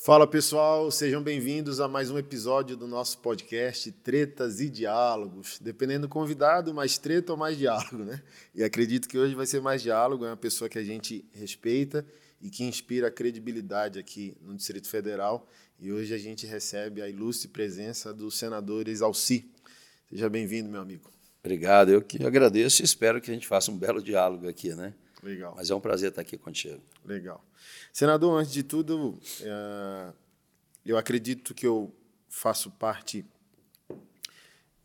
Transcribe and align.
Fala 0.00 0.26
pessoal, 0.26 0.90
sejam 0.90 1.20
bem-vindos 1.20 1.80
a 1.80 1.88
mais 1.88 2.08
um 2.08 2.16
episódio 2.16 2.76
do 2.76 2.86
nosso 2.86 3.18
podcast 3.18 3.90
Tretas 3.90 4.60
e 4.60 4.70
Diálogos. 4.70 5.58
Dependendo 5.60 6.06
do 6.06 6.08
convidado, 6.08 6.72
mais 6.72 6.96
treta 6.96 7.32
ou 7.32 7.38
mais 7.38 7.58
diálogo, 7.58 8.04
né? 8.04 8.22
E 8.54 8.62
acredito 8.62 9.08
que 9.08 9.18
hoje 9.18 9.34
vai 9.34 9.44
ser 9.44 9.60
mais 9.60 9.82
diálogo, 9.82 10.24
é 10.24 10.28
uma 10.28 10.36
pessoa 10.36 10.68
que 10.68 10.78
a 10.78 10.84
gente 10.84 11.24
respeita 11.32 12.06
e 12.40 12.48
que 12.48 12.64
inspira 12.64 13.10
credibilidade 13.10 13.98
aqui 13.98 14.36
no 14.40 14.54
Distrito 14.54 14.88
Federal. 14.88 15.46
E 15.80 15.92
hoje 15.92 16.14
a 16.14 16.18
gente 16.18 16.46
recebe 16.46 17.02
a 17.02 17.08
ilustre 17.08 17.48
presença 17.48 18.14
do 18.14 18.30
senador 18.30 18.88
Exalci. 18.88 19.50
Seja 20.08 20.30
bem-vindo, 20.30 20.70
meu 20.70 20.80
amigo. 20.80 21.10
Obrigado, 21.42 21.90
eu 21.90 22.00
que 22.00 22.24
agradeço 22.24 22.82
e 22.82 22.84
espero 22.84 23.20
que 23.20 23.30
a 23.30 23.34
gente 23.34 23.48
faça 23.48 23.70
um 23.70 23.76
belo 23.76 24.00
diálogo 24.00 24.48
aqui, 24.48 24.74
né? 24.74 24.94
Legal. 25.22 25.54
Mas 25.56 25.70
é 25.70 25.74
um 25.74 25.80
prazer 25.80 26.10
estar 26.10 26.22
aqui 26.22 26.36
contigo. 26.36 26.82
Legal. 27.04 27.44
Senador, 27.92 28.40
antes 28.40 28.52
de 28.52 28.62
tudo, 28.62 29.18
é, 29.40 30.12
eu 30.84 30.96
acredito 30.96 31.54
que 31.54 31.66
eu 31.66 31.94
faço 32.28 32.70
parte 32.70 33.24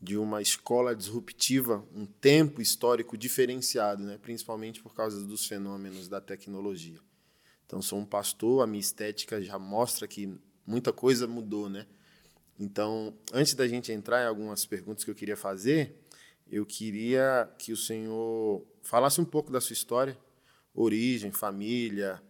de 0.00 0.18
uma 0.18 0.42
escola 0.42 0.94
disruptiva, 0.94 1.82
um 1.94 2.04
tempo 2.04 2.60
histórico 2.60 3.16
diferenciado, 3.16 4.02
né? 4.02 4.18
principalmente 4.20 4.82
por 4.82 4.94
causa 4.94 5.24
dos 5.24 5.46
fenômenos 5.46 6.08
da 6.08 6.20
tecnologia. 6.20 6.98
Então, 7.64 7.80
sou 7.80 7.98
um 7.98 8.04
pastor, 8.04 8.62
a 8.62 8.66
minha 8.66 8.80
estética 8.80 9.40
já 9.40 9.58
mostra 9.58 10.06
que 10.06 10.38
muita 10.66 10.92
coisa 10.92 11.26
mudou. 11.26 11.70
Né? 11.70 11.86
Então, 12.58 13.16
antes 13.32 13.54
da 13.54 13.66
gente 13.66 13.92
entrar 13.92 14.22
em 14.22 14.26
algumas 14.26 14.66
perguntas 14.66 15.04
que 15.04 15.10
eu 15.10 15.14
queria 15.14 15.36
fazer, 15.36 15.98
eu 16.50 16.66
queria 16.66 17.50
que 17.58 17.72
o 17.72 17.76
senhor 17.76 18.62
falasse 18.82 19.20
um 19.20 19.24
pouco 19.24 19.50
da 19.50 19.60
sua 19.60 19.72
história, 19.72 20.18
origem, 20.74 21.30
família, 21.30 22.20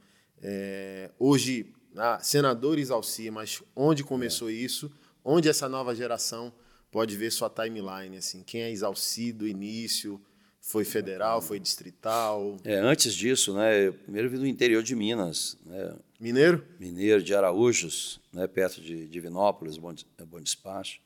é, 0.43 1.11
hoje, 1.19 1.73
ah, 1.97 2.19
senadores 2.21 2.91
Alci, 2.91 3.31
mas 3.31 3.63
onde 3.75 4.05
começou 4.05 4.51
é. 4.51 4.53
isso? 4.53 4.93
Onde 5.25 5.49
essa 5.49 5.69
nova 5.69 5.95
geração 5.95 6.53
pode 6.91 7.17
ver 7.17 7.33
sua 7.33 7.49
timeline? 7.49 8.19
Assim, 8.19 8.43
quem 8.43 8.61
é 8.61 8.71
Exalci 8.71 9.33
do 9.33 9.49
início? 9.49 10.21
Foi 10.61 10.83
federal, 10.83 11.43
foi 11.43 11.61
distrital? 11.61 12.57
É, 12.65 12.77
antes 12.77 13.15
disso, 13.15 13.53
né, 13.55 13.87
eu 13.87 13.93
primeiro 13.93 14.31
vim 14.31 14.39
do 14.39 14.47
interior 14.47 14.83
de 14.83 14.97
Minas. 14.97 15.59
Né, 15.65 15.95
Mineiro? 16.19 16.65
Mineiro, 16.81 17.23
de 17.23 17.35
Araújos, 17.35 18.19
né, 18.33 18.47
perto 18.47 18.81
de 18.81 19.07
Divinópolis, 19.07 19.77
Bom, 19.77 19.95
Bom 20.27 20.41
Despacho. 20.41 21.01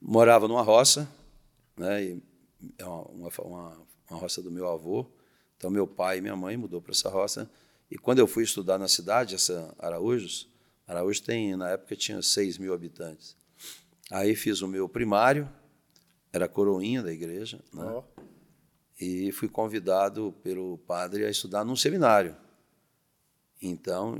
Morava 0.00 0.48
numa 0.48 0.62
roça, 0.62 1.08
né, 1.76 2.02
e 2.02 2.22
é 2.76 2.84
uma, 2.84 3.30
uma, 3.38 3.78
uma 4.10 4.18
roça 4.18 4.42
do 4.42 4.50
meu 4.50 4.68
avô. 4.68 5.06
Então, 5.62 5.70
meu 5.70 5.86
pai 5.86 6.18
e 6.18 6.20
minha 6.20 6.34
mãe 6.34 6.56
mudou 6.56 6.82
para 6.82 6.90
essa 6.90 7.08
roça 7.08 7.48
e 7.88 7.96
quando 7.96 8.18
eu 8.18 8.26
fui 8.26 8.42
estudar 8.42 8.78
na 8.78 8.88
cidade, 8.88 9.36
essa 9.36 9.72
Araújos, 9.78 10.50
Araújos 10.88 11.20
tem, 11.20 11.54
na 11.54 11.70
época, 11.70 11.94
tinha 11.94 12.20
6 12.20 12.58
mil 12.58 12.74
habitantes. 12.74 13.36
Aí 14.10 14.34
fiz 14.34 14.60
o 14.60 14.66
meu 14.66 14.88
primário, 14.88 15.48
era 16.32 16.48
coroinha 16.48 17.00
da 17.00 17.12
igreja, 17.12 17.60
né? 17.72 17.84
Oh. 17.84 18.02
e 19.00 19.30
fui 19.30 19.48
convidado 19.48 20.34
pelo 20.42 20.78
padre 20.78 21.24
a 21.24 21.30
estudar 21.30 21.64
num 21.64 21.76
seminário. 21.76 22.36
Então, 23.62 24.18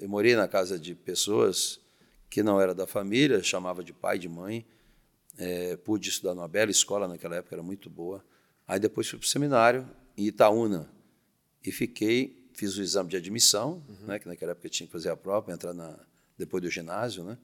eu 0.00 0.08
morei 0.08 0.34
na 0.34 0.48
casa 0.48 0.78
de 0.78 0.94
pessoas 0.94 1.78
que 2.30 2.42
não 2.42 2.58
era 2.58 2.74
da 2.74 2.86
família, 2.86 3.42
chamava 3.42 3.84
de 3.84 3.92
pai, 3.92 4.18
de 4.18 4.30
mãe. 4.30 4.66
É, 5.36 5.76
pude 5.76 6.08
estudar 6.08 6.34
numa 6.34 6.48
bela 6.48 6.70
escola 6.70 7.06
naquela 7.06 7.36
época, 7.36 7.54
era 7.54 7.62
muito 7.62 7.90
boa. 7.90 8.24
Aí 8.70 8.78
depois 8.78 9.08
fui 9.08 9.18
para 9.18 9.26
o 9.26 9.28
seminário 9.28 9.84
em 10.16 10.26
Itaúna, 10.26 10.88
e 11.64 11.72
fiquei, 11.72 12.48
fiz 12.54 12.76
o 12.76 12.82
exame 12.82 13.10
de 13.10 13.16
admissão, 13.16 13.82
uhum. 13.88 14.06
né, 14.06 14.18
que 14.20 14.28
naquela 14.28 14.52
época 14.52 14.68
tinha 14.68 14.86
que 14.86 14.92
fazer 14.92 15.10
a 15.10 15.16
prova 15.16 15.52
entrar 15.52 15.74
na, 15.74 15.98
depois 16.38 16.62
do 16.62 16.70
ginásio, 16.70 17.24
né, 17.24 17.36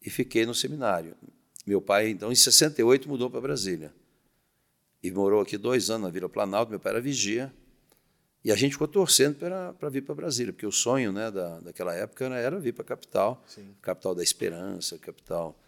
e 0.00 0.08
fiquei 0.08 0.46
no 0.46 0.54
seminário. 0.54 1.16
Meu 1.66 1.82
pai, 1.82 2.08
então, 2.10 2.30
em 2.30 2.36
68, 2.36 3.08
mudou 3.08 3.28
para 3.28 3.40
Brasília. 3.40 3.92
E 5.02 5.10
morou 5.10 5.40
aqui 5.40 5.58
dois 5.58 5.90
anos 5.90 6.02
na 6.04 6.10
Vila 6.10 6.28
Planalto, 6.28 6.70
meu 6.70 6.78
pai 6.78 6.92
era 6.92 7.00
vigia. 7.00 7.52
E 8.44 8.52
a 8.52 8.54
gente 8.54 8.74
ficou 8.74 8.86
torcendo 8.86 9.36
para 9.76 9.88
vir 9.88 10.02
para 10.02 10.14
Brasília, 10.14 10.52
porque 10.52 10.66
o 10.66 10.72
sonho 10.72 11.10
né, 11.10 11.32
da, 11.32 11.58
daquela 11.58 11.92
época 11.94 12.26
era 12.26 12.60
vir 12.60 12.72
para 12.72 12.84
a 12.84 12.86
capital, 12.86 13.42
Sim. 13.48 13.74
capital 13.82 14.14
da 14.14 14.22
esperança, 14.22 14.96
capital 14.98 15.58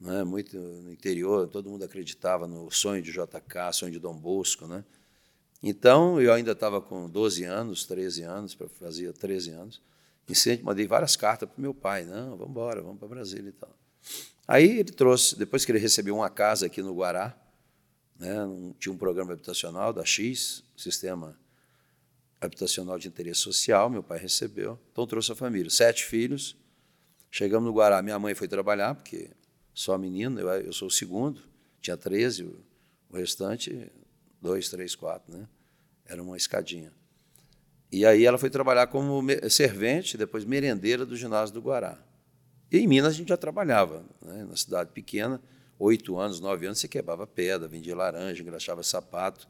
né, 0.00 0.24
muito 0.24 0.56
no 0.56 0.90
interior, 0.90 1.46
todo 1.46 1.68
mundo 1.68 1.84
acreditava 1.84 2.48
no 2.48 2.70
sonho 2.70 3.02
de 3.02 3.12
JK, 3.12 3.72
sonho 3.72 3.92
de 3.92 3.98
Dom 3.98 4.16
Bosco, 4.16 4.66
né? 4.66 4.82
Então, 5.62 6.18
eu 6.18 6.32
ainda 6.32 6.52
estava 6.52 6.80
com 6.80 7.08
12 7.08 7.44
anos, 7.44 7.84
13 7.84 8.22
anos, 8.22 8.56
fazia 8.78 9.12
13 9.12 9.50
anos, 9.50 9.82
e 10.26 10.62
mandei 10.62 10.86
várias 10.86 11.16
cartas 11.16 11.48
para 11.48 11.58
o 11.58 11.60
meu 11.60 11.74
pai, 11.74 12.04
não, 12.04 12.30
vamos 12.30 12.50
embora, 12.50 12.80
vamos 12.80 12.98
para 12.98 13.08
Brasília 13.08 13.50
e 13.50 13.52
tal. 13.52 13.76
Aí 14.48 14.78
ele 14.78 14.90
trouxe, 14.90 15.38
depois 15.38 15.64
que 15.64 15.72
ele 15.72 15.78
recebeu 15.78 16.16
uma 16.16 16.30
casa 16.30 16.66
aqui 16.66 16.80
no 16.80 16.94
Guará, 16.94 17.36
né, 18.18 18.42
um, 18.44 18.72
tinha 18.78 18.92
um 18.92 18.96
programa 18.96 19.32
habitacional 19.32 19.92
da 19.92 20.04
X, 20.04 20.64
Sistema 20.76 21.38
Habitacional 22.40 22.98
de 22.98 23.08
Interesse 23.08 23.40
Social, 23.40 23.90
meu 23.90 24.02
pai 24.02 24.18
recebeu, 24.18 24.78
então 24.92 25.06
trouxe 25.06 25.32
a 25.32 25.34
família, 25.34 25.68
sete 25.68 26.04
filhos, 26.06 26.56
chegamos 27.30 27.66
no 27.66 27.74
Guará, 27.74 28.00
minha 28.00 28.18
mãe 28.18 28.34
foi 28.34 28.48
trabalhar, 28.48 28.94
porque 28.94 29.30
só 29.74 29.96
menina, 29.96 30.40
eu, 30.40 30.48
eu 30.48 30.72
sou 30.72 30.88
o 30.88 30.90
segundo, 30.90 31.42
tinha 31.80 31.96
13, 31.96 32.44
o, 32.44 32.64
o 33.10 33.16
restante 33.16 33.90
dois, 34.40 34.68
três, 34.68 34.94
quatro, 34.94 35.36
né? 35.36 35.46
Era 36.06 36.22
uma 36.22 36.36
escadinha. 36.36 36.92
E 37.92 38.06
aí 38.06 38.24
ela 38.24 38.38
foi 38.38 38.48
trabalhar 38.48 38.86
como 38.86 39.22
servente, 39.48 40.16
depois 40.16 40.44
merendeira 40.44 41.04
do 41.04 41.16
ginásio 41.16 41.54
do 41.54 41.60
Guará. 41.60 41.98
E 42.70 42.78
em 42.78 42.86
Minas 42.86 43.14
a 43.14 43.16
gente 43.16 43.28
já 43.28 43.36
trabalhava, 43.36 44.04
né? 44.22 44.44
na 44.48 44.56
cidade 44.56 44.90
pequena, 44.92 45.40
oito 45.78 46.16
anos, 46.16 46.38
nove 46.40 46.66
anos, 46.66 46.78
você 46.78 46.86
quebrava 46.86 47.26
pedra, 47.26 47.66
vendia 47.66 47.96
laranja, 47.96 48.42
engraxava 48.42 48.82
sapato 48.82 49.48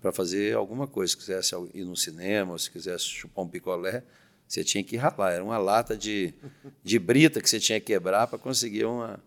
para 0.00 0.10
fazer 0.10 0.56
alguma 0.56 0.86
coisa. 0.86 1.10
Se 1.10 1.16
quisesse 1.18 1.54
ir 1.74 1.84
no 1.84 1.96
cinema, 1.96 2.58
se 2.58 2.70
quisesse 2.70 3.04
chupar 3.04 3.44
um 3.44 3.48
picolé, 3.48 4.02
você 4.48 4.64
tinha 4.64 4.82
que 4.82 4.96
ralar. 4.96 5.32
Era 5.32 5.44
uma 5.44 5.58
lata 5.58 5.96
de, 5.96 6.32
de 6.82 6.98
brita 6.98 7.42
que 7.42 7.48
você 7.48 7.60
tinha 7.60 7.78
que 7.78 7.86
quebrar 7.86 8.26
para 8.26 8.38
conseguir 8.38 8.86
uma, 8.86 9.22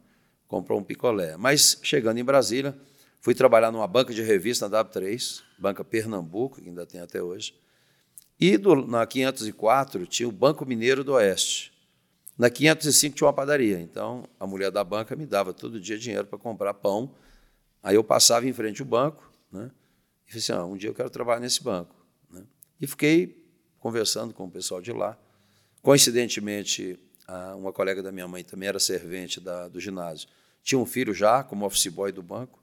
comprar 0.48 0.76
um 0.76 0.84
picolé. 0.84 1.38
Mas 1.38 1.80
chegando 1.82 2.18
em 2.18 2.24
Brasília, 2.24 2.76
Fui 3.26 3.34
trabalhar 3.34 3.72
numa 3.72 3.88
banca 3.88 4.14
de 4.14 4.22
revista 4.22 4.70
na 4.70 4.84
W3, 4.84 5.42
Banca 5.58 5.84
Pernambuco, 5.84 6.62
que 6.62 6.70
ainda 6.70 6.86
tem 6.86 7.02
até 7.02 7.24
hoje. 7.24 7.56
E 8.40 8.56
do, 8.56 8.86
na 8.86 9.04
504 9.04 10.06
tinha 10.06 10.30
o 10.30 10.32
Banco 10.32 10.64
Mineiro 10.64 11.04
do 11.04 11.14
Oeste. 11.14 11.74
Na 12.38 12.52
505 12.52 13.16
tinha 13.16 13.26
uma 13.26 13.34
padaria. 13.34 13.80
Então, 13.80 14.30
a 14.40 14.46
mulher 14.46 14.70
da 14.70 14.84
banca 14.84 15.16
me 15.16 15.26
dava 15.26 15.56
todo 15.56 15.80
dia 15.80 15.98
dinheiro 15.98 16.28
para 16.28 16.38
comprar 16.38 16.76
pão. 16.76 17.16
Aí 17.82 17.96
eu 17.96 18.04
passava 18.04 18.48
em 18.48 18.54
frente 18.54 18.84
ao 18.84 18.88
banco 18.88 19.28
né, 19.52 19.72
e 20.28 20.30
falei 20.30 20.44
assim, 20.44 20.52
ah, 20.52 20.64
um 20.64 20.78
dia 20.78 20.92
eu 20.92 20.94
quero 20.94 21.10
trabalhar 21.10 21.40
nesse 21.40 21.64
banco. 21.64 21.96
Né. 22.30 22.44
E 22.80 22.86
fiquei 22.86 23.44
conversando 23.80 24.36
com 24.36 24.46
o 24.46 24.52
pessoal 24.52 24.84
de 24.84 24.92
lá. 24.92 25.18
Coincidentemente, 25.82 27.00
uma 27.56 27.74
colega 27.74 28.04
da 28.04 28.12
minha 28.12 28.28
mãe 28.28 28.44
também 28.44 28.70
era 28.70 28.80
servente 28.80 29.40
da, 29.40 29.68
do 29.68 29.80
ginásio. 29.80 30.28
Tinha 30.64 30.80
um 30.80 30.86
filho 30.86 31.14
já 31.14 31.44
como 31.44 31.66
office 31.66 31.88
boy 31.88 32.12
do 32.12 32.22
banco. 32.22 32.60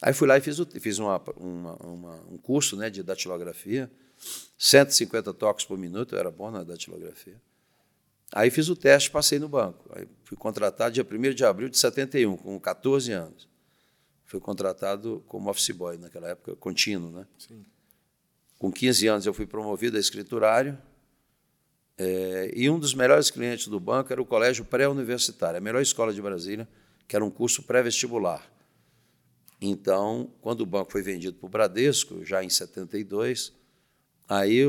Aí 0.00 0.12
fui 0.12 0.26
lá 0.26 0.38
e 0.38 0.40
fiz, 0.40 0.58
fiz 0.80 0.98
uma, 0.98 1.18
uma, 1.36 1.74
uma, 1.76 2.14
um 2.30 2.38
curso 2.38 2.76
né, 2.76 2.88
de 2.88 3.02
datilografia, 3.02 3.90
150 4.58 5.32
toques 5.34 5.64
por 5.64 5.76
minuto, 5.76 6.14
eu 6.14 6.18
era 6.18 6.30
bom 6.30 6.50
na 6.50 6.62
datilografia. 6.62 7.40
Aí 8.32 8.50
fiz 8.50 8.68
o 8.68 8.76
teste, 8.76 9.10
passei 9.10 9.38
no 9.38 9.48
banco. 9.48 9.90
Aí 9.94 10.06
fui 10.24 10.36
contratado 10.36 10.94
dia 10.94 11.06
1 11.08 11.34
de 11.34 11.44
abril 11.44 11.68
de 11.68 11.76
71, 11.76 12.36
com 12.36 12.58
14 12.60 13.12
anos. 13.12 13.48
Fui 14.24 14.38
contratado 14.38 15.24
como 15.26 15.50
office 15.50 15.70
boy 15.70 15.98
naquela 15.98 16.28
época, 16.28 16.54
contínuo. 16.56 17.10
Né? 17.10 17.26
Sim. 17.36 17.64
Com 18.58 18.70
15 18.70 19.06
anos 19.08 19.26
eu 19.26 19.34
fui 19.34 19.46
promovido 19.46 19.96
a 19.96 20.00
escriturário. 20.00 20.78
É, 22.02 22.50
e 22.56 22.70
um 22.70 22.78
dos 22.78 22.94
melhores 22.94 23.30
clientes 23.30 23.68
do 23.68 23.78
banco 23.78 24.10
era 24.10 24.22
o 24.22 24.24
Colégio 24.24 24.64
Pré-Universitário, 24.64 25.58
a 25.58 25.60
melhor 25.60 25.82
escola 25.82 26.14
de 26.14 26.22
Brasília, 26.22 26.66
que 27.06 27.14
era 27.14 27.22
um 27.22 27.30
curso 27.30 27.62
pré-vestibular. 27.62 28.50
Então, 29.60 30.32
quando 30.40 30.62
o 30.62 30.66
banco 30.66 30.90
foi 30.90 31.02
vendido 31.02 31.36
para 31.36 31.46
o 31.46 31.50
Bradesco, 31.50 32.24
já 32.24 32.42
em 32.42 32.48
72, 32.48 33.52
aí 34.26 34.60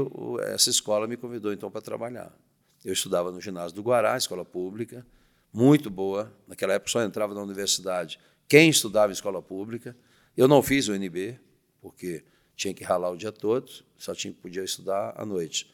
essa 0.48 0.70
escola 0.70 1.08
me 1.08 1.16
convidou 1.16 1.54
então 1.54 1.72
para 1.72 1.80
trabalhar. 1.80 2.38
Eu 2.84 2.92
estudava 2.92 3.32
no 3.32 3.40
ginásio 3.40 3.78
do 3.78 3.82
Guará, 3.82 4.18
escola 4.18 4.44
pública, 4.44 5.06
muito 5.54 5.90
boa. 5.90 6.30
Naquela 6.46 6.74
época 6.74 6.92
só 6.92 7.02
entrava 7.02 7.34
na 7.34 7.42
universidade 7.42 8.20
quem 8.46 8.70
estudava 8.70 9.10
em 9.10 9.14
escola 9.14 9.42
pública. 9.42 9.96
Eu 10.36 10.50
não 10.50 10.62
fiz 10.62 10.90
o 10.90 10.92
UNB, 10.92 11.40
porque 11.80 12.26
tinha 12.58 12.74
que 12.74 12.84
ralar 12.84 13.10
o 13.10 13.16
dia 13.16 13.32
todo, 13.32 13.72
só 13.98 14.14
tinha, 14.14 14.34
podia 14.34 14.66
estudar 14.66 15.14
à 15.16 15.26
noite. 15.26 15.74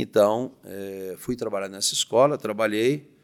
Então, 0.00 0.52
é, 0.64 1.14
fui 1.18 1.36
trabalhar 1.36 1.68
nessa 1.68 1.92
escola, 1.92 2.38
trabalhei, 2.38 3.14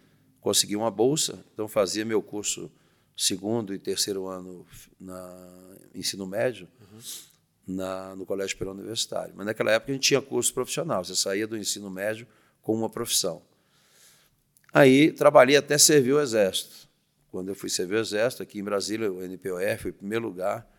consegui 0.43 0.76
uma 0.76 0.90
bolsa, 0.90 1.43
então 1.55 1.67
fazia 1.67 2.05
meu 2.05 2.20
curso 2.20 2.70
segundo 3.17 3.73
e 3.73 3.78
terceiro 3.78 4.26
ano 4.26 4.67
na 5.00 5.49
ensino 5.94 6.26
médio 6.26 6.69
uhum. 6.78 6.99
na, 7.67 8.14
no 8.14 8.26
Colégio 8.26 8.50
Superior 8.50 8.76
Universitário. 8.76 9.32
Mas 9.34 9.46
naquela 9.46 9.73
época 9.73 9.90
a 9.90 9.94
gente 9.94 10.06
tinha 10.06 10.20
curso 10.20 10.52
profissional, 10.52 11.02
você 11.02 11.17
saía 11.17 11.46
do 11.46 11.56
ensino 11.56 11.90
médio 11.90 12.26
com 12.61 12.75
uma 12.75 12.90
profissão. 12.90 13.40
Aí 14.70 15.11
trabalhei 15.12 15.56
até 15.56 15.78
servir 15.78 16.12
o 16.12 16.20
Exército. 16.20 16.87
Quando 17.31 17.49
eu 17.49 17.55
fui 17.55 17.70
servir 17.70 17.94
o 17.94 18.00
Exército, 18.00 18.43
aqui 18.43 18.58
em 18.58 18.62
Brasília, 18.62 19.11
o 19.11 19.23
NPOR, 19.23 19.78
fui 19.78 19.93
em 19.93 19.94
primeiro 19.94 20.26
lugar 20.26 20.70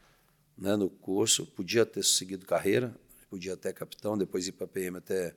né, 0.56 0.76
no 0.76 0.92
curso. 0.92 1.44
Podia 1.48 1.88
ter 1.88 2.04
seguido 2.04 2.46
carreira, 2.46 2.94
podia 3.32 3.54
até 3.54 3.74
capitão, 3.74 4.16
depois 4.16 4.48
ir 4.48 4.52
para 4.52 4.66
a 4.66 4.68
PM 4.68 4.98
até 4.98 5.36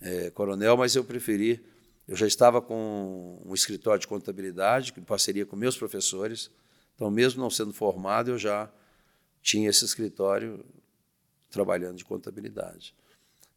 é, 0.00 0.30
coronel, 0.30 0.76
mas 0.76 0.94
eu 0.94 1.04
preferi. 1.04 1.64
Eu 2.06 2.16
já 2.16 2.26
estava 2.26 2.60
com 2.60 3.40
um 3.44 3.54
escritório 3.54 4.00
de 4.00 4.06
contabilidade, 4.06 4.92
em 4.96 5.02
parceria 5.02 5.46
com 5.46 5.56
meus 5.56 5.76
professores. 5.76 6.50
Então, 6.94 7.10
mesmo 7.10 7.42
não 7.42 7.50
sendo 7.50 7.72
formado, 7.72 8.30
eu 8.30 8.38
já 8.38 8.70
tinha 9.42 9.68
esse 9.68 9.84
escritório 9.84 10.64
trabalhando 11.50 11.96
de 11.96 12.04
contabilidade. 12.04 12.94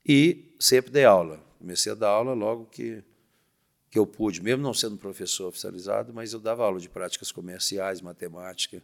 E 0.06 0.56
sempre 0.60 0.92
dei 0.92 1.04
aula. 1.04 1.44
Comecei 1.60 1.92
a 1.92 1.96
dar 1.96 2.10
aula 2.10 2.34
logo 2.34 2.66
que, 2.66 3.04
que 3.90 4.00
eu 4.00 4.08
pude, 4.08 4.42
mesmo 4.42 4.64
não 4.64 4.74
sendo 4.74 4.98
professor 4.98 5.48
oficializado, 5.48 6.14
mas 6.14 6.32
eu 6.32 6.40
dava 6.40 6.64
aula 6.64 6.80
de 6.80 6.88
práticas 6.88 7.32
comerciais, 7.32 8.00
matemática. 8.00 8.82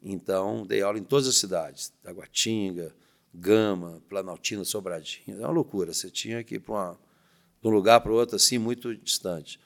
Então, 0.00 0.64
dei 0.64 0.82
aula 0.82 0.98
em 0.98 1.02
todas 1.02 1.26
as 1.26 1.36
cidades, 1.36 1.92
Taguatinga, 2.02 2.94
Gama, 3.34 4.02
Planaltina, 4.08 4.64
Sobradinho. 4.64 5.40
É 5.40 5.40
uma 5.40 5.50
loucura, 5.50 5.92
você 5.92 6.10
tinha 6.10 6.42
que 6.42 6.56
ir 6.56 6.60
para 6.60 6.96
um 7.62 7.70
lugar 7.70 8.00
para 8.00 8.12
o 8.12 8.14
outro, 8.14 8.36
assim, 8.36 8.58
muito 8.58 8.94
distante. 8.96 9.60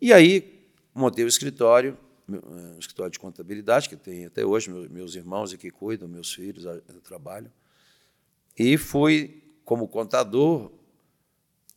E 0.00 0.12
aí, 0.12 0.68
montei 0.94 1.24
o 1.24 1.28
escritório, 1.28 1.96
um 2.28 2.78
escritório 2.78 3.12
de 3.12 3.18
contabilidade, 3.18 3.88
que 3.88 3.96
tem 3.96 4.26
até 4.26 4.44
hoje 4.44 4.70
meus 4.70 5.14
irmãos 5.14 5.52
aqui 5.52 5.70
cuidam, 5.70 6.08
meus 6.08 6.32
filhos 6.32 6.64
trabalham. 7.02 7.50
E 8.58 8.76
fui, 8.78 9.42
como 9.64 9.88
contador, 9.88 10.70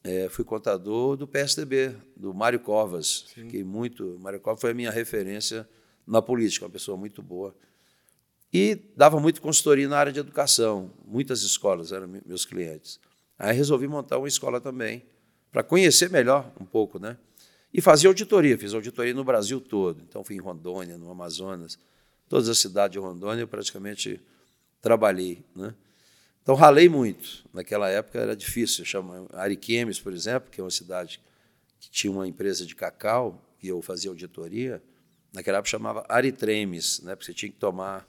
é, 0.03 0.29
fui 0.29 0.45
contador 0.45 1.17
do 1.17 1.27
PSDB, 1.27 1.95
do 2.15 2.33
Mário 2.33 2.59
Covas. 2.59 3.25
Sim. 3.33 3.43
Fiquei 3.43 3.63
muito. 3.63 4.17
Mário 4.19 4.39
Covas 4.39 4.61
foi 4.61 4.71
a 4.71 4.73
minha 4.73 4.91
referência 4.91 5.67
na 6.05 6.21
política, 6.21 6.65
uma 6.65 6.71
pessoa 6.71 6.95
muito 6.95 7.21
boa. 7.21 7.53
E 8.53 8.75
dava 8.95 9.19
muito 9.19 9.41
consultoria 9.41 9.87
na 9.87 9.97
área 9.97 10.11
de 10.11 10.19
educação. 10.19 10.91
Muitas 11.05 11.41
escolas 11.41 11.91
eram 11.91 12.07
meus 12.25 12.45
clientes. 12.45 12.99
Aí 13.37 13.55
resolvi 13.55 13.87
montar 13.87 14.17
uma 14.17 14.27
escola 14.27 14.59
também, 14.59 15.03
para 15.51 15.63
conhecer 15.63 16.09
melhor 16.09 16.51
um 16.59 16.65
pouco, 16.65 16.99
né? 16.99 17.17
E 17.73 17.81
fazia 17.81 18.09
auditoria, 18.09 18.57
fiz 18.57 18.73
auditoria 18.73 19.13
no 19.13 19.23
Brasil 19.23 19.59
todo. 19.59 20.01
Então 20.07 20.23
fui 20.23 20.35
em 20.35 20.39
Rondônia, 20.39 20.97
no 20.97 21.11
Amazonas, 21.11 21.77
todas 22.27 22.49
as 22.49 22.57
cidades 22.57 22.93
de 22.93 22.99
Rondônia 22.99 23.41
eu 23.41 23.47
praticamente 23.47 24.19
trabalhei, 24.81 25.43
né? 25.55 25.73
Então 26.41 26.55
ralei 26.55 26.87
muito. 26.87 27.43
Naquela 27.53 27.89
época 27.89 28.19
era 28.19 28.35
difícil. 28.35 28.85
Chama 28.85 29.27
Ariquemes, 29.33 29.99
por 29.99 30.13
exemplo, 30.13 30.49
que 30.49 30.61
é 30.61 30.63
uma 30.63 30.71
cidade 30.71 31.19
que 31.79 31.89
tinha 31.89 32.11
uma 32.11 32.27
empresa 32.27 32.65
de 32.65 32.73
cacau, 32.73 33.43
que 33.59 33.67
eu 33.67 33.81
fazia 33.81 34.09
auditoria. 34.09 34.81
Naquela 35.33 35.57
época 35.57 35.69
chamava 35.69 36.05
Aritremes, 36.07 37.01
né? 37.01 37.15
Porque 37.15 37.25
você 37.25 37.33
tinha 37.33 37.51
que 37.51 37.57
tomar 37.57 38.07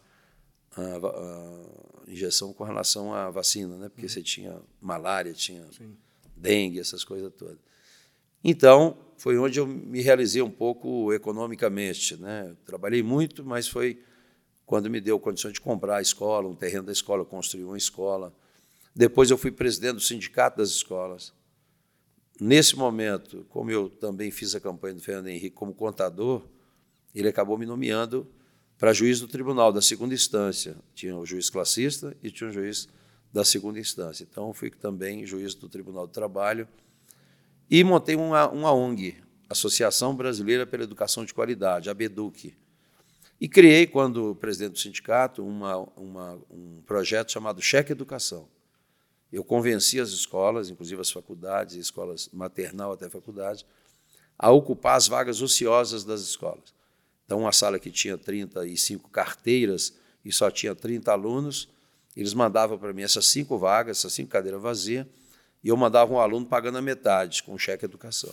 a, 0.77 0.81
a 0.83 2.11
injeção 2.11 2.53
com 2.53 2.65
relação 2.65 3.13
à 3.15 3.31
vacina, 3.31 3.77
né? 3.77 3.89
Porque 3.89 4.03
uhum. 4.03 4.09
você 4.09 4.23
tinha 4.23 4.61
malária, 4.81 5.33
tinha 5.33 5.65
Sim. 5.73 5.97
dengue, 6.37 6.81
essas 6.81 7.05
coisas 7.05 7.33
todas. 7.35 7.59
Então, 8.43 8.97
foi 9.17 9.37
onde 9.37 9.59
eu 9.59 9.67
me 9.67 10.01
realizei 10.01 10.41
um 10.41 10.51
pouco 10.51 11.13
economicamente. 11.13 12.17
Né? 12.17 12.57
Trabalhei 12.65 13.03
muito, 13.03 13.45
mas 13.45 13.69
foi 13.69 14.01
quando 14.65 14.89
me 14.89 15.01
deu 15.01 15.19
condições 15.19 15.55
de 15.55 15.61
comprar 15.61 15.97
a 15.97 16.03
escola, 16.03 16.49
um 16.49 16.55
terreno 16.55 16.85
da 16.85 16.93
escola, 16.93 17.25
construir 17.25 17.65
uma 17.65 17.77
escola. 17.77 18.33
Depois 18.95 19.31
eu 19.31 19.39
fui 19.39 19.51
presidente 19.51 19.95
do 19.95 20.01
sindicato 20.01 20.59
das 20.59 20.71
escolas. 20.71 21.33
Nesse 22.41 22.77
momento, 22.77 23.45
como 23.49 23.71
eu 23.71 23.89
também 23.89 24.31
fiz 24.31 24.55
a 24.55 24.61
campanha 24.61 24.95
do 24.95 25.01
Fernando 25.01 25.27
Henrique 25.29 25.51
como 25.51 25.75
contador, 25.75 26.47
ele 27.15 27.29
acabou 27.29 27.59
me 27.59 27.67
nomeando 27.67 28.31
para 28.79 28.93
juiz 28.93 29.21
do 29.21 29.27
tribunal 29.27 29.73
da 29.73 29.83
segunda 29.83 30.15
instância. 30.15 30.77
Tinha 30.95 31.17
o 31.17 31.27
juiz 31.27 31.51
classista 31.51 32.17
e 32.23 32.31
tinha 32.31 32.49
o 32.49 32.53
juiz 32.53 32.89
da 33.33 33.45
segunda 33.45 33.79
instância. 33.79 34.27
Então, 34.31 34.53
fui 34.55 34.71
também 34.71 35.27
juiz 35.27 35.55
do 35.55 35.69
Tribunal 35.69 36.07
do 36.07 36.13
Trabalho 36.13 36.67
e 37.71 37.85
montei 37.85 38.15
uma, 38.15 38.49
uma 38.49 38.73
ONG, 38.73 39.17
Associação 39.51 40.15
Brasileira 40.15 40.67
pela 40.67 40.85
Educação 40.85 41.25
de 41.25 41.35
Qualidade, 41.35 41.91
a 41.91 41.95
BEDUC 41.95 42.55
e 43.41 43.49
criei, 43.49 43.87
quando 43.87 44.35
presidente 44.35 44.73
do 44.73 44.79
sindicato, 44.79 45.45
uma, 45.45 45.77
uma, 45.97 46.41
um 46.51 46.83
projeto 46.85 47.31
chamado 47.31 47.63
Cheque 47.63 47.93
Educação. 47.93 48.49
Eu 49.33 49.45
convenci 49.45 50.01
as 50.01 50.09
escolas, 50.09 50.71
inclusive 50.71 51.01
as 51.01 51.11
faculdades, 51.11 51.77
escolas 51.77 52.29
maternal 52.33 52.93
até 52.93 53.09
faculdade, 53.09 53.65
a 54.37 54.51
ocupar 54.51 54.97
as 54.97 55.07
vagas 55.07 55.41
ociosas 55.41 56.05
das 56.05 56.23
escolas. 56.23 56.75
Então, 57.29 57.41
uma 57.41 57.53
sala 57.53 57.79
que 57.79 57.91
tinha 57.91 58.17
35 58.17 59.11
carteiras 59.11 59.93
e 60.25 60.33
só 60.33 60.51
tinha 60.51 60.75
30 60.75 61.13
alunos, 61.13 61.69
eles 62.17 62.33
mandavam 62.33 62.79
para 62.79 62.91
mim 62.91 63.03
essas 63.03 63.27
cinco 63.27 63.59
vagas, 63.59 63.99
essas 63.99 64.15
cinco 64.15 64.31
cadeiras 64.31 64.63
vazias, 64.63 65.07
e 65.63 65.69
eu 65.69 65.77
mandava 65.77 66.11
um 66.11 66.19
aluno 66.19 66.47
pagando 66.47 66.79
a 66.79 66.81
metade, 66.81 67.43
com 67.43 67.59
cheque 67.59 67.85
educação. 67.85 68.33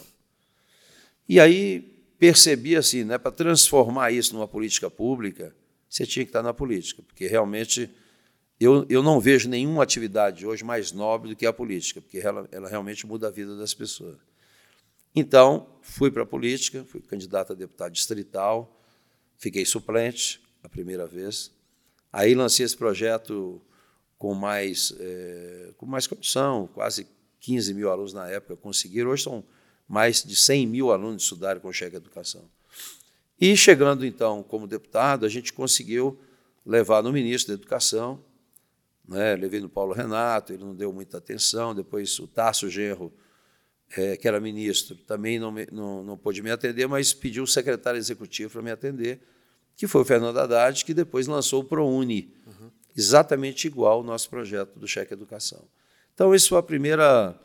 E 1.28 1.42
aí 1.42 1.82
percebi 2.18 2.78
assim, 2.78 3.04
né, 3.04 3.18
para 3.18 3.34
transformar 3.34 4.12
isso 4.12 4.34
numa 4.34 4.48
política 4.48 4.90
pública, 4.90 5.54
você 5.90 6.06
tinha 6.06 6.24
que 6.24 6.30
estar 6.30 6.42
na 6.42 6.54
política, 6.54 7.04
porque 7.04 7.28
realmente 7.28 7.92
eu, 8.58 8.86
eu 8.88 9.04
não 9.04 9.20
vejo 9.20 9.50
nenhuma 9.50 9.84
atividade 9.84 10.48
hoje 10.48 10.64
mais 10.64 10.94
nobre 10.94 11.32
do 11.32 11.36
que 11.36 11.46
a 11.46 11.52
política, 11.52 12.00
porque 12.00 12.20
ela, 12.20 12.48
ela 12.50 12.70
realmente 12.70 13.06
muda 13.06 13.28
a 13.28 13.30
vida 13.32 13.58
das 13.58 13.74
pessoas. 13.74 14.16
Então, 15.14 15.68
fui 15.82 16.10
para 16.10 16.24
a 16.24 16.26
política, 16.26 16.86
fui 16.86 17.02
candidato 17.02 17.52
a 17.52 17.56
deputado 17.56 17.92
distrital, 17.92 18.72
fiquei 19.38 19.66
suplente 19.66 20.42
a 20.64 20.70
primeira 20.70 21.06
vez. 21.06 21.52
Aí 22.12 22.34
lancei 22.34 22.66
esse 22.66 22.78
projeto 22.78 23.62
com 24.18 24.34
mais, 24.34 24.94
é, 25.00 25.74
com 25.78 25.86
mais 25.86 26.08
condição, 26.08 26.68
quase 26.74 27.08
15 27.42 27.74
mil 27.74 27.90
alunos 27.90 28.14
na 28.14 28.30
época 28.30 28.56
conseguiram. 28.56 29.12
Hoje 29.12 29.24
são 29.24 29.44
mais 29.88 30.24
de 30.24 30.36
100 30.36 30.68
mil 30.68 30.92
alunos 30.92 31.24
estudaram 31.24 31.60
com 31.60 31.72
cheque 31.72 31.96
educação. 31.96 32.50
E 33.40 33.56
chegando, 33.56 34.06
então, 34.06 34.42
como 34.42 34.66
deputado, 34.66 35.26
a 35.26 35.30
gente 35.30 35.52
conseguiu 35.52 36.18
levar 36.66 37.04
no 37.04 37.12
ministro 37.12 37.54
da 37.54 37.62
Educação, 37.62 38.24
né, 39.08 39.36
levei 39.36 39.60
no 39.60 39.70
Paulo 39.70 39.94
Renato, 39.94 40.54
ele 40.54 40.64
não 40.64 40.74
deu 40.74 40.92
muita 40.92 41.18
atenção, 41.18 41.76
depois 41.76 42.18
o 42.18 42.28
Tasso 42.28 42.70
Genro, 42.70 43.14
é, 43.96 44.18
que 44.18 44.28
era 44.28 44.40
ministro, 44.40 44.96
também 44.96 45.40
não, 45.40 45.52
me, 45.52 45.68
não, 45.72 46.04
não 46.04 46.18
pôde 46.18 46.42
me 46.42 46.52
atender, 46.52 46.88
mas 46.88 47.14
pediu 47.14 47.44
o 47.44 47.48
secretário 47.48 47.98
executivo 47.98 48.52
para 48.52 48.62
me 48.62 48.72
atender, 48.72 49.20
que 49.76 49.88
foi 49.88 50.02
o 50.02 50.06
Fernando 50.06 50.38
Haddad, 50.38 50.84
que 50.84 50.94
depois 50.94 51.28
lançou 51.28 51.62
o 51.62 51.64
ProUni, 51.64 52.34
uhum. 52.46 52.70
exatamente 52.96 53.68
igual 53.68 54.00
ao 54.00 54.04
nosso 54.04 54.30
projeto 54.30 54.78
do 54.78 54.88
Cheque 54.88 55.14
Educação. 55.14 55.64
Então, 56.14 56.34
isso 56.34 56.50
foi 56.50 56.60
a 56.60 56.64
primeira 56.64 57.40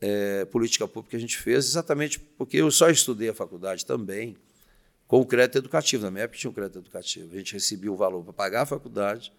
é, 0.00 0.44
política 0.46 0.86
pública 0.86 1.10
que 1.10 1.16
a 1.16 1.20
gente 1.20 1.38
fez, 1.38 1.66
exatamente 1.66 2.18
porque 2.18 2.58
eu 2.58 2.70
só 2.70 2.90
estudei 2.90 3.28
a 3.28 3.34
faculdade 3.34 3.84
também 3.84 4.36
com 5.06 5.20
o 5.20 5.26
crédito 5.26 5.58
educativo. 5.58 6.04
Na 6.04 6.10
minha 6.10 6.24
época 6.24 6.38
tinha 6.38 6.50
o 6.50 6.54
crédito 6.54 6.78
educativo. 6.78 7.32
A 7.32 7.36
gente 7.38 7.54
recebia 7.54 7.92
o 7.92 7.96
valor 7.96 8.22
para 8.22 8.32
pagar 8.32 8.62
a 8.62 8.66
faculdade 8.66 9.32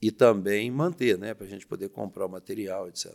e 0.00 0.10
também 0.10 0.70
manter, 0.70 1.16
né, 1.18 1.32
para 1.32 1.46
a 1.46 1.48
gente 1.48 1.66
poder 1.66 1.88
comprar 1.88 2.26
o 2.26 2.28
material, 2.28 2.88
etc. 2.88 3.14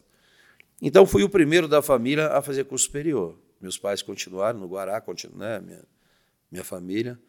Então, 0.82 1.06
fui 1.06 1.24
o 1.24 1.30
primeiro 1.30 1.68
da 1.68 1.82
família 1.82 2.28
a 2.28 2.42
fazer 2.42 2.64
curso 2.66 2.86
superior. 2.86 3.38
Meus 3.60 3.78
pais 3.78 4.02
continuaram 4.02 4.60
no 4.60 4.68
Guará, 4.68 5.04
né, 5.34 5.60
minha, 5.60 5.84
minha 6.52 6.64
família. 6.64 7.20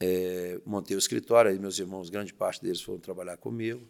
É, 0.00 0.60
montei 0.64 0.96
o 0.96 0.98
escritório, 0.98 1.50
aí 1.50 1.58
meus 1.58 1.78
irmãos, 1.78 2.08
grande 2.08 2.32
parte 2.32 2.62
deles 2.62 2.80
foram 2.80 3.00
trabalhar 3.00 3.36
comigo. 3.36 3.82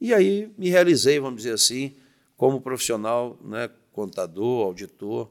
E 0.00 0.14
aí 0.14 0.52
me 0.56 0.68
realizei, 0.68 1.18
vamos 1.18 1.42
dizer 1.42 1.54
assim, 1.54 1.96
como 2.36 2.60
profissional, 2.60 3.38
né, 3.42 3.68
contador, 3.92 4.66
auditor, 4.66 5.30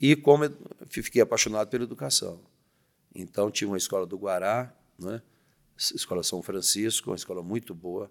e 0.00 0.16
como 0.16 0.44
fiquei 0.88 1.20
apaixonado 1.20 1.68
pela 1.68 1.84
educação. 1.84 2.40
Então, 3.14 3.50
tinha 3.50 3.68
uma 3.68 3.76
escola 3.76 4.06
do 4.06 4.16
Guará, 4.18 4.74
né? 4.98 5.22
Escola 5.76 6.22
São 6.22 6.42
Francisco, 6.42 7.10
uma 7.10 7.16
escola 7.16 7.42
muito 7.42 7.74
boa. 7.74 8.10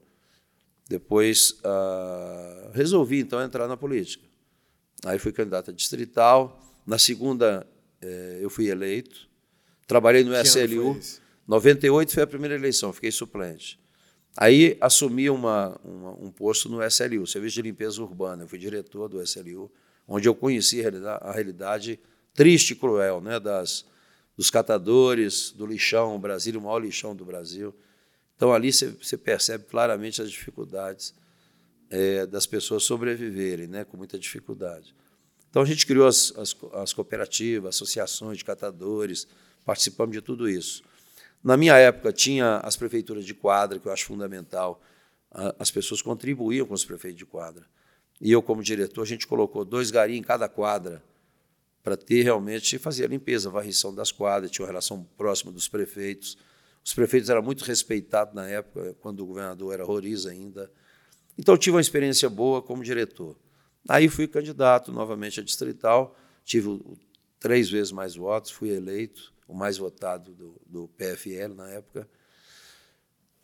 Depois, 0.90 1.60
ah, 1.64 2.72
resolvi, 2.74 3.20
então, 3.20 3.42
entrar 3.42 3.68
na 3.68 3.78
política. 3.78 4.26
Aí 5.06 5.20
fui 5.20 5.32
candidato 5.32 5.72
a 5.72 5.74
distrital. 5.74 6.60
Na 6.86 6.98
segunda, 6.98 7.66
eh, 8.02 8.40
eu 8.42 8.50
fui 8.50 8.70
eleito. 8.70 9.28
Trabalhei 9.88 10.24
no 10.24 10.32
que 10.32 10.42
SLU. 10.42 11.00
98 11.48 12.14
foi 12.14 12.24
a 12.24 12.28
primeira 12.28 12.56
eleição, 12.56 12.94
fiquei 12.94 13.12
suplente. 13.12 13.80
Aí 14.36 14.78
assumi 14.82 15.30
uma, 15.30 15.80
uma, 15.84 16.12
um 16.14 16.32
posto 16.32 16.70
no 16.70 16.82
SLU, 16.84 17.28
Serviço 17.28 17.56
de 17.56 17.62
Limpeza 17.62 18.02
Urbana. 18.02 18.44
Eu 18.44 18.48
fui 18.48 18.58
diretor 18.58 19.08
do 19.08 19.22
SLU 19.22 19.72
onde 20.08 20.28
eu 20.28 20.36
conheci 20.36 20.80
a 20.80 20.84
realidade, 20.84 21.24
a 21.24 21.32
realidade 21.32 22.00
triste 22.34 22.72
e 22.72 22.76
cruel 22.76 23.22
né, 23.22 23.40
das, 23.40 23.86
dos 24.36 24.50
catadores, 24.50 25.52
do 25.52 25.66
lixão, 25.66 26.16
o 26.16 26.20
Brasil, 26.20 26.60
o 26.60 26.64
maior 26.64 26.80
lixão 26.80 27.16
do 27.16 27.24
Brasil. 27.24 27.74
Então, 28.44 28.52
ali 28.54 28.74
você, 28.74 29.18
percebe 29.18 29.64
claramente 29.70 30.22
as 30.22 30.30
dificuldades 30.30 31.14
é, 31.90 32.26
das 32.26 32.46
pessoas 32.46 32.84
sobreviverem, 32.84 33.68
né, 33.68 33.86
com 33.86 33.96
muita 33.96 34.20
dificuldade. 34.20 34.94
Então 35.50 35.62
a 35.62 35.66
gente 35.66 35.88
criou 35.88 36.06
as, 36.06 36.34
as, 36.36 36.54
as 36.74 36.92
cooperativas, 36.92 37.74
associações 37.74 38.38
de 38.38 38.44
catadores, 38.44 39.30
participamos 39.64 40.14
de 40.14 40.22
tudo 40.22 40.50
isso. 40.50 40.84
Na 41.42 41.56
minha 41.56 41.78
época, 41.78 42.12
tinha 42.12 42.58
as 42.58 42.76
prefeituras 42.76 43.24
de 43.24 43.34
quadra, 43.34 43.80
que 43.80 43.88
eu 43.88 43.94
acho 43.94 44.04
fundamental. 44.08 44.82
As 45.58 45.72
pessoas 45.72 46.02
contribuíam 46.02 46.68
com 46.68 46.74
os 46.74 46.84
prefeitos 46.84 47.20
de 47.20 47.26
quadra. 47.26 47.66
E 48.20 48.30
eu, 48.30 48.42
como 48.42 48.62
diretor, 48.62 49.04
a 49.04 49.06
gente 49.06 49.26
colocou 49.26 49.64
dois 49.64 49.90
garis 49.90 50.18
em 50.18 50.22
cada 50.22 50.50
quadra 50.50 51.02
para 51.82 51.96
ter 51.96 52.24
realmente, 52.24 52.78
fazer 52.78 53.06
a 53.06 53.08
limpeza, 53.08 53.48
a 53.48 53.52
varrição 53.54 53.96
das 53.96 54.12
quadras, 54.12 54.52
tinha 54.52 54.66
uma 54.66 54.70
relação 54.70 55.08
próxima 55.16 55.50
dos 55.50 55.70
prefeitos. 55.70 56.38
Os 56.84 56.94
prefeitos 56.94 57.30
eram 57.30 57.42
muito 57.42 57.64
respeitados 57.64 58.34
na 58.34 58.48
época, 58.48 58.96
quando 59.00 59.22
o 59.22 59.26
governador 59.26 59.74
era 59.74 59.84
Roriz 59.84 60.26
ainda. 60.26 60.72
Então, 61.38 61.58
tive 61.58 61.76
uma 61.76 61.82
experiência 61.82 62.30
boa 62.30 62.62
como 62.62 62.84
diretor. 62.84 63.38
Aí 63.88 64.10
fui 64.10 64.28
candidato 64.28 64.92
novamente 64.92 65.40
a 65.40 65.44
distrital, 65.44 66.18
tive 66.44 66.82
três 67.40 67.70
vezes 67.70 67.92
mais 67.92 68.16
votos, 68.16 68.52
fui 68.52 68.70
eleito 68.70 69.34
o 69.48 69.54
mais 69.54 69.78
votado 69.78 70.34
do, 70.34 70.62
do 70.66 70.88
PFL 70.90 71.54
na 71.56 71.70
época. 71.70 72.08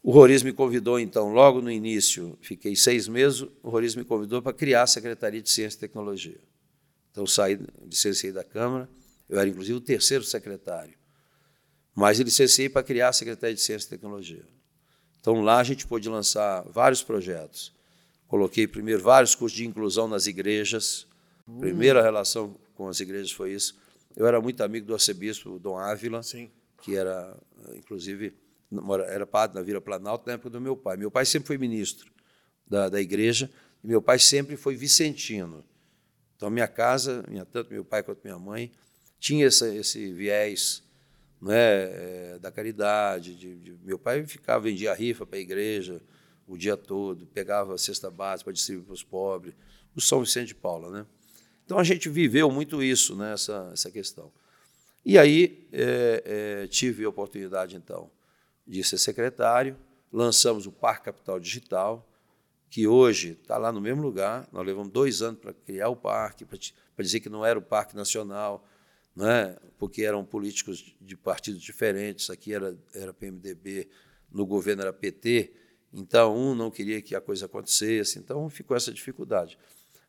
O 0.01 0.12
Roriz 0.12 0.43
me 0.43 0.53
convidou, 0.53 1.00
então, 1.00 1.34
logo 1.34 1.62
no 1.62 1.69
início, 1.69 2.38
fiquei 2.41 2.75
seis 2.75 3.08
meses, 3.08 3.41
o 3.41 3.69
Roriz 3.69 3.96
me 3.96 4.03
convidou 4.05 4.41
para 4.41 4.53
criar 4.53 4.84
a 4.84 4.88
Secretaria 4.88 5.41
de 5.41 5.50
Ciência 5.50 5.77
e 5.77 5.79
Tecnologia. 5.79 6.39
Então, 7.12 7.27
saí, 7.27 7.60
licenciei 7.86 8.31
da 8.31 8.43
Câmara, 8.43 8.89
eu 9.27 9.38
era, 9.38 9.50
inclusive, 9.50 9.77
o 9.77 9.81
terceiro 9.81 10.24
secretário. 10.24 10.98
Mas 11.96 12.19
licenciei 12.19 12.69
para 12.69 12.84
criar 12.84 13.10
a 13.10 13.13
Secretaria 13.13 13.55
de 13.55 13.62
Ciência 13.62 13.88
e 13.88 13.89
Tecnologia. 13.89 14.46
Então, 15.19 15.41
lá 15.41 15.60
a 15.60 15.63
gente 15.63 15.86
pôde 15.86 16.08
lançar 16.08 16.63
vários 16.69 17.03
projetos. 17.03 17.74
Coloquei 18.27 18.67
primeiro 18.67 19.01
vários 19.01 19.36
cursos 19.36 19.58
de 19.58 19.65
inclusão 19.65 20.08
nas 20.08 20.27
igrejas. 20.27 21.08
Primeira 21.60 22.01
relação 22.01 22.55
com 22.75 22.88
as 22.88 23.00
igrejas 23.00 23.31
foi 23.31 23.53
isso. 23.53 23.77
Eu 24.15 24.27
era 24.27 24.39
muito 24.39 24.62
amigo 24.62 24.86
do 24.86 24.93
arcebispo 24.93 25.60
Dom 25.60 25.77
Ávila, 25.77 26.22
Sim. 26.24 26.50
que 26.81 26.96
era, 26.96 27.36
inclusive, 27.75 28.34
era 29.08 29.25
padre 29.25 29.58
na 29.58 29.63
Vila 29.63 29.81
Planalto 29.81 30.27
na 30.27 30.34
época 30.34 30.50
do 30.50 30.62
meu 30.62 30.77
pai. 30.77 30.96
Meu 30.96 31.12
pai 31.12 31.25
sempre 31.25 31.48
foi 31.48 31.58
ministro 31.58 32.12
da, 32.67 32.88
da 32.88 33.01
igreja 33.01 33.50
e 33.84 33.88
meu 33.88 34.01
pai 34.01 34.19
sempre 34.19 34.55
foi 34.55 34.75
vicentino. 34.75 35.65
Então, 36.36 36.50
minha 36.50 36.67
casa, 36.67 37.24
minha, 37.27 37.46
tanto 37.46 37.74
meu 37.74 37.84
pai 37.84 38.03
quanto 38.03 38.22
minha 38.24 38.39
mãe, 38.39 38.72
tinha 39.19 39.46
esse, 39.48 39.75
esse 39.75 40.13
viés 40.13 40.84
não 41.41 41.51
é, 41.51 42.34
é 42.36 42.39
da 42.39 42.51
caridade. 42.51 43.36
De, 43.36 43.55
de, 43.55 43.77
meu 43.84 43.98
pai 43.98 44.25
ficava, 44.25 44.65
vendia 44.65 44.93
rifa 44.93 45.25
para 45.25 45.38
a 45.38 45.41
igreja 45.41 46.01
o 46.48 46.58
dia 46.58 46.75
todo, 46.75 47.27
pegava 47.27 47.75
a 47.75 47.77
cesta 47.77 48.10
básica 48.10 48.46
para 48.46 48.53
distribuir 48.53 48.86
para 48.86 48.93
os 48.93 49.03
pobres. 49.03 49.53
O 49.96 50.01
São 50.01 50.19
Vicente 50.22 50.48
de 50.48 50.55
Paula, 50.55 50.89
né? 50.89 51.05
Então 51.63 51.77
a 51.77 51.84
gente 51.84 52.10
viveu 52.10 52.50
muito 52.50 52.81
isso, 52.81 53.15
né, 53.15 53.34
essa, 53.34 53.69
essa 53.72 53.91
questão. 53.91 54.31
E 55.05 55.19
aí 55.19 55.67
é, 55.72 56.63
é, 56.63 56.67
tive 56.67 57.05
a 57.05 57.10
oportunidade, 57.10 57.75
então, 57.75 58.10
de 58.65 58.84
ser 58.84 58.98
secretário, 58.98 59.77
lançamos 60.12 60.65
o 60.65 60.72
Parque 60.72 61.05
Capital 61.05 61.39
Digital, 61.39 62.10
que 62.72 62.88
hoje 62.88 63.38
está 63.39 63.58
lá 63.58 63.72
no 63.72 63.79
mesmo 63.79 64.01
lugar. 64.01 64.48
Nós 64.51 64.65
levamos 64.65 64.91
dois 64.91 65.22
anos 65.22 65.39
para 65.39 65.53
criar 65.53 65.89
o 65.89 65.96
parque, 65.96 66.43
para 66.43 66.58
dizer 67.03 67.19
que 67.19 67.29
não 67.29 67.46
era 67.46 67.60
o 67.60 67.62
Parque 67.62 67.96
Nacional, 67.96 68.67
né, 69.19 69.57
porque 69.77 70.03
eram 70.03 70.23
políticos 70.23 70.95
de 71.01 71.17
partidos 71.17 71.61
diferentes, 71.61 72.29
aqui 72.29 72.53
era, 72.53 72.77
era 72.93 73.13
PMDB, 73.13 73.89
no 74.31 74.45
governo 74.45 74.81
era 74.81 74.93
PT, 74.93 75.51
então 75.91 76.38
um 76.38 76.55
não 76.55 76.71
queria 76.71 77.01
que 77.01 77.13
a 77.13 77.19
coisa 77.19 77.45
acontecesse, 77.45 78.17
então 78.17 78.49
ficou 78.49 78.77
essa 78.77 78.93
dificuldade. 78.93 79.59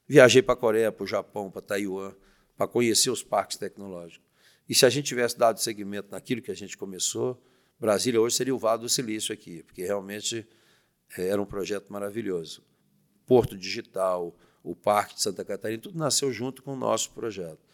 Viajei 0.06 0.40
para 0.40 0.54
a 0.54 0.56
Coreia, 0.56 0.92
para 0.92 1.02
o 1.02 1.06
Japão, 1.08 1.50
para 1.50 1.60
Taiwan, 1.60 2.14
para 2.56 2.68
conhecer 2.68 3.10
os 3.10 3.20
parques 3.20 3.56
tecnológicos. 3.56 4.24
E 4.68 4.76
se 4.76 4.86
a 4.86 4.88
gente 4.88 5.06
tivesse 5.06 5.36
dado 5.36 5.58
seguimento 5.58 6.12
naquilo 6.12 6.40
que 6.40 6.52
a 6.52 6.54
gente 6.54 6.78
começou, 6.78 7.42
Brasília 7.80 8.20
hoje 8.20 8.36
seria 8.36 8.54
o 8.54 8.58
Vale 8.58 8.82
do 8.82 8.88
Silício 8.88 9.34
aqui, 9.34 9.64
porque 9.64 9.82
realmente 9.82 10.46
eh, 11.16 11.26
era 11.26 11.42
um 11.42 11.46
projeto 11.46 11.92
maravilhoso. 11.92 12.62
Porto 13.26 13.58
Digital, 13.58 14.36
o 14.62 14.76
Parque 14.76 15.16
de 15.16 15.22
Santa 15.22 15.44
Catarina, 15.44 15.82
tudo 15.82 15.98
nasceu 15.98 16.32
junto 16.32 16.62
com 16.62 16.74
o 16.74 16.76
nosso 16.76 17.10
projeto. 17.10 17.69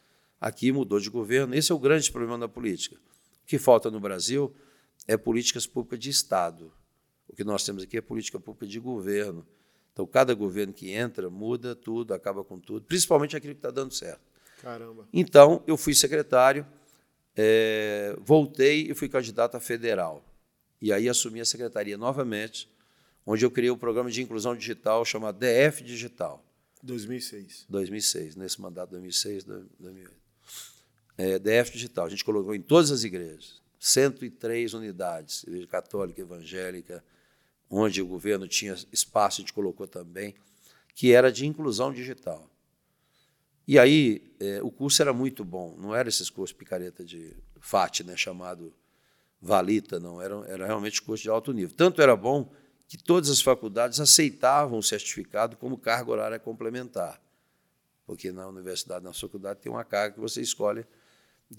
Aqui 0.47 0.71
mudou 0.71 1.01
de 1.01 1.11
governo. 1.11 1.57
Esse 1.57 1.73
é 1.73 1.75
o 1.75 1.79
grande 1.79 2.09
problema 2.13 2.39
da 2.39 2.47
política. 2.47 2.95
O 2.95 3.47
que 3.49 3.59
falta 3.59 3.91
no 3.91 3.99
Brasil 3.99 4.55
é 5.09 5.17
políticas 5.17 5.67
públicas 5.67 5.99
de 5.99 6.09
Estado. 6.09 6.73
O 7.29 7.35
que 7.35 7.43
nós 7.43 7.65
temos 7.65 7.83
aqui 7.83 7.97
é 7.97 8.01
política 8.01 8.39
pública 8.39 8.65
de 8.65 8.79
governo. 8.79 9.45
Então, 9.93 10.07
cada 10.07 10.33
governo 10.35 10.73
que 10.73 10.93
entra 10.93 11.29
muda 11.29 11.75
tudo, 11.75 12.15
acaba 12.15 12.45
com 12.45 12.61
tudo, 12.61 12.87
principalmente 12.87 13.37
aquilo 13.37 13.55
que 13.55 13.59
está 13.59 13.73
dando 13.73 13.93
certo. 13.93 14.21
Caramba. 14.63 15.09
Então, 15.13 15.65
eu 15.67 15.77
fui 15.77 15.97
secretário, 15.97 16.65
é, 17.35 18.17
voltei 18.21 18.89
e 18.89 18.95
fui 18.95 19.09
candidato 19.09 19.57
a 19.57 19.61
federal. 19.61 20.25
E 20.81 20.93
aí 20.93 21.09
assumi 21.09 21.41
a 21.41 21.45
secretaria 21.45 21.99
novamente, 21.99 22.71
onde 23.27 23.45
eu 23.45 23.51
criei 23.51 23.71
o 23.71 23.77
programa 23.77 24.13
de 24.13 24.23
inclusão 24.23 24.55
digital 24.55 25.05
chamado 25.05 25.41
DF 25.41 25.83
Digital. 25.83 26.41
2006. 26.85 27.67
2006, 27.69 28.37
nesse 28.37 28.61
mandato 28.61 28.91
2006, 28.91 29.43
2008. 29.43 30.26
É, 31.19 31.39
DF 31.39 31.73
Digital, 31.73 32.07
a 32.07 32.09
gente 32.11 32.25
colocou 32.25 32.55
em 32.55 32.61
todas 32.61 32.91
as 32.91 33.05
igrejas, 33.05 33.63
103 33.79 34.75
unidades, 34.75 35.45
igreja 35.45 35.67
católica, 35.67 36.21
evangélica, 36.21 37.03
onde 37.71 38.03
o 38.03 38.07
governo 38.07 38.47
tinha 38.47 38.75
espaço, 38.93 39.41
a 39.41 39.43
gente 39.43 39.53
colocou 39.53 39.87
também, 39.87 40.35
que 40.95 41.13
era 41.13 41.33
de 41.33 41.47
inclusão 41.47 41.93
digital. 41.93 42.51
E 43.67 43.79
aí 43.79 44.33
é, 44.39 44.63
o 44.63 44.71
curso 44.71 45.03
era 45.03 45.13
muito 45.13 45.45
bom, 45.45 45.75
não 45.79 45.95
era 45.95 46.09
esses 46.09 46.31
cursos 46.31 46.57
picareta 46.57 47.05
de 47.05 47.37
FAT, 47.61 48.05
né, 48.05 48.17
chamado 48.17 48.73
Valita, 49.41 49.99
não, 49.99 50.21
era, 50.21 50.35
era 50.47 50.67
realmente 50.67 51.03
curso 51.03 51.23
de 51.23 51.31
alto 51.31 51.53
nível. 51.53 51.75
Tanto 51.77 52.01
era 52.01 52.17
bom 52.17 52.51
que 52.87 52.97
todas 52.97 53.29
as 53.29 53.41
faculdades 53.41 53.99
aceitavam 53.99 54.79
o 54.79 54.83
certificado 54.83 55.57
como 55.57 55.77
carga 55.77 56.11
horária 56.11 56.39
complementar, 56.39 57.21
porque 58.07 58.31
na 58.31 58.47
universidade, 58.47 59.05
na 59.05 59.13
faculdade, 59.13 59.61
tem 59.61 59.73
uma 59.73 59.85
carga 59.85 60.15
que 60.15 60.21
você 60.21 60.41
escolhe 60.41 60.87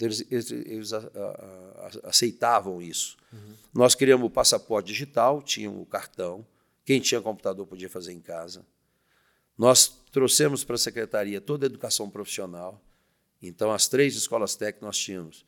eles, 0.00 0.26
eles, 0.30 0.92
a, 0.92 0.98
a, 0.98 2.08
aceitavam 2.08 2.82
isso. 2.82 3.16
Uhum. 3.32 3.54
Nós 3.72 3.94
criamos 3.94 4.26
o 4.26 4.30
passaporte 4.30 4.88
digital, 4.88 5.40
tinha 5.42 5.70
o 5.70 5.86
cartão, 5.86 6.46
quem 6.84 7.00
tinha 7.00 7.20
computador 7.20 7.66
podia 7.66 7.88
fazer 7.88 8.12
em 8.12 8.20
casa. 8.20 8.64
Nós 9.56 9.88
trouxemos 10.12 10.62
para 10.64 10.76
a 10.76 10.78
secretaria 10.78 11.40
toda 11.40 11.66
a 11.66 11.68
educação 11.68 12.08
profissional. 12.08 12.80
Então, 13.42 13.72
as 13.72 13.88
três 13.88 14.14
escolas 14.14 14.56
técnicas 14.56 14.86
nós 14.86 14.98
tínhamos. 14.98 15.44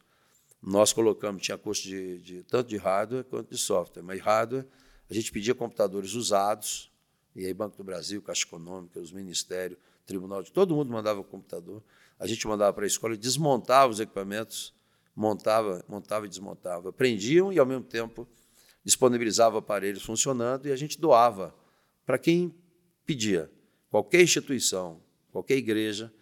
Nós 0.63 0.93
colocamos, 0.93 1.43
tinha 1.43 1.57
curso 1.57 1.83
de, 1.83 2.19
de, 2.19 2.43
tanto 2.43 2.69
de 2.69 2.77
hardware 2.77 3.25
quanto 3.25 3.51
de 3.51 3.59
software. 3.59 4.03
Mas 4.03 4.21
hardware, 4.21 4.67
a 5.09 5.15
gente 5.15 5.33
pedia 5.33 5.55
computadores 5.55 6.15
usados, 6.15 6.91
e 7.35 7.47
aí 7.47 7.55
Banco 7.55 7.77
do 7.77 7.85
Brasil, 7.85 8.21
Caixa 8.21 8.45
Econômica, 8.45 9.01
os 9.01 9.13
ministérios, 9.13 9.79
Tribunal 10.11 10.43
de 10.43 10.51
todo 10.51 10.75
mundo 10.75 10.91
mandava 10.91 11.23
computador 11.23 11.81
a 12.21 12.27
gente 12.27 12.47
mandava 12.47 12.75
para 12.75 12.85
a 12.85 12.87
escola 12.87 13.15
e 13.15 13.17
desmontava 13.17 13.91
os 13.91 13.99
equipamentos, 13.99 14.75
montava, 15.17 15.83
montava 15.89 16.27
e 16.27 16.29
desmontava. 16.29 16.91
Aprendiam 16.91 17.51
e, 17.51 17.59
ao 17.59 17.65
mesmo 17.65 17.83
tempo, 17.83 18.29
disponibilizava 18.85 19.59
aparelhos 19.59 20.03
funcionando 20.03 20.69
e 20.69 20.73
a 20.73 20.77
gente 20.77 21.01
doava 21.01 21.55
para 22.05 22.19
quem 22.19 22.55
pedia. 23.07 23.51
Qualquer 23.89 24.21
instituição, 24.21 25.03
qualquer 25.33 25.57
igreja 25.57 26.13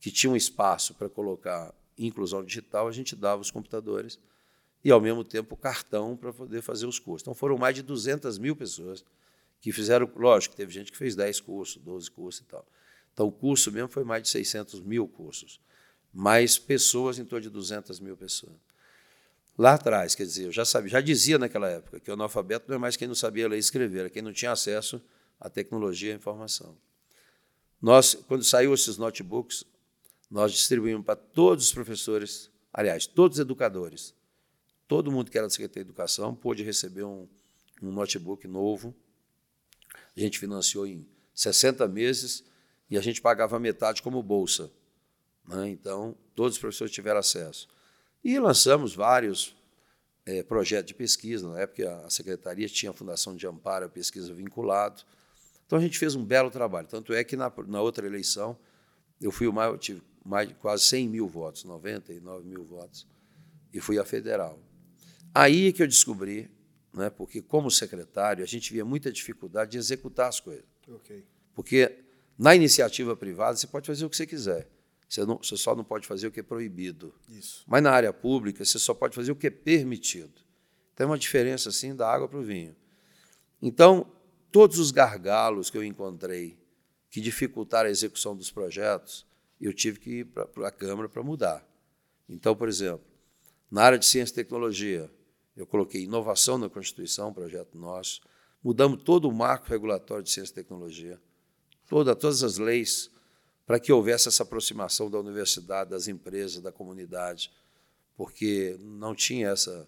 que 0.00 0.10
tinha 0.10 0.32
um 0.32 0.36
espaço 0.36 0.94
para 0.94 1.08
colocar 1.10 1.74
inclusão 1.98 2.42
digital, 2.42 2.88
a 2.88 2.92
gente 2.92 3.14
dava 3.14 3.42
os 3.42 3.50
computadores 3.50 4.18
e, 4.82 4.90
ao 4.90 5.02
mesmo 5.02 5.22
tempo, 5.22 5.54
o 5.54 5.58
cartão 5.58 6.16
para 6.16 6.32
poder 6.32 6.62
fazer 6.62 6.86
os 6.86 6.98
cursos. 6.98 7.22
Então, 7.22 7.34
foram 7.34 7.58
mais 7.58 7.74
de 7.74 7.82
200 7.82 8.38
mil 8.38 8.56
pessoas 8.56 9.04
que 9.60 9.70
fizeram. 9.70 10.10
Lógico, 10.16 10.56
teve 10.56 10.72
gente 10.72 10.90
que 10.90 10.96
fez 10.96 11.14
10 11.14 11.40
cursos, 11.40 11.76
12 11.82 12.10
cursos 12.10 12.40
e 12.40 12.44
tal. 12.44 12.66
Então, 13.12 13.26
o 13.26 13.32
curso 13.32 13.70
mesmo 13.70 13.88
foi 13.88 14.04
mais 14.04 14.22
de 14.22 14.28
600 14.30 14.80
mil 14.80 15.06
cursos. 15.06 15.60
Mais 16.12 16.58
pessoas, 16.58 17.18
em 17.18 17.24
torno 17.24 17.42
de 17.42 17.50
200 17.50 18.00
mil 18.00 18.16
pessoas. 18.16 18.56
Lá 19.56 19.74
atrás, 19.74 20.14
quer 20.14 20.24
dizer, 20.24 20.46
eu 20.46 20.52
já 20.52 20.64
sabia, 20.64 20.90
já 20.90 21.00
dizia 21.00 21.38
naquela 21.38 21.68
época 21.68 22.00
que 22.00 22.10
o 22.10 22.14
analfabeto 22.14 22.66
não 22.68 22.76
é 22.76 22.78
mais 22.78 22.96
quem 22.96 23.06
não 23.06 23.14
sabia 23.14 23.46
ler 23.46 23.56
e 23.56 23.58
escrever, 23.58 24.00
era 24.00 24.10
quem 24.10 24.22
não 24.22 24.32
tinha 24.32 24.50
acesso 24.50 25.00
à 25.38 25.50
tecnologia 25.50 26.10
e 26.10 26.12
à 26.12 26.16
informação. 26.16 26.76
Nós, 27.80 28.14
quando 28.26 28.44
saiu 28.44 28.72
esses 28.72 28.96
notebooks, 28.96 29.64
nós 30.30 30.52
distribuímos 30.52 31.04
para 31.04 31.16
todos 31.16 31.66
os 31.66 31.72
professores, 31.72 32.50
aliás, 32.72 33.06
todos 33.06 33.36
os 33.38 33.42
educadores. 33.42 34.14
Todo 34.88 35.12
mundo 35.12 35.30
que 35.30 35.36
era 35.36 35.46
da 35.46 35.50
Secretaria 35.50 35.84
de 35.84 35.90
Educação 35.90 36.34
pôde 36.34 36.62
receber 36.62 37.02
um, 37.02 37.28
um 37.82 37.92
notebook 37.92 38.46
novo. 38.48 38.94
A 40.16 40.20
gente 40.20 40.38
financiou 40.38 40.86
em 40.86 41.06
60 41.34 41.86
meses 41.88 42.44
e 42.92 42.98
a 42.98 43.00
gente 43.00 43.22
pagava 43.22 43.58
metade 43.58 44.02
como 44.02 44.22
bolsa. 44.22 44.70
Né? 45.48 45.70
Então, 45.70 46.14
todos 46.34 46.56
os 46.56 46.60
professores 46.60 46.92
tiveram 46.92 47.20
acesso. 47.20 47.66
E 48.22 48.38
lançamos 48.38 48.94
vários 48.94 49.56
é, 50.26 50.42
projetos 50.42 50.88
de 50.88 50.94
pesquisa. 50.94 51.48
Na 51.48 51.60
época, 51.60 51.90
a 52.04 52.10
secretaria 52.10 52.68
tinha 52.68 52.90
a 52.90 52.92
Fundação 52.92 53.34
de 53.34 53.46
Amparo 53.46 53.86
à 53.86 53.88
Pesquisa 53.88 54.34
vinculado. 54.34 55.04
Então, 55.64 55.78
a 55.78 55.80
gente 55.80 55.98
fez 55.98 56.14
um 56.14 56.22
belo 56.22 56.50
trabalho. 56.50 56.86
Tanto 56.86 57.14
é 57.14 57.24
que, 57.24 57.34
na, 57.34 57.50
na 57.66 57.80
outra 57.80 58.06
eleição, 58.06 58.58
eu 59.18 59.32
fui 59.32 59.46
o 59.46 59.52
maior, 59.54 59.78
tive 59.78 60.02
mais, 60.22 60.52
quase 60.60 60.84
100 60.84 61.08
mil 61.08 61.26
votos, 61.26 61.64
99 61.64 62.46
mil 62.46 62.62
votos, 62.62 63.08
e 63.72 63.80
fui 63.80 63.98
à 63.98 64.04
federal. 64.04 64.60
Aí 65.34 65.68
é 65.68 65.72
que 65.72 65.82
eu 65.82 65.88
descobri, 65.88 66.50
né, 66.92 67.08
porque 67.08 67.40
como 67.40 67.70
secretário, 67.70 68.44
a 68.44 68.46
gente 68.46 68.70
via 68.70 68.84
muita 68.84 69.10
dificuldade 69.10 69.70
de 69.70 69.78
executar 69.78 70.28
as 70.28 70.40
coisas. 70.40 70.66
Okay. 70.86 71.24
Porque 71.54 72.11
na 72.42 72.56
iniciativa 72.56 73.14
privada 73.14 73.56
você 73.56 73.68
pode 73.68 73.86
fazer 73.86 74.04
o 74.04 74.10
que 74.10 74.16
você 74.16 74.26
quiser. 74.26 74.68
Você, 75.08 75.24
não, 75.24 75.36
você 75.36 75.56
só 75.56 75.76
não 75.76 75.84
pode 75.84 76.08
fazer 76.08 76.26
o 76.26 76.32
que 76.32 76.40
é 76.40 76.42
proibido. 76.42 77.14
Isso. 77.28 77.62
Mas 77.68 77.80
na 77.80 77.92
área 77.92 78.12
pública 78.12 78.64
você 78.64 78.80
só 78.80 78.92
pode 78.92 79.14
fazer 79.14 79.30
o 79.30 79.36
que 79.36 79.46
é 79.46 79.50
permitido. 79.50 80.42
Tem 80.96 81.06
uma 81.06 81.16
diferença 81.16 81.68
assim 81.68 81.94
da 81.94 82.10
água 82.10 82.26
para 82.26 82.40
o 82.40 82.42
vinho. 82.42 82.74
Então, 83.60 84.10
todos 84.50 84.80
os 84.80 84.90
gargalos 84.90 85.70
que 85.70 85.78
eu 85.78 85.84
encontrei 85.84 86.58
que 87.08 87.20
dificultaram 87.20 87.88
a 87.88 87.92
execução 87.92 88.34
dos 88.34 88.50
projetos, 88.50 89.24
eu 89.60 89.72
tive 89.72 90.00
que 90.00 90.10
ir 90.10 90.24
para 90.24 90.66
a 90.66 90.72
Câmara 90.72 91.08
para 91.08 91.22
mudar. 91.22 91.64
Então, 92.28 92.56
por 92.56 92.68
exemplo, 92.68 93.06
na 93.70 93.82
área 93.82 93.98
de 93.98 94.06
ciência 94.06 94.32
e 94.32 94.34
tecnologia, 94.34 95.08
eu 95.56 95.64
coloquei 95.64 96.02
inovação 96.02 96.58
na 96.58 96.68
Constituição, 96.68 97.28
um 97.28 97.32
projeto 97.32 97.78
nosso, 97.78 98.20
mudamos 98.64 99.04
todo 99.04 99.28
o 99.28 99.32
marco 99.32 99.68
regulatório 99.68 100.24
de 100.24 100.30
ciência 100.30 100.50
e 100.50 100.54
tecnologia, 100.56 101.20
toda, 101.92 102.16
todas 102.16 102.42
as 102.42 102.56
leis, 102.56 103.10
para 103.66 103.78
que 103.78 103.92
houvesse 103.92 104.26
essa 104.26 104.44
aproximação 104.44 105.10
da 105.10 105.18
universidade, 105.18 105.90
das 105.90 106.08
empresas, 106.08 106.62
da 106.62 106.72
comunidade, 106.72 107.52
porque 108.16 108.78
não 108.80 109.14
tinha 109.14 109.50
essa, 109.50 109.86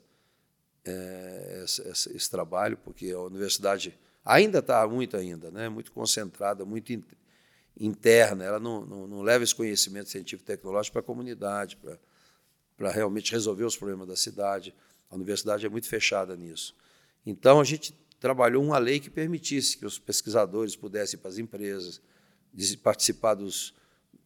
é, 0.84 1.62
esse, 1.64 2.14
esse, 2.14 2.30
trabalho, 2.30 2.76
porque 2.76 3.10
a 3.10 3.20
universidade 3.20 3.98
ainda 4.22 4.58
está 4.58 4.86
muito 4.86 5.16
ainda, 5.16 5.50
né, 5.50 5.70
muito 5.70 5.90
concentrada, 5.92 6.62
muito 6.62 6.92
in, 6.92 7.02
interna, 7.80 8.44
ela 8.44 8.60
não, 8.60 8.84
não, 8.84 9.06
não, 9.06 9.22
leva 9.22 9.42
esse 9.42 9.54
conhecimento 9.54 10.10
científico 10.10 10.42
e 10.42 10.54
tecnológico 10.54 10.92
para 10.92 11.00
a 11.00 11.04
comunidade, 11.04 11.78
para, 11.78 11.98
para 12.76 12.90
realmente 12.90 13.32
resolver 13.32 13.64
os 13.64 13.78
problemas 13.78 14.06
da 14.06 14.14
cidade. 14.14 14.74
A 15.10 15.14
universidade 15.14 15.64
é 15.64 15.70
muito 15.70 15.88
fechada 15.88 16.36
nisso. 16.36 16.76
Então, 17.24 17.60
a 17.60 17.64
gente 17.64 17.94
trabalhou 18.24 18.64
uma 18.64 18.78
lei 18.78 18.98
que 18.98 19.10
permitisse 19.10 19.76
que 19.76 19.84
os 19.84 19.98
pesquisadores 19.98 20.74
pudessem 20.74 21.18
ir 21.18 21.20
para 21.20 21.28
as 21.28 21.36
empresas, 21.36 22.00
participar 22.82 23.34
dos, 23.34 23.74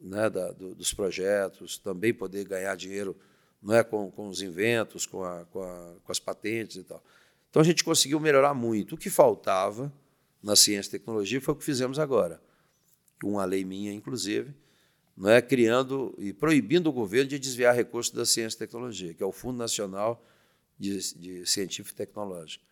né, 0.01 0.31
da, 0.31 0.53
do, 0.53 0.73
dos 0.73 0.95
projetos, 0.95 1.79
também 1.79 2.15
poder 2.15 2.47
ganhar 2.47 2.77
dinheiro 2.77 3.17
não 3.61 3.75
é, 3.75 3.83
com, 3.83 4.09
com 4.09 4.29
os 4.29 4.41
inventos, 4.41 5.05
com, 5.05 5.25
a, 5.25 5.45
com, 5.47 5.61
a, 5.61 5.97
com 6.05 6.13
as 6.13 6.21
patentes 6.21 6.77
e 6.77 6.85
tal. 6.85 7.03
Então, 7.51 7.61
a 7.61 7.65
gente 7.65 7.83
conseguiu 7.83 8.21
melhorar 8.21 8.55
muito. 8.55 8.95
O 8.95 8.97
que 8.97 9.11
faltava 9.11 9.93
na 10.41 10.55
ciência 10.55 10.91
e 10.91 10.93
tecnologia 10.93 11.41
foi 11.41 11.55
o 11.55 11.57
que 11.57 11.65
fizemos 11.65 11.99
agora. 11.99 12.41
Uma 13.25 13.45
lei 13.45 13.65
minha, 13.65 13.93
inclusive, 13.93 14.55
não 15.17 15.29
é, 15.29 15.43
criando 15.43 16.15
e 16.19 16.33
proibindo 16.33 16.87
o 16.87 16.93
governo 16.93 17.31
de 17.31 17.37
desviar 17.37 17.75
recursos 17.75 18.15
da 18.15 18.25
ciência 18.25 18.55
e 18.55 18.59
tecnologia, 18.61 19.13
que 19.13 19.25
é 19.25 19.27
o 19.27 19.33
Fundo 19.33 19.59
Nacional 19.59 20.25
de, 20.79 21.15
de 21.15 21.45
Científico 21.47 21.97
e 21.97 22.07
Tecnológico. 22.07 22.68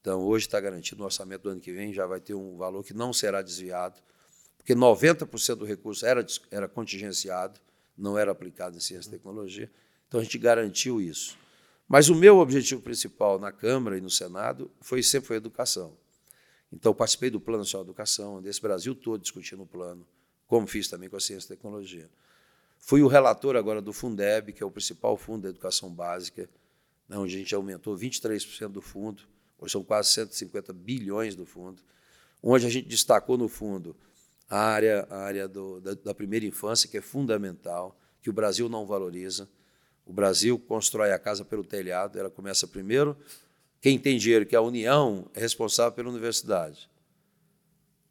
Então, 0.00 0.22
hoje 0.22 0.46
está 0.46 0.58
garantido 0.60 1.00
no 1.00 1.04
orçamento 1.04 1.42
do 1.42 1.50
ano 1.50 1.60
que 1.60 1.72
vem, 1.72 1.92
já 1.92 2.06
vai 2.06 2.20
ter 2.20 2.34
um 2.34 2.56
valor 2.56 2.82
que 2.82 2.94
não 2.94 3.12
será 3.12 3.42
desviado, 3.42 4.00
porque 4.56 4.74
90% 4.74 5.56
do 5.56 5.64
recurso 5.64 6.06
era, 6.06 6.24
era 6.50 6.68
contingenciado, 6.68 7.60
não 7.96 8.16
era 8.16 8.30
aplicado 8.32 8.76
em 8.76 8.80
ciência 8.80 9.08
e 9.08 9.12
tecnologia. 9.12 9.70
Então, 10.08 10.20
a 10.20 10.22
gente 10.22 10.38
garantiu 10.38 11.00
isso. 11.00 11.36
Mas 11.86 12.08
o 12.08 12.14
meu 12.14 12.38
objetivo 12.38 12.80
principal 12.80 13.38
na 13.38 13.52
Câmara 13.52 13.98
e 13.98 14.00
no 14.00 14.10
Senado 14.10 14.70
foi 14.80 15.02
sempre 15.02 15.28
foi 15.28 15.36
educação. 15.36 15.96
Então, 16.72 16.94
participei 16.94 17.30
do 17.30 17.40
Plano 17.40 17.58
Nacional 17.58 17.84
de 17.84 17.90
Educação, 17.90 18.40
desse 18.40 18.62
Brasil 18.62 18.94
todo 18.94 19.20
discutindo 19.20 19.64
o 19.64 19.66
plano, 19.66 20.06
como 20.46 20.66
fiz 20.66 20.88
também 20.88 21.08
com 21.08 21.16
a 21.16 21.20
ciência 21.20 21.46
e 21.46 21.56
tecnologia. 21.56 22.08
Fui 22.78 23.02
o 23.02 23.08
relator 23.08 23.56
agora 23.56 23.82
do 23.82 23.92
Fundeb, 23.92 24.52
que 24.52 24.62
é 24.62 24.66
o 24.66 24.70
principal 24.70 25.16
fundo 25.16 25.42
da 25.42 25.48
educação 25.50 25.90
básica, 25.90 26.48
né, 27.08 27.18
onde 27.18 27.34
a 27.34 27.38
gente 27.38 27.54
aumentou 27.54 27.96
23% 27.96 28.68
do 28.68 28.80
fundo, 28.80 29.24
hoje 29.60 29.72
são 29.72 29.84
quase 29.84 30.10
150 30.10 30.72
bilhões 30.72 31.34
do 31.34 31.44
fundo, 31.44 31.82
onde 32.42 32.66
a 32.66 32.70
gente 32.70 32.88
destacou 32.88 33.36
no 33.36 33.48
fundo 33.48 33.94
a 34.48 34.58
área, 34.58 35.06
a 35.08 35.18
área 35.18 35.46
do, 35.46 35.80
da, 35.80 35.94
da 35.94 36.14
primeira 36.14 36.44
infância, 36.44 36.88
que 36.88 36.98
é 36.98 37.00
fundamental, 37.00 37.96
que 38.20 38.28
o 38.28 38.32
Brasil 38.32 38.68
não 38.68 38.84
valoriza. 38.84 39.48
O 40.04 40.12
Brasil 40.12 40.58
constrói 40.58 41.12
a 41.12 41.18
casa 41.18 41.44
pelo 41.44 41.62
telhado, 41.62 42.18
ela 42.18 42.30
começa 42.30 42.66
primeiro. 42.66 43.16
Quem 43.80 43.98
tem 43.98 44.18
dinheiro, 44.18 44.44
que 44.44 44.56
é 44.56 44.58
a 44.58 44.62
União, 44.62 45.30
é 45.34 45.40
responsável 45.40 45.92
pela 45.92 46.10
universidade. 46.10 46.90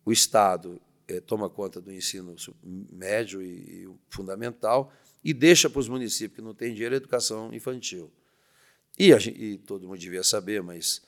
O 0.05 0.11
Estado 0.11 0.81
é, 1.07 1.19
toma 1.19 1.49
conta 1.49 1.81
do 1.81 1.91
ensino 1.91 2.35
médio 2.63 3.41
e, 3.41 3.83
e 3.83 3.89
fundamental 4.09 4.93
e 5.23 5.33
deixa 5.33 5.69
para 5.69 5.79
os 5.79 5.89
municípios 5.89 6.37
que 6.37 6.41
não 6.41 6.53
têm 6.53 6.73
dinheiro 6.73 6.95
a 6.95 6.97
educação 6.97 7.53
infantil. 7.53 8.11
E, 8.97 9.17
gente, 9.19 9.41
e 9.41 9.57
todo 9.57 9.87
mundo 9.87 9.99
devia 9.99 10.23
saber, 10.23 10.63
mas 10.63 11.01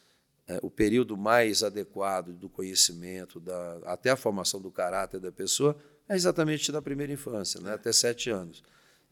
é, 0.48 0.60
o 0.62 0.70
período 0.70 1.16
mais 1.16 1.64
adequado 1.64 2.34
do 2.34 2.50
conhecimento, 2.50 3.40
da, 3.40 3.80
até 3.86 4.10
a 4.10 4.16
formação 4.16 4.60
do 4.60 4.72
caráter 4.72 5.20
da 5.20 5.32
pessoa, 5.32 5.78
é 6.10 6.16
exatamente 6.16 6.72
na 6.72 6.82
primeira 6.82 7.14
infância, 7.14 7.62
né, 7.62 7.74
até 7.74 7.92
sete 7.92 8.30
anos. 8.30 8.64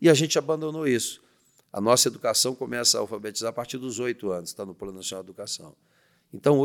E 0.02 0.10
a 0.10 0.14
gente 0.14 0.38
abandonou 0.38 0.88
isso. 0.88 1.22
A 1.72 1.80
nossa 1.80 2.08
educação 2.08 2.56
começa 2.56 2.98
a 2.98 3.02
alfabetizar 3.02 3.50
a 3.50 3.54
partir 3.54 3.78
dos 3.78 4.00
oito 4.00 4.32
anos, 4.32 4.50
está 4.50 4.66
no 4.66 4.74
Plano 4.74 4.98
Nacional 4.98 5.24
de 5.24 5.30
Educação. 5.30 5.76
Então, 6.34 6.64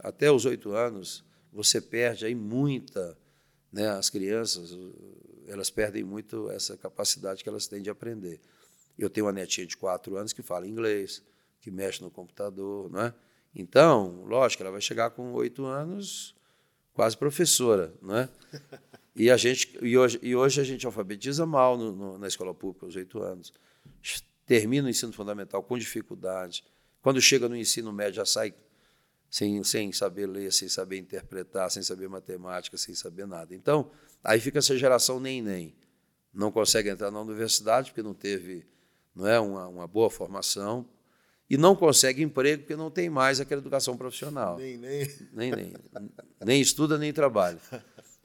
até 0.00 0.30
os 0.30 0.44
oito 0.46 0.72
anos, 0.72 1.24
você 1.52 1.80
perde 1.80 2.26
aí 2.26 2.34
muita, 2.34 3.16
né, 3.72 3.88
as 3.90 4.08
crianças, 4.10 4.76
elas 5.46 5.70
perdem 5.70 6.02
muito 6.02 6.50
essa 6.50 6.76
capacidade 6.76 7.42
que 7.42 7.48
elas 7.48 7.66
têm 7.66 7.82
de 7.82 7.90
aprender. 7.90 8.40
Eu 8.98 9.08
tenho 9.08 9.26
uma 9.26 9.32
netinha 9.32 9.66
de 9.66 9.76
quatro 9.76 10.16
anos 10.16 10.32
que 10.32 10.42
fala 10.42 10.66
inglês, 10.66 11.22
que 11.60 11.70
mexe 11.70 12.02
no 12.02 12.10
computador, 12.10 12.90
não 12.90 13.00
é? 13.00 13.14
Então, 13.60 14.24
lógico, 14.24 14.62
ela 14.62 14.72
vai 14.72 14.80
chegar 14.80 15.10
com 15.10 15.32
oito 15.32 15.64
anos 15.64 16.34
quase 16.94 17.16
professora, 17.16 17.94
não 18.02 18.16
é? 18.16 18.28
E 19.14 19.30
a 19.30 19.36
gente 19.36 19.76
e 19.82 19.98
hoje, 19.98 20.18
e 20.22 20.36
hoje 20.36 20.60
a 20.60 20.64
gente 20.64 20.86
alfabetiza 20.86 21.44
mal 21.44 21.76
no, 21.76 21.90
no, 21.90 22.18
na 22.18 22.28
escola 22.28 22.54
pública 22.54 22.86
aos 22.86 22.94
oito 22.94 23.20
anos, 23.20 23.52
termina 24.46 24.86
o 24.86 24.90
ensino 24.90 25.12
fundamental 25.12 25.60
com 25.62 25.76
dificuldade, 25.76 26.64
quando 27.02 27.20
chega 27.20 27.48
no 27.48 27.56
ensino 27.56 27.92
médio 27.92 28.14
já 28.14 28.24
sai 28.24 28.54
sem, 29.28 29.62
sem 29.64 29.92
saber 29.92 30.26
ler, 30.26 30.52
sem 30.52 30.68
saber 30.68 30.98
interpretar, 30.98 31.70
sem 31.70 31.82
saber 31.82 32.08
matemática, 32.08 32.76
sem 32.76 32.94
saber 32.94 33.26
nada. 33.26 33.54
Então, 33.54 33.90
aí 34.22 34.40
fica 34.40 34.58
essa 34.58 34.76
geração 34.76 35.18
nem 35.18 35.42
nem, 35.42 35.74
não 36.32 36.52
consegue 36.52 36.88
entrar 36.88 37.10
na 37.10 37.20
universidade 37.20 37.90
porque 37.90 38.02
não 38.02 38.14
teve, 38.14 38.66
não 39.14 39.26
é 39.26 39.40
uma, 39.40 39.66
uma 39.66 39.86
boa 39.86 40.08
formação, 40.08 40.88
e 41.50 41.56
não 41.56 41.74
consegue 41.74 42.22
emprego 42.22 42.62
porque 42.62 42.76
não 42.76 42.90
tem 42.90 43.08
mais 43.08 43.40
aquela 43.40 43.60
educação 43.60 43.96
profissional. 43.96 44.58
Nem, 44.58 44.76
nem. 44.76 45.08
Nem, 45.32 45.52
nem. 45.52 45.72
nem 46.44 46.60
estuda, 46.60 46.98
nem 46.98 47.12
trabalha. 47.12 47.58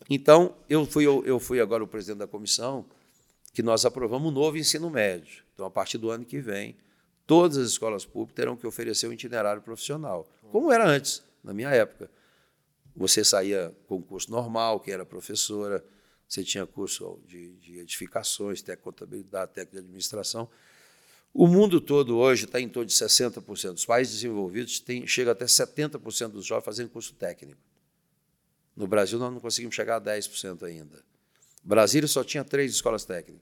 Então, 0.09 0.55
eu 0.69 0.85
fui, 0.85 1.05
eu 1.05 1.39
fui 1.39 1.61
agora 1.61 1.83
o 1.83 1.87
presidente 1.87 2.19
da 2.19 2.27
comissão 2.27 2.85
que 3.53 3.63
nós 3.63 3.85
aprovamos 3.85 4.29
um 4.29 4.33
novo 4.33 4.57
ensino 4.57 4.89
médio. 4.89 5.43
Então, 5.53 5.65
a 5.65 5.71
partir 5.71 5.97
do 5.97 6.09
ano 6.09 6.25
que 6.25 6.39
vem, 6.39 6.75
todas 7.25 7.57
as 7.57 7.69
escolas 7.69 8.05
públicas 8.05 8.35
terão 8.35 8.57
que 8.57 8.67
oferecer 8.67 9.07
um 9.07 9.13
itinerário 9.13 9.61
profissional, 9.61 10.27
como 10.51 10.71
era 10.71 10.85
antes, 10.85 11.23
na 11.43 11.53
minha 11.53 11.69
época. 11.69 12.09
Você 12.95 13.23
saía 13.23 13.73
com 13.87 14.01
curso 14.01 14.29
normal, 14.29 14.79
que 14.79 14.91
era 14.91 15.05
professora, 15.05 15.83
você 16.27 16.43
tinha 16.43 16.65
curso 16.65 17.19
de, 17.27 17.53
de 17.57 17.79
edificações, 17.79 18.61
técnico 18.61 18.91
de 18.91 18.97
contabilidade, 18.97 19.51
técnico 19.51 19.73
de 19.73 19.79
administração, 19.79 20.49
o 21.33 21.47
mundo 21.47 21.81
todo 21.81 22.15
hoje 22.15 22.45
está 22.45 22.61
em 22.61 22.69
torno 22.69 22.85
de 22.85 22.93
60%. 22.93 23.73
Os 23.73 23.85
países 23.85 24.13
desenvolvidos 24.13 24.79
têm, 24.79 25.07
chega 25.07 25.31
até 25.31 25.45
70% 25.45 26.29
dos 26.29 26.45
jovens 26.45 26.63
fazendo 26.63 26.89
curso 26.89 27.13
técnico. 27.15 27.59
No 28.75 28.85
Brasil, 28.85 29.17
nós 29.17 29.33
não 29.33 29.39
conseguimos 29.39 29.73
chegar 29.73 29.95
a 29.95 30.01
10% 30.01 30.61
ainda. 30.63 31.03
Brasília 31.63 32.07
só 32.07 32.23
tinha 32.23 32.43
três 32.43 32.71
escolas 32.71 33.03
técnicas. 33.03 33.41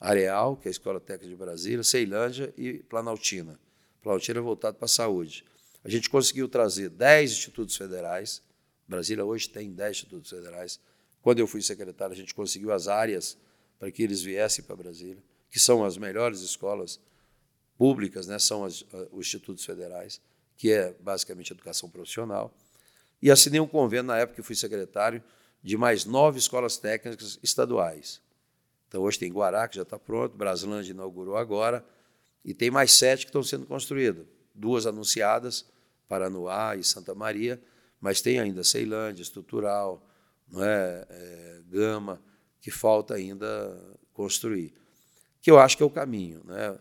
Areal, 0.00 0.56
que 0.56 0.66
é 0.66 0.70
a 0.70 0.72
Escola 0.72 0.98
Técnica 0.98 1.30
de 1.30 1.36
Brasília, 1.36 1.84
Ceilândia 1.84 2.52
e 2.58 2.74
Planaltina. 2.74 3.60
Planaltina 4.02 4.40
é 4.40 4.42
voltado 4.42 4.76
para 4.76 4.86
a 4.86 4.88
saúde. 4.88 5.44
A 5.84 5.88
gente 5.88 6.10
conseguiu 6.10 6.48
trazer 6.48 6.90
10 6.90 7.32
institutos 7.32 7.76
federais. 7.76 8.42
Brasília 8.88 9.24
hoje 9.24 9.48
tem 9.48 9.72
10 9.72 9.96
institutos 9.96 10.30
federais. 10.30 10.80
Quando 11.22 11.38
eu 11.38 11.46
fui 11.46 11.62
secretário, 11.62 12.12
a 12.12 12.16
gente 12.16 12.34
conseguiu 12.34 12.72
as 12.72 12.88
áreas 12.88 13.38
para 13.78 13.90
que 13.90 14.02
eles 14.02 14.20
viessem 14.20 14.64
para 14.64 14.76
Brasília 14.76 15.22
que 15.54 15.60
são 15.60 15.84
as 15.84 15.96
melhores 15.96 16.40
escolas 16.40 16.98
públicas, 17.78 18.26
né, 18.26 18.40
são 18.40 18.64
as, 18.64 18.84
os 19.12 19.24
institutos 19.28 19.64
federais, 19.64 20.20
que 20.56 20.72
é 20.72 20.92
basicamente 20.98 21.52
educação 21.52 21.88
profissional. 21.88 22.52
E 23.22 23.30
assinei 23.30 23.60
um 23.60 23.66
convênio, 23.68 24.02
na 24.02 24.18
época 24.18 24.34
que 24.34 24.42
fui 24.42 24.56
secretário, 24.56 25.22
de 25.62 25.76
mais 25.76 26.04
nove 26.04 26.40
escolas 26.40 26.76
técnicas 26.76 27.38
estaduais. 27.40 28.20
Então, 28.88 29.00
hoje 29.02 29.16
tem 29.16 29.32
Guará, 29.32 29.68
que 29.68 29.76
já 29.76 29.82
está 29.82 29.96
pronto, 29.96 30.36
Braslândia 30.36 30.90
inaugurou 30.90 31.36
agora, 31.36 31.86
e 32.44 32.52
tem 32.52 32.68
mais 32.68 32.90
sete 32.90 33.20
que 33.20 33.28
estão 33.28 33.44
sendo 33.44 33.64
construídas. 33.64 34.26
Duas 34.52 34.88
anunciadas, 34.88 35.64
Paranoá 36.08 36.74
e 36.74 36.82
Santa 36.82 37.14
Maria, 37.14 37.62
mas 38.00 38.20
tem 38.20 38.40
ainda 38.40 38.64
Ceilândia, 38.64 39.22
Estrutural, 39.22 40.04
não 40.48 40.64
é, 40.64 41.06
é 41.08 41.60
Gama, 41.68 42.20
que 42.60 42.72
falta 42.72 43.14
ainda 43.14 43.96
construir. 44.12 44.74
Que 45.44 45.50
eu 45.50 45.58
acho 45.58 45.76
que 45.76 45.82
é 45.82 45.86
o 45.86 45.90
caminho. 45.90 46.40
Né? 46.42 46.78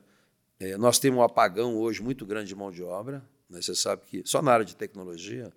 É, 0.58 0.78
nós 0.78 0.97
temos 0.97 1.19
um 1.19 1.21
apagão 1.21 1.76
hoje 1.76 2.02
muito 2.02 2.26
grande 2.26 2.47
de 2.47 2.56
mão 2.56 2.71
de 2.71 2.82
obra. 2.82 3.21
Né? 3.49 3.62
Você 3.62 3.76
sabe 3.76 4.06
que 4.06 4.23
só 4.26 4.41
na 4.41 4.54
área 4.54 4.65
de 4.65 4.73
tecnologia 4.73 5.52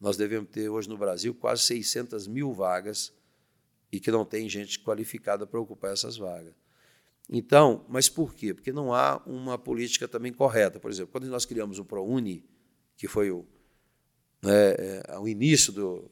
nós 0.00 0.16
devemos 0.16 0.50
ter 0.50 0.68
hoje 0.68 0.88
no 0.88 0.98
Brasil 0.98 1.32
quase 1.32 1.62
600 1.62 2.26
mil 2.26 2.52
vagas 2.52 3.12
e 3.92 4.00
que 4.00 4.10
não 4.10 4.24
tem 4.24 4.48
gente 4.48 4.80
qualificada 4.80 5.46
para 5.46 5.60
ocupar 5.60 5.92
essas 5.92 6.16
vagas. 6.16 6.52
Então, 7.28 7.86
mas 7.88 8.08
por 8.08 8.34
quê? 8.34 8.52
Porque 8.52 8.72
não 8.72 8.92
há 8.92 9.22
uma 9.24 9.56
política 9.56 10.08
também 10.08 10.32
correta. 10.32 10.80
Por 10.80 10.90
exemplo, 10.90 11.12
quando 11.12 11.28
nós 11.28 11.44
criamos 11.44 11.78
o 11.78 11.84
ProUni, 11.84 12.44
que 12.96 13.06
foi 13.06 13.30
o, 13.30 13.46
né, 14.42 14.74
é, 15.06 15.18
o 15.20 15.28
início 15.28 15.72
do 15.72 16.10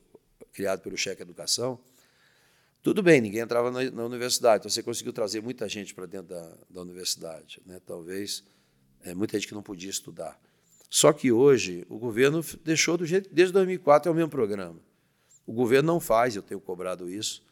criado 0.53 0.83
pelo 0.83 0.97
Cheque 0.97 1.21
Educação, 1.21 1.81
tudo 2.89 3.03
bem, 3.03 3.21
ninguém 3.21 3.43
entrava 3.43 3.71
na, 3.71 3.91
na 3.91 4.03
universidade, 4.03 4.63
então 4.63 4.71
você 4.71 4.83
conseguiu 4.83 5.13
trazer 5.13 5.43
muita 5.43 5.69
gente 5.69 5.95
para 5.95 6.07
dentro 6.07 6.29
da, 6.29 6.57
da 6.71 6.81
universidade. 6.81 7.61
Né? 7.67 7.79
Talvez 7.85 8.43
é, 9.03 9.15
muita 9.15 9.39
gente 9.39 9.47
que 9.47 9.55
não 9.55 9.63
podia 9.63 9.91
estudar. 9.91 10.41
Só 10.89 11.13
que 11.13 11.31
hoje 11.31 11.85
o 11.91 11.99
governo 11.99 12.43
deixou 12.65 12.97
do 12.97 13.05
jeito. 13.05 13.29
Desde 13.31 13.53
2004 13.53 14.09
é 14.09 14.13
o 14.13 14.15
mesmo 14.15 14.31
programa. 14.31 14.81
O 15.47 15.53
governo 15.53 15.87
não 15.87 16.01
faz, 16.01 16.35
eu 16.35 16.41
tenho 16.41 16.59
cobrado 16.61 17.11
isso, 17.11 17.43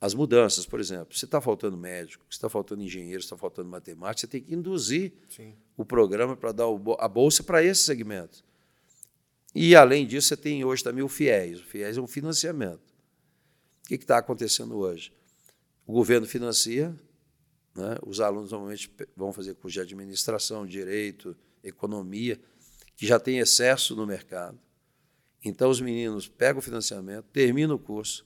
as 0.00 0.14
mudanças. 0.14 0.66
Por 0.66 0.80
exemplo, 0.80 1.16
se 1.16 1.26
está 1.26 1.40
faltando 1.40 1.76
médico, 1.76 2.24
se 2.28 2.36
está 2.36 2.48
faltando 2.48 2.82
engenheiro, 2.82 3.22
se 3.22 3.26
está 3.26 3.36
faltando 3.36 3.68
matemática, 3.68 4.22
você 4.22 4.26
tem 4.26 4.42
que 4.42 4.52
induzir 4.52 5.12
Sim. 5.28 5.54
o 5.76 5.84
programa 5.84 6.36
para 6.36 6.50
dar 6.50 6.64
a 6.98 7.06
bolsa 7.08 7.44
para 7.44 7.62
esse 7.62 7.84
segmento. 7.84 8.44
E, 9.54 9.76
além 9.76 10.04
disso, 10.08 10.26
você 10.26 10.36
tem 10.36 10.64
hoje 10.64 10.82
também 10.82 11.04
o 11.04 11.08
FIES. 11.08 11.60
O 11.60 11.64
FIES 11.66 11.98
é 11.98 12.00
um 12.00 12.08
financiamento. 12.08 12.91
O 13.84 13.88
que 13.88 13.94
está 13.94 14.18
acontecendo 14.18 14.76
hoje? 14.76 15.12
O 15.86 15.92
governo 15.92 16.26
financia, 16.26 16.94
né? 17.74 17.96
os 18.06 18.20
alunos 18.20 18.52
normalmente 18.52 18.90
vão 19.16 19.32
fazer 19.32 19.54
curso 19.54 19.74
de 19.74 19.80
administração, 19.80 20.66
direito, 20.66 21.36
economia, 21.62 22.40
que 22.96 23.06
já 23.06 23.18
tem 23.18 23.38
excesso 23.38 23.96
no 23.96 24.06
mercado. 24.06 24.58
Então, 25.44 25.70
os 25.70 25.80
meninos 25.80 26.28
pegam 26.28 26.60
o 26.60 26.62
financiamento, 26.62 27.24
terminam 27.32 27.74
o 27.74 27.78
curso, 27.78 28.24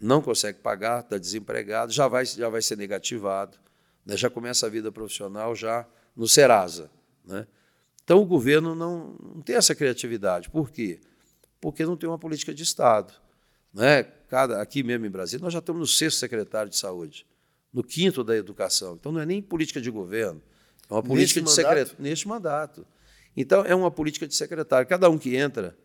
não 0.00 0.20
consegue 0.20 0.58
pagar, 0.58 1.00
está 1.00 1.16
desempregado, 1.16 1.92
já 1.92 2.08
vai, 2.08 2.26
já 2.26 2.48
vai 2.48 2.60
ser 2.60 2.76
negativado, 2.76 3.56
né? 4.04 4.16
já 4.16 4.28
começa 4.28 4.66
a 4.66 4.68
vida 4.68 4.90
profissional 4.90 5.54
já 5.54 5.86
no 6.16 6.26
Serasa. 6.26 6.90
Né? 7.24 7.46
Então, 8.02 8.20
o 8.20 8.26
governo 8.26 8.74
não, 8.74 9.14
não 9.14 9.42
tem 9.42 9.56
essa 9.56 9.74
criatividade. 9.74 10.50
Por 10.50 10.70
quê? 10.70 11.00
Porque 11.60 11.84
não 11.84 11.96
tem 11.96 12.08
uma 12.08 12.18
política 12.18 12.52
de 12.52 12.62
Estado. 12.62 13.14
Né? 13.72 14.02
Cada, 14.28 14.60
aqui 14.60 14.82
mesmo 14.82 15.06
em 15.06 15.10
Brasília, 15.10 15.42
nós 15.42 15.52
já 15.52 15.60
estamos 15.60 15.80
no 15.80 15.86
sexto 15.86 16.18
secretário 16.18 16.70
de 16.70 16.76
saúde, 16.76 17.26
no 17.72 17.82
quinto 17.82 18.24
da 18.24 18.36
educação. 18.36 18.96
Então, 18.98 19.12
não 19.12 19.20
é 19.20 19.26
nem 19.26 19.40
política 19.40 19.80
de 19.80 19.90
governo, 19.90 20.42
é 20.90 20.94
uma 20.94 21.02
política 21.02 21.40
neste 21.40 21.54
de 21.54 21.62
secretário. 21.62 21.96
Neste 21.98 22.28
mandato. 22.28 22.86
Então, 23.36 23.64
é 23.64 23.74
uma 23.74 23.90
política 23.90 24.26
de 24.26 24.34
secretário. 24.34 24.88
Cada 24.88 25.10
um 25.10 25.18
que 25.18 25.36
entra 25.36 25.76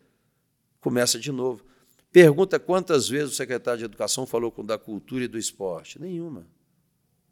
começa 0.80 1.20
de 1.20 1.32
novo. 1.32 1.64
Pergunta 2.12 2.60
quantas 2.60 3.08
vezes 3.08 3.34
o 3.34 3.36
secretário 3.36 3.80
de 3.80 3.86
Educação 3.86 4.26
falou 4.26 4.52
com 4.52 4.66
da 4.66 4.78
cultura 4.78 5.24
e 5.24 5.28
do 5.28 5.38
esporte? 5.38 6.00
Nenhuma. 6.00 6.48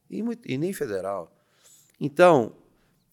E, 0.09 0.23
e 0.45 0.57
nem 0.57 0.73
federal. 0.73 1.35
Então, 1.99 2.55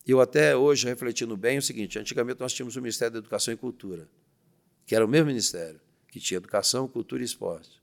eu 0.06 0.20
até 0.20 0.56
hoje, 0.56 0.86
refletindo 0.86 1.36
bem, 1.36 1.56
é 1.56 1.58
o 1.58 1.62
seguinte: 1.62 1.98
antigamente 1.98 2.40
nós 2.40 2.52
tínhamos 2.52 2.76
o 2.76 2.80
Ministério 2.80 3.12
da 3.14 3.18
Educação 3.18 3.52
e 3.52 3.56
Cultura, 3.56 4.08
que 4.86 4.94
era 4.94 5.04
o 5.04 5.08
mesmo 5.08 5.26
ministério, 5.26 5.80
que 6.08 6.20
tinha 6.20 6.38
educação, 6.38 6.86
cultura 6.86 7.22
e 7.22 7.24
esporte. 7.24 7.82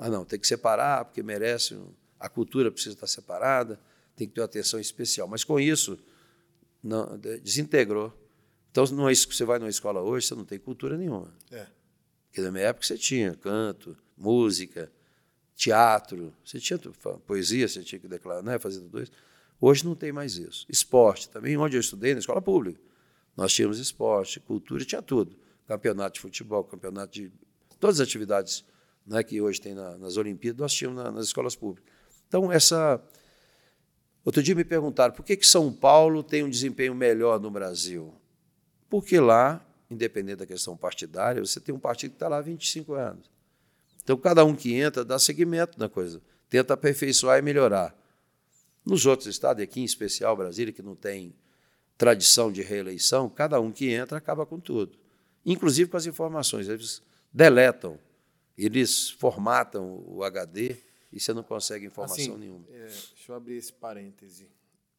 Ah, 0.00 0.08
não, 0.08 0.24
tem 0.24 0.38
que 0.40 0.46
separar, 0.46 1.04
porque 1.04 1.22
merece. 1.22 1.78
A 2.18 2.26
cultura 2.28 2.70
precisa 2.70 2.94
estar 2.94 3.06
separada, 3.06 3.78
tem 4.16 4.26
que 4.26 4.34
ter 4.34 4.40
uma 4.40 4.46
atenção 4.46 4.80
especial. 4.80 5.28
Mas 5.28 5.44
com 5.44 5.60
isso, 5.60 5.98
não, 6.82 7.18
desintegrou. 7.18 8.12
Então, 8.70 8.84
numa, 8.86 9.14
você 9.14 9.44
vai 9.44 9.58
numa 9.58 9.68
escola 9.68 10.00
hoje, 10.00 10.26
você 10.26 10.34
não 10.34 10.44
tem 10.44 10.58
cultura 10.58 10.96
nenhuma. 10.96 11.32
É. 11.50 11.66
Porque 12.26 12.40
na 12.40 12.50
minha 12.50 12.64
época 12.64 12.86
você 12.86 12.96
tinha 12.96 13.34
canto, 13.34 13.94
música, 14.16 14.90
teatro, 15.54 16.32
você 16.42 16.58
tinha 16.58 16.78
poesia, 17.26 17.68
você 17.68 17.82
tinha 17.82 17.98
que 17.98 18.08
declarar, 18.08 18.42
né, 18.42 18.58
fazer 18.58 18.80
tudo 18.80 19.02
isso. 19.02 19.12
Hoje 19.60 19.84
não 19.84 19.94
tem 19.94 20.12
mais 20.12 20.36
isso. 20.36 20.64
Esporte 20.68 21.28
também, 21.28 21.58
onde 21.58 21.76
eu 21.76 21.80
estudei, 21.80 22.14
na 22.14 22.20
escola 22.20 22.40
pública. 22.40 22.80
Nós 23.36 23.52
tínhamos 23.52 23.78
esporte, 23.78 24.40
cultura, 24.40 24.82
tinha 24.84 25.02
tudo. 25.02 25.36
Campeonato 25.66 26.14
de 26.14 26.20
futebol, 26.20 26.64
campeonato 26.64 27.12
de. 27.12 27.30
Todas 27.78 28.00
as 28.00 28.08
atividades 28.08 28.64
né, 29.10 29.22
que 29.22 29.40
hoje 29.40 29.60
tem 29.60 29.74
na, 29.74 29.98
nas 29.98 30.16
Olimpíadas, 30.16 30.60
nós 30.60 30.72
tínhamos 30.72 31.02
na, 31.02 31.10
nas 31.10 31.26
escolas 31.26 31.54
públicas. 31.54 31.92
Então, 32.28 32.50
essa. 32.50 33.02
Outro 34.24 34.42
dia 34.42 34.54
me 34.54 34.64
perguntaram 34.64 35.14
por 35.14 35.24
que, 35.24 35.36
que 35.36 35.46
São 35.46 35.72
Paulo 35.72 36.22
tem 36.22 36.42
um 36.42 36.50
desempenho 36.50 36.94
melhor 36.94 37.40
no 37.40 37.50
Brasil. 37.50 38.14
Porque 38.88 39.18
lá 39.18 39.66
independente 39.90 40.36
da 40.36 40.46
questão 40.46 40.76
partidária, 40.76 41.44
você 41.44 41.58
tem 41.58 41.74
um 41.74 41.78
partido 41.78 42.12
que 42.12 42.16
está 42.16 42.28
lá 42.28 42.38
há 42.38 42.40
25 42.40 42.94
anos. 42.94 43.28
Então, 44.02 44.16
cada 44.16 44.44
um 44.44 44.54
que 44.54 44.72
entra 44.72 45.04
dá 45.04 45.18
seguimento 45.18 45.78
na 45.78 45.88
coisa, 45.88 46.22
tenta 46.48 46.74
aperfeiçoar 46.74 47.38
e 47.38 47.42
melhorar. 47.42 47.94
Nos 48.84 49.04
outros 49.04 49.28
estados, 49.28 49.62
aqui 49.62 49.80
em 49.80 49.84
especial 49.84 50.36
Brasília, 50.36 50.72
que 50.72 50.80
não 50.80 50.94
tem 50.94 51.34
tradição 51.98 52.50
de 52.50 52.62
reeleição, 52.62 53.28
cada 53.28 53.60
um 53.60 53.70
que 53.70 53.90
entra 53.90 54.16
acaba 54.16 54.46
com 54.46 54.58
tudo, 54.58 54.96
inclusive 55.44 55.90
com 55.90 55.96
as 55.96 56.06
informações. 56.06 56.68
Eles 56.68 57.02
deletam, 57.32 57.98
eles 58.64 59.10
formatam 59.10 60.04
o 60.06 60.22
HD 60.22 60.76
e 61.12 61.18
você 61.18 61.32
não 61.32 61.42
consegue 61.42 61.86
informação 61.86 62.16
assim, 62.16 62.36
nenhuma. 62.36 62.64
É, 62.70 62.86
deixa 62.86 63.32
eu 63.32 63.34
abrir 63.34 63.56
esse 63.56 63.72
parêntese. 63.72 64.48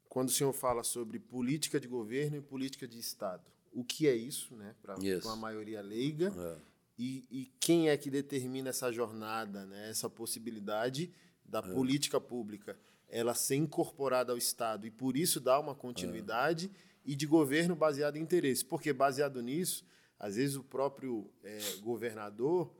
Quando 0.09 0.29
o 0.29 0.31
senhor 0.31 0.51
fala 0.51 0.83
sobre 0.83 1.19
política 1.19 1.79
de 1.79 1.87
governo 1.87 2.37
e 2.37 2.41
política 2.41 2.87
de 2.87 2.99
Estado, 2.99 3.43
o 3.71 3.83
que 3.83 4.07
é 4.07 4.15
isso, 4.15 4.55
né, 4.55 4.75
para 4.81 4.95
uma 5.23 5.35
maioria 5.35 5.81
leiga, 5.81 6.33
é. 6.37 6.57
e, 6.97 7.25
e, 7.31 7.51
quem 7.59 7.89
é 7.89 7.95
que 7.95 8.09
determina 8.09 8.69
essa 8.69 8.91
jornada, 8.91 9.65
né, 9.65 9.89
essa 9.89 10.09
possibilidade 10.09 11.13
da 11.45 11.59
é. 11.59 11.61
política 11.61 12.19
pública 12.19 12.77
ela 13.11 13.35
ser 13.35 13.55
incorporada 13.55 14.31
ao 14.31 14.37
Estado 14.37 14.87
e 14.87 14.89
por 14.89 15.17
isso 15.17 15.39
dar 15.39 15.59
uma 15.59 15.75
continuidade 15.75 16.71
é. 16.73 17.11
e 17.11 17.15
de 17.15 17.27
governo 17.27 17.75
baseado 17.75 18.15
em 18.15 18.21
interesse, 18.21 18.63
porque 18.63 18.93
baseado 18.93 19.41
nisso, 19.41 19.85
às 20.17 20.37
vezes 20.37 20.55
o 20.55 20.63
próprio 20.63 21.29
é, 21.43 21.59
governador 21.81 22.73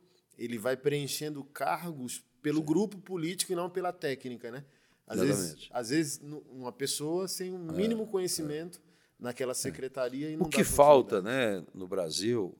ele 0.44 0.58
vai 0.58 0.76
preenchendo 0.76 1.44
cargos 1.44 2.24
pelo 2.42 2.60
Sim. 2.60 2.66
grupo 2.66 2.98
político 2.98 3.52
e 3.52 3.56
não 3.56 3.70
pela 3.70 3.94
técnica, 3.94 4.50
né? 4.50 4.66
Às 5.06 5.20
Exatamente. 5.20 5.54
vezes, 5.54 5.70
às 5.72 5.90
vezes 5.90 6.22
uma 6.50 6.72
pessoa 6.72 7.28
sem 7.28 7.52
um 7.52 7.70
é, 7.70 7.74
mínimo 7.74 8.08
conhecimento 8.08 8.82
naquela 9.20 9.54
secretaria 9.54 10.30
é. 10.30 10.32
e 10.32 10.38
não 10.38 10.48
O 10.48 10.50
que 10.50 10.64
falta 10.64 11.22
né, 11.22 11.64
no 11.74 11.88
Brasil, 11.88 12.58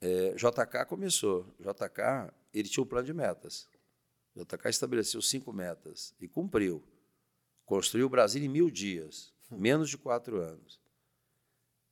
é, 0.00 0.34
JK 0.34 0.84
começou. 0.86 1.46
JK 1.58 2.32
ele 2.52 2.68
tinha 2.68 2.84
um 2.84 2.86
plano 2.86 3.06
de 3.06 3.14
metas. 3.14 3.66
JK 4.36 4.68
estabeleceu 4.68 5.22
cinco 5.22 5.52
metas 5.52 6.14
e 6.20 6.28
cumpriu. 6.28 6.84
Construiu 7.64 8.06
o 8.06 8.10
Brasil 8.10 8.42
em 8.42 8.48
mil 8.48 8.68
dias, 8.68 9.32
menos 9.50 9.88
de 9.88 9.96
quatro 9.96 10.38
anos. 10.40 10.78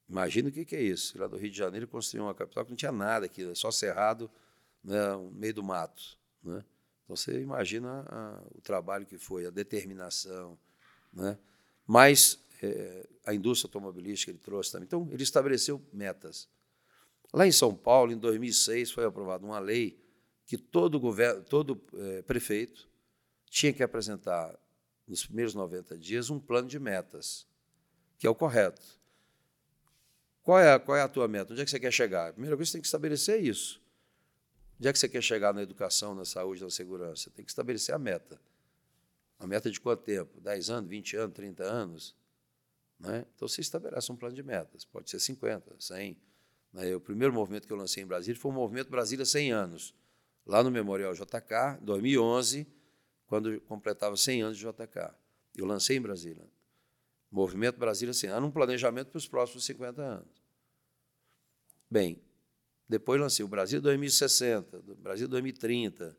Imagina 0.09 0.49
o 0.49 0.53
que 0.53 0.77
é 0.77 0.83
isso. 0.83 1.18
Lá 1.18 1.27
do 1.27 1.37
Rio 1.37 1.51
de 1.51 1.57
Janeiro 1.57 1.87
construiu 1.87 2.25
uma 2.25 2.35
capital 2.35 2.64
que 2.64 2.71
não 2.71 2.77
tinha 2.77 2.92
nada 2.92 3.27
aqui, 3.27 3.55
só 3.55 3.71
cerrado 3.71 4.31
né, 4.88 5.12
no 5.12 5.31
meio 5.31 5.55
do 5.55 5.62
mato. 5.62 6.18
Né? 6.42 6.64
Então 7.05 7.14
você 7.14 7.40
imagina 7.40 8.05
a, 8.09 8.42
o 8.55 8.61
trabalho 8.61 9.07
que 9.07 9.18
foi, 9.18 9.46
a 9.46 9.51
determinação. 9.51 10.59
Né? 11.12 11.38
Mas 11.87 12.42
é, 12.62 13.07
a 13.27 13.35
indústria 13.35 13.68
automobilística 13.68 14.33
ele 14.33 14.38
trouxe 14.38 14.72
também. 14.72 14.87
Então, 14.87 15.09
ele 15.12 15.22
estabeleceu 15.22 15.81
metas. 15.92 16.48
Lá 17.33 17.46
em 17.46 17.53
São 17.53 17.74
Paulo, 17.74 18.11
em 18.11 18.18
2006, 18.18 18.90
foi 18.90 19.05
aprovada 19.05 19.44
uma 19.44 19.59
lei 19.59 20.03
que 20.46 20.57
todo 20.57 20.98
governo, 20.98 21.42
todo 21.42 21.81
é, 21.94 22.22
prefeito 22.22 22.88
tinha 23.51 23.72
que 23.72 23.83
apresentar 23.83 24.59
nos 25.07 25.24
primeiros 25.27 25.55
90 25.55 25.98
dias 25.98 26.31
um 26.31 26.40
plano 26.40 26.68
de 26.68 26.79
metas, 26.79 27.46
que 28.18 28.27
é 28.27 28.31
o 28.31 28.35
correto. 28.35 28.98
Qual 30.42 30.59
é, 30.59 30.72
a, 30.72 30.79
qual 30.79 30.96
é 30.96 31.03
a 31.03 31.09
tua 31.09 31.29
meta? 31.29 31.53
Onde 31.53 31.61
é 31.61 31.64
que 31.64 31.70
você 31.70 31.79
quer 31.79 31.92
chegar? 31.92 32.31
A 32.31 32.33
primeira 32.33 32.57
coisa, 32.57 32.70
você 32.70 32.79
tem 32.79 32.81
que 32.81 32.87
estabelecer 32.87 33.42
isso. 33.42 33.83
Onde 34.78 34.88
é 34.88 34.92
que 34.92 34.98
você 34.98 35.08
quer 35.08 35.22
chegar 35.22 35.52
na 35.52 35.62
educação, 35.62 36.14
na 36.14 36.24
saúde, 36.24 36.62
na 36.62 36.70
segurança? 36.70 37.30
Tem 37.30 37.44
que 37.44 37.50
estabelecer 37.50 37.94
a 37.94 37.98
meta. 37.98 38.40
A 39.38 39.46
meta 39.46 39.70
de 39.70 39.80
quanto 39.80 40.02
tempo? 40.02 40.40
10 40.40 40.70
anos, 40.70 40.90
20 40.90 41.16
anos, 41.16 41.34
30 41.34 41.64
anos? 41.64 42.16
Né? 42.98 43.24
Então, 43.34 43.46
você 43.48 43.60
estabelece 43.60 44.10
um 44.10 44.16
plano 44.16 44.34
de 44.34 44.42
metas, 44.42 44.84
pode 44.84 45.10
ser 45.10 45.20
50, 45.20 45.76
100. 45.78 46.16
Né? 46.72 46.94
O 46.94 47.00
primeiro 47.00 47.32
movimento 47.32 47.66
que 47.66 47.72
eu 47.72 47.76
lancei 47.76 48.02
em 48.02 48.06
Brasília 48.06 48.40
foi 48.40 48.50
o 48.50 48.54
Movimento 48.54 48.90
Brasília 48.90 49.24
100 49.24 49.52
anos, 49.52 49.94
lá 50.46 50.62
no 50.62 50.70
Memorial 50.70 51.12
JK, 51.12 51.80
2011, 51.82 52.66
quando 53.26 53.60
completava 53.62 54.16
100 54.16 54.42
anos 54.42 54.58
de 54.58 54.64
JK. 54.64 55.14
Eu 55.56 55.66
lancei 55.66 55.96
em 55.96 56.00
Brasília. 56.00 56.44
Movimento 57.30 57.78
Brasília 57.78 58.14
100 58.14 58.30
anos, 58.30 58.48
um 58.48 58.52
planejamento 58.52 59.10
para 59.10 59.18
os 59.18 59.28
próximos 59.28 59.64
50 59.64 60.02
anos. 60.02 60.42
Bem, 61.90 62.20
depois 62.88 63.20
lancei 63.20 63.44
o 63.44 63.48
Brasil 63.48 63.81
2060, 63.81 64.79
o 64.79 64.94
Brasil 64.96 65.29
2030, 65.29 66.16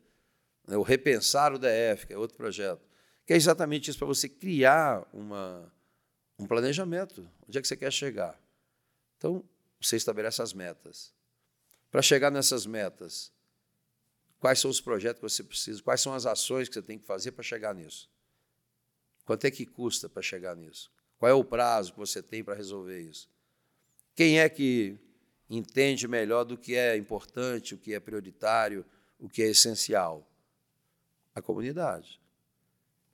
né? 0.68 0.76
o 0.76 0.82
Repensar 0.82 1.52
o 1.52 1.58
DF, 1.58 2.06
que 2.06 2.12
é 2.12 2.18
outro 2.18 2.36
projeto 2.36 2.90
que 3.30 3.34
é 3.34 3.36
exatamente 3.36 3.88
isso, 3.88 3.98
para 4.00 4.08
você 4.08 4.28
criar 4.28 5.08
uma, 5.12 5.72
um 6.36 6.48
planejamento. 6.48 7.30
Onde 7.46 7.58
é 7.58 7.62
que 7.62 7.68
você 7.68 7.76
quer 7.76 7.92
chegar? 7.92 8.36
Então, 9.16 9.48
você 9.80 9.94
estabelece 9.94 10.42
as 10.42 10.52
metas. 10.52 11.14
Para 11.92 12.02
chegar 12.02 12.32
nessas 12.32 12.66
metas, 12.66 13.32
quais 14.40 14.58
são 14.58 14.68
os 14.68 14.80
projetos 14.80 15.20
que 15.20 15.28
você 15.28 15.44
precisa, 15.44 15.80
quais 15.80 16.00
são 16.00 16.12
as 16.12 16.26
ações 16.26 16.68
que 16.68 16.74
você 16.74 16.82
tem 16.82 16.98
que 16.98 17.06
fazer 17.06 17.30
para 17.30 17.44
chegar 17.44 17.72
nisso? 17.72 18.10
Quanto 19.24 19.44
é 19.44 19.50
que 19.52 19.64
custa 19.64 20.08
para 20.08 20.22
chegar 20.22 20.56
nisso? 20.56 20.90
Qual 21.16 21.30
é 21.30 21.32
o 21.32 21.44
prazo 21.44 21.92
que 21.92 22.00
você 22.00 22.20
tem 22.20 22.42
para 22.42 22.54
resolver 22.54 23.00
isso? 23.00 23.30
Quem 24.16 24.40
é 24.40 24.48
que 24.48 24.98
entende 25.50 26.06
melhor 26.06 26.44
do 26.44 26.56
que 26.56 26.76
é 26.76 26.96
importante, 26.96 27.74
o 27.74 27.78
que 27.78 27.92
é 27.92 27.98
prioritário, 28.00 28.86
o 29.18 29.28
que 29.28 29.42
é 29.42 29.48
essencial? 29.48 30.26
A 31.34 31.42
comunidade. 31.42 32.20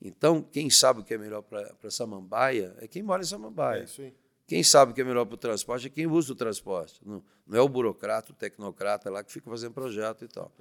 Então, 0.00 0.42
quem 0.42 0.68
sabe 0.68 1.00
o 1.00 1.04
que 1.04 1.14
é 1.14 1.18
melhor 1.18 1.42
para 1.42 1.90
Samambaia 1.90 2.76
é 2.78 2.86
quem 2.86 3.02
mora 3.02 3.22
em 3.22 3.26
Samambaia. 3.26 3.80
É 3.80 3.84
isso 3.84 4.02
aí. 4.02 4.14
Quem 4.46 4.62
sabe 4.62 4.92
o 4.92 4.94
que 4.94 5.00
é 5.00 5.04
melhor 5.04 5.24
para 5.24 5.34
o 5.34 5.38
transporte 5.38 5.86
é 5.86 5.90
quem 5.90 6.06
usa 6.06 6.32
o 6.32 6.36
transporte. 6.36 7.00
Não, 7.04 7.24
não 7.46 7.58
é 7.58 7.60
o 7.60 7.68
burocrata, 7.68 8.30
o 8.30 8.34
tecnocrata 8.34 9.10
lá 9.10 9.24
que 9.24 9.32
fica 9.32 9.50
fazendo 9.50 9.72
projeto 9.72 10.24
e 10.24 10.28
tal. 10.28 10.52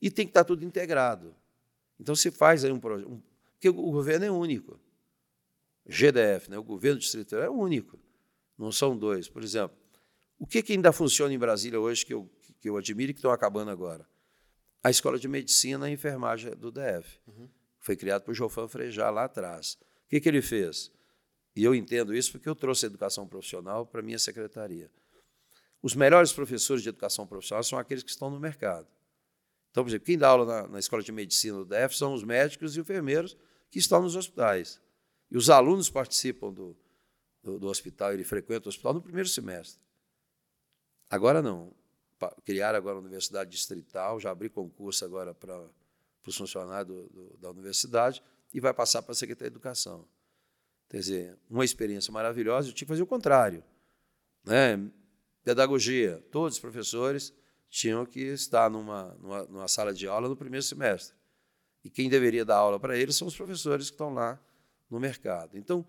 E 0.00 0.10
tem 0.10 0.26
que 0.26 0.30
estar 0.30 0.44
tudo 0.44 0.64
integrado. 0.64 1.34
Então, 1.98 2.14
se 2.14 2.30
faz 2.30 2.64
aí 2.64 2.70
um 2.70 2.78
projeto. 2.78 3.10
Um, 3.10 3.20
porque 3.52 3.68
o 3.68 3.90
governo 3.90 4.26
é 4.26 4.30
único. 4.30 4.78
GDF, 5.86 6.50
né? 6.50 6.58
o 6.58 6.62
governo 6.62 7.00
distrital 7.00 7.40
é 7.40 7.50
único. 7.50 7.98
Não 8.56 8.70
são 8.70 8.96
dois. 8.96 9.28
Por 9.28 9.42
exemplo, 9.42 9.76
o 10.44 10.46
que, 10.46 10.62
que 10.62 10.74
ainda 10.74 10.92
funciona 10.92 11.32
em 11.32 11.38
Brasília 11.38 11.80
hoje 11.80 12.04
que 12.04 12.12
eu, 12.12 12.30
que 12.60 12.68
eu 12.68 12.76
admiro 12.76 13.10
e 13.10 13.14
que 13.14 13.18
estão 13.18 13.30
acabando 13.30 13.70
agora? 13.70 14.06
A 14.82 14.90
Escola 14.90 15.18
de 15.18 15.26
Medicina 15.26 15.88
e 15.88 15.94
Enfermagem 15.94 16.54
do 16.54 16.70
DF. 16.70 17.18
Uhum. 17.26 17.48
Foi 17.78 17.96
criado 17.96 18.24
por 18.24 18.34
Jofan 18.34 18.68
Frejá 18.68 19.08
lá 19.08 19.24
atrás. 19.24 19.78
O 20.04 20.08
que, 20.10 20.20
que 20.20 20.28
ele 20.28 20.42
fez? 20.42 20.92
E 21.56 21.64
eu 21.64 21.74
entendo 21.74 22.14
isso 22.14 22.30
porque 22.30 22.46
eu 22.46 22.54
trouxe 22.54 22.84
a 22.84 22.88
educação 22.88 23.26
profissional 23.26 23.86
para 23.86 24.00
a 24.00 24.02
minha 24.02 24.18
secretaria. 24.18 24.90
Os 25.80 25.94
melhores 25.94 26.30
professores 26.30 26.82
de 26.82 26.90
educação 26.90 27.26
profissional 27.26 27.64
são 27.64 27.78
aqueles 27.78 28.02
que 28.02 28.10
estão 28.10 28.28
no 28.28 28.38
mercado. 28.38 28.86
Então, 29.70 29.82
por 29.82 29.88
exemplo, 29.88 30.04
quem 30.04 30.18
dá 30.18 30.28
aula 30.28 30.44
na, 30.44 30.68
na 30.68 30.78
escola 30.78 31.02
de 31.02 31.10
medicina 31.10 31.56
do 31.56 31.64
DF 31.64 31.96
são 31.96 32.12
os 32.12 32.22
médicos 32.22 32.76
e 32.76 32.80
enfermeiros 32.80 33.34
que 33.70 33.78
estão 33.78 34.02
nos 34.02 34.14
hospitais. 34.14 34.78
E 35.30 35.38
os 35.38 35.48
alunos 35.48 35.88
participam 35.88 36.52
do, 36.52 36.76
do, 37.42 37.58
do 37.58 37.66
hospital, 37.66 38.12
ele 38.12 38.24
frequenta 38.24 38.68
o 38.68 38.70
hospital 38.70 38.92
no 38.92 39.00
primeiro 39.00 39.26
semestre. 39.26 39.82
Agora 41.10 41.42
não. 41.42 41.72
Criaram 42.44 42.78
agora 42.78 42.96
a 42.96 43.00
Universidade 43.00 43.50
Distrital, 43.50 44.18
já 44.18 44.30
abri 44.30 44.48
concurso 44.48 45.04
agora 45.04 45.34
para 45.34 45.68
os 46.26 46.36
funcionários 46.36 46.86
do, 46.86 47.08
do, 47.08 47.36
da 47.38 47.50
universidade 47.50 48.22
e 48.52 48.60
vai 48.60 48.72
passar 48.72 49.02
para 49.02 49.12
a 49.12 49.14
Secretaria 49.14 49.50
de 49.50 49.54
Educação. 49.54 50.06
Quer 50.88 50.98
dizer, 50.98 51.38
uma 51.50 51.64
experiência 51.64 52.12
maravilhosa, 52.12 52.68
eu 52.68 52.72
tinha 52.72 52.86
que 52.86 52.92
fazer 52.92 53.02
o 53.02 53.06
contrário. 53.06 53.62
Né? 54.44 54.90
Pedagogia, 55.42 56.24
todos 56.30 56.54
os 56.54 56.60
professores 56.60 57.34
tinham 57.68 58.06
que 58.06 58.20
estar 58.20 58.70
numa, 58.70 59.14
numa, 59.20 59.44
numa 59.44 59.68
sala 59.68 59.92
de 59.92 60.06
aula 60.06 60.28
no 60.28 60.36
primeiro 60.36 60.62
semestre. 60.62 61.16
E 61.82 61.90
quem 61.90 62.08
deveria 62.08 62.44
dar 62.44 62.56
aula 62.56 62.78
para 62.78 62.96
eles 62.96 63.16
são 63.16 63.26
os 63.28 63.36
professores 63.36 63.88
que 63.90 63.94
estão 63.94 64.14
lá 64.14 64.40
no 64.88 65.00
mercado. 65.00 65.58
Então, 65.58 65.84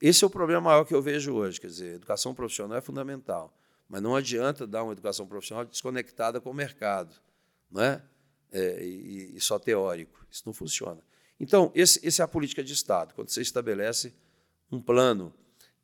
esse 0.00 0.24
é 0.24 0.26
o 0.26 0.30
problema 0.30 0.62
maior 0.62 0.84
que 0.84 0.94
eu 0.94 1.02
vejo 1.02 1.34
hoje. 1.34 1.60
Quer 1.60 1.66
dizer, 1.66 1.94
educação 1.96 2.34
profissional 2.34 2.78
é 2.78 2.80
fundamental, 2.80 3.54
mas 3.88 4.02
não 4.02 4.14
adianta 4.14 4.66
dar 4.66 4.84
uma 4.84 4.92
educação 4.92 5.26
profissional 5.26 5.64
desconectada 5.64 6.40
com 6.40 6.50
o 6.50 6.54
mercado, 6.54 7.14
não 7.70 7.82
é? 7.82 8.02
é 8.52 8.84
e, 8.84 9.36
e, 9.36 9.40
só 9.40 9.58
teórico. 9.58 10.26
Isso 10.30 10.42
não 10.44 10.52
funciona. 10.52 11.02
Então, 11.40 11.72
esse, 11.74 12.04
esse 12.06 12.20
é 12.20 12.24
a 12.24 12.28
política 12.28 12.62
de 12.62 12.72
Estado, 12.72 13.14
quando 13.14 13.30
você 13.30 13.40
estabelece 13.40 14.14
um 14.70 14.80
plano. 14.80 15.32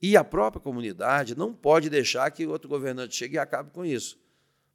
E 0.03 0.17
a 0.17 0.25
própria 0.25 0.61
comunidade 0.61 1.35
não 1.35 1.55
pode 1.55 1.89
deixar 1.89 2.31
que 2.31 2.47
outro 2.47 2.69
governante 2.69 3.15
chegue 3.15 3.37
e 3.37 3.39
acabe 3.39 3.71
com 3.71 3.85
isso. 3.85 4.19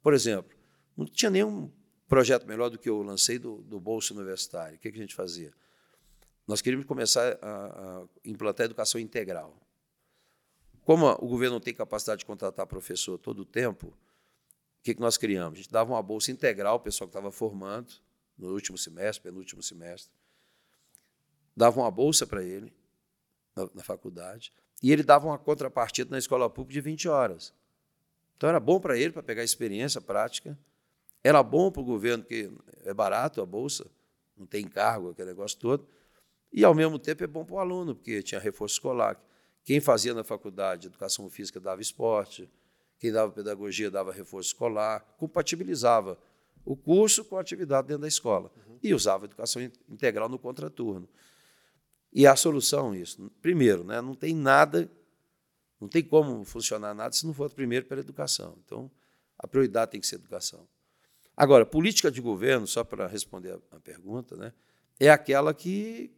Por 0.02 0.12
exemplo, 0.12 0.56
não 0.96 1.06
tinha 1.06 1.30
nenhum 1.30 1.70
projeto 2.08 2.46
melhor 2.46 2.68
do 2.70 2.78
que 2.78 2.88
eu 2.88 3.00
lancei 3.02 3.38
do, 3.38 3.58
do 3.62 3.78
Bolsa 3.78 4.12
Universitário. 4.12 4.76
O 4.76 4.78
que, 4.80 4.90
que 4.90 4.98
a 4.98 5.00
gente 5.00 5.14
fazia? 5.14 5.52
Nós 6.48 6.60
queríamos 6.60 6.86
começar 6.86 7.38
a, 7.40 7.46
a 7.46 8.04
implantar 8.24 8.64
a 8.64 8.66
educação 8.66 9.00
integral. 9.00 9.56
Como 10.84 11.06
o 11.06 11.28
governo 11.28 11.54
não 11.54 11.60
tem 11.60 11.74
capacidade 11.74 12.20
de 12.20 12.26
contratar 12.26 12.66
professor 12.66 13.18
todo 13.18 13.40
o 13.40 13.44
tempo, 13.44 13.88
o 13.88 14.82
que, 14.82 14.94
que 14.94 15.00
nós 15.00 15.16
criamos? 15.16 15.58
A 15.58 15.62
gente 15.62 15.70
dava 15.70 15.92
uma 15.92 16.02
bolsa 16.02 16.30
integral 16.32 16.74
ao 16.74 16.80
pessoal 16.80 17.06
que 17.08 17.16
estava 17.16 17.30
formando, 17.30 17.92
no 18.36 18.52
último 18.52 18.78
semestre, 18.78 19.22
penúltimo 19.22 19.62
semestre. 19.62 20.10
Dava 21.54 21.78
uma 21.78 21.90
bolsa 21.90 22.26
para 22.26 22.42
ele 22.42 22.72
na, 23.54 23.68
na, 23.74 23.82
faculdade, 23.82 24.52
e 24.82 24.90
ele 24.90 25.02
dava 25.02 25.26
uma 25.26 25.38
contrapartida 25.38 26.10
na 26.10 26.18
escola 26.18 26.48
pública 26.48 26.72
de 26.72 26.80
20 26.80 27.08
horas. 27.08 27.52
Então 28.36 28.48
era 28.48 28.58
bom 28.58 28.80
para 28.80 28.96
ele, 28.96 29.12
para 29.12 29.22
pegar 29.22 29.44
experiência 29.44 30.00
prática. 30.00 30.58
Era 31.22 31.42
bom 31.42 31.70
para 31.70 31.82
o 31.82 31.84
governo, 31.84 32.24
porque 32.24 32.50
é 32.84 32.94
barato 32.94 33.42
a 33.42 33.46
bolsa, 33.46 33.86
não 34.34 34.46
tem 34.46 34.64
encargo, 34.64 35.10
aquele 35.10 35.28
negócio 35.28 35.58
todo. 35.58 35.86
E, 36.50 36.64
ao 36.64 36.74
mesmo 36.74 36.98
tempo, 36.98 37.22
é 37.22 37.26
bom 37.26 37.44
para 37.44 37.56
o 37.56 37.58
aluno, 37.58 37.94
porque 37.94 38.22
tinha 38.22 38.40
reforço 38.40 38.76
escolar. 38.76 39.20
Quem 39.64 39.80
fazia 39.80 40.14
na 40.14 40.24
faculdade 40.24 40.86
educação 40.86 41.28
física 41.28 41.60
dava 41.60 41.80
esporte, 41.80 42.50
quem 42.98 43.12
dava 43.12 43.32
pedagogia 43.32 43.90
dava 43.90 44.12
reforço 44.12 44.48
escolar, 44.48 45.00
compatibilizava 45.18 46.18
o 46.64 46.76
curso 46.76 47.24
com 47.24 47.36
a 47.36 47.40
atividade 47.40 47.88
dentro 47.88 48.02
da 48.02 48.08
escola. 48.08 48.52
Uhum. 48.68 48.78
E 48.82 48.94
usava 48.94 49.24
educação 49.24 49.62
integral 49.88 50.28
no 50.28 50.38
contraturno. 50.38 51.08
E 52.12 52.26
a 52.26 52.34
solução 52.34 52.94
isso. 52.94 53.30
Primeiro, 53.40 53.84
né, 53.84 54.00
não 54.00 54.14
tem 54.14 54.34
nada, 54.34 54.90
não 55.80 55.88
tem 55.88 56.02
como 56.02 56.44
funcionar 56.44 56.94
nada 56.94 57.14
se 57.14 57.26
não 57.26 57.32
for 57.32 57.50
primeiro 57.50 57.86
pela 57.86 58.00
educação. 58.00 58.58
Então, 58.64 58.90
a 59.38 59.46
prioridade 59.46 59.92
tem 59.92 60.00
que 60.00 60.06
ser 60.06 60.16
educação. 60.16 60.68
Agora, 61.36 61.64
política 61.64 62.10
de 62.10 62.20
governo, 62.20 62.66
só 62.66 62.84
para 62.84 63.06
responder 63.06 63.58
a, 63.70 63.80
pergunta, 63.80 64.36
né, 64.36 64.52
é 64.98 65.08
aquela 65.08 65.54
que, 65.54 66.12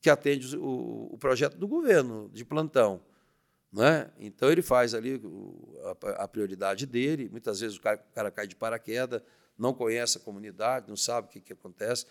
que 0.00 0.08
atende 0.08 0.56
o, 0.56 1.08
o 1.12 1.18
projeto 1.18 1.56
do 1.56 1.68
governo 1.68 2.30
de 2.32 2.44
plantão. 2.44 3.00
Né? 3.72 4.10
Então 4.18 4.50
ele 4.50 4.62
faz 4.62 4.94
ali 4.94 5.20
a, 5.84 6.24
a, 6.24 6.28
prioridade 6.28 6.86
dele. 6.86 7.28
Muitas 7.28 7.60
vezes 7.60 7.76
o 7.76 7.80
cara, 7.80 8.04
o 8.10 8.14
cara, 8.14 8.30
cai 8.30 8.46
de 8.46 8.56
paraquedas, 8.56 9.22
não 9.56 9.72
conhece 9.72 10.18
a 10.18 10.20
comunidade, 10.20 10.88
não 10.88 10.96
sabe 10.96 11.28
o 11.28 11.30
que, 11.30 11.40
que 11.40 11.52
acontece, 11.52 12.06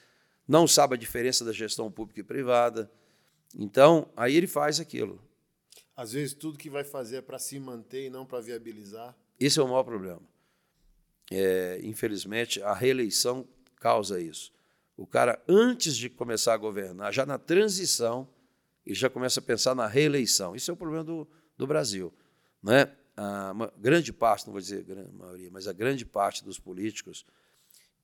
não 0.48 0.68
sabe 0.68 0.96
a 0.96 0.98
diferença 0.98 1.44
da 1.44 1.52
gestão 1.52 1.92
pública 1.92 2.22
e 2.22 2.24
privada. 2.24 2.90
Então 3.58 4.10
aí 4.16 4.36
ele 4.36 4.48
faz 4.48 4.80
aquilo. 4.80 5.22
Às 5.96 6.14
vezes 6.14 6.34
tudo 6.34 6.58
que 6.58 6.70
vai 6.70 6.84
fazer 6.84 7.18
é 7.18 7.22
para 7.22 7.40
se 7.40 7.60
manter 7.60 8.06
e 8.06 8.10
não 8.10 8.26
para 8.26 8.40
viabilizar. 8.40 9.14
Esse 9.38 9.60
é 9.60 9.64
o 9.64 9.68
maior 9.68 9.84
problema. 9.84 10.22
É, 11.32 11.80
infelizmente 11.84 12.62
a 12.62 12.74
reeleição 12.74 13.46
causa 13.76 14.22
isso. 14.22 14.54
O 15.00 15.08
cara, 15.08 15.42
antes 15.48 15.96
de 15.96 16.10
começar 16.10 16.54
a 16.54 16.58
governar, 16.58 17.14
já 17.14 17.26
na 17.26 17.38
transição, 17.38 18.28
ele 18.86 18.96
já 18.96 19.10
começa 19.10 19.40
a 19.40 19.44
pensar 19.44 19.74
na 19.74 19.88
reeleição. 19.88 20.58
Isso 20.58 20.70
é 20.70 20.74
o 20.74 20.78
problema 20.78 21.06
do, 21.06 21.26
do 21.58 21.66
Brasil. 21.66 22.14
Né? 22.62 22.94
A 23.16 23.54
grande 23.78 24.12
parte, 24.12 24.46
não 24.46 24.52
vou 24.52 24.62
dizer 24.62 24.80
a 24.80 24.84
grande 24.84 25.14
maioria, 25.14 25.50
mas 25.50 25.70
a 25.70 25.72
grande 25.72 26.06
parte 26.06 26.44
dos 26.44 26.60
políticos, 26.60 27.26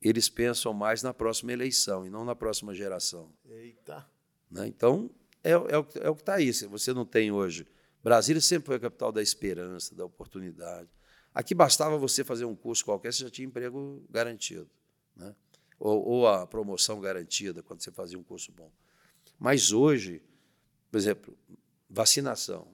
eles 0.01 0.29
pensam 0.29 0.73
mais 0.73 1.03
na 1.03 1.13
próxima 1.13 1.51
eleição 1.51 2.05
e 2.05 2.09
não 2.09 2.23
na 2.23 2.33
próxima 2.33 2.73
geração. 2.73 3.29
Eita! 3.45 4.09
Né? 4.49 4.65
Então, 4.65 5.11
é, 5.43 5.51
é, 5.51 5.57
o, 5.57 5.87
é 5.95 6.09
o 6.09 6.15
que 6.15 6.21
está 6.21 6.35
aí. 6.35 6.53
Se 6.53 6.65
você 6.65 6.93
não 6.93 7.05
tem 7.05 7.29
hoje. 7.29 7.67
Brasília 8.01 8.41
sempre 8.41 8.67
foi 8.67 8.77
a 8.77 8.79
capital 8.79 9.11
da 9.11 9.21
esperança, 9.21 9.93
da 9.93 10.05
oportunidade. 10.05 10.87
Aqui 11.33 11.53
bastava 11.53 11.97
você 11.97 12.23
fazer 12.23 12.45
um 12.45 12.55
curso 12.55 12.85
qualquer, 12.85 13.13
você 13.13 13.25
já 13.25 13.29
tinha 13.29 13.45
emprego 13.45 14.01
garantido. 14.09 14.69
Né? 15.13 15.35
Ou, 15.85 16.03
ou 16.03 16.27
a 16.27 16.47
promoção 16.47 16.99
garantida 16.99 17.61
quando 17.61 17.81
você 17.81 17.91
fazia 17.91 18.17
um 18.17 18.23
curso 18.23 18.51
bom. 18.51 18.71
Mas 19.39 19.71
hoje, 19.71 20.21
por 20.89 20.97
exemplo, 20.97 21.37
vacinação, 21.87 22.67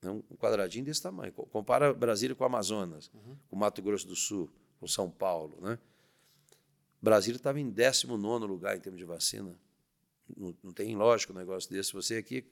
né, 0.00 0.10
um 0.10 0.36
quadradinho 0.36 0.84
desse 0.84 1.02
tamanho. 1.02 1.30
Compara 1.32 1.92
Brasília 1.92 2.34
com 2.34 2.42
o 2.42 2.46
Amazonas, 2.46 3.10
uhum. 3.12 3.36
com 3.48 3.56
Mato 3.56 3.82
Grosso 3.82 4.06
do 4.06 4.16
Sul, 4.16 4.50
com 4.80 4.86
São 4.86 5.10
Paulo. 5.10 5.58
Né? 5.60 5.78
Brasília 7.02 7.36
estava 7.36 7.60
em 7.60 7.68
19 7.68 8.46
lugar 8.46 8.76
em 8.76 8.80
termos 8.80 8.98
de 8.98 9.04
vacina. 9.04 9.54
Não, 10.34 10.56
não, 10.62 10.72
tem 10.72 10.96
lógico 10.96 11.34
um 11.34 11.36
negócio 11.36 11.70
desse. 11.70 11.92
Você 11.92 12.16
aqui, 12.16 12.46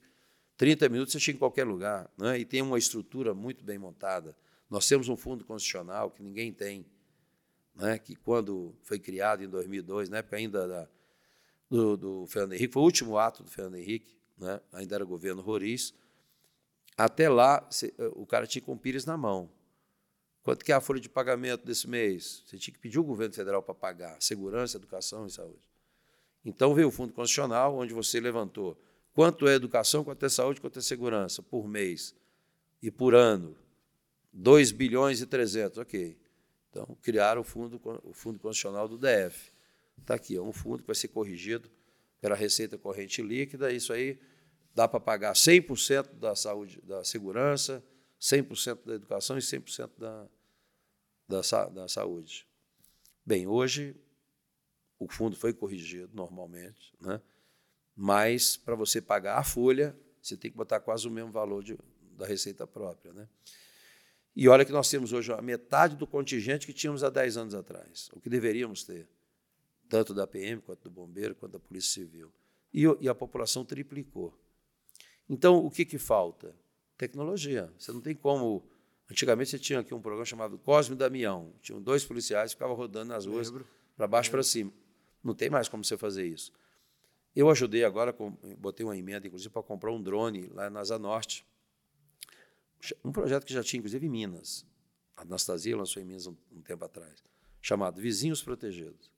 30 0.58 0.90
minutos, 0.90 1.12
você 1.12 1.20
chega 1.20 1.36
em 1.36 1.38
qualquer 1.38 1.64
lugar. 1.64 2.10
Né? 2.18 2.40
E 2.40 2.44
tem 2.44 2.60
uma 2.60 2.78
estrutura 2.78 3.32
muito 3.32 3.64
bem 3.64 3.78
montada. 3.78 4.36
Nós 4.68 4.86
temos 4.86 5.08
um 5.08 5.16
fundo 5.16 5.42
constitucional 5.42 6.10
que 6.10 6.22
ninguém 6.22 6.52
tem 6.52 6.84
né, 7.74 7.98
que 7.98 8.14
quando 8.14 8.74
foi 8.82 8.98
criado 8.98 9.42
em 9.42 9.48
2002, 9.48 10.08
na 10.08 10.18
época 10.18 10.36
ainda 10.36 10.68
da, 10.68 10.88
do, 11.68 11.96
do, 11.96 12.26
Fernando 12.26 12.52
Henrique, 12.52 12.72
foi 12.72 12.82
o 12.82 12.84
último 12.84 13.18
ato 13.18 13.42
do 13.42 13.50
Fernando 13.50 13.76
Henrique, 13.76 14.16
né, 14.36 14.60
ainda 14.72 14.94
era 14.94 15.04
governo 15.04 15.42
Roriz, 15.42 15.94
até 16.96 17.28
lá 17.28 17.66
o 18.14 18.26
cara 18.26 18.46
tinha 18.46 18.62
com 18.62 18.72
o 18.72 18.78
Pires 18.78 19.04
na 19.04 19.16
mão. 19.16 19.50
Quanto 20.42 20.64
que 20.64 20.72
é 20.72 20.74
a 20.74 20.80
folha 20.80 21.00
de 21.00 21.08
pagamento 21.08 21.64
desse 21.64 21.88
mês? 21.88 22.42
Você 22.46 22.58
tinha 22.58 22.74
que 22.74 22.80
pedir 22.80 22.98
o 22.98 23.04
governo 23.04 23.32
federal 23.32 23.62
para 23.62 23.74
pagar 23.74 24.20
segurança, 24.20 24.76
educação 24.76 25.26
e 25.26 25.30
saúde. 25.30 25.66
Então 26.44 26.74
veio 26.74 26.88
o 26.88 26.90
Fundo 26.90 27.12
Constitucional, 27.12 27.76
onde 27.76 27.94
você 27.94 28.18
levantou 28.20 28.76
quanto 29.14 29.46
é 29.46 29.54
educação, 29.54 30.02
quanto 30.02 30.26
é 30.26 30.28
saúde, 30.28 30.60
quanto 30.60 30.78
é 30.78 30.82
segurança 30.82 31.42
por 31.42 31.68
mês 31.68 32.14
e 32.82 32.90
por 32.90 33.14
ano. 33.14 33.56
2 34.32 34.72
bilhões 34.72 35.20
e 35.20 35.26
300, 35.26 35.78
ok. 35.78 36.18
Então, 36.72 36.96
criaram 37.02 37.42
o 37.42 37.44
fundo, 37.44 37.78
o 38.02 38.14
fundo 38.14 38.38
Constitucional 38.38 38.88
do 38.88 38.96
DF. 38.96 39.52
Está 40.00 40.14
aqui, 40.14 40.36
é 40.36 40.40
um 40.40 40.54
fundo 40.54 40.78
que 40.78 40.86
vai 40.86 40.96
ser 40.96 41.08
corrigido 41.08 41.70
pela 42.18 42.34
receita 42.34 42.78
corrente 42.78 43.20
líquida, 43.20 43.70
isso 43.70 43.92
aí 43.92 44.18
dá 44.74 44.88
para 44.88 44.98
pagar 44.98 45.34
100% 45.34 46.14
da 46.14 46.34
saúde, 46.34 46.80
da 46.80 47.04
segurança, 47.04 47.84
100% 48.18 48.86
da 48.86 48.94
educação 48.94 49.36
e 49.36 49.40
100% 49.40 49.90
da, 49.98 50.26
da, 51.28 51.68
da 51.68 51.88
saúde. 51.88 52.46
Bem, 53.26 53.46
hoje 53.46 53.94
o 54.98 55.06
fundo 55.08 55.36
foi 55.36 55.52
corrigido 55.52 56.14
normalmente, 56.14 56.94
né? 56.98 57.20
mas 57.94 58.56
para 58.56 58.74
você 58.74 59.02
pagar 59.02 59.36
a 59.36 59.44
folha, 59.44 59.94
você 60.22 60.38
tem 60.38 60.50
que 60.50 60.56
botar 60.56 60.80
quase 60.80 61.06
o 61.06 61.10
mesmo 61.10 61.32
valor 61.32 61.62
de, 61.62 61.76
da 62.16 62.24
receita 62.24 62.66
própria. 62.66 63.12
Né? 63.12 63.28
E 64.34 64.48
olha 64.48 64.64
que 64.64 64.72
nós 64.72 64.88
temos 64.88 65.12
hoje 65.12 65.32
a 65.32 65.42
metade 65.42 65.96
do 65.96 66.06
contingente 66.06 66.66
que 66.66 66.72
tínhamos 66.72 67.04
há 67.04 67.10
10 67.10 67.36
anos 67.36 67.54
atrás, 67.54 68.08
o 68.14 68.20
que 68.20 68.30
deveríamos 68.30 68.82
ter, 68.82 69.06
tanto 69.88 70.14
da 70.14 70.26
PM, 70.26 70.60
quanto 70.62 70.84
do 70.84 70.90
bombeiro, 70.90 71.34
quanto 71.34 71.52
da 71.52 71.58
Polícia 71.58 72.02
Civil. 72.02 72.32
E, 72.72 72.84
e 73.00 73.08
a 73.08 73.14
população 73.14 73.64
triplicou. 73.64 74.34
Então, 75.28 75.64
o 75.64 75.70
que, 75.70 75.84
que 75.84 75.98
falta? 75.98 76.54
Tecnologia. 76.96 77.70
Você 77.78 77.92
não 77.92 78.00
tem 78.00 78.14
como. 78.14 78.66
Antigamente 79.10 79.50
você 79.50 79.58
tinha 79.58 79.80
aqui 79.80 79.92
um 79.92 80.00
programa 80.00 80.24
chamado 80.24 80.58
Cosme 80.58 80.96
Damião. 80.96 81.52
Tinham 81.60 81.80
dois 81.82 82.04
policiais 82.04 82.52
que 82.52 82.56
ficavam 82.56 82.74
rodando 82.74 83.08
nas 83.12 83.26
ruas 83.26 83.52
para 83.96 84.06
baixo 84.06 84.30
para 84.30 84.42
cima. 84.42 84.72
Não 85.22 85.34
tem 85.34 85.50
mais 85.50 85.68
como 85.68 85.84
você 85.84 85.96
fazer 85.96 86.26
isso. 86.26 86.52
Eu 87.34 87.50
ajudei 87.50 87.84
agora, 87.84 88.14
botei 88.58 88.84
uma 88.84 88.96
emenda, 88.96 89.26
inclusive, 89.26 89.50
para 89.50 89.62
comprar 89.62 89.92
um 89.92 90.02
drone 90.02 90.48
lá 90.48 90.68
na 90.70 90.80
Asa 90.80 90.98
Norte. 90.98 91.46
Um 93.04 93.12
projeto 93.12 93.44
que 93.44 93.52
já 93.52 93.62
tinha, 93.62 93.78
inclusive, 93.78 94.06
em 94.06 94.10
Minas. 94.10 94.66
A 95.16 95.22
Anastasia 95.22 95.76
lançou 95.76 96.02
em 96.02 96.06
Minas 96.06 96.26
um, 96.26 96.36
um 96.50 96.60
tempo 96.62 96.84
atrás, 96.84 97.22
chamado 97.60 98.00
Vizinhos 98.00 98.42
Protegidos. 98.42 99.10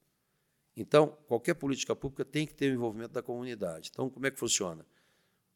Então, 0.76 1.16
qualquer 1.28 1.54
política 1.54 1.94
pública 1.94 2.24
tem 2.24 2.46
que 2.46 2.54
ter 2.54 2.70
o 2.70 2.74
envolvimento 2.74 3.12
da 3.12 3.22
comunidade. 3.22 3.90
Então, 3.92 4.10
como 4.10 4.26
é 4.26 4.30
que 4.30 4.38
funciona? 4.38 4.84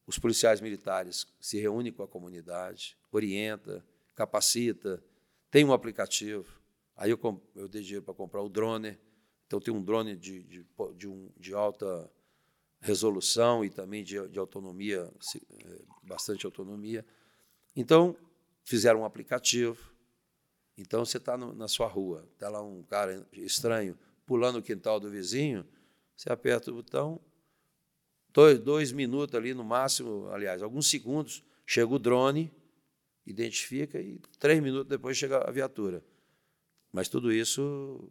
Os 0.07 0.18
policiais 0.18 0.61
militares 0.61 1.27
se 1.40 1.59
reúnem 1.59 1.92
com 1.92 2.03
a 2.03 2.09
comunidade, 2.09 2.97
orienta, 3.11 3.85
capacita, 4.14 5.03
tem 5.51 5.64
um 5.64 5.73
aplicativo. 5.73 6.61
Aí 6.97 7.11
eu, 7.11 7.42
eu 7.55 7.68
dei 7.68 7.83
dinheiro 7.83 8.05
para 8.05 8.14
comprar 8.14 8.42
o 8.42 8.49
drone. 8.49 8.99
Então, 9.47 9.61
tem 9.61 9.75
um 9.75 9.83
drone 9.83 10.16
de, 10.16 10.42
de, 10.44 10.66
de, 10.97 11.09
um, 11.09 11.31
de 11.37 11.53
alta 11.53 12.11
resolução 12.81 13.64
e 13.64 13.71
também 13.71 14.05
de, 14.05 14.29
de 14.29 14.38
autonomia, 14.38 15.11
é, 15.51 15.83
bastante 16.03 16.47
autonomia. 16.47 17.05
Então, 17.74 18.16
fizeram 18.64 19.00
um 19.00 19.04
aplicativo. 19.04 19.92
Então, 20.76 21.04
você 21.04 21.16
está 21.16 21.37
na 21.37 21.68
sua 21.68 21.87
rua, 21.87 22.28
está 22.35 22.48
lá 22.48 22.62
um 22.62 22.83
cara 22.83 23.26
estranho 23.33 23.98
pulando 24.24 24.59
o 24.59 24.62
quintal 24.62 25.00
do 25.00 25.11
vizinho, 25.11 25.66
você 26.14 26.31
aperta 26.31 26.70
o 26.70 26.74
botão, 26.74 27.20
dois, 28.31 28.59
dois 28.59 28.92
minutos 28.92 29.35
ali 29.35 29.54
no 29.54 29.64
máximo, 29.64 30.28
aliás, 30.28 30.62
alguns 30.62 30.88
segundos, 30.88 31.42
chega 31.64 31.92
o 31.92 31.98
drone, 31.98 32.52
identifica 33.26 34.00
e 34.00 34.20
três 34.38 34.61
minutos 34.62 34.88
depois 34.88 35.16
chega 35.16 35.38
a 35.38 35.50
viatura. 35.50 36.04
Mas 36.92 37.09
tudo 37.09 37.33
isso 37.33 38.09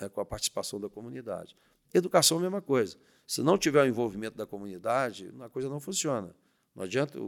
né, 0.00 0.08
com 0.08 0.20
a 0.20 0.24
participação 0.24 0.80
da 0.80 0.88
comunidade. 0.88 1.56
Educação 1.92 2.38
é 2.38 2.42
mesma 2.42 2.62
coisa. 2.62 2.96
Se 3.26 3.42
não 3.42 3.58
tiver 3.58 3.82
o 3.82 3.86
envolvimento 3.86 4.36
da 4.36 4.46
comunidade, 4.46 5.32
a 5.40 5.48
coisa 5.48 5.68
não 5.68 5.80
funciona. 5.80 6.34
Não 6.80 6.86
adianta 6.86 7.18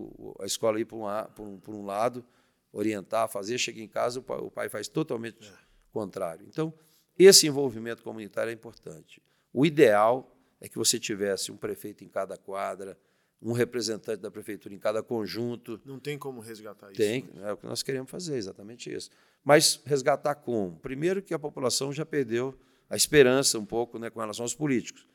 a 0.40 0.46
escola 0.46 0.80
ir 0.80 0.86
por 0.86 0.96
um, 0.96 1.42
um, 1.42 1.60
um 1.68 1.84
lado, 1.84 2.24
orientar, 2.72 3.28
fazer, 3.28 3.58
chega 3.58 3.82
em 3.82 3.86
casa, 3.86 4.18
o 4.18 4.22
pai, 4.22 4.38
o 4.38 4.50
pai 4.50 4.68
faz 4.70 4.88
totalmente 4.88 5.46
é. 5.46 5.52
contrário. 5.92 6.46
Então, 6.48 6.72
esse 7.18 7.46
envolvimento 7.46 8.02
comunitário 8.02 8.48
é 8.48 8.54
importante. 8.54 9.22
O 9.52 9.66
ideal 9.66 10.34
é 10.58 10.70
que 10.70 10.78
você 10.78 10.98
tivesse 10.98 11.52
um 11.52 11.56
prefeito 11.58 12.02
em 12.02 12.08
cada 12.08 12.38
quadra, 12.38 12.96
um 13.42 13.52
representante 13.52 14.22
da 14.22 14.30
prefeitura 14.30 14.74
em 14.74 14.78
cada 14.78 15.02
conjunto. 15.02 15.78
Não 15.84 15.98
tem 15.98 16.16
como 16.16 16.40
resgatar 16.40 16.90
isso. 16.90 16.96
Tem, 16.96 17.28
né? 17.34 17.50
é 17.50 17.52
o 17.52 17.56
que 17.58 17.66
nós 17.66 17.82
queremos 17.82 18.10
fazer, 18.10 18.36
exatamente 18.36 18.90
isso. 18.90 19.10
Mas 19.44 19.82
resgatar 19.84 20.34
como? 20.36 20.78
Primeiro 20.78 21.20
que 21.20 21.34
a 21.34 21.38
população 21.38 21.92
já 21.92 22.06
perdeu 22.06 22.58
a 22.88 22.96
esperança 22.96 23.58
um 23.58 23.66
pouco 23.66 23.98
né, 23.98 24.08
com 24.08 24.18
relação 24.18 24.46
aos 24.46 24.54
políticos. 24.54 25.06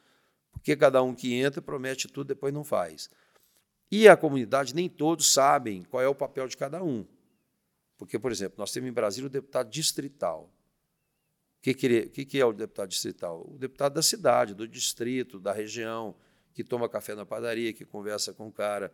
Porque 0.52 0.76
cada 0.76 1.02
um 1.02 1.15
que 1.15 1.34
entra 1.34 1.60
promete 1.60 2.08
tudo, 2.08 2.28
depois 2.28 2.54
não 2.54 2.63
faz. 2.63 3.10
E 3.91 4.08
a 4.08 4.17
comunidade, 4.17 4.76
nem 4.76 4.89
todos 4.89 5.32
sabem 5.32 5.84
qual 5.84 6.04
é 6.04 6.08
o 6.08 6.15
papel 6.15 6.47
de 6.47 6.58
cada 6.58 6.84
um. 6.84 7.06
Porque, 7.97 8.19
por 8.19 8.32
exemplo, 8.32 8.56
nós 8.58 8.71
temos 8.71 8.89
em 8.89 8.93
Brasília 8.93 9.28
o 9.28 9.32
deputado 9.32 9.69
distrital. 9.69 10.54
O 11.58 11.62
que, 11.62 11.73
que, 11.73 12.39
é 12.39 12.45
o 12.45 12.54
deputado 12.54 12.89
distrital? 12.89 13.45
O 13.50 13.58
deputado 13.58 13.93
da 13.93 14.02
cidade, 14.02 14.54
do 14.54 14.67
distrito, 14.67 15.39
da 15.39 15.52
região, 15.52 16.15
que 16.54 16.63
toma 16.63 16.88
café 16.88 17.15
na 17.15 17.26
padaria, 17.26 17.73
que 17.73 17.86
conversa 17.86 18.34
com 18.34 18.47
o 18.47 18.52
cara 18.52 18.91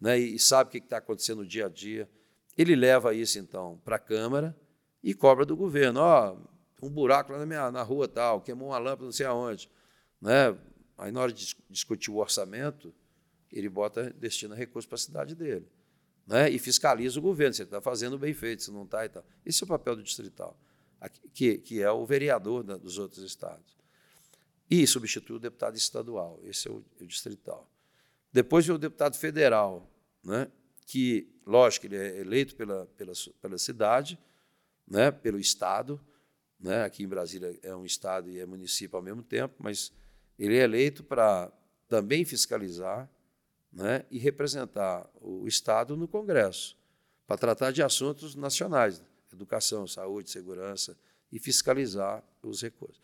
né, 0.00 0.18
e 0.18 0.38
sabe 0.38 0.68
o 0.68 0.70
que 0.70 0.78
está 0.78 0.96
acontecendo 0.96 1.38
no 1.38 1.46
dia 1.46 1.66
a 1.66 1.68
dia. 1.68 2.08
Ele 2.56 2.74
leva 2.74 3.14
isso, 3.14 3.38
então, 3.38 3.80
para 3.84 3.96
a 3.96 3.98
Câmara 3.98 4.56
e 5.02 5.14
cobra 5.14 5.44
do 5.44 5.56
governo. 5.56 6.00
Ó, 6.00 6.36
oh, 6.82 6.86
um 6.86 6.90
buraco 6.90 7.32
lá 7.32 7.38
na, 7.38 7.46
minha, 7.46 7.70
na 7.70 7.82
rua 7.82 8.08
tal, 8.08 8.40
queimou 8.40 8.68
uma 8.68 8.78
lâmpada 8.78 9.04
não 9.04 9.12
sei 9.12 9.26
aonde. 9.26 9.70
Né? 10.20 10.56
Aí, 10.98 11.12
na 11.12 11.20
hora 11.20 11.32
de 11.32 11.56
discutir 11.68 12.10
o 12.10 12.16
orçamento, 12.16 12.92
ele 13.52 13.68
bota, 13.68 14.10
destina 14.10 14.54
recursos 14.54 14.88
para 14.88 14.96
a 14.96 14.98
cidade 14.98 15.34
dele. 15.34 15.66
Né? 16.26 16.50
E 16.50 16.58
fiscaliza 16.58 17.18
o 17.18 17.22
governo, 17.22 17.54
se 17.54 17.62
ele 17.62 17.68
está 17.68 17.80
fazendo 17.80 18.18
bem 18.18 18.34
feito, 18.34 18.62
se 18.62 18.70
não 18.70 18.84
está 18.84 19.04
e 19.04 19.08
tal. 19.08 19.24
Esse 19.44 19.62
é 19.62 19.64
o 19.64 19.68
papel 19.68 19.96
do 19.96 20.02
distrital 20.02 20.58
que, 21.32 21.58
que 21.58 21.82
é 21.82 21.90
o 21.90 22.04
vereador 22.04 22.62
da, 22.62 22.76
dos 22.76 22.98
outros 22.98 23.22
estados. 23.22 23.78
E 24.70 24.86
substitui 24.86 25.36
o 25.36 25.40
deputado 25.40 25.76
estadual, 25.76 26.40
esse 26.44 26.68
é 26.68 26.70
o, 26.70 26.84
o 27.00 27.06
distrital. 27.06 27.68
Depois 28.32 28.66
vem 28.66 28.76
o 28.76 28.78
deputado 28.78 29.16
federal, 29.16 29.90
né, 30.22 30.50
que, 30.86 31.28
lógico, 31.46 31.86
ele 31.86 31.96
é 31.96 32.20
eleito 32.20 32.54
pela, 32.54 32.86
pela, 32.96 33.12
pela 33.40 33.58
cidade, 33.58 34.18
né, 34.86 35.10
pelo 35.10 35.38
estado, 35.38 36.00
né, 36.58 36.84
aqui 36.84 37.02
em 37.02 37.08
Brasília 37.08 37.58
é 37.62 37.74
um 37.74 37.84
estado 37.84 38.30
e 38.30 38.38
é 38.38 38.46
município 38.46 38.96
ao 38.96 39.02
mesmo 39.02 39.22
tempo, 39.22 39.54
mas 39.58 39.92
ele 40.38 40.56
é 40.56 40.62
eleito 40.62 41.02
para 41.02 41.50
também 41.88 42.24
fiscalizar 42.24 43.10
né, 43.72 44.04
e 44.10 44.18
representar 44.18 45.08
o 45.20 45.46
estado 45.46 45.96
no 45.96 46.08
Congresso, 46.08 46.76
para 47.26 47.36
tratar 47.36 47.70
de 47.70 47.82
assuntos 47.82 48.34
nacionais, 48.34 49.02
educação, 49.32 49.86
saúde, 49.86 50.30
segurança 50.30 50.96
e 51.30 51.38
fiscalizar 51.38 52.24
os 52.42 52.60
recursos. 52.62 53.00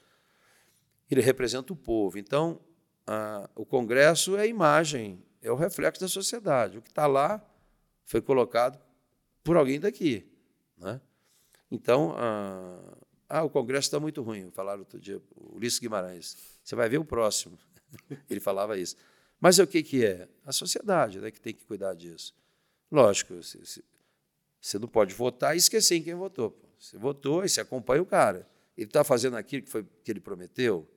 Ele 1.11 1.20
representa 1.20 1.72
o 1.72 1.76
povo. 1.76 2.18
Então, 2.18 2.61
a, 3.07 3.48
o 3.55 3.64
Congresso 3.64 4.37
é 4.37 4.42
a 4.42 4.46
imagem, 4.46 5.22
é 5.40 5.50
o 5.52 5.55
reflexo 5.55 6.00
da 6.00 6.09
sociedade. 6.09 6.79
O 6.79 6.83
que 6.83 6.88
está 6.88 7.07
lá 7.07 7.40
foi 8.05 8.20
colocado 8.20 8.81
por 9.44 9.57
alguém 9.57 9.79
daqui. 9.79 10.29
Né? 10.76 11.00
Então, 11.70 12.14
a, 12.16 12.96
ah, 13.29 13.42
o 13.44 13.50
Congresso 13.50 13.87
está 13.87 14.00
muito 14.00 14.22
ruim. 14.22 14.50
Falaram 14.50 14.81
outro 14.81 15.00
dia, 15.00 15.20
Ulisses 15.37 15.79
Guimarães. 15.79 16.37
Você 16.62 16.74
vai 16.74 16.88
ver 16.88 16.98
o 16.98 17.05
próximo. 17.05 17.59
Ele 18.31 18.40
falava 18.40 18.76
isso. 18.76 18.96
Mas 19.40 19.59
o 19.59 19.66
que, 19.66 19.83
que 19.83 20.05
é? 20.05 20.29
A 20.44 20.53
sociedade 20.53 21.20
né, 21.20 21.31
que 21.31 21.40
tem 21.40 21.55
que 21.55 21.64
cuidar 21.64 21.94
disso. 21.94 22.35
Lógico, 22.90 23.35
você 24.61 24.79
não 24.79 24.88
pode 24.88 25.14
votar 25.14 25.55
e 25.55 25.59
esquecer 25.59 25.96
em 25.96 26.03
quem 26.03 26.14
votou. 26.14 26.57
Você 26.79 26.99
votou 26.99 27.44
e 27.44 27.49
você 27.49 27.61
acompanha 27.61 28.03
o 28.03 28.07
cara. 28.07 28.49
Ele 28.76 28.87
está 28.87 29.03
fazendo 29.03 29.37
aquilo 29.37 29.62
que, 29.62 29.70
foi, 29.70 29.87
que 30.05 30.11
ele 30.11 30.20
prometeu? 30.20 30.89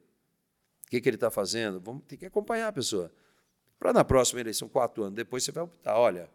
O 0.86 0.90
que, 0.90 1.00
que 1.00 1.10
ele 1.10 1.18
está 1.18 1.30
fazendo? 1.30 1.80
Vamos 1.80 2.04
ter 2.06 2.18
que 2.18 2.26
acompanhar 2.26 2.68
a 2.68 2.72
pessoa. 2.72 3.12
Para 3.78 3.94
na 3.94 4.04
próxima 4.04 4.42
eleição, 4.42 4.68
quatro 4.68 5.04
anos 5.04 5.16
depois, 5.16 5.44
você 5.44 5.52
vai 5.52 5.64
optar. 5.64 5.98
Olha, 5.98 6.30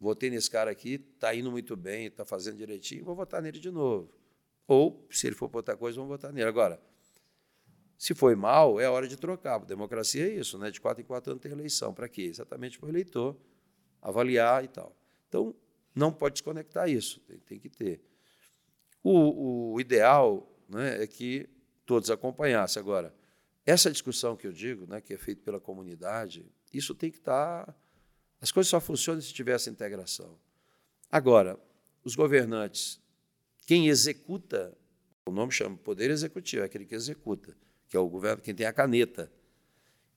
votei 0.00 0.30
nesse 0.30 0.50
cara 0.50 0.70
aqui, 0.70 1.04
está 1.14 1.34
indo 1.34 1.50
muito 1.50 1.76
bem, 1.76 2.06
está 2.06 2.24
fazendo 2.24 2.56
direitinho, 2.56 3.04
vou 3.04 3.14
votar 3.14 3.42
nele 3.42 3.58
de 3.58 3.70
novo. 3.70 4.10
Ou, 4.66 5.06
se 5.10 5.26
ele 5.26 5.36
for 5.36 5.48
para 5.48 5.58
outra 5.58 5.76
coisa, 5.76 5.96
vamos 5.96 6.08
votar 6.08 6.32
nele. 6.32 6.48
Agora, 6.48 6.80
se 7.98 8.14
foi 8.14 8.34
mal, 8.34 8.80
é 8.80 8.88
hora 8.88 9.08
de 9.08 9.16
trocar. 9.16 9.58
Democracia 9.60 10.26
é 10.26 10.34
isso, 10.34 10.58
né? 10.58 10.70
De 10.70 10.80
quatro 10.80 11.02
em 11.02 11.06
quatro 11.06 11.32
anos 11.32 11.42
tem 11.42 11.52
eleição. 11.52 11.94
Para 11.94 12.08
quê? 12.08 12.22
Exatamente 12.22 12.78
para 12.78 12.86
o 12.86 12.90
eleitor 12.90 13.36
avaliar 14.02 14.62
e 14.64 14.68
tal. 14.68 14.96
Então, 15.28 15.54
não 15.94 16.12
pode 16.12 16.34
desconectar 16.34 16.88
isso, 16.88 17.20
tem, 17.20 17.38
tem 17.38 17.58
que 17.58 17.68
ter. 17.68 18.00
O, 19.02 19.72
o 19.72 19.80
ideal 19.80 20.46
né, 20.68 21.02
é 21.02 21.06
que 21.06 21.48
todos 21.84 22.10
acompanhassem. 22.10 22.80
Agora, 22.80 23.14
essa 23.64 23.90
discussão 23.90 24.36
que 24.36 24.46
eu 24.46 24.52
digo, 24.52 24.86
né, 24.86 25.00
que 25.00 25.14
é 25.14 25.16
feita 25.16 25.42
pela 25.42 25.58
comunidade, 25.58 26.46
isso 26.72 26.94
tem 26.94 27.10
que 27.10 27.18
estar. 27.18 27.66
Tá, 27.66 27.74
as 28.40 28.52
coisas 28.52 28.70
só 28.70 28.80
funcionam 28.80 29.20
se 29.20 29.32
tiver 29.32 29.54
essa 29.54 29.70
integração. 29.70 30.38
Agora, 31.10 31.58
os 32.04 32.14
governantes, 32.14 33.00
quem 33.66 33.88
executa, 33.88 34.76
o 35.24 35.32
nome 35.32 35.50
chama 35.50 35.76
Poder 35.76 36.10
Executivo, 36.10 36.62
é 36.62 36.66
aquele 36.66 36.84
que 36.84 36.94
executa, 36.94 37.56
que 37.88 37.96
é 37.96 38.00
o 38.00 38.08
governo, 38.08 38.42
quem 38.42 38.54
tem 38.54 38.66
a 38.66 38.72
caneta. 38.72 39.30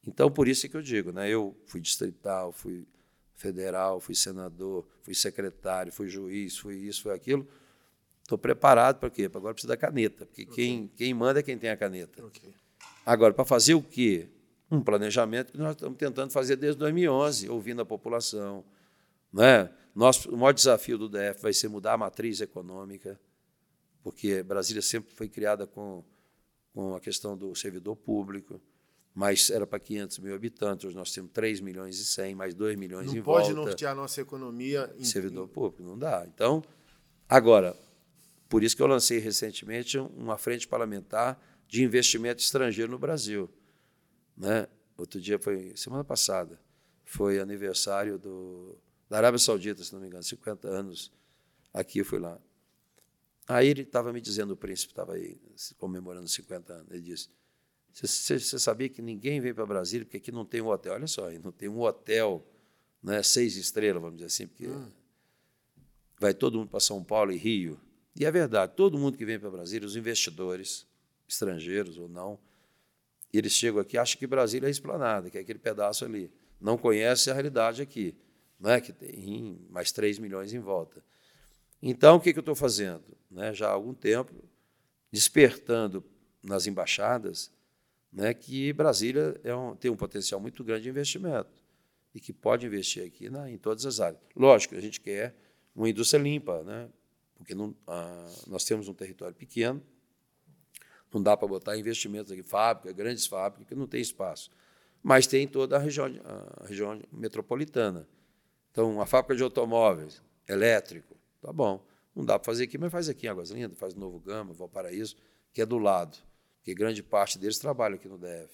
Então, 0.08 0.32
por 0.32 0.48
isso 0.48 0.66
é 0.66 0.70
que 0.70 0.78
eu 0.78 0.82
digo, 0.82 1.12
né? 1.12 1.30
eu 1.30 1.56
fui 1.66 1.82
distrital, 1.82 2.52
fui 2.52 2.88
federal, 3.36 4.00
fui 4.00 4.16
senador, 4.16 4.86
fui 5.02 5.14
secretário, 5.14 5.92
fui 5.92 6.10
juiz, 6.10 6.58
fui 6.58 6.76
isso, 6.76 7.04
fui 7.04 7.14
aquilo. 7.14 7.48
Estou 8.22 8.38
preparado 8.38 9.00
para 9.00 9.10
quê? 9.10 9.30
Agora 9.34 9.54
precisa 9.54 9.74
da 9.74 9.78
caneta, 9.78 10.26
porque 10.26 10.44
okay. 10.44 10.54
quem, 10.54 10.92
quem 10.96 11.14
manda 11.14 11.40
é 11.40 11.44
quem 11.44 11.58
tem 11.58 11.70
a 11.70 11.78
caneta. 11.78 12.24
Okay. 12.26 12.54
Agora, 13.06 13.34
para 13.34 13.46
fazer 13.46 13.74
o 13.74 13.82
quê? 13.82 14.28
Um 14.70 14.82
planejamento 14.82 15.52
que 15.52 15.58
nós 15.58 15.72
estamos 15.72 15.98
tentando 15.98 16.32
fazer 16.32 16.56
desde 16.56 16.78
2011, 16.80 17.50
ouvindo 17.50 17.82
a 17.82 17.86
população. 17.86 18.64
Né? 19.34 19.70
Nosso, 19.96 20.30
o 20.30 20.38
maior 20.38 20.52
desafio 20.52 20.98
do 20.98 21.10
DF 21.10 21.42
vai 21.42 21.54
ser 21.54 21.70
mudar 21.70 21.94
a 21.94 21.98
matriz 21.98 22.40
econômica, 22.40 23.20
porque 24.04 24.44
Brasília 24.44 24.82
sempre 24.82 25.12
foi 25.14 25.28
criada 25.28 25.66
com, 25.66 26.04
com 26.74 26.96
a 26.96 27.00
questão 27.00 27.38
do 27.38 27.54
servidor 27.56 27.96
público 27.96 28.62
mas 29.14 29.50
era 29.50 29.66
para 29.66 29.80
500 29.80 30.20
mil 30.20 30.34
habitantes, 30.34 30.86
hoje 30.86 30.96
nós 30.96 31.12
temos 31.12 31.32
3 31.34 31.60
milhões 31.60 32.00
e 32.00 32.06
100, 32.06 32.36
mais 32.36 32.54
2 32.54 32.78
milhões 32.78 33.08
não 33.08 33.16
em 33.16 33.20
volta. 33.20 33.42
Não 33.42 33.56
pode 33.56 33.68
nortear 33.68 33.92
a 33.92 33.96
nossa 33.96 34.22
economia 34.22 34.94
em 34.98 35.04
servidor 35.04 35.48
público, 35.48 35.84
não 35.84 35.98
dá. 35.98 36.26
Então, 36.34 36.64
agora, 37.28 37.76
por 38.48 38.64
isso 38.64 38.76
que 38.76 38.82
eu 38.82 38.88
lancei 38.88 39.20
recentemente 39.20 39.98
uma 39.98 40.38
frente 40.38 40.68
parlamentar 40.68 41.38
de 41.68 41.84
investimento 41.84 42.42
estrangeiro 42.42 42.90
no 42.90 42.98
Brasil. 42.98 43.50
Né? 44.38 44.68
Outro 44.98 45.20
dia 45.20 45.38
foi, 45.38 45.74
semana 45.76 46.04
passada, 46.04 46.60
foi 47.04 47.40
aniversário 47.40 48.18
do, 48.18 48.78
da 49.10 49.18
Arábia 49.18 49.40
Saudita, 49.40 49.84
se 49.84 49.92
não 49.92 50.00
me 50.00 50.08
engano, 50.08 50.24
50 50.24 50.68
anos. 50.68 51.12
Aqui 51.74 52.00
eu 52.00 52.06
fui 52.06 52.20
lá. 52.20 52.40
Aí 53.50 53.68
ele 53.68 53.82
estava 53.82 54.14
me 54.14 54.22
dizendo, 54.22 54.52
o 54.52 54.56
príncipe 54.56 54.92
estava 54.92 55.14
aí 55.14 55.36
comemorando 55.80 56.28
50 56.28 56.72
anos, 56.72 56.92
ele 56.92 57.02
disse, 57.02 57.30
você, 57.92 58.40
sabia 58.40 58.88
que 58.88 59.02
ninguém 59.02 59.42
vem 59.42 59.52
para 59.56 59.66
Brasília 59.66 60.06
porque 60.06 60.18
aqui 60.18 60.32
não 60.32 60.46
tem 60.46 60.62
um 60.62 60.68
hotel? 60.68 60.94
Olha 60.94 61.08
só, 61.08 61.32
não 61.32 61.52
tem 61.52 61.68
um 61.68 61.82
hotel, 61.82 62.46
né, 63.02 63.24
seis 63.24 63.56
estrelas, 63.56 64.04
vamos 64.04 64.18
dizer 64.18 64.28
assim, 64.28 64.46
porque 64.46 64.68
hum. 64.68 64.88
vai 66.20 66.32
todo 66.32 66.60
mundo 66.60 66.70
para 66.70 66.80
São 66.80 67.04
Paulo 67.04 67.32
e 67.32 67.38
Rio. 67.38 67.82
E 68.16 68.24
é 68.24 68.30
verdade, 68.30 68.74
todo 68.76 69.00
mundo 69.00 69.18
que 69.18 69.26
vem 69.26 69.40
para 69.40 69.50
Brasília, 69.50 69.88
os 69.88 69.96
investidores, 69.96 70.86
estrangeiros 71.28 71.98
ou 71.98 72.08
não, 72.08 72.38
eles 73.34 73.54
chegam 73.54 73.82
aqui 73.82 73.98
acham 73.98 74.20
que 74.20 74.28
Brasília 74.28 74.68
é 74.68 74.70
esplanada, 74.70 75.28
que 75.28 75.40
é 75.40 75.42
aquele 75.42 75.58
pedaço 75.58 76.06
ali. 76.06 76.32
Não 76.62 76.78
conhece 76.78 77.32
a 77.32 77.34
realidade 77.34 77.82
aqui, 77.82 78.16
não 78.60 78.70
é 78.70 78.80
que 78.80 78.94
tem 78.94 79.60
mais 79.72 79.92
3 79.92 80.20
milhões 80.20 80.54
em 80.54 80.60
volta. 80.60 81.04
Então, 81.82 82.18
o 82.18 82.20
que, 82.20 82.34
que 82.34 82.40
eu 82.40 82.42
estou 82.42 82.56
fazendo? 82.56 83.18
Né, 83.30 83.54
já 83.54 83.68
há 83.68 83.72
algum 83.72 83.94
tempo, 83.94 84.34
despertando 85.12 86.04
nas 86.44 86.68
embaixadas 86.68 87.52
né, 88.12 88.34
que 88.34 88.74
Brasília 88.74 89.40
é 89.44 89.54
um, 89.56 89.76
tem 89.76 89.90
um 89.90 89.96
potencial 89.96 90.42
muito 90.42 90.64
grande 90.64 90.84
de 90.84 90.90
investimento 90.90 91.64
e 92.14 92.20
que 92.20 92.34
pode 92.34 92.66
investir 92.66 93.06
aqui 93.06 93.30
na, 93.30 93.50
em 93.50 93.58
todas 93.58 93.86
as 93.86 94.00
áreas. 94.00 94.22
Lógico, 94.36 94.76
a 94.76 94.82
gente 94.82 95.00
quer 95.00 95.36
uma 95.76 95.90
indústria 95.90 96.20
limpa, 96.20 96.64
né, 96.64 96.90
porque 97.36 97.56
não, 97.56 97.76
nós 98.48 98.66
temos 98.66 98.88
um 98.88 98.94
território 98.94 99.36
pequeno, 99.36 99.82
não 101.14 101.22
dá 101.22 101.36
para 101.36 101.48
botar 101.48 101.78
investimentos 101.78 102.32
aqui, 102.32 102.44
fábrica, 102.44 102.92
grandes 102.92 103.26
fábricas, 103.26 103.68
que 103.68 103.76
não 103.76 103.88
tem 103.88 104.02
espaço. 104.02 104.52
Mas 105.02 105.26
tem 105.26 105.48
toda 105.48 105.76
a 105.76 105.80
região, 105.80 106.08
a 106.58 106.68
região 106.68 107.02
metropolitana. 107.12 108.08
Então, 108.72 108.92
uma 108.92 109.06
fábrica 109.06 109.36
de 109.36 109.42
automóveis, 109.42 110.22
elétrico, 110.48 111.19
tá 111.42 111.52
bom. 111.54 111.86
Não 112.16 112.26
dá 112.26 112.38
para 112.38 112.46
fazer 112.46 112.64
aqui, 112.64 112.78
mas 112.78 112.92
faz 112.92 113.08
aqui 113.10 113.28
em 113.28 113.30
Águas 113.30 113.50
Lindas, 113.52 113.78
faz 113.78 113.94
no 113.94 114.02
Novo 114.02 114.20
Gama, 114.20 114.54
Valparaíso, 114.54 115.16
que 115.54 115.62
é 115.62 115.66
do 115.66 115.78
lado 115.78 116.18
porque 116.70 116.74
grande 116.76 117.02
parte 117.02 117.40
deles 117.40 117.58
trabalha 117.58 117.96
aqui 117.96 118.08
no 118.08 118.18
DF. 118.18 118.50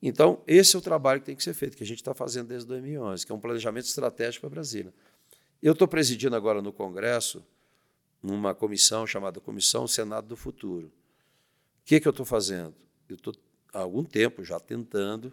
Então, 0.00 0.42
esse 0.46 0.74
é 0.74 0.78
o 0.78 0.82
trabalho 0.82 1.20
que 1.20 1.26
tem 1.26 1.36
que 1.36 1.42
ser 1.42 1.54
feito, 1.54 1.76
que 1.76 1.84
a 1.84 1.86
gente 1.86 1.98
está 1.98 2.12
fazendo 2.12 2.48
desde 2.48 2.66
2011, 2.66 3.24
que 3.24 3.30
é 3.30 3.34
um 3.34 3.40
planejamento 3.40 3.84
estratégico 3.84 4.40
para 4.42 4.50
Brasília. 4.50 4.92
Eu 5.62 5.72
estou 5.72 5.86
presidindo 5.86 6.34
agora 6.34 6.60
no 6.60 6.72
Congresso 6.72 7.44
uma 8.20 8.54
comissão 8.54 9.06
chamada 9.06 9.40
Comissão 9.40 9.86
Senado 9.86 10.26
do 10.26 10.36
Futuro. 10.36 10.86
O 10.86 11.84
que, 11.84 12.00
que 12.00 12.08
eu 12.08 12.10
estou 12.10 12.26
fazendo? 12.26 12.74
Eu 13.08 13.14
estou 13.14 13.34
há 13.72 13.80
algum 13.80 14.04
tempo 14.04 14.44
já 14.44 14.58
tentando 14.58 15.32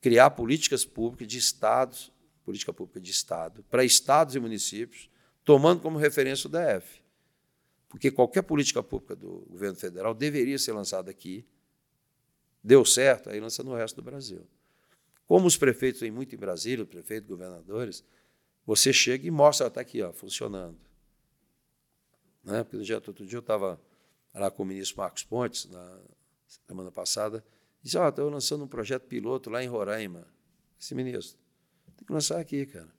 criar 0.00 0.30
políticas 0.30 0.84
públicas 0.84 1.26
de 1.26 1.38
estados, 1.38 2.12
política 2.44 2.72
pública 2.72 3.00
de 3.00 3.10
estado, 3.10 3.64
para 3.64 3.84
estados 3.84 4.36
e 4.36 4.40
municípios, 4.40 5.10
tomando 5.44 5.80
como 5.80 5.98
referência 5.98 6.48
o 6.48 6.50
DF 6.50 7.04
porque 7.94 8.10
qualquer 8.10 8.42
política 8.42 8.82
pública 8.82 9.14
do 9.14 9.46
governo 9.48 9.76
federal 9.76 10.12
deveria 10.12 10.58
ser 10.58 10.72
lançada 10.72 11.12
aqui. 11.12 11.46
Deu 12.60 12.84
certo, 12.84 13.30
aí 13.30 13.38
lança 13.38 13.62
no 13.62 13.72
resto 13.72 13.94
do 13.94 14.02
Brasil. 14.02 14.44
Como 15.28 15.46
os 15.46 15.56
prefeitos 15.56 16.00
têm 16.00 16.10
muito 16.10 16.34
em 16.34 16.38
Brasília, 16.38 16.84
prefeitos, 16.84 17.30
governadores, 17.30 18.04
você 18.66 18.92
chega 18.92 19.28
e 19.28 19.30
mostra, 19.30 19.68
está 19.68 19.80
aqui, 19.80 20.02
ó, 20.02 20.12
funcionando. 20.12 20.76
Né? 22.42 22.64
Porque 22.64 22.84
dia, 22.84 22.96
outro 22.96 23.24
dia 23.24 23.36
eu 23.36 23.40
estava 23.40 23.80
lá 24.34 24.50
com 24.50 24.64
o 24.64 24.66
ministro 24.66 24.98
Marcos 24.98 25.22
Pontes, 25.22 25.66
na 25.66 26.00
semana 26.66 26.90
passada, 26.90 27.44
e 27.80 27.84
disse, 27.84 27.96
oh, 27.96 28.08
estou 28.08 28.28
lançando 28.28 28.64
um 28.64 28.68
projeto 28.68 29.06
piloto 29.06 29.50
lá 29.50 29.62
em 29.62 29.68
Roraima. 29.68 30.26
Esse 30.80 30.96
ministro, 30.96 31.38
tem 31.96 32.04
que 32.04 32.12
lançar 32.12 32.40
aqui, 32.40 32.66
cara. 32.66 32.92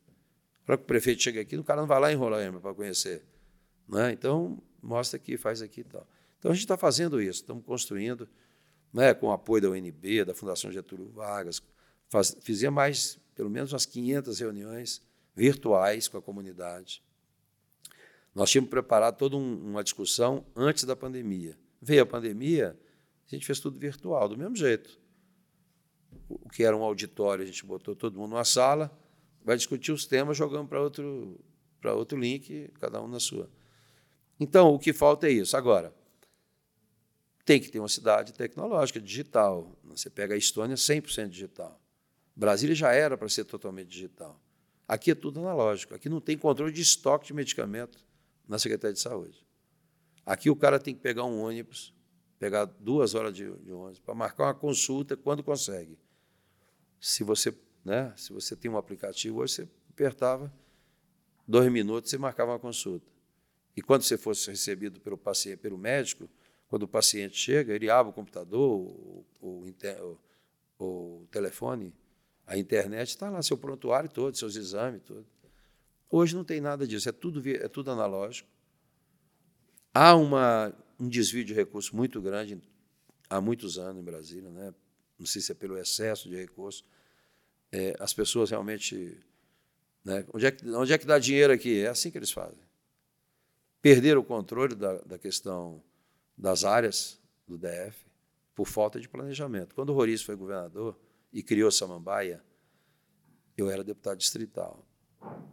Para 0.65 0.77
que 0.77 0.83
o 0.83 0.85
prefeito 0.85 1.21
chega 1.21 1.41
aqui, 1.41 1.55
o 1.57 1.63
cara 1.63 1.81
não 1.81 1.87
vai 1.87 1.99
lá 1.99 2.11
em 2.11 2.15
Roraima 2.15 2.59
para 2.59 2.73
conhecer. 2.73 3.23
Né? 3.87 4.11
Então, 4.11 4.61
mostra 4.81 5.17
aqui, 5.17 5.37
faz 5.37 5.61
aqui 5.61 5.81
e 5.81 5.83
tal. 5.83 6.07
Então 6.39 6.51
a 6.51 6.53
gente 6.53 6.63
está 6.63 6.77
fazendo 6.77 7.21
isso, 7.21 7.41
estamos 7.41 7.65
construindo, 7.65 8.29
né, 8.93 9.13
com 9.13 9.27
o 9.27 9.31
apoio 9.31 9.63
da 9.63 9.69
UNB, 9.69 10.23
da 10.23 10.33
Fundação 10.33 10.71
Getúlio 10.71 11.09
Vargas, 11.09 11.61
faz, 12.07 12.37
fizia 12.41 12.69
mais, 12.69 13.19
pelo 13.33 13.49
menos 13.49 13.73
umas 13.73 13.85
500 13.85 14.39
reuniões 14.39 15.01
virtuais 15.35 16.07
com 16.07 16.17
a 16.17 16.21
comunidade. 16.21 17.03
Nós 18.33 18.51
tínhamos 18.51 18.69
preparado 18.69 19.17
toda 19.17 19.35
um, 19.35 19.71
uma 19.71 19.83
discussão 19.83 20.45
antes 20.55 20.83
da 20.83 20.95
pandemia. 20.95 21.57
Veio 21.81 22.03
a 22.03 22.05
pandemia, 22.05 22.77
a 23.25 23.35
gente 23.35 23.45
fez 23.45 23.59
tudo 23.59 23.79
virtual, 23.79 24.29
do 24.29 24.37
mesmo 24.37 24.55
jeito. 24.55 24.99
O 26.29 26.49
que 26.49 26.63
era 26.63 26.75
um 26.75 26.83
auditório, 26.83 27.43
a 27.43 27.47
gente 27.47 27.65
botou 27.65 27.95
todo 27.95 28.19
mundo 28.19 28.31
numa 28.31 28.45
sala, 28.45 28.95
vai 29.45 29.55
discutir 29.55 29.91
os 29.91 30.05
temas, 30.05 30.35
jogamos 30.35 30.67
para 30.67 30.81
outro, 30.81 31.39
outro 31.83 32.19
link, 32.19 32.69
cada 32.79 33.01
um 33.01 33.07
na 33.07 33.19
sua. 33.19 33.49
Então, 34.39 34.73
o 34.73 34.79
que 34.79 34.91
falta 34.91 35.27
é 35.27 35.31
isso. 35.31 35.55
Agora, 35.55 35.93
tem 37.45 37.61
que 37.61 37.69
ter 37.69 37.79
uma 37.79 37.87
cidade 37.87 38.33
tecnológica, 38.33 38.99
digital. 38.99 39.77
Você 39.83 40.09
pega 40.09 40.33
a 40.33 40.37
Estônia, 40.37 40.75
100% 40.75 41.29
digital. 41.29 41.79
Brasília 42.35 42.75
já 42.75 42.91
era 42.91 43.15
para 43.15 43.29
ser 43.29 43.45
totalmente 43.45 43.87
digital. 43.87 44.41
Aqui 44.87 45.11
é 45.11 45.15
tudo 45.15 45.39
analógico. 45.39 45.93
Aqui 45.93 46.09
não 46.09 46.19
tem 46.19 46.37
controle 46.37 46.71
de 46.71 46.81
estoque 46.81 47.27
de 47.27 47.33
medicamento 47.33 48.03
na 48.47 48.57
Secretaria 48.57 48.93
de 48.93 48.99
Saúde. 48.99 49.45
Aqui 50.25 50.49
o 50.49 50.55
cara 50.55 50.79
tem 50.79 50.95
que 50.95 51.01
pegar 51.01 51.23
um 51.23 51.39
ônibus, 51.39 51.93
pegar 52.39 52.65
duas 52.65 53.13
horas 53.13 53.33
de, 53.33 53.49
de 53.59 53.71
ônibus 53.71 53.99
para 53.99 54.15
marcar 54.15 54.45
uma 54.45 54.53
consulta 54.55 55.15
quando 55.15 55.43
consegue. 55.43 55.99
Se 56.99 57.23
você, 57.23 57.55
né, 57.85 58.11
se 58.17 58.33
você 58.33 58.55
tem 58.55 58.69
um 58.69 58.77
aplicativo, 58.77 59.39
hoje 59.39 59.53
você 59.53 59.69
apertava 59.91 60.51
dois 61.47 61.71
minutos 61.71 62.11
e 62.11 62.17
marcava 62.17 62.51
uma 62.51 62.59
consulta. 62.59 63.05
E 63.77 63.81
quando 63.81 64.01
você 64.01 64.17
fosse 64.17 64.49
recebido 64.49 64.99
pelo 64.99 65.17
paciente, 65.17 65.59
pelo 65.59 65.77
médico, 65.77 66.27
quando 66.67 66.83
o 66.83 66.87
paciente 66.87 67.37
chega, 67.37 67.73
ele 67.73 67.89
abre 67.89 68.09
o 68.09 68.13
computador, 68.13 69.23
o, 69.39 71.27
telefone, 71.29 71.93
a 72.47 72.57
internet, 72.57 73.09
está 73.09 73.29
lá 73.29 73.41
seu 73.41 73.57
prontuário 73.57 74.09
todo, 74.09 74.35
seus 74.35 74.55
exames, 74.55 75.01
tudo. 75.03 75.25
Hoje 76.09 76.35
não 76.35 76.43
tem 76.43 76.59
nada 76.59 76.87
disso, 76.87 77.07
é 77.07 77.11
tudo, 77.11 77.41
é 77.47 77.67
tudo 77.67 77.91
analógico. 77.91 78.49
Há 79.93 80.15
uma, 80.15 80.73
um 80.99 81.07
desvio 81.07 81.43
de 81.43 81.53
recursos 81.53 81.91
muito 81.91 82.21
grande 82.21 82.61
há 83.29 83.39
muitos 83.39 83.77
anos 83.77 84.01
em 84.01 84.05
Brasília, 84.05 84.49
né? 84.49 84.73
não 85.17 85.25
sei 85.25 85.41
se 85.41 85.51
é 85.51 85.55
pelo 85.55 85.77
excesso 85.77 86.29
de 86.29 86.35
recursos. 86.35 86.83
É, 87.77 87.95
as 87.99 88.13
pessoas 88.13 88.49
realmente. 88.49 89.17
Né? 90.03 90.25
Onde, 90.33 90.45
é 90.45 90.51
que, 90.51 90.69
onde 90.69 90.93
é 90.93 90.97
que 90.97 91.05
dá 91.05 91.17
dinheiro 91.19 91.51
aqui? 91.51 91.81
É 91.81 91.87
assim 91.87 92.11
que 92.11 92.17
eles 92.17 92.31
fazem 92.31 92.65
perderam 93.85 94.21
o 94.21 94.23
controle 94.23 94.73
da, 94.73 94.97
da 95.01 95.19
questão 95.19 95.79
das 96.35 96.63
áreas 96.63 97.21
do 97.47 97.55
DF 97.55 97.95
por 98.55 98.65
falta 98.65 98.99
de 98.99 99.07
planejamento. 99.07 99.75
Quando 99.75 99.91
o 99.91 99.93
Roriz 99.93 100.23
foi 100.23 100.35
governador 100.35 100.99
e 101.31 101.43
criou 101.43 101.69
Samambaia, 101.69 102.43
eu 103.55 103.69
era 103.69 103.83
deputado 103.83 104.17
distrital. 104.17 104.83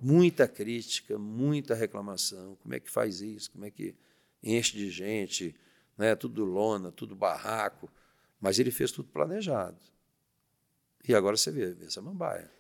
Muita 0.01 0.49
crítica, 0.49 1.19
muita 1.19 1.75
reclamação. 1.75 2.57
Como 2.63 2.75
é 2.75 2.81
que 2.81 2.91
faz 2.91 3.21
isso? 3.21 3.51
Como 3.51 3.67
é 3.67 3.71
que 3.71 3.95
enche 4.43 4.79
de 4.79 4.91
gente? 4.91 5.55
Né? 5.99 6.17
Tudo 6.17 6.43
lona, 6.43 6.91
tudo 6.91 7.15
barraco. 7.15 7.87
Mas 8.41 8.59
ele 8.59 8.71
fez 8.71 8.91
tudo 8.91 9.11
planejado. 9.11 9.77
E 11.07 11.15
agora 11.15 11.37
você 11.37 11.51
vê, 11.51 11.73
vê 11.73 11.91
Samambaia 11.91 12.51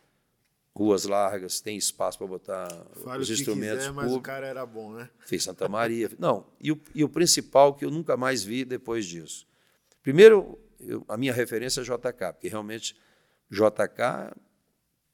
ruas 0.74 1.04
largas, 1.04 1.60
tem 1.60 1.76
espaço 1.76 2.18
para 2.18 2.26
botar 2.26 2.68
os 3.18 3.30
instrumentos 3.30 3.78
quiser, 3.78 3.92
mas 3.92 4.06
públicos. 4.06 4.16
o 4.16 4.20
cara 4.20 4.46
era 4.46 4.64
bom, 4.64 4.92
né? 4.94 5.08
Fez 5.20 5.44
Santa 5.44 5.68
Maria. 5.68 6.10
Não, 6.18 6.46
e 6.60 6.72
o, 6.72 6.80
e 6.94 7.04
o 7.04 7.08
principal 7.08 7.74
que 7.74 7.84
eu 7.84 7.90
nunca 7.90 8.16
mais 8.16 8.42
vi 8.42 8.64
depois 8.64 9.04
disso. 9.04 9.46
Primeiro, 10.02 10.58
eu, 10.80 11.04
a 11.08 11.16
minha 11.16 11.32
referência 11.32 11.80
é 11.80 11.84
JK, 11.84 12.32
porque 12.32 12.48
realmente 12.48 12.96
JK 13.50 14.34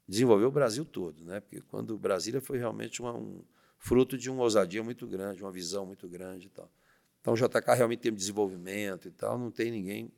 desenvolveu 0.07 0.49
o 0.49 0.53
Brasil 0.53 0.85
todo, 0.85 1.25
né? 1.25 1.41
Porque 1.41 1.61
quando 1.63 1.99
Brasília 1.99 2.41
foi 2.41 2.59
realmente 2.59 3.03
uma, 3.03 3.13
um 3.13 3.43
fruto 3.79 4.17
de 4.17 4.31
uma 4.31 4.43
ousadia 4.43 4.83
muito 4.83 5.07
grande, 5.07 5.43
uma 5.43 5.53
visão 5.53 5.85
muito 5.85 6.09
grande 6.09 6.47
e 6.47 6.51
tal. 6.51 6.71
Então 7.21 7.35
o 7.35 7.37
JK 7.37 7.75
realmente 7.77 8.01
tem 8.01 8.15
desenvolvimento 8.15 9.09
e 9.09 9.11
tal, 9.11 9.37
não 9.37 9.51
tem 9.51 9.73
ninguém 9.73 10.11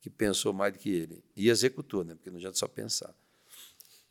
que 0.00 0.10
pensou 0.10 0.52
mais 0.52 0.72
do 0.72 0.78
que 0.78 0.90
ele. 0.90 1.24
E 1.34 1.48
executou, 1.48 2.04
né? 2.04 2.14
Porque 2.14 2.30
não 2.30 2.36
adianta 2.36 2.56
só 2.56 2.68
pensar. 2.68 3.14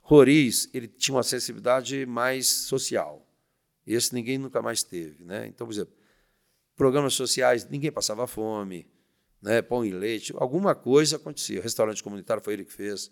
Roriz, 0.01 0.69
ele 0.73 0.87
tinha 0.87 1.15
uma 1.15 1.23
sensibilidade 1.23 2.05
mais 2.05 2.47
social. 2.47 3.25
Esse 3.87 4.13
ninguém 4.13 4.37
nunca 4.37 4.61
mais 4.61 4.83
teve, 4.83 5.23
né? 5.23 5.47
Então, 5.47 5.65
por 5.65 5.73
exemplo, 5.73 5.93
programas 6.75 7.13
sociais, 7.13 7.67
ninguém 7.69 7.91
passava 7.91 8.27
fome, 8.27 8.87
né? 9.41 9.61
Pão 9.61 9.85
e 9.85 9.91
leite, 9.91 10.33
alguma 10.37 10.75
coisa 10.75 11.15
acontecia. 11.15 11.59
O 11.59 11.63
restaurante 11.63 12.03
comunitário 12.03 12.43
foi 12.43 12.53
ele 12.53 12.65
que 12.65 12.73
fez, 12.73 13.11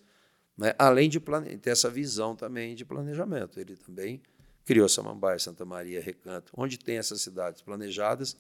né? 0.57 0.75
Além 0.77 1.09
de 1.09 1.19
ter 1.61 1.69
essa 1.69 1.89
visão 1.89 2.35
também 2.35 2.75
de 2.75 2.85
planejamento, 2.85 3.59
ele 3.59 3.75
também 3.75 4.21
criou 4.65 4.87
Samambaia, 4.87 5.39
Santa 5.39 5.65
Maria, 5.65 6.01
Recanto, 6.01 6.53
onde 6.55 6.77
tem 6.77 6.97
essas 6.97 7.21
cidades 7.21 7.61
planejadas, 7.61 8.37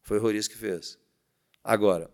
foi 0.00 0.18
Roriz 0.18 0.48
que 0.48 0.56
fez. 0.56 0.98
Agora, 1.64 2.10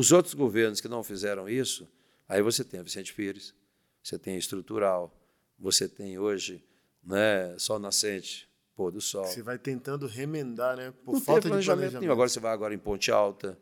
os 0.00 0.12
outros 0.12 0.32
governos 0.32 0.80
que 0.80 0.88
não 0.88 1.04
fizeram 1.04 1.46
isso, 1.46 1.86
aí 2.26 2.40
você 2.40 2.64
tem 2.64 2.80
a 2.80 2.82
Vicente 2.82 3.12
Pires, 3.12 3.54
você 4.02 4.18
tem 4.18 4.34
a 4.34 4.38
Estrutural, 4.38 5.14
você 5.58 5.86
tem 5.86 6.18
hoje 6.18 6.64
né, 7.04 7.54
Sol 7.58 7.78
Nascente, 7.78 8.48
Pôr 8.74 8.90
do 8.90 9.00
Sol. 9.00 9.26
Você 9.26 9.42
vai 9.42 9.58
tentando 9.58 10.06
remendar, 10.06 10.74
né? 10.74 10.94
Por 11.04 11.12
não 11.12 11.20
falta 11.20 11.42
planejamento 11.42 11.60
de 11.60 11.66
planejamento. 11.66 12.00
Nenhum. 12.00 12.12
Agora 12.12 12.28
você 12.30 12.40
vai 12.40 12.52
agora 12.52 12.72
em 12.72 12.78
Ponte 12.78 13.12
Alta. 13.12 13.58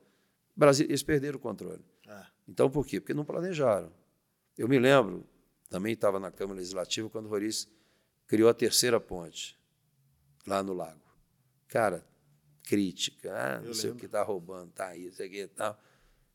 Brasil, 0.55 0.87
eles 0.87 1.03
perderam 1.03 1.39
o 1.39 1.41
controle. 1.41 1.85
É. 2.07 2.25
Então, 2.47 2.71
por 2.71 2.87
quê? 2.87 3.01
Porque 3.01 3.13
não 3.13 3.25
planejaram. 3.25 3.93
Eu 4.57 4.69
me 4.69 4.79
lembro, 4.79 5.27
também 5.69 5.93
estava 5.93 6.21
na 6.21 6.31
Câmara 6.31 6.59
Legislativa, 6.61 7.11
quando 7.11 7.27
o 7.27 7.29
Roriz 7.29 7.69
criou 8.29 8.49
a 8.49 8.55
terceira 8.55 9.01
ponte, 9.01 9.59
lá 10.47 10.63
no 10.63 10.73
lago. 10.73 11.03
Cara, 11.67 12.07
crítica, 12.63 13.35
ah, 13.35 13.61
não 13.61 13.69
Eu 13.69 13.75
sei 13.75 13.91
lembro. 13.91 13.97
o 13.97 14.01
que 14.01 14.07
está 14.07 14.23
roubando, 14.23 14.71
tá 14.71 14.87
aí, 14.87 15.11
sei 15.11 15.27
o 15.27 15.31
que 15.31 15.47
tal. 15.49 15.77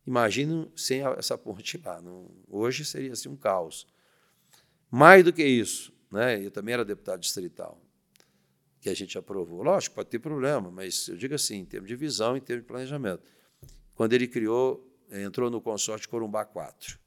Imagina 0.06 0.68
sem 0.76 1.02
essa 1.02 1.38
ponte 1.38 1.78
lá. 1.84 2.02
Não, 2.02 2.30
hoje 2.50 2.84
seria 2.84 3.14
assim 3.14 3.30
um 3.30 3.36
caos. 3.36 3.88
Mais 4.92 5.24
do 5.24 5.34
que 5.34 5.44
isso, 5.44 5.94
né? 6.12 6.44
eu 6.44 6.52
também 6.52 6.74
era 6.74 6.86
deputado 6.86 7.20
distrital, 7.20 7.82
que 8.80 8.90
a 8.90 8.94
gente 8.94 9.18
aprovou. 9.18 9.64
Lógico, 9.64 9.96
pode 9.96 10.10
ter 10.10 10.20
problema, 10.20 10.70
mas 10.70 11.08
eu 11.08 11.16
digo 11.16 11.34
assim, 11.34 11.58
em 11.58 11.66
termos 11.66 11.88
de 11.88 11.96
visão, 11.96 12.38
em 12.38 12.42
termos 12.42 12.64
de 12.64 12.68
planejamento. 12.68 13.24
Quando 13.96 14.14
ele 14.14 14.28
criou, 14.28 14.88
entrou 15.10 15.50
no 15.50 15.62
consórcio 15.62 16.08
Corumbá 16.10 16.46
4, 16.46 17.00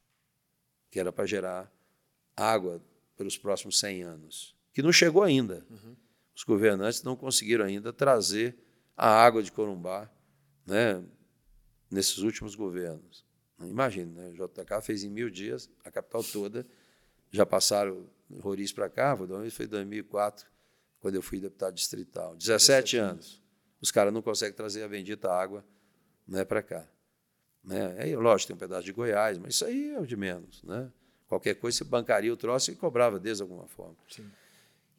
que 0.91 0.99
era 0.99 1.13
para 1.13 1.25
gerar 1.25 1.71
água 2.35 2.83
pelos 3.15 3.37
próximos 3.37 3.79
100 3.79 4.03
anos, 4.03 4.55
que 4.73 4.81
não 4.81 4.91
chegou 4.91 5.23
ainda. 5.23 5.65
Uhum. 5.69 5.95
Os 6.35 6.43
governantes 6.43 7.03
não 7.03 7.15
conseguiram 7.15 7.65
ainda 7.65 7.93
trazer 7.93 8.57
a 8.95 9.09
água 9.09 9.41
de 9.41 9.51
Corumbá 9.51 10.11
né, 10.65 11.01
nesses 11.89 12.19
últimos 12.19 12.55
governos. 12.55 13.25
Imagina, 13.61 14.21
né? 14.21 14.29
o 14.29 14.33
JK 14.33 14.81
fez 14.81 15.03
em 15.03 15.09
mil 15.09 15.29
dias, 15.29 15.69
a 15.83 15.89
capital 15.89 16.23
toda, 16.23 16.65
já 17.31 17.45
passaram 17.45 18.07
Roriz 18.39 18.71
para 18.71 18.89
cá, 18.89 19.17
foi 19.51 19.65
em 19.65 19.69
2004, 19.69 20.45
quando 20.99 21.15
eu 21.15 21.21
fui 21.21 21.39
deputado 21.39 21.73
distrital. 21.73 22.35
17 22.35 22.97
anos. 22.97 23.41
Os 23.81 23.91
caras 23.91 24.13
não 24.13 24.21
conseguem 24.21 24.55
trazer 24.55 24.83
a 24.83 24.87
bendita 24.87 25.31
água 25.31 25.65
né, 26.27 26.43
para 26.43 26.61
cá. 26.61 26.87
Né? 27.63 27.95
Aí, 27.99 28.15
lógico, 28.15 28.47
tem 28.47 28.55
um 28.55 28.59
pedaço 28.59 28.85
de 28.85 28.91
Goiás, 28.91 29.37
mas 29.37 29.55
isso 29.55 29.65
aí 29.65 29.91
é 29.91 29.99
o 29.99 30.05
de 30.05 30.15
menos. 30.15 30.63
Né? 30.63 30.91
Qualquer 31.27 31.55
coisa 31.55 31.77
você 31.77 31.83
bancaria 31.83 32.33
o 32.33 32.37
troço 32.37 32.71
e 32.71 32.75
cobrava 32.75 33.19
desde 33.19 33.43
alguma 33.43 33.67
forma. 33.67 33.97
Sim. 34.09 34.29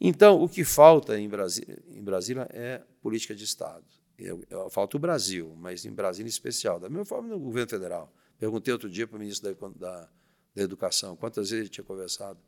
Então, 0.01 0.41
o 0.43 0.49
que 0.49 0.65
falta 0.65 1.19
em 1.19 1.29
Brasília, 1.29 1.79
em 1.89 2.03
Brasília 2.03 2.47
é 2.51 2.83
política 3.01 3.35
de 3.35 3.45
Estado. 3.45 3.85
Eu, 4.19 4.43
eu, 4.51 4.69
falta 4.69 4.97
o 4.97 5.01
Brasil, 5.01 5.55
mas 5.57 5.85
em 5.85 5.93
Brasília 5.93 6.29
em 6.29 6.31
especial. 6.31 6.81
Da 6.81 6.89
mesma 6.89 7.05
forma 7.05 7.29
no 7.29 7.39
governo 7.39 7.71
federal. 7.71 8.13
Perguntei 8.39 8.73
outro 8.73 8.91
dia 8.91 9.07
para 9.07 9.17
o 9.17 9.21
ministro 9.21 9.55
da, 9.55 9.69
da, 9.69 10.09
da, 10.55 10.63
Educação 10.63 11.15
quantas 11.17 11.51
vezes 11.51 11.63
ele 11.63 11.69
tinha 11.69 11.85
conversado 11.85 12.39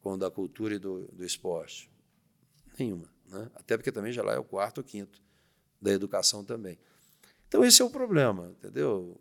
com 0.00 0.14
o 0.14 0.16
da 0.16 0.30
Cultura 0.30 0.74
e 0.74 0.78
do, 0.78 1.06
do 1.12 1.24
Esporte. 1.24 1.90
Nenhuma. 2.78 3.08
Né? 3.28 3.50
Até 3.54 3.76
porque 3.76 3.92
também 3.92 4.12
já 4.12 4.22
lá 4.22 4.34
é 4.34 4.38
o 4.38 4.44
quarto 4.44 4.78
ou 4.78 4.84
quinto 4.84 5.22
da 5.80 5.92
Educação 5.92 6.44
também. 6.44 6.78
Então, 7.48 7.64
esse 7.64 7.80
é 7.80 7.84
o 7.84 7.90
problema, 7.90 8.52
entendeu? 8.58 9.20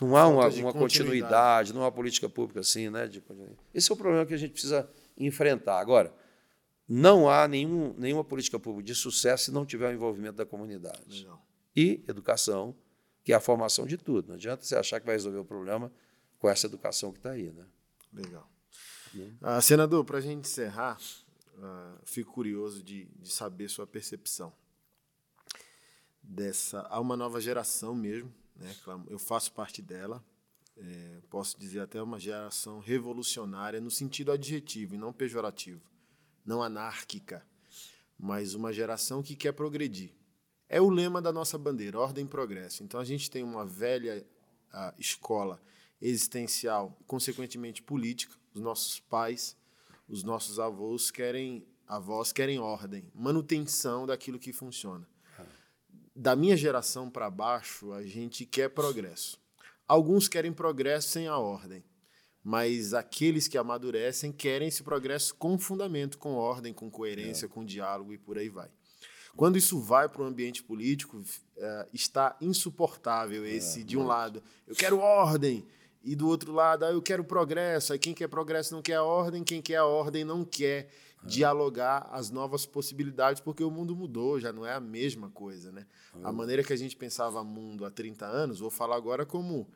Não 0.00 0.16
há 0.16 0.26
uma, 0.26 0.48
uma 0.48 0.72
continuidade, 0.72 1.74
não 1.74 1.84
há 1.84 1.92
política 1.92 2.28
pública 2.28 2.60
assim. 2.60 2.88
Né, 2.88 3.06
de, 3.06 3.22
esse 3.74 3.90
é 3.90 3.94
o 3.94 3.96
problema 3.96 4.24
que 4.24 4.32
a 4.32 4.38
gente 4.38 4.52
precisa 4.52 4.88
enfrentar. 5.18 5.78
Agora, 5.78 6.12
não 6.92 7.30
há 7.30 7.46
nenhum, 7.46 7.94
nenhuma 7.96 8.24
política 8.24 8.58
pública 8.58 8.88
de 8.88 8.96
sucesso 8.96 9.44
se 9.44 9.50
não 9.52 9.64
tiver 9.64 9.88
o 9.90 9.94
envolvimento 9.94 10.34
da 10.34 10.44
comunidade. 10.44 11.20
Legal. 11.20 11.46
E 11.76 12.02
educação, 12.08 12.74
que 13.22 13.32
é 13.32 13.36
a 13.36 13.40
formação 13.40 13.86
de 13.86 13.96
tudo. 13.96 14.26
Não 14.26 14.34
adianta 14.34 14.64
você 14.64 14.74
achar 14.74 14.98
que 14.98 15.06
vai 15.06 15.14
resolver 15.14 15.38
o 15.38 15.44
problema 15.44 15.92
com 16.40 16.48
essa 16.48 16.66
educação 16.66 17.12
que 17.12 17.18
está 17.18 17.30
aí. 17.30 17.52
Né? 17.52 17.64
Legal. 18.12 18.50
Uh, 19.14 19.62
senador, 19.62 20.04
para 20.04 20.18
a 20.18 20.20
gente 20.20 20.48
encerrar, 20.48 20.98
uh, 21.58 22.00
fico 22.04 22.32
curioso 22.32 22.82
de, 22.82 23.04
de 23.04 23.32
saber 23.32 23.68
sua 23.68 23.86
percepção 23.86 24.52
dessa. 26.20 26.80
Há 26.90 26.98
uma 26.98 27.16
nova 27.16 27.40
geração 27.40 27.94
mesmo, 27.94 28.34
né? 28.56 28.74
eu 29.06 29.18
faço 29.20 29.52
parte 29.52 29.80
dela. 29.80 30.24
É, 30.76 31.20
posso 31.28 31.60
dizer 31.60 31.80
até 31.80 32.02
uma 32.02 32.18
geração 32.18 32.80
revolucionária 32.80 33.80
no 33.80 33.90
sentido 33.90 34.32
adjetivo 34.32 34.94
e 34.94 34.98
não 34.98 35.12
pejorativo 35.12 35.89
não 36.50 36.64
anárquica, 36.64 37.46
mas 38.18 38.54
uma 38.54 38.72
geração 38.72 39.22
que 39.22 39.36
quer 39.36 39.52
progredir. 39.52 40.10
É 40.68 40.80
o 40.80 40.90
lema 40.90 41.22
da 41.22 41.32
nossa 41.32 41.56
bandeira, 41.56 41.96
ordem 41.96 42.24
e 42.24 42.28
progresso. 42.28 42.82
Então 42.82 42.98
a 42.98 43.04
gente 43.04 43.30
tem 43.30 43.44
uma 43.44 43.64
velha 43.64 44.26
escola 44.98 45.62
existencial, 46.02 46.98
consequentemente 47.06 47.80
política. 47.82 48.34
Os 48.52 48.60
nossos 48.60 48.98
pais, 48.98 49.56
os 50.08 50.24
nossos 50.24 50.58
avós 50.58 51.10
querem 51.10 51.64
avós 51.86 52.32
querem 52.32 52.60
ordem, 52.60 53.10
manutenção 53.12 54.06
daquilo 54.06 54.38
que 54.38 54.52
funciona. 54.52 55.08
Da 56.14 56.36
minha 56.36 56.56
geração 56.56 57.10
para 57.10 57.30
baixo, 57.30 57.92
a 57.92 58.04
gente 58.04 58.44
quer 58.44 58.70
progresso. 58.70 59.40
Alguns 59.88 60.28
querem 60.28 60.52
progresso 60.52 61.08
sem 61.08 61.26
a 61.26 61.36
ordem 61.36 61.84
mas 62.42 62.94
aqueles 62.94 63.46
que 63.46 63.58
amadurecem 63.58 64.32
querem 64.32 64.68
esse 64.68 64.82
progresso 64.82 65.34
com 65.34 65.58
fundamento, 65.58 66.18
com 66.18 66.34
ordem, 66.34 66.72
com 66.72 66.90
coerência, 66.90 67.46
é. 67.46 67.48
com 67.48 67.64
diálogo 67.64 68.12
e 68.12 68.18
por 68.18 68.38
aí 68.38 68.48
vai. 68.48 68.68
Quando 69.36 69.56
isso 69.56 69.80
vai 69.80 70.08
para 70.08 70.22
o 70.22 70.26
ambiente 70.26 70.62
político, 70.62 71.18
uh, 71.18 71.24
está 71.92 72.36
insuportável 72.40 73.46
esse, 73.46 73.80
é, 73.80 73.84
de 73.84 73.96
um 73.96 74.04
lado, 74.04 74.42
eu 74.66 74.74
quero 74.74 74.98
ordem, 74.98 75.64
e 76.02 76.16
do 76.16 76.28
outro 76.28 76.52
lado, 76.52 76.84
ah, 76.84 76.90
eu 76.90 77.02
quero 77.02 77.22
progresso. 77.22 77.92
Aí 77.92 77.98
quem 77.98 78.14
quer 78.14 78.28
progresso 78.28 78.74
não 78.74 78.82
quer 78.82 78.94
a 78.94 79.04
ordem, 79.04 79.44
quem 79.44 79.60
quer 79.60 79.76
a 79.76 79.84
ordem 79.84 80.24
não 80.24 80.44
quer 80.44 80.88
é. 81.22 81.26
dialogar 81.26 82.08
as 82.10 82.30
novas 82.30 82.64
possibilidades, 82.64 83.40
porque 83.40 83.62
o 83.62 83.70
mundo 83.70 83.94
mudou, 83.94 84.40
já 84.40 84.52
não 84.52 84.64
é 84.64 84.72
a 84.72 84.80
mesma 84.80 85.30
coisa. 85.30 85.70
Né? 85.70 85.86
É. 86.14 86.26
A 86.26 86.32
maneira 86.32 86.64
que 86.64 86.72
a 86.72 86.76
gente 86.76 86.96
pensava 86.96 87.44
mundo 87.44 87.84
há 87.84 87.90
30 87.90 88.24
anos, 88.26 88.60
vou 88.60 88.70
falar 88.70 88.96
agora 88.96 89.26
como 89.26 89.68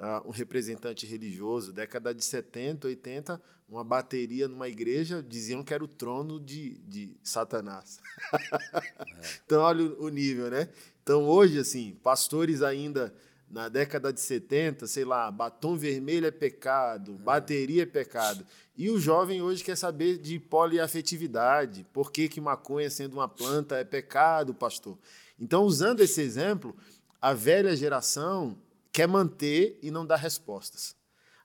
uh, 0.00 0.26
um 0.26 0.30
representante 0.30 1.06
religioso, 1.06 1.72
década 1.72 2.14
de 2.14 2.24
70, 2.24 2.88
80, 2.88 3.40
uma 3.68 3.84
bateria 3.84 4.48
numa 4.48 4.68
igreja, 4.68 5.22
diziam 5.22 5.62
que 5.62 5.72
era 5.72 5.84
o 5.84 5.88
trono 5.88 6.40
de, 6.40 6.78
de 6.78 7.16
Satanás. 7.22 8.00
então, 9.44 9.62
olha 9.62 9.84
o, 9.84 10.06
o 10.06 10.08
nível, 10.08 10.50
né? 10.50 10.68
Então, 11.02 11.28
hoje, 11.28 11.58
assim, 11.58 11.96
pastores 12.02 12.62
ainda 12.62 13.14
na 13.48 13.68
década 13.68 14.12
de 14.12 14.20
70, 14.20 14.86
sei 14.86 15.04
lá, 15.04 15.30
batom 15.30 15.76
vermelho 15.76 16.26
é 16.26 16.30
pecado, 16.30 17.16
é. 17.16 17.22
bateria 17.22 17.82
é 17.82 17.86
pecado. 17.86 18.46
E 18.76 18.88
o 18.88 18.98
jovem 18.98 19.42
hoje 19.42 19.62
quer 19.62 19.76
saber 19.76 20.18
de 20.18 20.38
poliafetividade. 20.38 21.84
Por 21.92 22.12
que, 22.12 22.28
que 22.28 22.40
maconha, 22.40 22.88
sendo 22.88 23.14
uma 23.14 23.28
planta, 23.28 23.76
é 23.76 23.84
pecado, 23.84 24.54
pastor? 24.54 24.96
Então, 25.38 25.64
usando 25.64 26.00
esse 26.00 26.20
exemplo, 26.20 26.76
a 27.20 27.34
velha 27.34 27.74
geração 27.74 28.56
quer 28.92 29.06
manter 29.06 29.78
e 29.82 29.90
não 29.90 30.06
dá 30.06 30.16
respostas. 30.16 30.96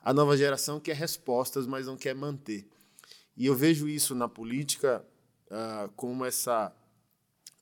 A 0.01 0.13
nova 0.13 0.37
geração 0.37 0.79
quer 0.79 0.95
respostas, 0.95 1.65
mas 1.65 1.87
não 1.87 1.97
quer 1.97 2.13
manter. 2.13 2.67
E 3.35 3.45
eu 3.45 3.55
vejo 3.55 3.87
isso 3.87 4.13
na 4.15 4.29
política 4.29 5.05
uh, 5.47 5.91
como 5.95 6.25
essa. 6.25 6.73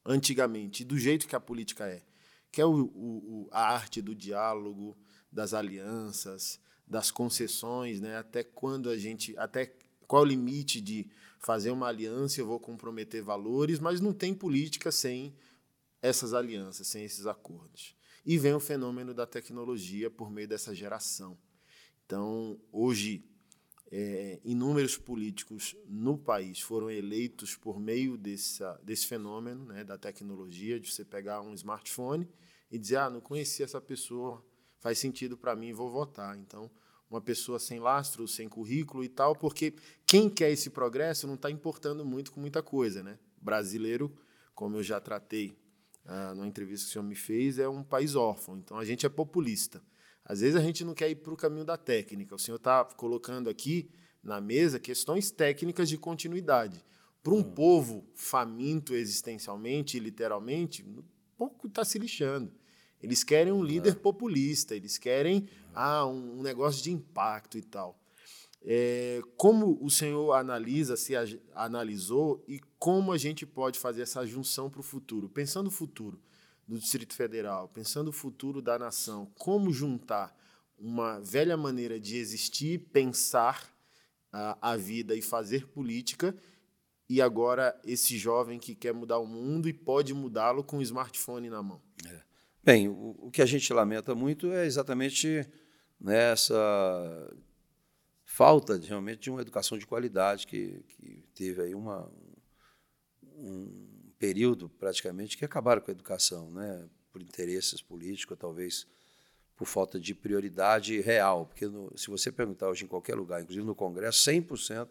Antigamente, 0.06 0.84
do 0.84 1.00
jeito 1.00 1.26
que 1.26 1.36
a 1.36 1.40
política 1.40 1.88
é, 1.88 2.02
que 2.52 2.60
é 2.60 2.66
o, 2.66 2.92
o, 2.94 3.48
a 3.54 3.72
arte 3.72 4.02
do 4.02 4.14
diálogo, 4.14 4.98
das 5.32 5.54
alianças, 5.54 6.60
das 6.86 7.10
concessões, 7.10 8.02
né? 8.02 8.18
até 8.18 8.44
quando 8.44 8.90
a 8.90 8.98
gente. 8.98 9.34
até 9.38 9.74
qual 10.06 10.24
o 10.24 10.26
limite 10.26 10.82
de 10.82 11.10
fazer 11.40 11.72
uma 11.72 11.88
aliança, 11.88 12.40
eu 12.40 12.46
vou 12.46 12.60
comprometer 12.60 13.24
valores, 13.24 13.80
mas 13.80 14.02
não 14.02 14.14
tem 14.14 14.34
política 14.34 14.92
sem 14.92 15.34
essas 16.02 16.34
alianças, 16.34 16.88
sem 16.88 17.06
esses 17.06 17.26
acordos. 17.26 17.96
E 18.26 18.38
vem 18.38 18.54
o 18.54 18.60
fenômeno 18.60 19.14
da 19.14 19.26
tecnologia 19.26 20.10
por 20.10 20.32
meio 20.32 20.48
dessa 20.48 20.74
geração. 20.74 21.38
Então, 22.06 22.60
hoje, 22.72 23.26
é, 23.92 24.40
inúmeros 24.44 24.98
políticos 24.98 25.76
no 25.88 26.18
país 26.18 26.60
foram 26.60 26.90
eleitos 26.90 27.56
por 27.56 27.80
meio 27.80 28.18
desse, 28.18 28.64
desse 28.82 29.08
fenômeno 29.08 29.66
né, 29.66 29.84
da 29.84 29.98
tecnologia, 29.98 30.80
de 30.80 30.92
você 30.92 31.06
pegar 31.06 31.42
um 31.42 31.54
smartphone 31.54 32.28
e 32.72 32.80
dizer, 32.80 32.98
ah, 32.98 33.10
não 33.10 33.22
conheci 33.22 33.62
essa 33.62 33.80
pessoa, 33.80 34.44
faz 34.80 34.98
sentido 34.98 35.38
para 35.38 35.56
mim, 35.56 35.74
vou 35.74 35.92
votar. 35.92 36.38
Então, 36.38 36.72
uma 37.10 37.22
pessoa 37.22 37.60
sem 37.60 37.80
lastro, 37.80 38.28
sem 38.28 38.50
currículo 38.50 39.04
e 39.04 39.10
tal, 39.10 39.36
porque 39.36 39.76
quem 40.08 40.30
quer 40.30 40.52
esse 40.52 40.72
progresso 40.72 41.28
não 41.28 41.36
está 41.36 41.52
importando 41.52 42.04
muito 42.04 42.32
com 42.32 42.40
muita 42.40 42.64
coisa. 42.64 43.04
Né? 43.04 43.20
Brasileiro, 43.40 44.12
como 44.56 44.78
eu 44.78 44.84
já 44.84 45.00
tratei 45.00 45.56
ah, 46.06 46.34
numa 46.34 46.48
entrevista 46.48 46.86
que 46.86 46.90
o 46.90 46.94
senhor 46.94 47.04
me 47.04 47.16
fez, 47.16 47.60
é 47.60 47.68
um 47.68 47.84
país 47.84 48.16
órfão, 48.16 48.58
então 48.58 48.78
a 48.78 48.86
gente 48.86 49.06
é 49.06 49.10
populista. 49.10 49.82
Às 50.26 50.40
vezes 50.40 50.56
a 50.56 50.62
gente 50.62 50.84
não 50.84 50.94
quer 50.94 51.10
ir 51.10 51.16
para 51.16 51.34
o 51.34 51.38
caminho 51.38 51.66
da 51.66 51.78
técnica. 51.78 52.36
O 52.36 52.40
senhor 52.40 52.58
está 52.58 52.84
colocando 52.86 53.50
aqui 53.50 53.90
na 54.24 54.40
mesa 54.40 54.80
questões 54.80 55.32
técnicas 55.32 55.90
de 55.90 55.98
continuidade. 55.98 56.84
Para 57.22 57.34
um 57.34 57.40
hum. 57.40 57.44
povo 57.44 58.06
faminto 58.16 58.94
existencialmente 58.94 59.98
e 59.98 60.00
literalmente, 60.00 60.86
pouco 61.38 61.68
está 61.68 61.84
se 61.84 62.00
lixando. 62.00 62.52
Eles 63.02 63.24
querem 63.24 63.52
um 63.52 63.64
líder 63.64 63.92
é. 63.92 63.96
populista, 63.96 64.76
eles 64.76 64.98
querem 64.98 65.48
ah, 65.74 66.06
um, 66.06 66.42
negócio 66.42 66.82
de 66.82 66.92
impacto 66.92 67.58
e 67.58 67.62
tal. 67.62 68.00
É, 68.66 69.22
como 69.36 69.78
o 69.82 69.90
senhor 69.90 70.34
analisa, 70.34 70.96
se 70.96 71.16
a, 71.16 71.26
analisou 71.54 72.44
e 72.48 72.62
como 72.80 73.12
a 73.12 73.18
gente 73.18 73.46
pode 73.46 73.78
fazer 73.78 74.04
essa 74.04 74.26
junção 74.26 74.70
para 74.70 74.80
o 74.80 74.84
futuro? 74.84 75.28
Pensando 75.28 75.66
no 75.66 75.72
futuro, 75.72 76.22
do 76.68 76.80
Distrito 76.80 77.14
Federal, 77.14 77.68
pensando 77.68 78.08
o 78.08 78.14
futuro 78.14 78.62
da 78.62 78.80
nação, 78.80 79.30
como 79.38 79.72
juntar 79.74 80.34
uma 80.78 81.20
velha 81.20 81.58
maneira 81.58 82.00
de 82.00 82.18
existir, 82.18 82.80
pensar 82.92 83.70
a, 84.32 84.72
a 84.72 84.78
vida 84.78 85.16
e 85.16 85.22
fazer 85.22 85.68
política 85.68 86.36
e 87.10 87.22
agora 87.22 87.80
esse 87.84 88.18
jovem 88.18 88.58
que 88.60 88.74
quer 88.74 88.94
mudar 88.94 89.20
o 89.20 89.28
mundo 89.28 89.68
e 89.68 89.74
pode 89.74 90.14
mudá-lo 90.14 90.64
com 90.64 90.78
o 90.78 90.82
smartphone 90.82 91.50
na 91.50 91.62
mão? 91.62 91.82
É. 92.08 92.22
Bem, 92.64 92.88
o, 92.88 93.16
o, 93.20 93.32
que 93.32 93.42
a 93.42 93.46
gente 93.46 93.72
lamenta 93.74 94.16
muito 94.16 94.52
é 94.52 94.66
exatamente 94.66 95.46
né, 96.00 96.32
essa 96.32 97.36
falta 98.34 98.80
de, 98.80 98.88
realmente 98.88 99.20
de 99.20 99.30
uma 99.30 99.42
educação 99.42 99.78
de 99.78 99.86
qualidade 99.86 100.48
que, 100.48 100.84
que 100.88 101.24
teve 101.36 101.62
aí 101.62 101.76
uma, 101.76 102.12
um 103.22 104.12
período 104.18 104.68
praticamente 104.68 105.38
que 105.38 105.46
acabaram 105.46 105.80
com 105.80 105.92
a 105.92 105.94
educação, 105.94 106.50
né? 106.50 106.90
por 107.12 107.22
interesses 107.22 107.80
políticos, 107.80 108.36
talvez 108.40 108.88
por 109.56 109.68
falta 109.68 110.00
de 110.00 110.16
prioridade 110.16 111.00
real. 111.00 111.46
Porque 111.46 111.68
no, 111.68 111.96
se 111.96 112.10
você 112.10 112.32
perguntar 112.32 112.70
hoje 112.70 112.86
em 112.86 112.88
qualquer 112.88 113.14
lugar, 113.14 113.40
inclusive 113.40 113.64
no 113.64 113.76
Congresso, 113.76 114.28
100% 114.32 114.90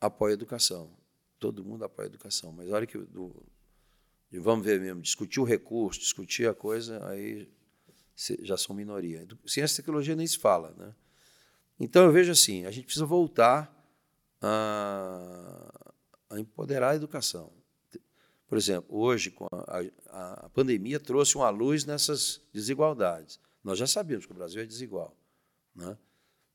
apoia 0.00 0.32
a 0.32 0.34
educação. 0.34 0.90
Todo 1.38 1.64
mundo 1.64 1.84
apoia 1.84 2.06
a 2.06 2.10
educação. 2.10 2.50
Mas 2.50 2.68
olha 2.68 2.84
que 2.84 2.98
do, 2.98 3.32
vamos 4.32 4.66
ver 4.66 4.80
mesmo, 4.80 5.00
discutir 5.00 5.38
o 5.38 5.44
recurso, 5.44 6.00
discutir 6.00 6.48
a 6.48 6.54
coisa, 6.54 7.06
aí 7.08 7.48
já 8.40 8.56
são 8.56 8.74
minoria. 8.74 9.24
Ciência 9.46 9.74
e 9.74 9.76
tecnologia 9.76 10.16
nem 10.16 10.26
se 10.26 10.36
fala. 10.36 10.74
Né? 10.76 10.92
Então 11.80 12.04
eu 12.04 12.12
vejo 12.12 12.30
assim, 12.30 12.66
a 12.66 12.70
gente 12.70 12.84
precisa 12.84 13.06
voltar 13.06 13.74
a, 14.40 15.92
a 16.28 16.38
empoderar 16.38 16.90
a 16.90 16.94
educação. 16.94 17.50
Por 18.46 18.58
exemplo, 18.58 18.94
hoje, 18.94 19.34
a, 19.50 19.78
a, 20.10 20.46
a, 20.46 20.50
pandemia, 20.50 21.00
trouxe 21.00 21.36
uma 21.36 21.48
luz 21.48 21.86
nessas 21.86 22.42
desigualdades. 22.52 23.40
Nós 23.64 23.78
já 23.78 23.86
sabíamos 23.86 24.26
que 24.26 24.32
o 24.32 24.34
Brasil 24.34 24.60
é 24.60 24.66
desigual. 24.66 25.16
Né? 25.74 25.96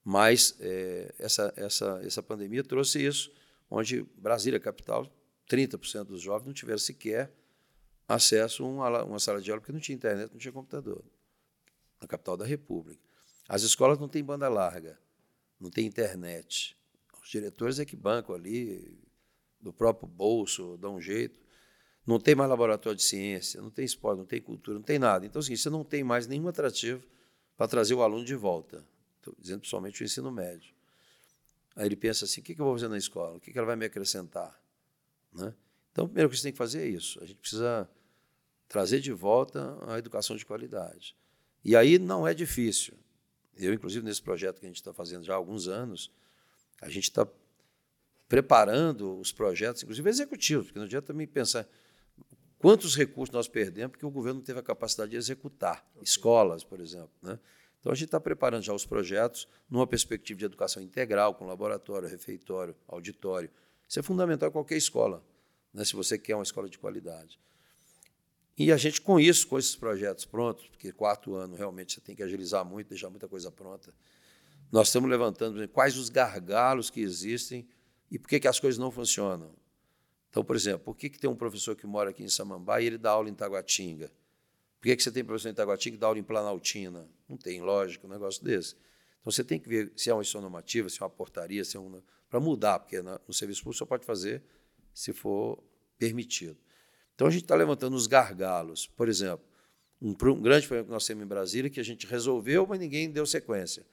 Mas 0.04 0.56
é, 0.60 1.16
essa, 1.18 1.52
essa, 1.56 2.02
essa 2.04 2.22
pandemia 2.22 2.64
trouxe 2.64 3.04
isso, 3.04 3.32
onde 3.70 4.04
Brasília, 4.18 4.60
capital, 4.60 5.10
30% 5.50 6.04
dos 6.04 6.22
jovens 6.22 6.46
não 6.46 6.54
tiveram 6.54 6.78
sequer 6.78 7.34
acesso 8.08 8.64
a 8.64 8.68
uma, 8.68 9.04
uma 9.04 9.20
sala 9.20 9.42
de 9.42 9.50
aula, 9.50 9.62
porque 9.62 9.74
não 9.74 9.80
tinha 9.80 9.96
internet, 9.96 10.32
não 10.32 10.38
tinha 10.38 10.52
computador. 10.52 11.04
Na 12.00 12.08
capital 12.08 12.38
da 12.38 12.46
República. 12.46 13.02
As 13.48 13.64
escolas 13.64 13.98
não 13.98 14.08
têm 14.08 14.24
banda 14.24 14.50
larga, 14.50 15.00
não 15.60 15.70
tem 15.70 15.86
internet. 15.86 16.76
Os 17.22 17.30
diretores 17.30 17.80
é 17.80 17.86
que 17.86 17.96
bancam 17.96 18.36
ali, 18.36 18.98
do 19.60 19.74
próprio 19.74 20.08
bolso, 20.08 20.78
dão 20.78 20.96
um 20.96 21.02
jeito. 21.02 21.40
Não 22.06 22.20
tem 22.20 22.36
mais 22.36 22.50
laboratório 22.50 22.96
de 22.96 23.04
ciência, 23.04 23.62
não 23.62 23.72
tem 23.72 23.84
esporte, 23.84 24.20
não 24.20 24.26
tem 24.26 24.40
cultura, 24.40 24.78
não 24.78 24.86
tem 24.86 25.00
nada. 25.00 25.26
Então, 25.26 25.40
assim, 25.40 25.56
você 25.56 25.70
não 25.70 25.84
tem 25.84 26.04
mais 26.04 26.28
nenhum 26.28 26.48
atrativo 26.48 27.04
para 27.58 27.68
trazer 27.68 27.96
o 27.96 28.04
aluno 28.04 28.24
de 28.24 28.36
volta. 28.36 28.86
Estou 29.18 29.36
dizendo 29.40 29.62
principalmente 29.62 30.04
o 30.04 30.06
ensino 30.06 30.32
médio. 30.32 30.74
Aí 31.76 31.88
ele 31.88 31.96
pensa 31.96 32.26
assim: 32.26 32.42
o 32.42 32.44
que 32.44 32.54
eu 32.54 32.66
vou 32.66 32.76
fazer 32.76 32.88
na 32.88 32.98
escola? 32.98 33.38
O 33.38 33.40
que 33.40 33.58
ela 33.58 33.66
vai 33.66 33.76
me 33.76 33.86
acrescentar? 33.86 34.60
Né? 35.34 35.54
Então, 35.92 36.06
primeiro 36.08 36.30
que 36.30 36.38
você 36.38 36.44
tem 36.44 36.52
que 36.52 36.58
fazer 36.58 36.84
é 36.84 36.88
isso. 36.88 37.22
A 37.24 37.26
gente 37.26 37.40
precisa 37.40 37.90
trazer 38.68 39.00
de 39.00 39.12
volta 39.12 39.78
a 39.88 39.98
educação 39.98 40.36
de 40.36 40.46
qualidade. 40.46 41.16
E 41.64 41.76
aí 41.76 41.98
não 41.98 42.28
é 42.28 42.34
difícil. 42.34 42.96
Eu, 43.58 43.74
inclusive, 43.74 44.06
nesse 44.06 44.22
projeto 44.22 44.60
que 44.60 44.66
a 44.66 44.70
gente 44.70 44.78
está 44.78 44.94
fazendo 44.94 45.24
já 45.24 45.34
há 45.34 45.38
alguns 45.38 45.68
anos, 45.68 46.12
a 46.82 46.90
gente 46.90 47.06
está 47.06 47.28
preparando 48.28 49.18
os 49.20 49.32
projetos, 49.32 49.84
inclusive 49.84 50.10
executivos, 50.10 50.66
porque 50.68 50.80
não 50.80 50.86
adianta 50.86 51.08
também 51.08 51.28
pensar 51.28 51.68
Quantos 52.66 52.96
recursos 52.96 53.32
nós 53.32 53.48
perdemos 53.48 53.92
porque 53.92 54.06
o 54.08 54.10
governo 54.10 54.40
não 54.40 54.44
teve 54.44 54.60
a 54.60 54.64
capacidade 54.64 55.12
de 55.12 55.18
executar? 55.18 55.86
Escolas, 56.02 56.64
por 56.64 56.80
exemplo. 56.80 57.12
Né? 57.22 57.38
Então, 57.80 57.92
a 57.92 57.96
gente 57.96 58.06
está 58.06 58.20
preparando 58.20 58.64
já 58.64 58.74
os 58.74 58.88
projetos 58.88 59.48
numa 59.70 59.86
perspectiva 59.86 60.40
de 60.40 60.46
educação 60.46 60.82
integral, 60.82 61.36
com 61.36 61.46
laboratório, 61.46 62.10
refeitório, 62.10 62.76
auditório. 62.88 63.52
Isso 63.88 64.00
é 64.00 64.02
fundamental 64.02 64.50
em 64.50 64.52
qualquer 64.52 64.78
escola, 64.78 65.24
né? 65.72 65.86
se 65.86 65.96
você 65.96 66.18
quer 66.18 66.34
uma 66.34 66.42
escola 66.42 66.68
de 66.68 66.80
qualidade. 66.80 67.40
E 68.58 68.72
a 68.72 68.78
gente, 68.78 69.02
com 69.02 69.20
isso, 69.20 69.48
com 69.48 69.60
esses 69.60 69.76
projetos 69.76 70.26
prontos, 70.26 70.68
porque 70.68 70.92
quatro 70.92 71.36
anos 71.36 71.58
realmente 71.58 71.94
você 71.94 72.02
tem 72.02 72.16
que 72.16 72.24
agilizar 72.24 72.64
muito, 72.64 72.88
deixar 72.88 73.10
muita 73.10 73.28
coisa 73.28 73.52
pronta, 73.52 73.94
nós 74.72 74.88
estamos 74.88 75.10
levantando 75.10 75.68
quais 75.70 75.98
os 75.98 76.10
gargalos 76.10 76.90
que 76.90 77.02
existem 77.02 77.68
e 78.10 78.18
por 78.18 78.30
que, 78.30 78.40
que 78.40 78.48
as 78.48 78.60
coisas 78.60 78.78
não 78.78 78.92
funcionam. 78.92 79.54
Então, 80.30 80.44
por 80.44 80.56
exemplo, 80.56 80.80
por 80.80 80.96
que, 80.96 81.10
que 81.10 81.20
tem 81.20 81.30
um 81.30 81.36
professor 81.36 81.76
que 81.76 81.86
mora 81.86 82.10
aqui 82.10 82.24
em 82.24 82.30
Samambaia 82.30 82.84
e 82.84 82.88
ele 82.88 82.98
dá 82.98 83.12
aula 83.12 83.30
em 83.30 83.34
Taguatinga? 83.34 84.12
Por 84.80 84.88
que, 84.88 84.96
que 84.96 85.04
você 85.04 85.12
tem 85.12 85.24
professor 85.24 85.50
em 85.50 85.54
Taguatinga 85.54 85.96
que 85.96 86.00
dá 86.00 86.08
aula 86.08 86.20
em 86.20 86.24
Planaltina? 86.24 87.10
Não 87.28 87.38
tem 87.38 87.62
lógica 87.62 88.06
um 88.06 88.10
negócio 88.10 88.44
desse. 88.44 88.76
Então, 89.22 89.32
você 89.32 89.44
tem 89.44 89.60
que 89.60 89.68
ver 89.68 89.92
se 89.96 90.10
é 90.10 90.14
uma 90.14 90.24
normativa, 90.36 90.90
se 90.90 91.02
é 91.02 91.04
uma 91.04 91.10
portaria, 91.10 91.64
se 91.64 91.78
é 91.78 91.80
uma... 91.80 92.04
para 92.30 92.40
mudar, 92.40 92.80
porque 92.80 93.02
no 93.02 93.34
serviço 93.34 93.64
público 93.64 93.80
só 93.80 93.86
pode 93.86 94.06
fazer 94.06 94.44
se 94.94 95.12
for 95.14 95.62
permitido. 95.98 96.58
Então, 97.16 97.28
a 97.28 97.32
gente 97.32 97.44
está 97.44 97.56
levantando 97.56 97.96
os 97.96 98.08
gargalos. 98.08 98.88
Por 98.88 99.08
exemplo, 99.10 99.46
um, 100.02 100.10
um, 100.12 100.42
grande 100.42 100.68
problema 100.68 100.86
que 100.86 100.92
nós 100.92 101.06
temos 101.06 101.24
em 101.24 101.28
Brasília, 101.28 101.70
que 101.70 101.80
a 101.80 101.84
gente 101.84 102.06
resolveu, 102.06 102.68
mas 102.68 102.80
ninguém 102.80 103.10
deu 103.10 103.26
sequência. 103.26 103.86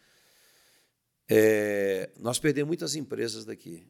É, 1.28 2.10
nós 2.18 2.38
perdemos 2.38 2.68
muitas 2.68 2.96
empresas 2.96 3.44
daqui. 3.44 3.86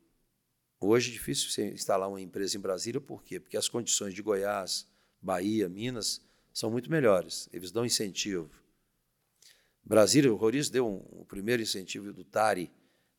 Hoje 0.78 1.11
é 1.11 1.12
difícil 1.12 1.51
você 1.51 1.70
instalar 1.70 2.09
uma 2.09 2.20
empresa 2.20 2.57
em 2.57 2.61
Brasília, 2.61 3.01
por 3.01 3.22
quê? 3.22 3.41
Porque 3.41 3.57
as 3.57 3.68
condições 3.68 4.14
de 4.14 4.22
Goiás, 4.22 4.87
Bahia, 5.20 5.68
Minas 5.68 6.20
são 6.53 6.70
muito 6.70 6.91
melhores. 6.91 7.49
Eles 7.53 7.70
dão 7.70 7.87
incentivo. 7.87 8.51
Brasília, 9.85 10.33
o 10.33 10.37
Roriz 10.37 10.68
deu 10.68 10.87
um, 10.87 11.20
o 11.20 11.24
primeiro 11.24 11.62
incentivo 11.62 12.12
do 12.12 12.24
TARI, 12.24 12.70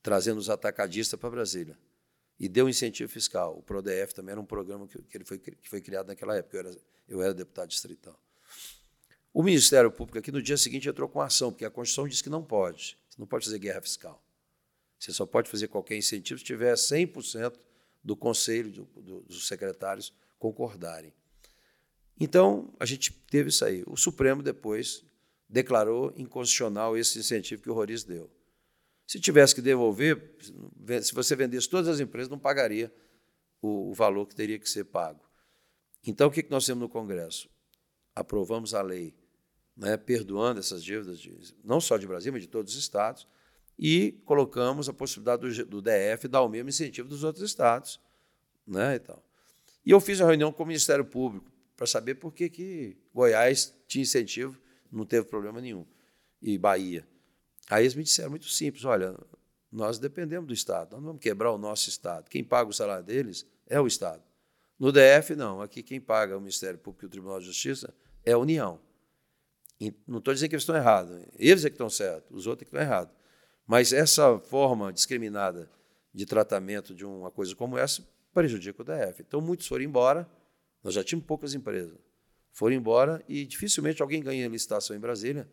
trazendo 0.02 0.38
os 0.38 0.50
atacadistas 0.50 1.20
para 1.20 1.30
Brasília. 1.30 1.78
E 2.40 2.50
deu 2.50 2.68
incentivo 2.68 3.12
fiscal. 3.12 3.58
O 3.58 3.62
PRODF 3.62 4.14
também 4.14 4.32
era 4.32 4.42
um 4.42 4.46
programa 4.46 4.88
que, 4.88 5.02
que, 5.04 5.18
ele 5.18 5.24
foi, 5.24 5.38
que 5.38 5.70
foi 5.70 5.82
criado 5.82 6.08
naquela 6.08 6.36
época. 6.36 6.58
Eu 6.58 6.60
era, 6.60 6.78
eu 7.08 7.22
era 7.22 7.34
deputado 7.34 7.70
distrital. 7.70 8.20
O 9.34 9.42
Ministério 9.42 9.92
Público 9.92 10.20
aqui 10.20 10.32
no 10.32 10.42
dia 10.42 10.58
seguinte 10.58 10.88
entrou 10.88 11.10
com 11.10 11.20
ação, 11.20 11.52
porque 11.52 11.66
a 11.66 11.70
Constituição 11.70 12.08
diz 12.08 12.22
que 12.22 12.30
não 12.30 12.44
pode. 12.44 12.98
Você 13.10 13.20
não 13.20 13.26
pode 13.26 13.46
fazer 13.46 13.60
guerra 13.60 13.82
fiscal. 13.82 14.24
Você 15.00 15.12
só 15.12 15.26
pode 15.26 15.50
fazer 15.50 15.68
qualquer 15.68 15.98
incentivo 15.98 16.40
se 16.40 16.46
tiver 16.46 16.74
100% 16.76 17.56
do 18.04 18.16
conselho, 18.16 18.72
do, 18.72 18.84
do, 19.02 19.22
dos 19.22 19.48
secretários 19.48 20.14
concordarem. 20.38 21.14
Então, 22.20 22.74
a 22.80 22.86
gente 22.86 23.12
teve 23.12 23.50
isso 23.50 23.66
aí. 23.66 23.84
O 23.88 23.98
Supremo 23.98 24.44
depois 24.44 25.04
declarou 25.50 26.14
inconstitucional 26.16 26.98
esse 26.98 27.20
incentivo 27.20 27.62
que 27.62 27.70
o 27.70 27.74
Roriz 27.74 28.04
deu. 28.04 28.30
Se 29.06 29.20
tivesse 29.20 29.54
que 29.54 29.62
devolver, 29.62 30.36
se 31.02 31.14
você 31.14 31.36
vendesse 31.36 31.70
todas 31.70 31.88
as 31.88 32.00
empresas, 32.00 32.30
não 32.30 32.40
pagaria 32.40 32.94
o, 33.62 33.92
o 33.92 33.94
valor 33.94 34.26
que 34.28 34.36
teria 34.36 34.58
que 34.58 34.70
ser 34.70 34.86
pago. 34.86 35.24
Então, 36.06 36.28
o 36.28 36.32
que 36.32 36.46
nós 36.50 36.66
temos 36.66 36.82
no 36.82 36.90
Congresso? 36.90 37.50
Aprovamos 38.16 38.74
a 38.74 38.82
lei, 38.82 39.16
né, 39.76 39.98
perdoando 39.98 40.60
essas 40.60 40.84
dívidas, 40.84 41.20
de, 41.20 41.36
não 41.64 41.80
só 41.80 41.98
de 41.98 42.06
Brasília, 42.06 42.34
mas 42.34 42.42
de 42.42 42.50
todos 42.50 42.74
os 42.74 42.80
estados, 42.80 43.28
e 43.80 44.22
colocamos 44.26 44.88
a 44.88 44.94
possibilidade 44.94 45.42
do, 45.42 45.66
do 45.66 45.82
DF 45.82 46.28
dar 46.28 46.42
o 46.42 46.50
mesmo 46.50 46.70
incentivo 46.70 47.08
dos 47.08 47.24
outros 47.24 47.44
estados. 47.44 48.00
Né, 48.66 48.96
e, 48.96 49.00
tal. 49.00 49.22
e 49.86 49.92
eu 49.92 50.00
fiz 50.00 50.22
uma 50.22 50.28
reunião 50.28 50.52
com 50.52 50.64
o 50.64 50.66
Ministério 50.66 51.04
Público 51.04 51.52
para 51.76 51.86
saber 51.86 52.16
por 52.16 52.32
que, 52.34 52.50
que 52.50 52.98
Goiás 53.14 53.76
tinha 53.88 54.04
incentivo, 54.04 54.58
não 54.90 55.06
teve 55.06 55.28
problema 55.28 55.60
nenhum, 55.60 55.86
e 56.42 56.58
Bahia. 56.58 57.06
Aí 57.70 57.84
eles 57.84 57.96
me 57.96 58.04
disseram 58.04 58.30
muito 58.30 58.48
simples: 58.48 58.86
olha, 58.86 59.16
nós 59.72 59.98
dependemos 59.98 60.48
do 60.48 60.54
Estado. 60.54 60.92
Nós 60.92 61.00
não 61.00 61.08
vamos 61.08 61.22
quebrar 61.22 61.52
o 61.52 61.58
nosso 61.58 61.90
Estado. 61.90 62.30
Quem 62.30 62.44
paga 62.44 62.70
o 62.70 62.74
salário 62.74 63.04
deles 63.04 63.46
é 63.68 63.80
o 63.80 63.88
Estado. 63.88 64.22
No 64.80 64.92
DF, 64.92 65.36
não. 65.36 65.62
Aqui 65.62 65.82
quem 65.82 66.00
paga 66.00 66.38
o 66.38 66.40
Ministério 66.40 66.78
Público 66.78 67.06
e 67.06 67.08
o 67.08 67.10
Tribunal 67.10 67.40
de 67.40 67.46
Justiça 67.46 67.94
é 68.26 68.34
a 68.34 68.38
União. 68.38 68.80
E 69.80 69.94
não 70.08 70.20
estou 70.20 70.34
dizendo 70.34 70.50
que 70.50 70.56
eles 70.56 70.64
estão 70.64 70.76
errados. 70.76 71.26
Eles 71.38 71.66
é 71.66 71.70
que 71.70 71.76
estão 71.76 71.90
certos, 71.90 72.38
os 72.38 72.48
outros 72.48 72.62
é 72.62 72.70
que 72.70 72.76
estão 72.76 72.82
errados. 72.82 73.14
Mas 73.66 73.92
essa 73.92 74.40
forma 74.40 74.92
discriminada 74.92 75.70
de 76.14 76.26
tratamento 76.26 76.94
de 76.94 77.06
uma 77.06 77.32
coisa 77.32 77.56
como 77.56 77.78
essa 77.78 78.08
prejudica 78.34 78.82
o 78.82 78.86
DF. 78.86 79.22
Então, 79.22 79.42
muitos 79.42 79.68
foram 79.68 79.84
embora. 79.84 80.30
Nós 80.84 80.94
já 80.94 81.04
tínhamos 81.04 81.26
poucas 81.26 81.54
empresas. 81.54 81.98
Foram 82.52 82.76
embora 82.76 83.24
e 83.28 83.46
dificilmente 83.46 84.02
alguém 84.02 84.22
ganha 84.22 84.48
licitação 84.48 84.96
em 84.96 85.00
Brasília, 85.00 85.50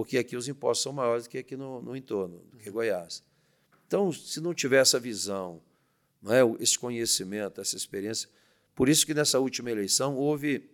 porque 0.00 0.16
aqui 0.16 0.34
os 0.34 0.48
impostos 0.48 0.82
são 0.82 0.94
maiores 0.94 1.24
do 1.24 1.28
que 1.28 1.36
aqui 1.36 1.54
no, 1.54 1.82
no 1.82 1.94
entorno, 1.94 2.38
do 2.50 2.56
que 2.56 2.70
Goiás. 2.70 3.22
Então, 3.86 4.10
se 4.10 4.40
não 4.40 4.54
tiver 4.54 4.80
essa 4.80 4.98
visão, 4.98 5.60
não 6.22 6.32
é, 6.32 6.40
esse 6.58 6.78
conhecimento, 6.78 7.60
essa 7.60 7.76
experiência, 7.76 8.26
por 8.74 8.88
isso 8.88 9.04
que 9.04 9.12
nessa 9.12 9.38
última 9.38 9.70
eleição 9.70 10.16
houve 10.16 10.70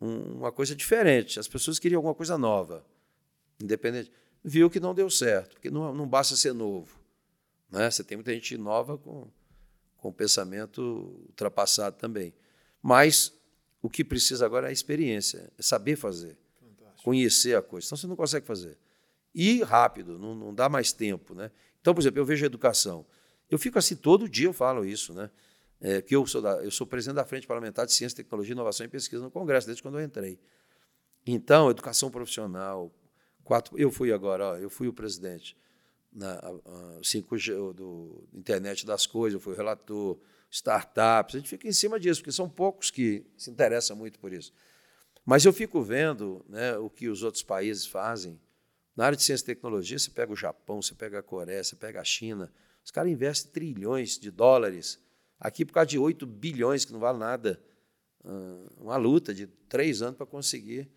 um, 0.00 0.36
uma 0.36 0.52
coisa 0.52 0.76
diferente. 0.76 1.40
As 1.40 1.48
pessoas 1.48 1.80
queriam 1.80 1.98
alguma 1.98 2.14
coisa 2.14 2.38
nova, 2.38 2.86
independente. 3.60 4.12
Viu 4.44 4.70
que 4.70 4.78
não 4.78 4.94
deu 4.94 5.10
certo, 5.10 5.54
porque 5.54 5.68
não, 5.68 5.92
não 5.92 6.06
basta 6.06 6.36
ser 6.36 6.52
novo. 6.52 6.96
Né? 7.72 7.90
Você 7.90 8.04
tem 8.04 8.16
muita 8.16 8.32
gente 8.32 8.56
nova 8.56 8.96
com, 8.96 9.26
com 9.96 10.12
pensamento 10.12 10.80
ultrapassado 11.26 11.96
também. 11.96 12.32
Mas 12.80 13.32
o 13.82 13.90
que 13.90 14.04
precisa 14.04 14.46
agora 14.46 14.68
é 14.68 14.70
a 14.70 14.72
experiência, 14.72 15.52
é 15.58 15.60
saber 15.60 15.96
fazer. 15.96 16.38
Conhecer 17.02 17.56
a 17.56 17.62
coisa. 17.62 17.86
Então 17.86 17.98
você 17.98 18.06
não 18.06 18.16
consegue 18.16 18.46
fazer. 18.46 18.78
E 19.34 19.62
rápido, 19.62 20.18
não, 20.18 20.34
não 20.34 20.54
dá 20.54 20.68
mais 20.68 20.92
tempo. 20.92 21.34
Né? 21.34 21.50
Então, 21.80 21.94
por 21.94 22.00
exemplo, 22.00 22.20
eu 22.20 22.24
vejo 22.24 22.44
a 22.44 22.46
educação. 22.46 23.06
Eu 23.48 23.58
fico 23.58 23.78
assim, 23.78 23.96
todo 23.96 24.28
dia 24.28 24.46
eu 24.46 24.52
falo 24.52 24.84
isso, 24.84 25.12
né? 25.12 25.30
É, 25.82 26.02
que 26.02 26.14
eu 26.14 26.26
sou, 26.26 26.42
da, 26.42 26.62
eu 26.62 26.70
sou 26.70 26.86
presidente 26.86 27.16
da 27.16 27.24
Frente 27.24 27.46
Parlamentar 27.46 27.86
de 27.86 27.92
Ciência, 27.94 28.16
Tecnologia, 28.16 28.52
Inovação 28.52 28.84
e 28.84 28.88
Pesquisa 28.88 29.22
no 29.22 29.30
Congresso, 29.30 29.66
desde 29.66 29.82
quando 29.82 29.98
eu 29.98 30.04
entrei. 30.04 30.38
Então, 31.26 31.70
educação 31.70 32.10
profissional, 32.10 32.92
quatro, 33.42 33.78
eu 33.78 33.90
fui 33.90 34.12
agora, 34.12 34.44
ó, 34.44 34.56
eu 34.56 34.68
fui 34.68 34.88
o 34.88 34.92
presidente 34.92 35.56
na 36.12 36.34
a, 36.34 36.48
a 36.48 37.00
5G, 37.00 37.72
do 37.72 38.28
Internet 38.34 38.84
das 38.84 39.06
Coisas, 39.06 39.34
eu 39.34 39.40
fui 39.40 39.54
o 39.54 39.56
relator, 39.56 40.18
startups, 40.50 41.34
a 41.34 41.38
gente 41.38 41.48
fica 41.48 41.66
em 41.66 41.72
cima 41.72 41.98
disso, 41.98 42.20
porque 42.20 42.32
são 42.32 42.48
poucos 42.48 42.90
que 42.90 43.24
se 43.36 43.50
interessam 43.50 43.96
muito 43.96 44.18
por 44.18 44.32
isso. 44.32 44.52
Mas 45.30 45.44
eu 45.44 45.52
fico 45.52 45.80
vendo 45.80 46.44
né, 46.48 46.76
o 46.76 46.90
que 46.90 47.08
os 47.08 47.22
outros 47.22 47.44
países 47.44 47.86
fazem. 47.86 48.36
Na 48.96 49.04
área 49.06 49.16
de 49.16 49.22
ciência 49.22 49.44
e 49.44 49.46
tecnologia, 49.46 49.96
você 49.96 50.10
pega 50.10 50.32
o 50.32 50.34
Japão, 50.34 50.82
você 50.82 50.92
pega 50.92 51.20
a 51.20 51.22
Coreia, 51.22 51.62
você 51.62 51.76
pega 51.76 52.00
a 52.00 52.04
China, 52.04 52.52
os 52.84 52.90
caras 52.90 53.12
investem 53.12 53.52
trilhões 53.52 54.18
de 54.18 54.28
dólares. 54.28 54.98
Aqui, 55.38 55.64
por 55.64 55.72
causa 55.72 55.86
de 55.86 56.00
8 56.00 56.26
bilhões, 56.26 56.84
que 56.84 56.92
não 56.92 56.98
vale 56.98 57.16
nada, 57.16 57.62
uma 58.76 58.96
luta 58.96 59.32
de 59.32 59.46
três 59.46 60.02
anos 60.02 60.16
para 60.16 60.26
conseguir. 60.26 60.90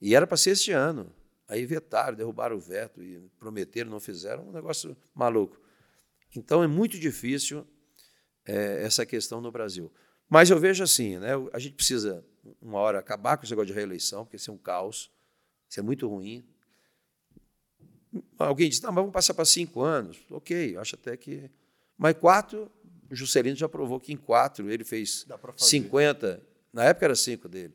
E 0.00 0.14
era 0.14 0.28
para 0.28 0.36
ser 0.36 0.50
este 0.50 0.70
ano. 0.70 1.12
Aí 1.48 1.66
vetaram, 1.66 2.16
derrubaram 2.16 2.54
o 2.54 2.60
veto 2.60 3.02
e 3.02 3.18
prometeram, 3.36 3.90
não 3.90 3.98
fizeram, 3.98 4.48
um 4.48 4.52
negócio 4.52 4.96
maluco. 5.12 5.60
Então 6.36 6.62
é 6.62 6.68
muito 6.68 7.00
difícil 7.00 7.66
é, 8.46 8.84
essa 8.84 9.04
questão 9.04 9.40
no 9.40 9.50
Brasil. 9.50 9.90
Mas 10.32 10.48
eu 10.48 10.58
vejo 10.58 10.82
assim, 10.82 11.18
né, 11.18 11.32
a 11.52 11.58
gente 11.58 11.74
precisa, 11.74 12.24
uma 12.58 12.78
hora, 12.78 12.98
acabar 12.98 13.36
com 13.36 13.44
esse 13.44 13.52
negócio 13.52 13.66
de 13.66 13.74
reeleição, 13.74 14.24
porque 14.24 14.36
isso 14.36 14.50
é 14.50 14.54
um 14.54 14.56
caos, 14.56 15.10
isso 15.68 15.78
é 15.78 15.82
muito 15.82 16.08
ruim. 16.08 16.42
Alguém 18.38 18.70
diz, 18.70 18.80
não, 18.80 18.88
mas 18.88 19.02
vamos 19.02 19.12
passar 19.12 19.34
para 19.34 19.44
cinco 19.44 19.82
anos. 19.82 20.24
Ok, 20.30 20.74
acho 20.78 20.94
até 20.94 21.18
que. 21.18 21.50
Mas 21.98 22.16
quatro, 22.16 22.72
o 23.10 23.14
Juscelino 23.14 23.54
já 23.54 23.68
provou 23.68 24.00
que 24.00 24.10
em 24.10 24.16
quatro 24.16 24.70
ele 24.70 24.84
fez 24.84 25.26
50. 25.54 26.42
Na 26.72 26.84
época 26.84 27.04
era 27.04 27.14
cinco 27.14 27.46
dele, 27.46 27.74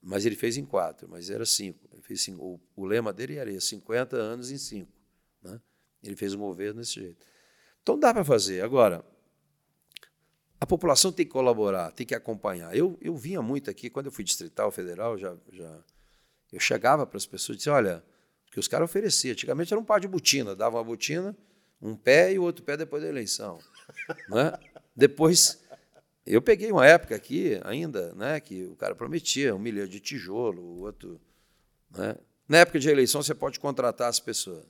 mas 0.00 0.24
ele 0.24 0.36
fez 0.36 0.56
em 0.56 0.64
quatro, 0.64 1.06
mas 1.06 1.28
era 1.28 1.44
cinco. 1.44 1.86
Ele 1.92 2.00
fez 2.00 2.22
cinco. 2.22 2.42
O, 2.42 2.82
o 2.82 2.86
lema 2.86 3.12
dele 3.12 3.36
era 3.36 3.60
50 3.60 4.16
anos 4.16 4.50
em 4.50 4.56
cinco. 4.56 4.90
Né? 5.42 5.60
Ele 6.02 6.16
fez 6.16 6.32
o 6.32 6.38
mover 6.38 6.72
desse 6.72 6.94
jeito. 6.94 7.26
Então 7.82 7.98
dá 7.98 8.14
para 8.14 8.24
fazer. 8.24 8.62
Agora, 8.62 9.04
a 10.64 10.66
população 10.66 11.12
tem 11.12 11.26
que 11.26 11.32
colaborar, 11.32 11.92
tem 11.92 12.06
que 12.06 12.14
acompanhar. 12.14 12.74
Eu, 12.74 12.98
eu 12.98 13.14
vinha 13.14 13.42
muito 13.42 13.68
aqui, 13.70 13.90
quando 13.90 14.06
eu 14.06 14.12
fui 14.12 14.24
distrital 14.24 14.70
federal, 14.70 15.18
já, 15.18 15.36
já 15.52 15.78
eu 16.50 16.58
chegava 16.58 17.06
para 17.06 17.18
as 17.18 17.26
pessoas 17.26 17.56
e 17.56 17.58
dizia, 17.58 17.74
olha, 17.74 18.02
que 18.50 18.58
os 18.58 18.66
caras 18.66 18.88
ofereciam. 18.88 19.32
Antigamente 19.32 19.74
era 19.74 19.78
um 19.78 19.84
par 19.84 20.00
de 20.00 20.08
botina, 20.08 20.56
dava 20.56 20.78
uma 20.78 20.84
botina, 20.84 21.36
um 21.82 21.94
pé 21.94 22.32
e 22.32 22.38
o 22.38 22.42
outro 22.42 22.64
pé 22.64 22.78
depois 22.78 23.02
da 23.02 23.08
eleição. 23.10 23.58
né? 24.30 24.54
Depois, 24.96 25.62
eu 26.24 26.40
peguei 26.40 26.72
uma 26.72 26.86
época 26.86 27.14
aqui 27.14 27.60
ainda, 27.62 28.14
né, 28.14 28.40
que 28.40 28.64
o 28.64 28.74
cara 28.74 28.94
prometia 28.94 29.54
um 29.54 29.58
milhão 29.58 29.86
de 29.86 30.00
tijolo, 30.00 30.62
o 30.62 30.80
outro. 30.80 31.20
Né? 31.90 32.16
Na 32.48 32.56
época 32.56 32.78
de 32.78 32.88
eleição, 32.88 33.22
você 33.22 33.34
pode 33.34 33.60
contratar 33.60 34.08
as 34.08 34.18
pessoas. 34.18 34.64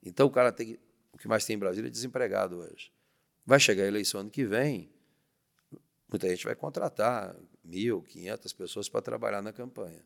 Então 0.00 0.28
o 0.28 0.30
cara 0.30 0.52
tem. 0.52 0.78
O 1.12 1.18
que 1.18 1.26
mais 1.26 1.44
tem 1.44 1.56
em 1.56 1.58
Brasília 1.58 1.88
é 1.88 1.90
desempregado 1.90 2.58
hoje. 2.58 2.92
Vai 3.44 3.58
chegar 3.58 3.82
a 3.82 3.88
eleição 3.88 4.20
ano 4.20 4.30
que 4.30 4.44
vem, 4.44 4.91
muita 6.12 6.28
gente 6.28 6.44
vai 6.44 6.54
contratar 6.54 7.34
mil, 7.64 8.02
quinhentas 8.02 8.52
pessoas 8.52 8.88
para 8.88 9.00
trabalhar 9.00 9.42
na 9.42 9.52
campanha. 9.52 10.04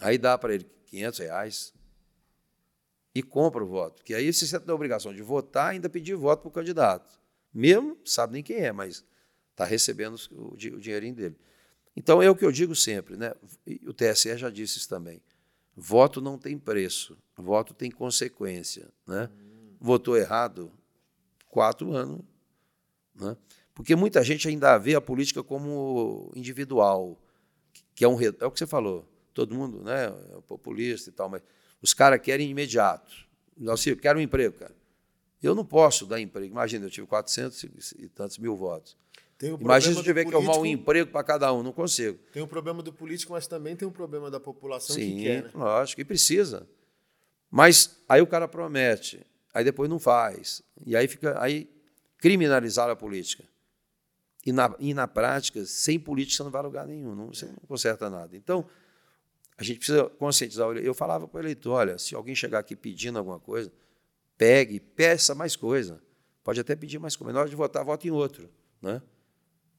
Aí 0.00 0.18
dá 0.18 0.36
para 0.36 0.54
ele 0.54 0.64
quinhentos 0.86 1.18
reais 1.18 1.72
e 3.14 3.22
compra 3.22 3.62
o 3.62 3.66
voto. 3.66 3.96
Porque 3.96 4.14
aí 4.14 4.32
você 4.32 4.46
sente 4.46 4.70
a 4.70 4.74
obrigação 4.74 5.12
de 5.12 5.22
votar 5.22 5.72
e 5.72 5.76
ainda 5.76 5.88
pedir 5.88 6.14
voto 6.14 6.40
para 6.42 6.48
o 6.48 6.52
candidato. 6.52 7.18
Mesmo, 7.52 7.98
sabe 8.04 8.34
nem 8.34 8.42
quem 8.42 8.56
é, 8.56 8.72
mas 8.72 9.04
está 9.50 9.64
recebendo 9.64 10.16
o, 10.32 10.56
dinheirinho 10.56 11.14
dele. 11.14 11.36
Então 11.94 12.22
é 12.22 12.30
o 12.30 12.36
que 12.36 12.44
eu 12.44 12.52
digo 12.52 12.74
sempre, 12.74 13.16
né? 13.16 13.34
o 13.86 13.92
TSE 13.92 14.36
já 14.36 14.48
disse 14.48 14.78
isso 14.78 14.88
também. 14.88 15.22
Voto 15.76 16.20
não 16.20 16.38
tem 16.38 16.58
preço, 16.58 17.18
voto 17.36 17.74
tem 17.74 17.90
consequência. 17.90 18.88
Né? 19.06 19.30
Votou 19.78 20.16
errado, 20.16 20.72
quatro 21.48 21.92
anos 21.92 22.22
né? 23.14 23.36
Porque 23.74 23.96
muita 23.96 24.22
gente 24.22 24.48
ainda 24.48 24.76
vê 24.78 24.94
a 24.94 25.00
política 25.00 25.42
como 25.42 26.30
individual, 26.34 27.18
que 27.94 28.04
é, 28.04 28.08
um, 28.08 28.20
é 28.20 28.46
o 28.46 28.50
que 28.50 28.58
você 28.58 28.66
falou, 28.66 29.08
todo 29.32 29.54
mundo 29.54 29.82
né, 29.82 30.06
é 30.06 30.40
populista 30.42 31.08
e 31.10 31.12
tal, 31.12 31.28
mas 31.28 31.42
os 31.80 31.94
caras 31.94 32.20
querem 32.20 32.50
imediato. 32.50 33.12
Eu 33.58 33.96
quero 33.96 34.18
um 34.18 34.22
emprego, 34.22 34.56
cara. 34.58 34.74
Eu 35.42 35.54
não 35.54 35.64
posso 35.64 36.06
dar 36.06 36.20
emprego. 36.20 36.46
Imagina, 36.46 36.86
eu 36.86 36.90
tive 36.90 37.06
400 37.06 37.92
e 37.98 38.08
tantos 38.08 38.38
mil 38.38 38.56
votos. 38.56 38.96
Imagina 39.60 39.94
se 39.94 40.00
eu 40.00 40.04
tiver 40.04 40.24
que 40.24 40.32
arrumar 40.32 40.56
um 40.56 40.66
emprego 40.66 41.10
para 41.10 41.24
cada 41.24 41.52
um, 41.52 41.64
não 41.64 41.72
consigo. 41.72 42.16
Tem 42.32 42.40
o 42.40 42.46
problema 42.46 42.80
do 42.80 42.92
político, 42.92 43.32
mas 43.32 43.48
também 43.48 43.74
tem 43.74 43.86
o 43.88 43.90
problema 43.90 44.30
da 44.30 44.38
população 44.38 44.94
Sim, 44.94 45.16
que 45.16 45.22
quer. 45.24 45.42
Né? 45.44 45.50
lógico, 45.52 46.00
e 46.00 46.04
precisa. 46.04 46.68
Mas 47.50 47.98
aí 48.08 48.22
o 48.22 48.26
cara 48.26 48.46
promete, 48.46 49.26
aí 49.52 49.64
depois 49.64 49.90
não 49.90 49.98
faz. 49.98 50.62
E 50.86 50.94
aí 50.94 51.08
fica. 51.08 51.40
Aí 51.42 51.68
criminalizar 52.18 52.88
a 52.88 52.94
política. 52.94 53.42
E 54.44 54.52
na, 54.52 54.74
e 54.78 54.92
na 54.92 55.06
prática, 55.06 55.64
sem 55.64 55.98
política 56.00 56.36
você 56.36 56.42
não 56.42 56.50
vai 56.50 56.60
a 56.60 56.64
lugar 56.64 56.86
nenhum, 56.86 57.14
não, 57.14 57.28
você 57.28 57.46
não 57.46 57.62
conserta 57.68 58.10
nada. 58.10 58.36
Então, 58.36 58.66
a 59.56 59.62
gente 59.62 59.78
precisa 59.78 60.04
conscientizar. 60.04 60.68
Eu 60.76 60.94
falava 60.94 61.28
para 61.28 61.38
o 61.38 61.40
eleitor: 61.40 61.72
olha, 61.72 61.98
se 61.98 62.14
alguém 62.14 62.34
chegar 62.34 62.58
aqui 62.58 62.74
pedindo 62.74 63.18
alguma 63.18 63.38
coisa, 63.38 63.72
pegue, 64.36 64.80
peça 64.80 65.34
mais 65.34 65.54
coisa. 65.54 66.02
Pode 66.42 66.58
até 66.60 66.74
pedir 66.74 66.98
mais 66.98 67.14
coisa. 67.14 67.32
Na 67.32 67.40
hora 67.40 67.48
de 67.48 67.54
votar, 67.54 67.84
vote 67.84 68.08
em 68.08 68.10
outro. 68.10 68.50
Né? 68.80 69.00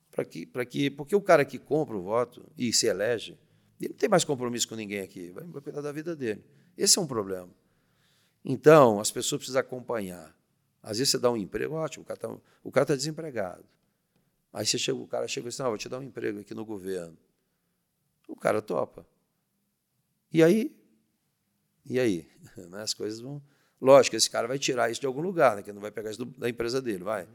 Para 0.10 0.24
que, 0.24 0.46
que, 0.70 0.90
porque 0.90 1.16
o 1.16 1.22
cara 1.22 1.44
que 1.44 1.58
compra 1.58 1.98
o 1.98 2.02
voto 2.02 2.46
e 2.58 2.72
se 2.72 2.88
elege, 2.88 3.38
ele 3.82 3.90
não 3.90 3.98
tem 3.98 4.08
mais 4.08 4.24
compromisso 4.24 4.70
com 4.70 4.76
ninguém 4.76 5.02
aqui, 5.02 5.32
vai, 5.32 5.44
vai 5.44 5.62
cuidar 5.62 5.82
da 5.82 5.92
vida 5.92 6.16
dele. 6.16 6.42
Esse 6.78 6.98
é 6.98 7.02
um 7.02 7.08
problema. 7.08 7.50
Então, 8.46 9.00
as 9.00 9.12
pessoas 9.12 9.40
precisam 9.40 9.60
acompanhar. 9.60 10.34
Às 10.82 10.98
vezes 11.00 11.12
você 11.12 11.18
dá 11.18 11.32
um 11.32 11.38
emprego, 11.38 11.76
ótimo, 11.76 12.04
o 12.04 12.06
cara 12.06 12.84
está 12.84 12.86
tá 12.86 12.96
desempregado. 12.96 13.64
Aí 14.54 14.66
você 14.66 14.78
chega, 14.78 14.98
o 14.98 15.08
cara 15.08 15.28
chega 15.28 15.48
e 15.48 15.50
diz, 15.50 15.58
não, 15.58 15.70
vou 15.70 15.78
te 15.78 15.90
dar 15.90 15.98
um 15.98 16.04
emprego 16.04 16.40
aqui 16.40 16.54
no 16.54 16.64
governo. 16.64 17.18
O 18.28 18.36
cara 18.36 18.62
topa. 18.62 19.06
E 20.32 20.44
aí? 20.44 20.76
E 21.86 22.00
aí? 22.00 22.32
Né, 22.70 22.84
as 22.84 22.94
coisas 22.94 23.20
vão. 23.20 23.42
Lógico, 23.82 24.16
esse 24.16 24.30
cara 24.30 24.48
vai 24.48 24.60
tirar 24.60 24.92
isso 24.92 25.02
de 25.02 25.08
algum 25.08 25.22
lugar, 25.22 25.56
né? 25.56 25.64
que 25.64 25.74
não 25.74 25.82
vai 25.82 25.90
pegar 25.90 26.12
isso 26.12 26.24
da 26.24 26.48
empresa 26.48 26.80
dele, 26.80 27.04
vai. 27.04 27.28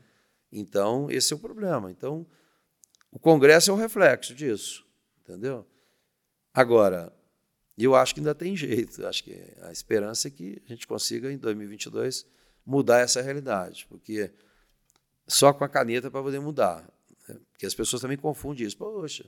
Então, 0.52 1.10
esse 1.10 1.32
é 1.32 1.36
o 1.36 1.38
problema. 1.38 1.90
Então, 1.90 2.24
o 3.10 3.18
Congresso 3.18 3.70
é 3.70 3.74
um 3.74 3.76
reflexo 3.76 4.34
disso, 4.34 4.86
entendeu? 5.20 5.66
Agora, 6.54 7.12
eu 7.76 7.94
acho 7.94 8.14
que 8.14 8.20
ainda 8.20 8.34
tem 8.34 8.56
jeito. 8.56 9.04
Acho 9.06 9.24
que 9.24 9.34
a 9.62 9.72
esperança 9.72 10.28
é 10.28 10.30
que 10.30 10.62
a 10.64 10.68
gente 10.68 10.86
consiga, 10.86 11.32
em 11.32 11.36
2022, 11.36 12.26
mudar 12.64 13.00
essa 13.00 13.20
realidade, 13.20 13.86
porque 13.88 14.30
só 15.26 15.52
com 15.52 15.64
a 15.64 15.68
caneta 15.68 16.10
para 16.10 16.22
poder 16.22 16.40
mudar. 16.40 16.88
Porque 17.52 17.66
as 17.66 17.74
pessoas 17.74 18.02
também 18.02 18.16
confundem 18.16 18.66
isso. 18.66 18.76
Poxa, 18.76 19.24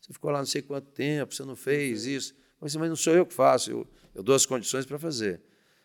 você 0.00 0.12
ficou 0.12 0.30
lá 0.30 0.38
não 0.38 0.46
sei 0.46 0.62
quanto 0.62 0.90
tempo, 0.90 1.34
você 1.34 1.44
não 1.44 1.56
fez 1.56 2.06
isso. 2.06 2.34
Mas, 2.60 2.74
não 2.74 2.96
sou 2.96 3.14
eu 3.14 3.26
que 3.26 3.34
faço, 3.34 3.70
eu, 3.70 3.86
eu 4.14 4.22
dou 4.22 4.34
as 4.34 4.46
condições 4.46 4.86
para 4.86 4.98
fazer. 4.98 5.42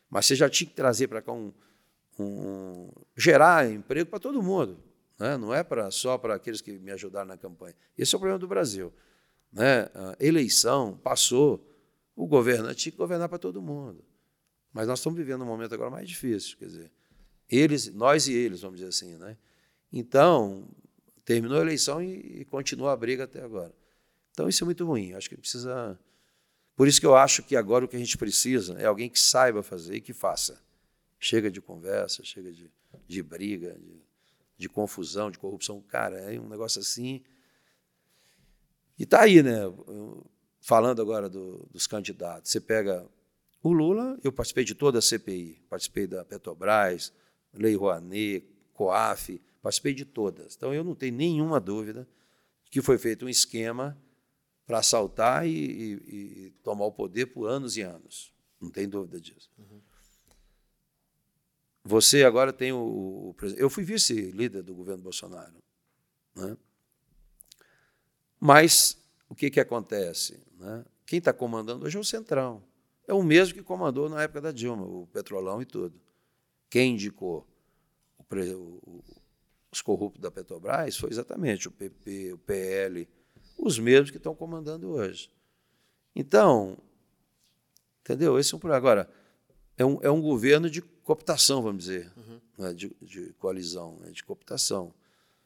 Mas 0.10 0.26
você 0.26 0.36
já 0.36 0.50
tinha 0.50 0.70
que 0.70 0.76
trazer 0.76 1.08
para 1.08 1.22
cá 1.22 1.32
um, 1.32 1.54
um, 2.20 2.90
gerar 3.16 3.70
emprego 3.70 4.10
para 4.10 4.20
todo 4.20 4.42
mundo. 4.42 4.82
Né? 5.20 5.38
Não 5.38 5.54
é 5.54 5.64
pra, 5.64 5.92
só 5.92 6.18
para 6.18 6.36
aqueles 6.36 6.62
que 6.62 6.72
me 6.80 6.92
ajudaram 6.92 7.28
na 7.28 7.38
campanha. 7.38 7.76
Esse 7.98 8.16
é 8.16 8.18
o 8.18 8.20
problema 8.20 8.40
do 8.40 8.48
Brasil. 8.48 8.94
Né? 9.52 9.90
A 9.94 10.16
eleição 10.20 10.98
passou, 10.98 11.68
o 12.16 12.26
governante 12.26 12.76
tinha 12.76 12.92
que 12.92 12.98
governar 12.98 13.28
para 13.28 13.38
todo 13.38 13.62
mundo. 13.62 14.04
Mas 14.74 14.88
nós 14.88 15.00
estamos 15.00 15.18
vivendo 15.18 15.42
um 15.42 15.46
momento 15.46 15.74
agora 15.74 15.90
mais 15.90 16.08
difícil, 16.08 16.58
quer 16.58 16.66
dizer, 16.66 16.92
eles, 17.50 17.94
nós 17.94 18.28
e 18.28 18.34
eles, 18.34 18.62
vamos 18.62 18.80
dizer 18.80 18.90
assim, 18.90 19.18
né? 19.18 19.38
Então, 19.92 20.70
terminou 21.26 21.58
a 21.58 21.62
eleição 21.62 22.02
e, 22.02 22.42
e 22.42 22.46
continua 22.46 22.94
a 22.94 22.96
briga 22.96 23.26
até 23.26 23.42
agora. 23.42 23.74
Então, 24.32 24.48
isso 24.48 24.64
é 24.64 24.66
muito 24.66 24.86
ruim. 24.86 25.14
Acho 25.14 25.30
que 25.30 25.38
precisa. 25.38 26.00
Por 26.76 26.88
isso 26.88 27.00
que 27.00 27.06
eu 27.06 27.16
acho 27.16 27.44
que 27.44 27.56
agora 27.56 27.86
o 27.86 27.88
que 27.88 27.96
a 27.96 28.00
gente 28.00 28.18
precisa 28.18 28.74
é 28.80 28.86
alguém 28.86 29.10
que 29.10 29.20
saiba 29.20 29.62
fazer 29.62 29.96
e 29.96 30.02
que 30.02 30.14
faça. 30.14 30.62
Chega 31.20 31.52
de 31.52 31.62
conversa, 31.62 32.24
chega 32.24 32.52
de, 32.52 32.72
de 33.08 33.22
briga, 33.22 33.74
de, 33.74 34.02
de 34.58 34.70
confusão, 34.70 35.30
de 35.30 35.38
corrupção. 35.38 35.82
Cara, 35.82 36.18
é 36.20 36.40
um 36.40 36.48
negócio 36.48 36.82
assim. 36.82 37.22
E 38.98 39.04
está 39.04 39.22
aí, 39.22 39.44
né? 39.44 39.62
Falando 40.60 41.02
agora 41.02 41.30
do, 41.30 41.68
dos 41.72 41.86
candidatos. 41.86 42.52
Você 42.52 42.60
pega 42.60 43.06
o 43.62 43.72
Lula, 43.72 44.18
eu 44.24 44.32
participei 44.32 44.64
de 44.64 44.74
toda 44.74 45.00
a 45.00 45.02
CPI, 45.02 45.62
participei 45.70 46.08
da 46.08 46.26
Petrobras, 46.26 47.14
Lei 47.54 47.76
Rouanet, 47.76 48.44
COAF, 48.74 49.40
participei 49.62 49.94
de 49.94 50.06
todas. 50.06 50.56
Então 50.56 50.74
eu 50.74 50.84
não 50.84 50.96
tenho 50.96 51.16
nenhuma 51.16 51.60
dúvida 51.60 52.08
que 52.70 52.82
foi 52.82 52.98
feito 52.98 53.26
um 53.26 53.30
esquema 53.30 53.98
para 54.66 54.80
assaltar 54.80 55.46
e, 55.46 55.52
e, 55.52 55.94
e, 56.46 56.52
tomar 56.64 56.86
o 56.86 56.92
poder 56.92 57.28
por 57.28 57.46
anos 57.46 57.76
e 57.76 57.82
anos. 57.82 58.34
Não 58.60 58.70
tem 58.70 58.88
dúvida 58.88 59.20
disso. 59.20 59.50
Uhum. 59.58 59.82
Você 61.84 62.24
agora 62.24 62.54
tem 62.54 62.72
o, 62.72 62.78
o 62.78 63.36
Eu 63.58 63.70
fui 63.70 63.84
vice-líder 63.84 64.62
do 64.62 64.74
governo 64.74 65.04
Bolsonaro. 65.04 65.62
Né? 66.36 66.56
Mas 68.40 68.98
o 69.28 69.36
que, 69.36 69.50
que 69.50 69.60
acontece? 69.60 70.42
Né? 70.58 70.86
Quem 71.06 71.20
está 71.20 71.34
comandando 71.34 71.86
hoje 71.86 71.98
é 71.98 72.00
o 72.00 72.06
Centrão. 72.06 72.64
É 73.08 73.14
o 73.14 73.24
mesmo 73.24 73.56
que 73.56 73.64
comandou 73.64 74.08
na 74.08 74.24
época 74.24 74.42
da 74.42 74.52
Dilma, 74.52 74.86
o 74.86 75.08
Petrolão 75.08 75.62
e 75.62 75.66
tudo. 75.66 76.00
Quem 76.70 76.94
indicou 76.94 77.46
o, 78.18 78.24
o, 78.56 79.04
os 79.72 79.82
corruptos 79.82 80.22
da 80.22 80.30
Petrobras 80.30 80.98
foi 80.98 81.10
exatamente 81.10 81.68
o 81.68 81.72
PP, 81.72 82.34
o 82.34 82.38
PL, 82.38 83.08
os 83.58 83.80
mesmos 83.80 84.12
que 84.12 84.18
estão 84.18 84.36
comandando 84.36 84.90
hoje. 84.90 85.32
Então, 86.16 86.78
entendeu? 88.02 88.38
Esse 88.38 88.54
é 88.54 88.58
um 88.58 88.60
problema. 88.60 88.78
Agora, 88.78 89.10
é 89.78 89.86
um, 89.86 90.00
é 90.02 90.12
um 90.12 90.22
governo 90.22 90.70
de 90.70 90.82
cooptação, 90.82 91.62
vamos 91.62 91.86
dizer, 91.86 92.12
uhum. 92.18 92.42
né? 92.58 92.74
de, 92.74 92.96
de, 93.02 93.34
coalizão, 93.34 93.98
né? 94.00 94.12
de 94.12 94.24
cooptação. 94.24 94.94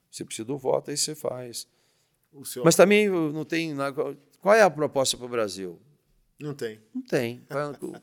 Você 0.10 0.26
precisa 0.26 0.46
do 0.46 0.58
voto, 0.58 0.92
aí 0.92 0.98
você 0.98 1.14
faz. 1.14 1.68
Mas 2.64 2.76
também 2.76 3.10
não 3.10 3.46
tem. 3.46 3.76
Qual 4.42 4.56
é 4.56 4.62
a 4.62 4.70
proposta 4.70 5.18
para 5.18 5.26
o 5.26 5.30
Brasil? 5.30 5.80
Não 6.40 6.54
tem. 6.54 6.82
Não 6.94 7.02
tem. 7.02 7.46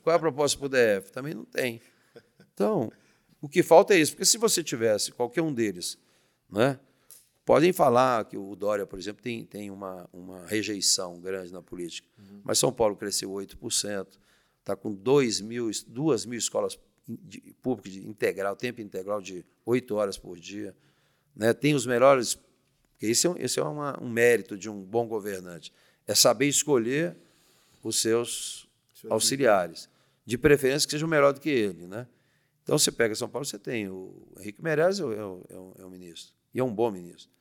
Qual 0.01 0.13
é 0.13 0.15
a 0.15 0.19
proposta 0.19 0.57
para 0.57 0.65
o 0.65 0.69
DF? 0.69 1.11
Também 1.11 1.33
não 1.33 1.45
tem. 1.45 1.81
Então, 2.53 2.91
o 3.41 3.47
que 3.47 3.61
falta 3.61 3.93
é 3.93 3.97
isso. 3.99 4.13
Porque 4.13 4.25
se 4.25 4.37
você 4.37 4.63
tivesse 4.63 5.11
qualquer 5.11 5.41
um 5.41 5.53
deles, 5.53 5.97
né, 6.53 6.79
podem 7.43 7.73
falar 7.73 8.25
que 8.25 8.37
o 8.37 8.55
Dória, 8.55 8.85
por 8.85 8.99
exemplo, 8.99 9.21
tem, 9.23 9.43
tem 9.45 9.71
uma, 9.71 10.07
uma 10.13 10.45
rejeição 10.45 11.19
grande 11.19 11.51
na 11.51 11.61
política. 11.61 12.07
Uhum. 12.17 12.41
Mas 12.43 12.59
São 12.59 12.71
Paulo 12.71 12.95
cresceu 12.95 13.31
8%, 13.31 14.07
está 14.59 14.75
com 14.75 14.93
2 14.93 15.41
mil, 15.41 15.69
2 15.87 16.25
mil 16.25 16.37
escolas 16.37 16.79
públicas 17.61 17.91
de 17.91 18.07
integral, 18.07 18.55
tempo 18.55 18.81
integral 18.81 19.21
de 19.21 19.43
8 19.65 19.95
horas 19.95 20.17
por 20.17 20.39
dia. 20.39 20.75
Né, 21.35 21.53
tem 21.53 21.73
os 21.73 21.85
melhores. 21.85 22.37
Esse 23.01 23.27
é, 23.27 23.33
esse 23.39 23.59
é 23.59 23.63
uma, 23.63 24.01
um 24.01 24.09
mérito 24.09 24.55
de 24.57 24.69
um 24.69 24.81
bom 24.81 25.07
governante. 25.07 25.73
É 26.07 26.13
saber 26.13 26.47
escolher 26.47 27.15
os 27.83 27.99
seus 27.99 28.67
auxiliares. 29.09 29.89
De 30.25 30.37
preferência 30.37 30.87
que 30.87 30.91
sejam 30.91 31.07
melhor 31.09 31.33
do 31.33 31.41
que 31.41 31.49
ele. 31.49 31.85
Né? 31.87 32.07
Então, 32.63 32.77
você 32.77 32.91
pega 32.91 33.13
São 33.13 33.27
Paulo, 33.27 33.45
você 33.45 33.59
tem 33.59 33.89
o 33.89 34.13
Henrique 34.39 34.63
Meirelles, 34.63 34.99
é 34.99 35.03
o, 35.03 35.11
é 35.13 35.55
o, 35.55 35.75
é 35.79 35.85
o 35.85 35.89
ministro, 35.89 36.33
e 36.53 36.59
é 36.59 36.63
um 36.63 36.73
bom 36.73 36.91
ministro. 36.91 37.31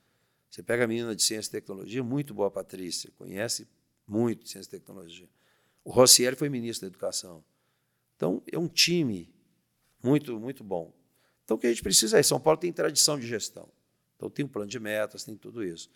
Você 0.50 0.62
pega 0.62 0.84
a 0.84 0.86
menina 0.86 1.14
de 1.14 1.22
Ciência 1.22 1.48
e 1.48 1.52
Tecnologia, 1.52 2.02
muito 2.02 2.34
boa 2.34 2.50
Patrícia, 2.50 3.10
conhece 3.16 3.66
muito 4.06 4.48
Ciência 4.48 4.68
e 4.68 4.80
Tecnologia. 4.80 5.28
O 5.84 5.90
Rossielli 5.90 6.36
foi 6.36 6.48
ministro 6.48 6.86
da 6.86 6.92
Educação. 6.92 7.44
Então, 8.16 8.42
é 8.50 8.58
um 8.58 8.68
time 8.68 9.32
muito, 10.02 10.38
muito 10.38 10.62
bom. 10.62 10.94
Então, 11.44 11.56
o 11.56 11.60
que 11.60 11.66
a 11.66 11.70
gente 11.70 11.82
precisa 11.82 12.18
é, 12.18 12.22
São 12.22 12.40
Paulo 12.40 12.58
tem 12.58 12.72
tradição 12.72 13.18
de 13.18 13.26
gestão. 13.26 13.68
Então, 14.16 14.30
tem 14.30 14.44
um 14.44 14.48
plano 14.48 14.70
de 14.70 14.78
metas, 14.78 15.24
tem 15.24 15.36
tudo 15.36 15.64
isso. 15.64 15.90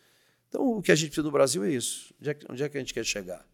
Então, 0.49 0.79
o 0.79 0.83
que 0.83 0.91
a 0.91 0.95
gente 0.95 1.09
precisa 1.09 1.25
no 1.25 1.31
Brasil 1.31 1.65
é 1.65 1.71
isso. 1.71 2.15
Onde 2.21 2.31
é 2.31 2.35
que, 2.35 2.53
onde 2.53 2.63
é 2.63 2.69
que 2.69 2.77
a 2.77 2.81
gente 2.81 2.95
quer 2.95 3.05
chegar? 3.05 3.47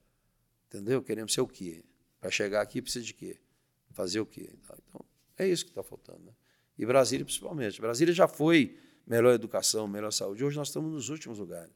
Entendeu? 0.69 1.03
Queremos 1.03 1.35
ser 1.35 1.41
o 1.41 1.47
quê? 1.47 1.85
Para 2.21 2.31
chegar 2.31 2.63
aqui 2.63 2.81
precisa 2.81 3.05
de 3.05 3.13
quê? 3.13 3.39
Fazer 3.91 4.21
o 4.21 4.27
quê? 4.27 4.51
Então, 4.63 5.05
é 5.37 5.47
isso 5.47 5.65
que 5.65 5.71
está 5.71 5.83
faltando. 5.83 6.21
Né? 6.21 6.33
E 6.79 6.87
Brasília, 6.87 7.25
principalmente. 7.25 7.81
Brasília 7.81 8.15
já 8.15 8.27
foi 8.27 8.79
melhor 9.07 9.35
educação, 9.35 9.87
melhor 9.87 10.13
saúde. 10.13 10.45
Hoje 10.45 10.57
nós 10.57 10.69
estamos 10.69 10.93
nos 10.93 11.09
últimos 11.09 11.39
lugares. 11.39 11.73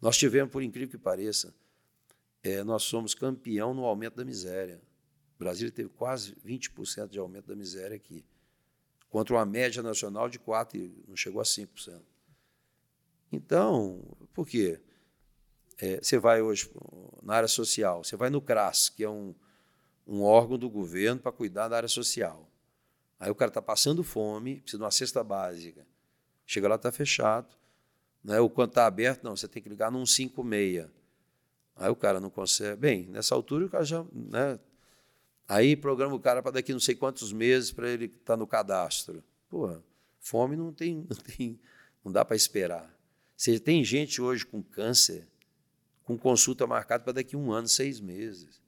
Nós 0.00 0.16
tivemos, 0.16 0.52
por 0.52 0.62
incrível 0.62 0.90
que 0.90 0.98
pareça, 0.98 1.54
é, 2.42 2.62
nós 2.62 2.82
somos 2.82 3.14
campeão 3.14 3.72
no 3.72 3.84
aumento 3.84 4.16
da 4.16 4.24
miséria. 4.24 4.82
Brasília 5.38 5.72
teve 5.72 5.88
quase 5.88 6.34
20% 6.36 7.08
de 7.08 7.18
aumento 7.18 7.46
da 7.46 7.56
miséria 7.56 7.96
aqui, 7.96 8.24
contra 9.08 9.34
uma 9.34 9.44
média 9.44 9.82
nacional 9.82 10.28
de 10.28 10.38
4%, 10.38 10.92
não 11.08 11.16
chegou 11.16 11.40
a 11.40 11.44
5%. 11.44 12.00
Então, 13.32 14.02
por 14.32 14.46
quê? 14.46 14.80
É, 15.78 15.96
você 15.96 16.18
vai 16.18 16.40
hoje 16.40 16.70
na 17.22 17.34
área 17.34 17.48
social, 17.48 18.04
você 18.04 18.16
vai 18.16 18.30
no 18.30 18.40
CRAS, 18.40 18.88
que 18.88 19.02
é 19.02 19.10
um, 19.10 19.34
um 20.06 20.22
órgão 20.22 20.56
do 20.56 20.70
governo 20.70 21.20
para 21.20 21.32
cuidar 21.32 21.68
da 21.68 21.76
área 21.76 21.88
social. 21.88 22.48
Aí 23.18 23.30
o 23.30 23.34
cara 23.34 23.48
está 23.48 23.62
passando 23.62 24.04
fome, 24.04 24.60
precisa 24.60 24.78
de 24.78 24.84
uma 24.84 24.90
cesta 24.90 25.24
básica. 25.24 25.86
Chega 26.46 26.68
lá, 26.68 26.76
está 26.76 26.92
fechado. 26.92 27.54
Né? 28.22 28.40
O 28.40 28.48
quanto 28.48 28.70
está 28.70 28.86
aberto, 28.86 29.22
não, 29.24 29.36
você 29.36 29.48
tem 29.48 29.62
que 29.62 29.68
ligar 29.68 29.90
num 29.90 30.06
56. 30.06 30.88
Aí 31.76 31.90
o 31.90 31.96
cara 31.96 32.20
não 32.20 32.30
consegue. 32.30 32.76
Bem, 32.76 33.06
nessa 33.06 33.34
altura 33.34 33.66
o 33.66 33.68
cara 33.68 33.84
já. 33.84 34.04
Né? 34.12 34.58
Aí 35.48 35.76
programa 35.76 36.14
o 36.14 36.20
cara 36.20 36.42
para 36.42 36.52
daqui 36.52 36.72
não 36.72 36.80
sei 36.80 36.94
quantos 36.94 37.32
meses 37.32 37.72
para 37.72 37.88
ele 37.88 38.06
estar 38.06 38.34
tá 38.34 38.36
no 38.36 38.46
cadastro. 38.46 39.22
Pô, 39.48 39.76
fome 40.20 40.56
não 40.56 40.72
tem, 40.72 41.06
não 41.08 41.16
tem, 41.16 41.60
não 42.04 42.12
dá 42.12 42.24
para 42.24 42.36
esperar. 42.36 42.92
Você 43.36 43.58
tem 43.58 43.84
gente 43.84 44.22
hoje 44.22 44.46
com 44.46 44.62
câncer 44.62 45.26
com 46.04 46.18
consulta 46.18 46.66
marcada 46.66 47.02
para 47.02 47.14
daqui 47.14 47.36
um 47.36 47.50
ano, 47.50 47.66
seis 47.66 48.00
meses. 48.00 48.62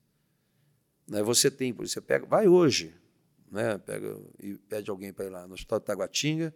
Né? 1.07 1.21
Você 1.23 1.49
tem, 1.49 1.71
você 1.71 2.01
pega, 2.01 2.25
vai 2.25 2.47
hoje, 2.47 2.93
né? 3.49 3.77
pega 3.77 4.17
e 4.39 4.55
pede 4.55 4.89
alguém 4.89 5.13
para 5.13 5.25
ir 5.25 5.29
lá 5.29 5.47
no 5.47 5.53
Hospital 5.53 5.79
de 5.79 5.85
Taguatinga, 5.85 6.53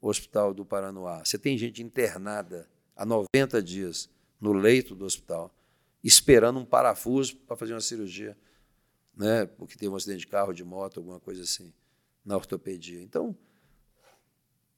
Hospital 0.00 0.54
do 0.54 0.64
Paranoá. 0.64 1.24
Você 1.24 1.38
tem 1.38 1.56
gente 1.58 1.82
internada 1.82 2.68
há 2.96 3.04
90 3.04 3.62
dias 3.62 4.08
no 4.40 4.52
leito 4.52 4.94
do 4.94 5.04
hospital, 5.04 5.54
esperando 6.02 6.58
um 6.58 6.64
parafuso 6.64 7.36
para 7.36 7.56
fazer 7.56 7.74
uma 7.74 7.80
cirurgia, 7.80 8.36
né? 9.14 9.46
porque 9.46 9.76
teve 9.76 9.88
um 9.88 9.96
acidente 9.96 10.20
de 10.20 10.26
carro, 10.26 10.52
de 10.52 10.64
moto, 10.64 10.98
alguma 10.98 11.20
coisa 11.20 11.42
assim, 11.42 11.72
na 12.24 12.36
ortopedia. 12.36 13.02
Então, 13.02 13.36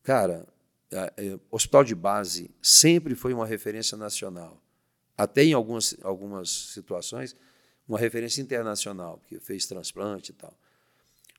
cara, 0.03 0.49
é, 0.91 1.39
hospital 1.51 1.85
de 1.85 1.95
base 1.95 2.51
sempre 2.61 3.15
foi 3.15 3.33
uma 3.33 3.47
referência 3.47 3.97
nacional 3.97 4.61
até 5.17 5.45
em 5.45 5.53
algumas, 5.53 5.97
algumas 6.03 6.51
situações, 6.51 7.37
uma 7.87 7.99
referência 7.99 8.41
internacional, 8.41 9.21
que 9.29 9.39
fez 9.39 9.67
transplante 9.67 10.33
e 10.33 10.35
tal. 10.35 10.53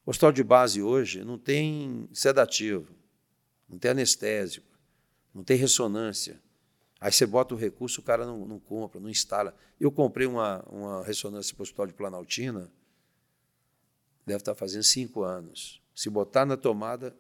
O 0.06 0.10
hospital 0.10 0.32
de 0.32 0.44
base 0.44 0.82
hoje 0.82 1.24
não 1.24 1.38
tem 1.38 2.08
sedativo, 2.14 2.88
não 3.68 3.78
tem 3.78 3.92
anestésico, 3.92 4.68
não 5.34 5.44
tem 5.44 5.58
ressonância. 5.58 6.40
Aí 7.00 7.12
você 7.12 7.26
bota 7.26 7.54
o 7.54 7.58
recurso, 7.58 8.02
o 8.02 8.04
cara 8.04 8.26
não, 8.26 8.46
não 8.46 8.60
compra, 8.60 9.00
não 9.00 9.10
instala. 9.10 9.54
Eu 9.80 9.92
comprei 9.92 10.26
uma, 10.26 10.64
uma 10.70 11.04
ressonância 11.04 11.54
para 11.54 11.62
o 11.62 11.64
hospital 11.64 11.88
de 11.88 11.94
Planaltina, 11.94 12.72
deve 14.26 14.40
estar 14.40 14.56
fazendo 14.56 14.84
cinco 14.84 15.24
anos. 15.24 15.82
Se 15.94 16.10
botar 16.10 16.46
na 16.46 16.56
tomada, 16.56 17.16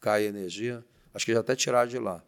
cai 0.00 0.26
a 0.26 0.28
energia, 0.28 0.84
acho 1.14 1.24
que 1.24 1.32
já 1.32 1.40
até 1.40 1.56
tirar 1.56 1.86
de 1.86 1.98
lá. 1.98 2.22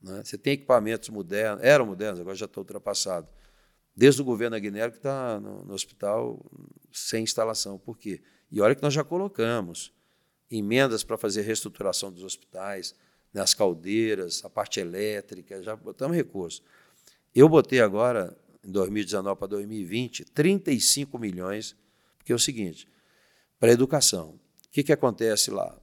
Né? 0.00 0.22
Você 0.22 0.36
tem 0.36 0.52
equipamentos 0.52 1.08
modernos, 1.08 1.64
eram 1.64 1.86
modernos, 1.86 2.20
agora 2.20 2.36
já 2.36 2.46
estão 2.46 2.60
ultrapassados. 2.60 3.30
Desde 3.94 4.20
o 4.20 4.24
governo 4.24 4.56
Aguinaldo 4.56 4.92
que 4.92 4.98
está 4.98 5.40
no, 5.40 5.64
no, 5.64 5.72
hospital 5.72 6.44
sem 6.92 7.24
instalação. 7.24 7.78
Por 7.78 7.96
quê? 7.96 8.22
E 8.50 8.60
olha 8.60 8.74
que 8.74 8.82
nós 8.82 8.92
já 8.92 9.02
colocamos 9.02 9.92
emendas 10.50 11.02
para 11.02 11.16
fazer 11.16 11.42
reestruturação 11.42 12.12
dos 12.12 12.22
hospitais, 12.22 12.94
né, 13.32 13.40
as 13.40 13.54
caldeiras, 13.54 14.44
a 14.44 14.50
parte 14.50 14.80
elétrica, 14.80 15.62
já 15.62 15.74
botamos 15.76 16.16
recursos. 16.16 16.62
Eu 17.34 17.48
botei 17.48 17.80
agora, 17.80 18.36
em 18.64 18.70
2019 18.70 19.38
para 19.38 19.48
2020, 19.48 20.24
35 20.26 21.18
milhões, 21.18 21.76
porque 22.18 22.32
é 22.32 22.34
o 22.34 22.38
seguinte, 22.38 22.88
para 23.58 23.70
a 23.70 23.72
educação. 23.72 24.30
O 24.66 24.70
que, 24.70 24.82
que 24.82 24.92
acontece 24.92 25.50
lá? 25.50 25.78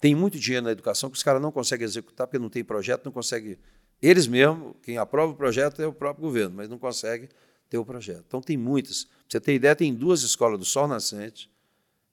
Tem 0.00 0.14
muito 0.14 0.38
dinheiro 0.38 0.64
na 0.64 0.72
educação 0.72 1.10
que 1.10 1.16
os 1.16 1.22
caras 1.22 1.42
não 1.42 1.52
conseguem 1.52 1.84
executar 1.84 2.26
porque 2.26 2.38
não 2.38 2.48
tem 2.48 2.64
projeto, 2.64 3.04
não 3.04 3.12
consegue. 3.12 3.58
Eles 4.00 4.26
mesmos, 4.26 4.74
quem 4.82 4.96
aprova 4.96 5.32
o 5.32 5.36
projeto 5.36 5.82
é 5.82 5.86
o 5.86 5.92
próprio 5.92 6.24
governo, 6.24 6.56
mas 6.56 6.68
não 6.68 6.78
consegue 6.78 7.28
ter 7.68 7.76
o 7.76 7.84
projeto. 7.84 8.24
Então 8.26 8.40
tem 8.40 8.56
muitas. 8.56 9.04
Pra 9.04 9.14
você 9.28 9.40
ter 9.40 9.54
ideia, 9.54 9.76
tem 9.76 9.94
duas 9.94 10.22
escolas 10.22 10.58
do 10.58 10.64
Sol 10.64 10.88
Nascente 10.88 11.50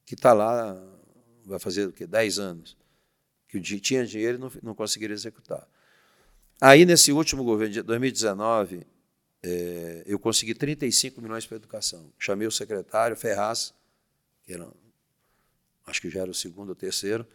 que 0.05 0.15
está 0.15 0.31
lá, 0.33 0.81
vai 1.47 1.59
fazer 1.59 1.87
o 1.87 1.91
quê? 1.91 2.05
10 2.05 2.39
anos, 2.39 2.77
que 3.47 3.59
tinha 3.61 4.05
dinheiro 4.05 4.37
e 4.37 4.41
não, 4.41 4.51
não 4.61 4.75
conseguiram 4.75 5.13
executar. 5.13 5.67
Aí, 6.59 6.85
nesse 6.85 7.11
último 7.11 7.43
governo 7.43 7.73
de 7.73 7.81
2019, 7.81 8.85
é, 9.43 10.03
eu 10.05 10.17
consegui 10.17 10.53
35 10.53 11.21
milhões 11.21 11.45
para 11.45 11.55
a 11.55 11.59
educação. 11.59 12.11
Chamei 12.17 12.47
o 12.47 12.51
secretário, 12.51 13.15
Ferraz, 13.15 13.73
que 14.43 14.53
era, 14.53 14.67
acho 15.85 16.01
que 16.01 16.09
já 16.09 16.21
era 16.21 16.31
o 16.31 16.33
segundo 16.33 16.69
ou 16.69 16.75
terceiro. 16.75 17.25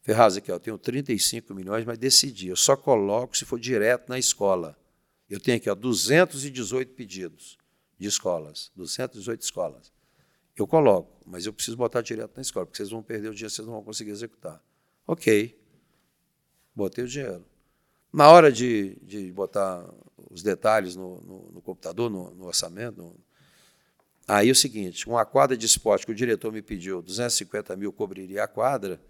Ferraz, 0.00 0.36
aqui, 0.36 0.50
eu 0.50 0.60
tenho 0.60 0.78
35 0.78 1.52
milhões, 1.54 1.84
mas 1.84 1.98
decidi, 1.98 2.48
eu 2.48 2.56
só 2.56 2.76
coloco 2.76 3.36
se 3.36 3.44
for 3.44 3.58
direto 3.58 4.08
na 4.08 4.18
escola. 4.18 4.78
Eu 5.28 5.40
tenho 5.40 5.56
aqui 5.56 5.68
ó, 5.68 5.74
218 5.74 6.94
pedidos 6.94 7.58
de 7.98 8.06
escolas, 8.06 8.70
218 8.76 9.42
escolas. 9.42 9.92
Eu 10.58 10.66
coloco, 10.66 11.22
mas 11.24 11.46
eu 11.46 11.52
preciso 11.52 11.76
botar 11.76 12.02
direto 12.02 12.34
na 12.34 12.42
escola, 12.42 12.66
porque 12.66 12.78
vocês 12.78 12.90
vão 12.90 13.00
perder 13.00 13.28
o 13.28 13.34
dinheiro, 13.34 13.48
vocês 13.48 13.64
não 13.64 13.74
vão 13.74 13.84
conseguir 13.84 14.10
executar. 14.10 14.60
Ok, 15.06 15.56
botei 16.74 17.04
o 17.04 17.06
dinheiro. 17.06 17.44
Na 18.12 18.28
hora 18.28 18.50
de, 18.50 18.96
de 19.02 19.30
botar 19.30 19.88
os 20.28 20.42
detalhes 20.42 20.96
no, 20.96 21.20
no, 21.20 21.52
no 21.52 21.62
computador, 21.62 22.10
no, 22.10 22.34
no 22.34 22.46
orçamento, 22.46 23.14
aí 24.26 24.48
é 24.48 24.52
o 24.52 24.54
seguinte, 24.54 25.08
uma 25.08 25.24
quadra 25.24 25.56
de 25.56 25.64
esporte 25.64 26.04
que 26.04 26.10
o 26.10 26.14
diretor 26.14 26.52
me 26.52 26.60
pediu, 26.60 27.00
250 27.02 27.76
mil 27.76 27.92
cobriria 27.92 28.42
a 28.42 28.48
quadra, 28.48 29.00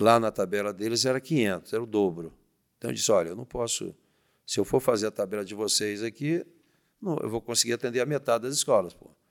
lá 0.00 0.18
na 0.18 0.32
tabela 0.32 0.72
deles 0.72 1.04
era 1.04 1.20
500, 1.20 1.72
era 1.72 1.82
o 1.82 1.86
dobro. 1.86 2.32
Então 2.78 2.90
eu 2.90 2.94
disse, 2.94 3.12
olha, 3.12 3.28
eu 3.28 3.36
não 3.36 3.44
posso, 3.44 3.94
se 4.44 4.58
eu 4.58 4.64
for 4.64 4.80
fazer 4.80 5.06
a 5.06 5.12
tabela 5.12 5.44
de 5.44 5.54
vocês 5.54 6.02
aqui, 6.02 6.44
não, 7.00 7.18
eu 7.18 7.30
vou 7.30 7.40
conseguir 7.40 7.74
atender 7.74 8.00
a 8.00 8.06
metade 8.06 8.42
das 8.42 8.54
escolas. 8.54 8.94
Pô. 8.94 9.21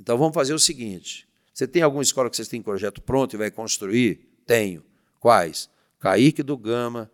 Então 0.00 0.16
vamos 0.16 0.34
fazer 0.34 0.54
o 0.54 0.58
seguinte, 0.58 1.28
você 1.52 1.68
tem 1.68 1.82
alguma 1.82 2.02
escola 2.02 2.30
que 2.30 2.36
vocês 2.36 2.48
têm 2.48 2.62
projeto 2.62 3.02
pronto 3.02 3.34
e 3.34 3.36
vai 3.36 3.50
construir? 3.50 4.26
Tenho. 4.46 4.82
Quais? 5.18 5.68
Caíque 5.98 6.42
do 6.42 6.56
Gama, 6.56 7.10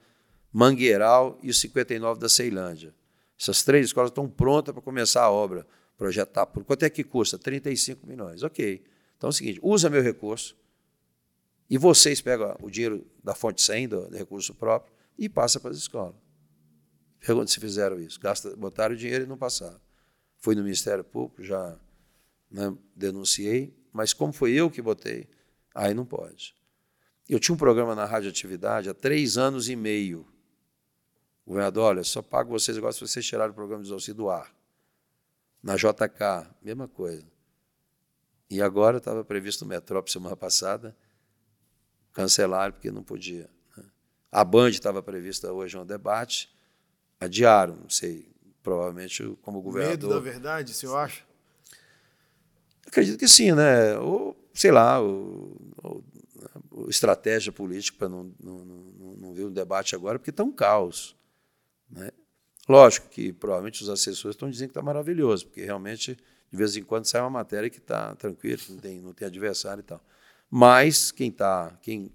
Mangueiral 0.52 1.36
e 1.42 1.50
o 1.50 1.54
59 1.54 2.20
da 2.20 2.28
Ceilândia. 2.28 2.94
Essas 3.38 3.64
três 3.64 3.86
escolas 3.86 4.10
estão 4.10 4.28
prontas 4.28 4.72
para 4.72 4.80
começar 4.80 5.24
a 5.24 5.30
obra. 5.30 5.66
Está 6.00 6.46
por 6.46 6.62
quanto 6.62 6.84
é 6.84 6.90
que 6.90 7.02
custa? 7.02 7.36
35 7.36 8.06
milhões. 8.06 8.44
Ok. 8.44 8.84
Então 9.16 9.28
é 9.28 9.30
o 9.30 9.32
seguinte: 9.32 9.58
usa 9.62 9.90
meu 9.90 10.00
recurso 10.00 10.56
e 11.68 11.76
vocês 11.76 12.20
pegam 12.20 12.56
o 12.62 12.70
dinheiro 12.70 13.04
da 13.24 13.34
fonte 13.34 13.60
100, 13.60 13.88
do, 13.88 14.08
do 14.08 14.16
recurso 14.16 14.54
próprio, 14.54 14.94
e 15.18 15.28
passa 15.28 15.58
para 15.58 15.72
as 15.72 15.78
escolas. 15.78 16.14
Pergunta 17.18 17.50
se 17.50 17.58
fizeram 17.58 17.98
isso. 17.98 18.20
Gasta, 18.20 18.54
botaram 18.54 18.94
o 18.94 18.96
dinheiro 18.96 19.24
e 19.24 19.26
não 19.26 19.36
passaram. 19.36 19.80
Fui 20.38 20.54
no 20.54 20.62
Ministério 20.62 21.02
Público, 21.02 21.42
já 21.42 21.76
né, 22.50 22.76
denunciei, 22.94 23.76
mas 23.92 24.12
como 24.12 24.32
foi 24.32 24.52
eu 24.52 24.70
que 24.70 24.82
botei, 24.82 25.28
aí 25.74 25.94
não 25.94 26.04
pode. 26.04 26.54
Eu 27.28 27.40
tinha 27.40 27.54
um 27.54 27.58
programa 27.58 27.94
na 27.94 28.04
radioatividade 28.04 28.88
há 28.88 28.94
três 28.94 29.36
anos 29.36 29.68
e 29.68 29.76
meio 29.76 30.26
governador, 31.46 31.84
olha, 31.84 32.04
só 32.04 32.20
pago 32.20 32.50
vocês 32.50 32.76
agora 32.76 32.92
se 32.92 33.00
vocês 33.00 33.24
tirarem 33.24 33.52
o 33.52 33.54
programa 33.54 33.84
de 33.84 33.92
auxílio 33.92 34.16
do 34.16 34.28
ar. 34.28 34.52
Na 35.62 35.76
JK, 35.76 36.50
mesma 36.60 36.88
coisa. 36.88 37.26
E 38.50 38.60
agora 38.60 38.98
estava 38.98 39.24
previsto 39.24 39.64
no 39.64 39.68
Metrópole 39.68 40.12
semana 40.12 40.36
passada, 40.36 40.96
cancelaram 42.12 42.72
porque 42.72 42.90
não 42.90 43.02
podia. 43.02 43.48
Né? 43.76 43.84
A 44.30 44.44
Band 44.44 44.70
estava 44.70 45.02
prevista 45.02 45.52
hoje 45.52 45.76
um 45.78 45.86
debate, 45.86 46.52
adiaram, 47.20 47.76
não 47.76 47.90
sei, 47.90 48.28
provavelmente 48.62 49.22
como 49.42 49.60
governador. 49.60 50.08
Medo 50.08 50.08
da 50.08 50.20
verdade, 50.20 50.74
se 50.74 50.84
eu 50.84 50.96
acho? 50.96 51.24
Acredito 52.86 53.18
que 53.18 53.28
sim, 53.28 53.52
né? 53.52 53.98
Ou, 53.98 54.36
sei 54.54 54.70
lá, 54.70 55.00
ou, 55.00 55.56
ou, 55.82 56.04
ou 56.70 56.88
estratégia 56.88 57.52
política 57.52 57.98
para 57.98 58.08
não, 58.08 58.32
não, 58.40 58.64
não, 58.64 59.16
não 59.16 59.34
ver 59.34 59.44
o 59.44 59.50
debate 59.50 59.94
agora, 59.94 60.18
porque 60.18 60.30
está 60.30 60.44
um 60.44 60.52
caos. 60.52 61.16
Né? 61.90 62.10
Lógico 62.68 63.08
que 63.08 63.32
provavelmente 63.32 63.82
os 63.82 63.88
assessores 63.88 64.34
estão 64.34 64.50
dizendo 64.50 64.68
que 64.68 64.72
está 64.72 64.82
maravilhoso, 64.82 65.46
porque 65.46 65.64
realmente 65.64 66.16
de 66.50 66.56
vez 66.56 66.76
em 66.76 66.82
quando 66.82 67.06
sai 67.06 67.20
uma 67.20 67.30
matéria 67.30 67.68
que 67.68 67.78
está 67.78 68.14
tranquilo, 68.14 68.62
não 68.70 68.78
tem, 68.78 69.00
não 69.00 69.12
tem 69.12 69.26
adversário 69.26 69.80
e 69.80 69.84
tal. 69.84 70.02
Mas 70.50 71.10
quem 71.10 71.28
está 71.28 71.76
quem 71.82 72.12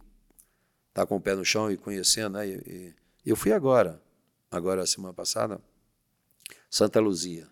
tá 0.93 1.05
com 1.05 1.17
o 1.17 1.22
pé 1.22 1.36
no 1.36 1.45
chão 1.45 1.72
e 1.72 1.78
conhecendo, 1.78 2.38
né? 2.38 2.47
E, 2.47 2.95
e, 3.26 3.30
eu 3.30 3.36
fui 3.36 3.51
agora, 3.51 4.01
agora 4.49 4.86
semana 4.86 5.13
passada, 5.13 5.61
Santa 6.69 6.99
Luzia. 6.99 7.47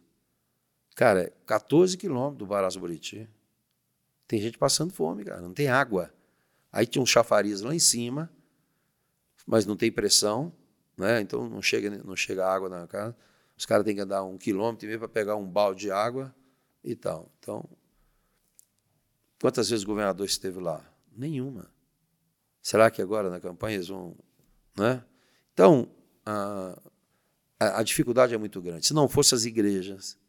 Cara, 0.99 1.31
14 1.45 1.95
é 1.95 1.97
quilômetros 1.97 2.39
do 2.39 2.45
Baraço 2.45 2.77
Buriti. 2.77 3.25
Tem 4.27 4.41
gente 4.41 4.57
passando 4.57 4.91
fome, 4.91 5.23
cara, 5.23 5.39
não 5.39 5.53
tem 5.53 5.69
água. 5.69 6.13
Aí 6.73 6.85
tinha 6.85 7.01
um 7.01 7.05
chafariz 7.05 7.61
lá 7.61 7.73
em 7.73 7.79
cima, 7.79 8.29
mas 9.47 9.65
não 9.65 9.77
tem 9.77 9.89
pressão. 9.89 10.51
Né? 10.97 11.21
Então 11.21 11.47
não 11.47 11.61
chega, 11.61 11.89
não 12.03 12.17
chega 12.17 12.45
água 12.45 12.67
na 12.67 12.85
casa. 12.85 13.15
Os 13.57 13.65
caras 13.65 13.85
têm 13.85 13.95
que 13.95 14.01
andar 14.01 14.25
um 14.25 14.37
quilômetro 14.37 14.85
e 14.85 14.87
meio 14.89 14.99
para 14.99 15.07
pegar 15.07 15.37
um 15.37 15.49
balde 15.49 15.79
de 15.83 15.89
água 15.89 16.35
e 16.83 16.93
tal. 16.97 17.31
Então, 17.39 17.63
quantas 19.39 19.69
vezes 19.69 19.85
o 19.85 19.87
governador 19.87 20.25
esteve 20.25 20.59
lá? 20.59 20.83
Nenhuma. 21.15 21.71
Será 22.61 22.91
que 22.91 23.01
agora 23.01 23.29
na 23.29 23.39
campanha 23.39 23.75
eles 23.75 23.87
vão. 23.87 24.17
Né? 24.77 25.01
Então, 25.53 25.89
a, 26.25 26.77
a 27.57 27.83
dificuldade 27.83 28.33
é 28.35 28.37
muito 28.37 28.61
grande. 28.61 28.85
Se 28.85 28.93
não 28.93 29.07
fossem 29.07 29.37
as 29.37 29.45
igrejas, 29.45 30.19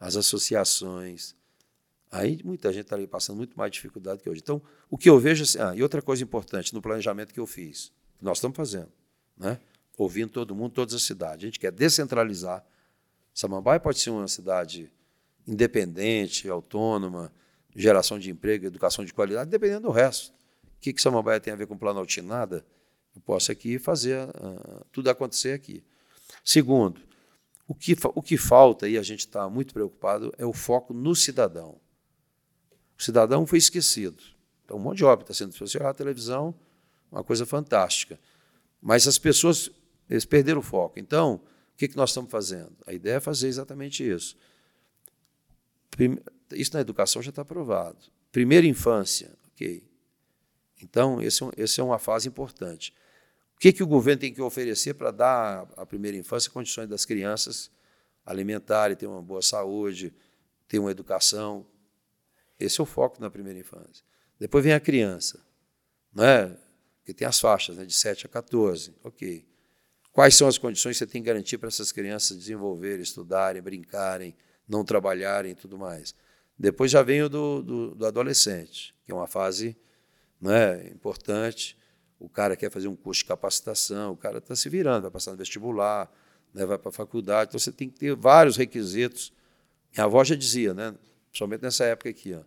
as 0.00 0.16
associações, 0.16 1.36
aí 2.10 2.40
muita 2.42 2.72
gente 2.72 2.84
estaria 2.84 3.06
passando 3.06 3.36
muito 3.36 3.56
mais 3.56 3.70
dificuldade 3.70 4.22
que 4.22 4.30
hoje. 4.30 4.40
Então, 4.42 4.62
o 4.88 4.96
que 4.96 5.10
eu 5.10 5.20
vejo. 5.20 5.44
Assim, 5.44 5.58
ah, 5.60 5.76
e 5.76 5.82
outra 5.82 6.00
coisa 6.00 6.24
importante 6.24 6.72
no 6.72 6.80
planejamento 6.80 7.34
que 7.34 7.38
eu 7.38 7.46
fiz, 7.46 7.92
que 8.18 8.24
nós 8.24 8.38
estamos 8.38 8.56
fazendo, 8.56 8.90
né? 9.36 9.60
ouvindo 9.96 10.32
todo 10.32 10.54
mundo, 10.54 10.72
todas 10.72 10.94
as 10.94 11.02
cidades. 11.02 11.44
A 11.44 11.46
gente 11.46 11.60
quer 11.60 11.70
descentralizar. 11.70 12.64
Samambaia 13.34 13.78
pode 13.78 13.98
ser 13.98 14.10
uma 14.10 14.26
cidade 14.26 14.90
independente, 15.46 16.48
autônoma, 16.48 17.30
geração 17.76 18.18
de 18.18 18.30
emprego, 18.30 18.66
educação 18.66 19.04
de 19.04 19.12
qualidade, 19.12 19.50
dependendo 19.50 19.82
do 19.82 19.90
resto. 19.90 20.32
O 20.64 20.80
que, 20.80 20.92
que 20.94 21.02
Samambaia 21.02 21.38
tem 21.38 21.52
a 21.52 21.56
ver 21.56 21.66
com 21.66 21.76
Planalto? 21.76 22.22
Nada. 22.22 22.64
Eu 23.14 23.20
posso 23.20 23.52
aqui 23.52 23.78
fazer 23.78 24.26
uh, 24.28 24.84
tudo 24.90 25.10
acontecer 25.10 25.52
aqui. 25.52 25.84
Segundo, 26.42 27.00
o 27.70 27.74
que, 27.74 27.96
o 28.16 28.20
que 28.20 28.36
falta, 28.36 28.88
e 28.88 28.98
a 28.98 29.02
gente 29.02 29.20
está 29.20 29.48
muito 29.48 29.72
preocupado, 29.72 30.34
é 30.36 30.44
o 30.44 30.52
foco 30.52 30.92
no 30.92 31.14
cidadão. 31.14 31.80
O 32.98 33.00
cidadão 33.00 33.46
foi 33.46 33.58
esquecido. 33.58 34.20
Então, 34.64 34.76
um 34.76 34.80
monte 34.80 34.96
de 34.96 35.04
obra 35.04 35.22
está 35.22 35.32
sendo 35.32 35.52
feito. 35.52 35.80
A 35.80 35.94
televisão, 35.94 36.52
uma 37.12 37.22
coisa 37.22 37.46
fantástica. 37.46 38.18
Mas 38.82 39.06
as 39.06 39.18
pessoas 39.18 39.70
eles 40.08 40.24
perderam 40.24 40.58
o 40.58 40.64
foco. 40.64 40.98
Então, 40.98 41.34
o 41.34 41.76
que, 41.76 41.86
que 41.86 41.96
nós 41.96 42.10
estamos 42.10 42.28
fazendo? 42.28 42.76
A 42.84 42.92
ideia 42.92 43.18
é 43.18 43.20
fazer 43.20 43.46
exatamente 43.46 44.02
isso. 44.02 44.36
Isso 46.50 46.74
na 46.74 46.80
educação 46.80 47.22
já 47.22 47.30
está 47.30 47.42
aprovado. 47.42 47.98
Primeira 48.32 48.66
infância, 48.66 49.30
ok. 49.52 49.88
Então, 50.82 51.22
esse, 51.22 51.44
é 51.44 51.48
esse 51.56 51.80
é 51.80 51.84
uma 51.84 52.00
fase 52.00 52.26
importante. 52.26 52.92
O 53.60 53.62
que, 53.62 53.74
que 53.74 53.82
o 53.82 53.86
governo 53.86 54.22
tem 54.22 54.32
que 54.32 54.40
oferecer 54.40 54.94
para 54.94 55.10
dar 55.10 55.70
à 55.76 55.84
primeira 55.84 56.16
infância 56.16 56.50
condições 56.50 56.88
das 56.88 57.04
crianças 57.04 57.70
alimentarem, 58.24 58.96
ter 58.96 59.06
uma 59.06 59.20
boa 59.20 59.42
saúde, 59.42 60.14
ter 60.66 60.78
uma 60.78 60.90
educação? 60.90 61.66
Esse 62.58 62.80
é 62.80 62.82
o 62.82 62.86
foco 62.86 63.20
na 63.20 63.28
primeira 63.30 63.58
infância. 63.58 64.02
Depois 64.38 64.64
vem 64.64 64.72
a 64.72 64.80
criança, 64.80 65.44
não 66.10 66.24
é? 66.24 66.56
que 67.04 67.12
tem 67.12 67.28
as 67.28 67.38
faixas 67.38 67.76
né, 67.76 67.84
de 67.84 67.92
7 67.92 68.24
a 68.24 68.30
14, 68.30 68.94
ok. 69.04 69.46
Quais 70.10 70.34
são 70.36 70.48
as 70.48 70.56
condições 70.56 70.94
que 70.94 71.00
você 71.00 71.06
tem 71.06 71.20
que 71.20 71.26
garantir 71.26 71.58
para 71.58 71.68
essas 71.68 71.92
crianças 71.92 72.38
desenvolverem, 72.38 73.02
estudarem, 73.02 73.60
brincarem, 73.60 74.34
não 74.66 74.86
trabalharem 74.86 75.52
e 75.52 75.54
tudo 75.54 75.76
mais? 75.76 76.14
Depois 76.58 76.90
já 76.90 77.02
vem 77.02 77.24
o 77.24 77.28
do, 77.28 77.62
do, 77.62 77.94
do 77.94 78.06
adolescente, 78.06 78.94
que 79.04 79.12
é 79.12 79.14
uma 79.14 79.26
fase 79.26 79.76
né, 80.40 80.88
importante. 80.88 81.76
O 82.20 82.28
cara 82.28 82.54
quer 82.54 82.70
fazer 82.70 82.86
um 82.86 82.94
curso 82.94 83.22
de 83.22 83.28
capacitação, 83.28 84.12
o 84.12 84.16
cara 84.16 84.38
está 84.38 84.54
se 84.54 84.68
virando, 84.68 85.02
vai 85.02 85.10
passar 85.10 85.30
no 85.30 85.38
vestibular, 85.38 86.12
né, 86.52 86.66
vai 86.66 86.76
para 86.76 86.90
a 86.90 86.92
faculdade. 86.92 87.48
Então 87.48 87.58
você 87.58 87.72
tem 87.72 87.88
que 87.88 87.98
ter 87.98 88.14
vários 88.14 88.58
requisitos. 88.58 89.32
Minha 89.92 90.04
avó 90.04 90.22
já 90.22 90.34
dizia, 90.34 90.74
né, 90.74 90.94
principalmente 91.30 91.62
nessa 91.62 91.84
época 91.84 92.10
aqui, 92.10 92.34
ó, 92.34 92.42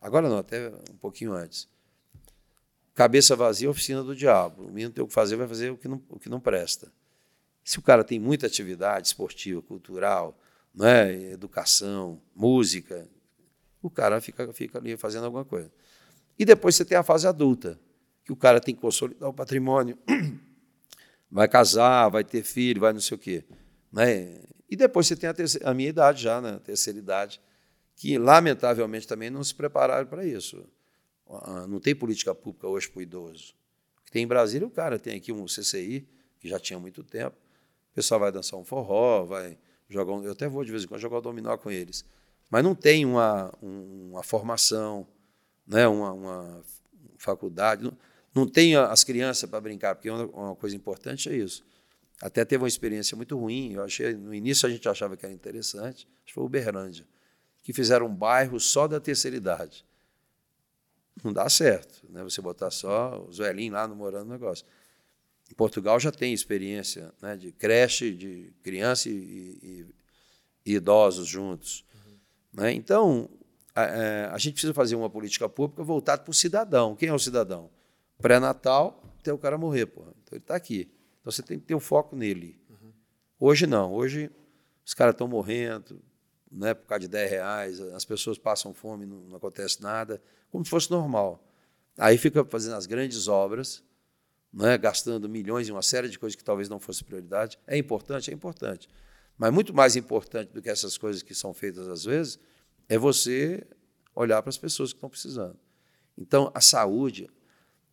agora 0.00 0.28
não, 0.28 0.38
até 0.38 0.68
um 0.92 0.96
pouquinho 0.96 1.32
antes. 1.32 1.68
Cabeça 2.94 3.34
vazia, 3.34 3.68
oficina 3.68 4.02
do 4.02 4.14
diabo. 4.14 4.62
O 4.62 4.68
menino 4.68 4.90
tem 4.90 5.04
o 5.04 5.08
que 5.08 5.12
fazer, 5.12 5.36
vai 5.36 5.48
fazer 5.48 5.70
o 5.70 5.76
que 5.76 5.88
não, 5.88 6.00
o 6.08 6.18
que 6.18 6.28
não 6.30 6.40
presta. 6.40 6.90
Se 7.64 7.80
o 7.80 7.82
cara 7.82 8.04
tem 8.04 8.20
muita 8.20 8.46
atividade 8.46 9.08
esportiva, 9.08 9.60
cultural, 9.60 10.38
né, 10.72 11.32
educação, 11.32 12.22
música, 12.34 13.08
o 13.82 13.90
cara 13.90 14.20
fica, 14.20 14.52
fica 14.52 14.78
ali 14.78 14.96
fazendo 14.96 15.24
alguma 15.24 15.44
coisa. 15.44 15.70
E 16.38 16.44
depois 16.44 16.76
você 16.76 16.84
tem 16.84 16.96
a 16.96 17.02
fase 17.02 17.26
adulta, 17.26 17.78
que 18.26 18.32
o 18.32 18.36
cara 18.36 18.60
tem 18.60 18.74
que 18.74 18.80
consolidar 18.80 19.28
o 19.28 19.32
patrimônio, 19.32 19.96
vai 21.30 21.46
casar, 21.46 22.08
vai 22.08 22.24
ter 22.24 22.42
filho, 22.42 22.80
vai 22.80 22.92
não 22.92 23.00
sei 23.00 23.14
o 23.14 23.18
quê. 23.18 23.44
Né? 23.92 24.42
E 24.68 24.74
depois 24.74 25.06
você 25.06 25.14
tem 25.14 25.30
a, 25.30 25.32
terceira, 25.32 25.70
a 25.70 25.72
minha 25.72 25.88
idade 25.88 26.24
já, 26.24 26.40
né? 26.40 26.58
terceira 26.64 26.98
idade, 26.98 27.40
que 27.94 28.18
lamentavelmente 28.18 29.06
também 29.06 29.30
não 29.30 29.44
se 29.44 29.54
prepararam 29.54 30.08
para 30.08 30.26
isso. 30.26 30.68
Ah, 31.28 31.68
não 31.68 31.78
tem 31.78 31.94
política 31.94 32.34
pública 32.34 32.66
hoje 32.66 32.88
para 32.88 32.98
o 32.98 33.02
idoso. 33.02 33.54
Tem 34.10 34.24
em 34.24 34.26
Brasília, 34.26 34.66
o 34.66 34.70
cara 34.70 34.98
tem 34.98 35.16
aqui 35.16 35.32
um 35.32 35.46
CCI, 35.46 36.08
que 36.40 36.48
já 36.48 36.58
tinha 36.58 36.80
muito 36.80 37.04
tempo. 37.04 37.36
O 37.92 37.94
pessoal 37.94 38.18
vai 38.18 38.32
dançar 38.32 38.58
um 38.58 38.64
forró, 38.64 39.24
vai 39.24 39.56
jogar 39.88 40.12
um, 40.12 40.24
Eu 40.24 40.32
até 40.32 40.48
vou 40.48 40.64
de 40.64 40.72
vez 40.72 40.82
em 40.82 40.88
quando 40.88 41.00
jogar 41.00 41.18
o 41.18 41.20
dominó 41.20 41.56
com 41.56 41.70
eles. 41.70 42.04
Mas 42.50 42.64
não 42.64 42.74
tem 42.74 43.04
uma, 43.04 43.52
uma 43.62 44.24
formação, 44.24 45.06
né? 45.64 45.86
uma, 45.86 46.12
uma 46.12 46.62
faculdade. 47.18 47.84
Não, 47.84 47.96
não 48.36 48.46
tem 48.46 48.76
as 48.76 49.02
crianças 49.02 49.48
para 49.48 49.58
brincar, 49.62 49.94
porque 49.94 50.10
uma, 50.10 50.54
coisa 50.56 50.76
importante 50.76 51.30
é 51.30 51.34
isso. 51.34 51.64
Até 52.20 52.44
teve 52.44 52.62
uma 52.62 52.68
experiência 52.68 53.16
muito 53.16 53.34
ruim. 53.34 53.72
Eu 53.72 53.82
achei, 53.82 54.12
no 54.12 54.34
início 54.34 54.68
a 54.68 54.70
gente 54.70 54.86
achava 54.86 55.16
que 55.16 55.24
era 55.24 55.34
interessante, 55.34 56.06
acho 56.18 56.26
que 56.26 56.34
foi 56.34 56.44
Uberlândia, 56.44 57.06
que 57.62 57.72
fizeram 57.72 58.04
um 58.04 58.14
bairro 58.14 58.60
só 58.60 58.86
da 58.86 59.00
terceira 59.00 59.38
idade. 59.38 59.86
Não 61.24 61.32
dá 61.32 61.48
certo, 61.48 62.04
né? 62.10 62.22
Você 62.24 62.42
botar 62.42 62.70
só 62.70 63.24
os 63.26 63.38
velhinhos 63.38 63.72
lá 63.72 63.88
no 63.88 63.96
morando 63.96 64.26
no 64.26 64.32
negócio. 64.32 64.66
Em 65.50 65.54
Portugal 65.54 65.98
já 65.98 66.12
tem 66.12 66.34
experiência 66.34 67.14
né, 67.22 67.38
de 67.38 67.52
creche, 67.52 68.12
de 68.12 68.52
criança 68.62 69.08
e, 69.08 69.12
e, 69.14 69.86
e 70.66 70.74
idosos 70.74 71.26
juntos. 71.26 71.86
Uhum. 71.94 72.18
Né? 72.52 72.72
Então, 72.74 73.30
a, 73.74 73.80
a, 73.80 73.86
é, 73.86 74.24
a, 74.26 74.36
gente 74.36 74.54
precisa 74.54 74.74
fazer 74.74 74.94
uma 74.94 75.08
política 75.08 75.48
pública 75.48 75.82
voltada 75.82 76.22
para 76.22 76.30
o 76.30 76.34
cidadão. 76.34 76.94
Quem 76.94 77.08
é 77.08 77.14
o 77.14 77.18
cidadão? 77.18 77.70
Pré-natal, 78.18 79.02
até 79.20 79.32
o 79.32 79.38
cara 79.38 79.58
morrer. 79.58 79.86
Porra. 79.86 80.12
Então, 80.22 80.36
ele 80.36 80.42
está 80.42 80.56
aqui. 80.56 80.90
Então, 81.20 81.32
você 81.32 81.42
tem 81.42 81.58
que 81.58 81.66
ter 81.66 81.74
o 81.74 81.80
foco 81.80 82.16
nele. 82.16 82.60
Uhum. 82.70 82.92
Hoje, 83.38 83.66
não. 83.66 83.92
Hoje, 83.92 84.30
os 84.84 84.94
caras 84.94 85.14
estão 85.14 85.28
morrendo 85.28 86.00
né, 86.50 86.74
por 86.74 86.86
causa 86.86 87.00
de 87.00 87.08
10 87.08 87.30
reais, 87.30 87.80
as 87.80 88.04
pessoas 88.04 88.38
passam 88.38 88.72
fome, 88.72 89.04
não, 89.04 89.18
não 89.18 89.36
acontece 89.36 89.82
nada, 89.82 90.22
como 90.50 90.64
se 90.64 90.70
fosse 90.70 90.90
normal. 90.90 91.42
Aí 91.98 92.16
fica 92.18 92.44
fazendo 92.44 92.74
as 92.74 92.86
grandes 92.86 93.28
obras, 93.28 93.82
né, 94.52 94.76
gastando 94.78 95.28
milhões 95.28 95.68
em 95.68 95.72
uma 95.72 95.82
série 95.82 96.08
de 96.08 96.18
coisas 96.18 96.36
que 96.36 96.44
talvez 96.44 96.68
não 96.68 96.78
fosse 96.78 97.04
prioridade. 97.04 97.58
É 97.66 97.76
importante? 97.76 98.30
É 98.30 98.34
importante. 98.34 98.88
Mas 99.36 99.52
muito 99.52 99.74
mais 99.74 99.96
importante 99.96 100.52
do 100.52 100.62
que 100.62 100.70
essas 100.70 100.96
coisas 100.96 101.22
que 101.22 101.34
são 101.34 101.52
feitas 101.52 101.88
às 101.88 102.04
vezes 102.04 102.38
é 102.88 102.96
você 102.96 103.66
olhar 104.14 104.40
para 104.40 104.48
as 104.48 104.56
pessoas 104.56 104.92
que 104.92 104.96
estão 104.96 105.10
precisando. 105.10 105.58
Então, 106.16 106.50
a 106.54 106.60
saúde, 106.60 107.28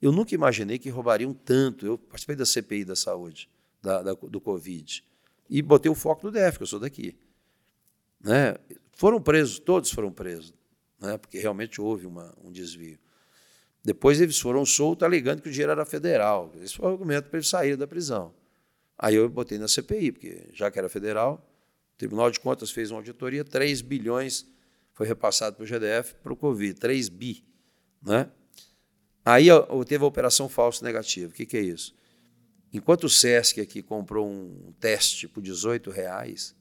eu 0.04 0.12
nunca 0.12 0.36
imaginei 0.36 0.78
que 0.78 0.89
roubariam 0.89 1.34
tanto. 1.34 1.86
Eu 1.86 1.97
participei 1.97 2.36
da 2.36 2.45
CPI 2.45 2.84
da 2.84 2.95
saúde, 2.95 3.49
da, 3.82 4.04
da, 4.04 4.14
do 4.14 4.41
Covid, 4.41 5.01
e 5.49 5.62
botei 5.62 5.89
o 5.89 5.95
foco 5.95 6.28
no 6.28 6.32
DF, 6.32 6.58
que 6.58 6.64
eu 6.64 6.68
sou 6.68 6.80
daqui. 6.80 7.18
Né? 8.20 8.56
Foram 8.91 9.22
presos, 9.22 9.60
todos 9.60 9.89
foram 9.91 10.12
presos, 10.12 10.54
né? 10.99 11.18
porque 11.18 11.39
realmente 11.39 11.80
houve 11.80 12.06
uma, 12.06 12.36
um 12.43 12.51
desvio. 12.51 12.99
Depois 13.82 14.20
eles 14.20 14.38
foram 14.38 14.66
soltos 14.66 15.06
alegando 15.06 15.41
que 15.41 15.47
o 15.47 15.51
dinheiro 15.51 15.72
era 15.72 15.86
federal. 15.86 16.51
Esse 16.62 16.76
foi 16.76 16.86
o 16.86 16.91
argumento 16.91 17.30
para 17.30 17.38
eles 17.38 17.47
saírem 17.47 17.78
da 17.78 17.88
prisão. 17.88 18.34
Aí 18.97 19.16
eu 19.16 19.30
botei 19.30 19.58
na 19.58 19.70
CPI, 19.70 20.12
porque 20.12 20.49
já 20.51 20.70
que 20.70 20.78
era 20.78 20.89
federal, 20.89 21.49
o 21.93 21.97
Tribunal 21.97 22.30
de 22.30 22.41
Contas 22.41 22.72
fez 22.72 22.91
uma 22.91 22.99
auditoria, 22.99 23.45
3 23.45 23.82
bilhões 23.82 24.45
foi 24.91 25.08
repassado 25.08 25.56
para 25.56 25.64
o 25.64 25.66
GDF 25.66 26.14
para 26.16 26.34
o 26.34 26.36
Covid, 26.36 26.78
3 26.78 27.08
bi. 27.08 27.43
Né? 28.01 28.30
Aí 29.26 29.47
teve 29.88 30.03
a 30.03 30.07
operação 30.07 30.49
falso 30.49 30.84
negativo. 30.84 31.32
O 31.32 31.34
que, 31.34 31.45
que 31.45 31.57
é 31.57 31.61
isso? 31.61 31.95
Enquanto 32.74 33.05
o 33.05 33.09
SESC 33.09 33.61
aqui 33.61 33.82
comprou 33.82 34.28
um 34.28 34.74
teste 34.80 35.28
por 35.28 35.41
18 35.41 35.91
reais, 35.91 36.55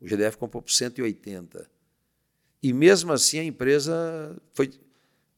o 0.00 0.06
GDF 0.06 0.36
comprou 0.36 0.60
por 0.60 0.70
180. 0.70 1.70
E 2.62 2.72
mesmo 2.72 3.12
assim 3.12 3.38
a 3.38 3.44
empresa 3.44 4.36
foi 4.52 4.70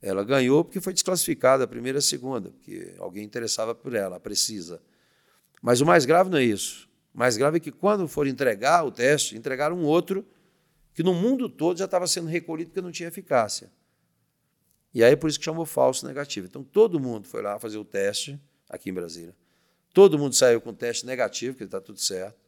ela 0.00 0.22
ganhou 0.22 0.62
porque 0.62 0.82
foi 0.82 0.92
desclassificada 0.92 1.64
a 1.64 1.66
primeira 1.66 1.96
e 1.96 2.00
a 2.00 2.02
segunda, 2.02 2.50
porque 2.50 2.94
alguém 2.98 3.24
interessava 3.24 3.74
por 3.74 3.94
ela, 3.94 4.20
precisa. 4.20 4.82
Mas 5.62 5.80
o 5.80 5.86
mais 5.86 6.04
grave 6.04 6.28
não 6.28 6.36
é 6.36 6.44
isso. 6.44 6.90
O 7.14 7.18
mais 7.18 7.38
grave 7.38 7.56
é 7.56 7.60
que 7.60 7.72
quando 7.72 8.06
for 8.06 8.26
entregar 8.26 8.84
o 8.84 8.90
teste, 8.90 9.34
entregaram 9.34 9.78
um 9.78 9.84
outro 9.84 10.22
que 10.92 11.02
no 11.02 11.14
mundo 11.14 11.48
todo 11.48 11.78
já 11.78 11.86
estava 11.86 12.06
sendo 12.06 12.26
recolhido 12.28 12.70
porque 12.70 12.82
não 12.82 12.92
tinha 12.92 13.08
eficácia. 13.08 13.72
E 14.94 15.02
aí 15.02 15.16
por 15.16 15.28
isso 15.28 15.38
que 15.38 15.44
chamou 15.44 15.66
falso 15.66 16.06
negativo. 16.06 16.46
Então 16.46 16.62
todo 16.62 17.00
mundo 17.00 17.26
foi 17.26 17.42
lá 17.42 17.58
fazer 17.58 17.76
o 17.78 17.84
teste 17.84 18.40
aqui 18.70 18.90
em 18.90 18.92
Brasília. 18.92 19.34
Todo 19.92 20.18
mundo 20.18 20.34
saiu 20.34 20.60
com 20.60 20.72
teste 20.72 21.04
negativo, 21.04 21.56
que 21.56 21.64
está 21.64 21.80
tudo 21.80 21.98
certo. 21.98 22.38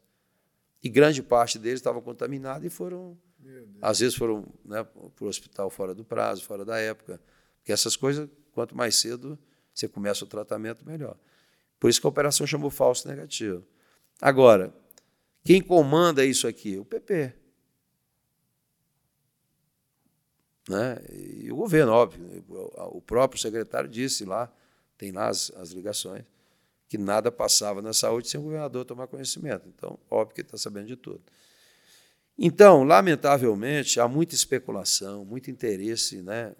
E 0.82 0.88
grande 0.88 1.22
parte 1.22 1.58
deles 1.58 1.80
estava 1.80 2.00
contaminado 2.00 2.64
e 2.64 2.70
foram, 2.70 3.18
às 3.82 3.98
vezes 3.98 4.14
foram 4.14 4.46
né, 4.64 4.84
para 4.84 5.24
o 5.24 5.28
hospital 5.28 5.68
fora 5.70 5.94
do 5.94 6.04
prazo, 6.04 6.44
fora 6.44 6.64
da 6.64 6.78
época. 6.78 7.20
Porque 7.58 7.72
essas 7.72 7.96
coisas, 7.96 8.28
quanto 8.52 8.76
mais 8.76 8.96
cedo 8.96 9.38
você 9.74 9.88
começa 9.88 10.24
o 10.24 10.28
tratamento, 10.28 10.86
melhor. 10.86 11.16
Por 11.78 11.90
isso 11.90 12.00
que 12.00 12.06
a 12.06 12.10
operação 12.10 12.46
chamou 12.46 12.70
falso 12.70 13.06
negativo. 13.08 13.64
Agora, 14.20 14.72
quem 15.44 15.60
comanda 15.60 16.24
isso 16.24 16.46
aqui? 16.46 16.78
O 16.78 16.84
PP. 16.84 17.32
Né? 20.68 20.98
E 21.10 21.52
o 21.52 21.56
governo, 21.56 21.92
óbvio. 21.92 22.44
O 22.92 23.00
próprio 23.00 23.40
secretário 23.40 23.88
disse 23.88 24.24
lá, 24.24 24.52
tem 24.98 25.12
lá 25.12 25.28
as, 25.28 25.50
as 25.56 25.70
ligações, 25.70 26.24
que 26.88 26.98
nada 26.98 27.30
passava 27.30 27.80
na 27.80 27.92
saúde 27.92 28.28
sem 28.28 28.40
o 28.40 28.42
governador 28.42 28.84
tomar 28.84 29.06
conhecimento. 29.06 29.68
Então, 29.68 29.98
óbvio 30.10 30.34
que 30.34 30.40
está 30.40 30.56
sabendo 30.56 30.86
de 30.86 30.96
tudo. 30.96 31.20
Então, 32.38 32.84
lamentavelmente, 32.84 33.98
há 33.98 34.06
muita 34.06 34.34
especulação, 34.34 35.24
muito 35.24 35.50
interesse 35.50 36.20
né, 36.20 36.54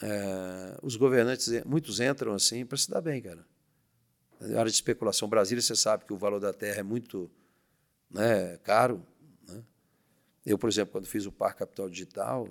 é, 0.00 0.78
os 0.82 0.96
governantes, 0.96 1.48
muitos 1.64 2.00
entram 2.00 2.32
assim 2.32 2.64
para 2.64 2.78
se 2.78 2.90
dar 2.90 3.00
bem, 3.00 3.20
cara. 3.20 3.44
Na 4.40 4.60
área 4.60 4.70
de 4.70 4.76
especulação. 4.76 5.28
Brasília, 5.28 5.60
você 5.60 5.74
sabe 5.74 6.04
que 6.04 6.12
o 6.12 6.16
valor 6.16 6.38
da 6.38 6.52
terra 6.52 6.80
é 6.80 6.82
muito 6.82 7.30
né, 8.08 8.56
caro. 8.58 9.04
Né? 9.46 9.62
Eu, 10.46 10.56
por 10.56 10.70
exemplo, 10.70 10.92
quando 10.92 11.06
fiz 11.06 11.26
o 11.26 11.32
Parque 11.32 11.58
Capital 11.58 11.90
Digital, 11.90 12.48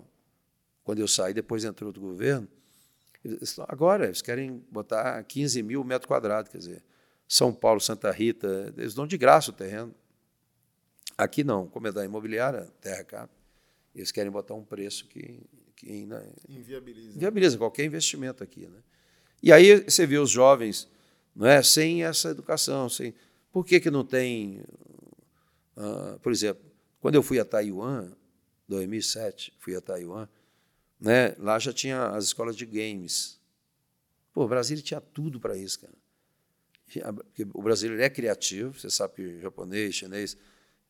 quando 0.88 1.00
eu 1.00 1.08
saí, 1.08 1.34
depois 1.34 1.66
entrou 1.66 1.90
outro 1.90 2.02
governo, 2.02 2.48
eles, 3.24 3.60
agora 3.68 4.06
eles 4.06 4.22
querem 4.22 4.64
botar 4.72 5.22
15 5.22 5.62
mil 5.62 5.84
metros 5.84 6.08
quadrados, 6.08 6.50
quer 6.50 6.60
dizer, 6.60 6.84
São 7.28 7.54
Paulo, 7.54 7.82
Santa 7.82 8.10
Rita, 8.10 8.74
eles 8.78 8.94
dão 8.94 9.06
de 9.06 9.18
graça 9.18 9.52
o 9.52 9.54
terreno. 9.54 9.94
Aqui 11.18 11.44
não, 11.44 11.68
como 11.68 11.88
é 11.88 11.92
da 11.92 12.06
imobiliária, 12.06 12.70
terra 12.80 13.04
cap, 13.04 13.34
eles 13.94 14.14
querem 14.14 14.32
botar 14.32 14.54
um 14.54 14.64
preço 14.64 15.06
que 15.08 15.42
que 15.76 16.06
né, 16.06 16.26
inviabiliza. 16.48 17.16
inviabiliza 17.16 17.58
qualquer 17.58 17.84
investimento 17.84 18.42
aqui. 18.42 18.62
Né? 18.68 18.80
E 19.44 19.52
aí 19.52 19.82
você 19.82 20.08
vê 20.08 20.18
os 20.18 20.32
jovens 20.32 20.90
não 21.36 21.46
é, 21.46 21.62
sem 21.62 22.06
essa 22.06 22.30
educação. 22.30 22.90
Sem, 22.90 23.14
por 23.52 23.66
que, 23.66 23.80
que 23.82 23.92
não 23.92 24.06
tem. 24.06 24.64
Uh, 25.76 26.18
por 26.24 26.32
exemplo, 26.32 26.64
quando 27.00 27.16
eu 27.16 27.22
fui 27.22 27.40
a 27.40 27.46
Taiwan, 27.46 28.10
2007, 28.68 29.54
fui 29.60 29.76
a 29.76 29.82
Taiwan, 29.82 30.28
né, 31.00 31.36
lá 31.38 31.60
já 31.60 31.72
tinha 31.72 32.08
as 32.08 32.26
escolas 32.26 32.56
de 32.56 32.66
games. 32.66 33.40
Pô, 34.34 34.46
o 34.46 34.48
Brasil 34.48 34.82
tinha 34.82 35.02
tudo 35.02 35.40
para 35.40 35.56
isso, 35.56 35.80
cara. 35.80 35.94
o 37.54 37.62
brasileiro 37.62 38.02
é 38.02 38.10
criativo, 38.10 38.80
você 38.80 38.90
sabe 38.90 39.16
que 39.16 39.42
japonês, 39.42 39.96
chinês, 39.96 40.38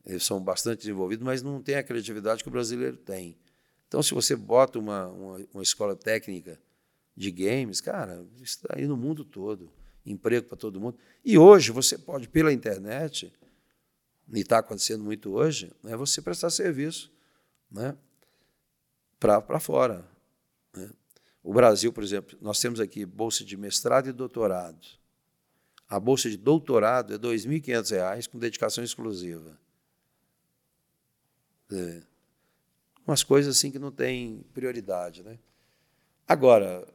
eles 0.06 0.24
são 0.24 0.42
bastante 0.42 0.80
desenvolvidos, 0.80 1.26
mas 1.26 1.42
não 1.42 1.62
tem 1.62 1.76
a 1.76 1.84
criatividade 1.84 2.42
que 2.42 2.50
o 2.50 2.52
brasileiro 2.52 2.98
tem. 2.98 3.38
Então, 3.88 4.02
se 4.02 4.14
você 4.14 4.36
bota 4.36 4.80
uma, 4.80 5.08
uma, 5.08 5.48
uma 5.54 5.64
escola 5.64 5.96
técnica 5.96 6.60
de 7.16 7.32
games, 7.32 7.82
cara, 7.82 8.26
está 8.42 8.76
aí 8.78 8.86
no 8.86 8.96
mundo 8.96 9.26
todo, 9.26 9.72
emprego 10.06 10.48
para 10.48 10.58
todo 10.58 10.80
mundo. 10.80 10.98
E 11.24 11.38
hoje 11.38 11.72
você 11.72 11.98
pode, 11.98 12.30
pela 12.30 12.54
internet, 12.54 13.34
e 14.34 14.40
está 14.40 14.60
acontecendo 14.60 15.04
muito 15.04 15.32
hoje, 15.32 15.72
né, 15.84 15.96
você 15.96 16.22
prestar 16.22 16.50
serviço 16.50 17.12
né, 17.72 17.96
para 19.20 19.60
fora. 19.60 20.08
Né. 20.74 20.90
O 21.44 21.54
Brasil, 21.54 21.92
por 21.94 22.04
exemplo, 22.04 22.38
nós 22.42 22.60
temos 22.60 22.80
aqui 22.80 23.06
bolsa 23.06 23.44
de 23.44 23.56
mestrado 23.56 24.10
e 24.10 24.12
doutorado. 24.12 24.86
A 25.90 26.00
bolsa 26.00 26.30
de 26.30 26.38
doutorado 26.38 27.14
é 27.14 27.16
R$ 27.16 27.22
2.500 27.22 28.28
com 28.30 28.38
dedicação 28.38 28.84
exclusiva. 28.84 29.58
É 31.72 32.02
umas 33.08 33.24
coisas 33.24 33.56
assim 33.56 33.72
que 33.72 33.80
não 33.80 33.90
têm 33.90 34.44
prioridade. 34.54 35.24
Né? 35.24 35.40
Agora, 36.28 36.86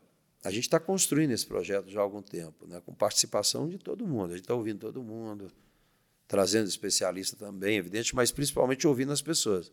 a 0.44 0.50
gente 0.50 0.64
está 0.64 0.78
construindo 0.78 1.30
esse 1.30 1.46
projeto 1.46 1.88
já 1.88 2.00
há 2.00 2.02
algum 2.02 2.20
tempo, 2.20 2.66
né? 2.66 2.82
com 2.84 2.94
participação 2.94 3.66
de 3.66 3.78
todo 3.78 4.06
mundo. 4.06 4.32
A 4.32 4.36
gente 4.36 4.44
está 4.44 4.54
ouvindo 4.54 4.80
todo 4.80 5.02
mundo, 5.02 5.50
trazendo 6.28 6.68
especialista 6.68 7.34
também, 7.34 7.78
evidente, 7.78 8.14
mas 8.14 8.30
principalmente 8.30 8.86
ouvindo 8.86 9.10
as 9.10 9.22
pessoas. 9.22 9.72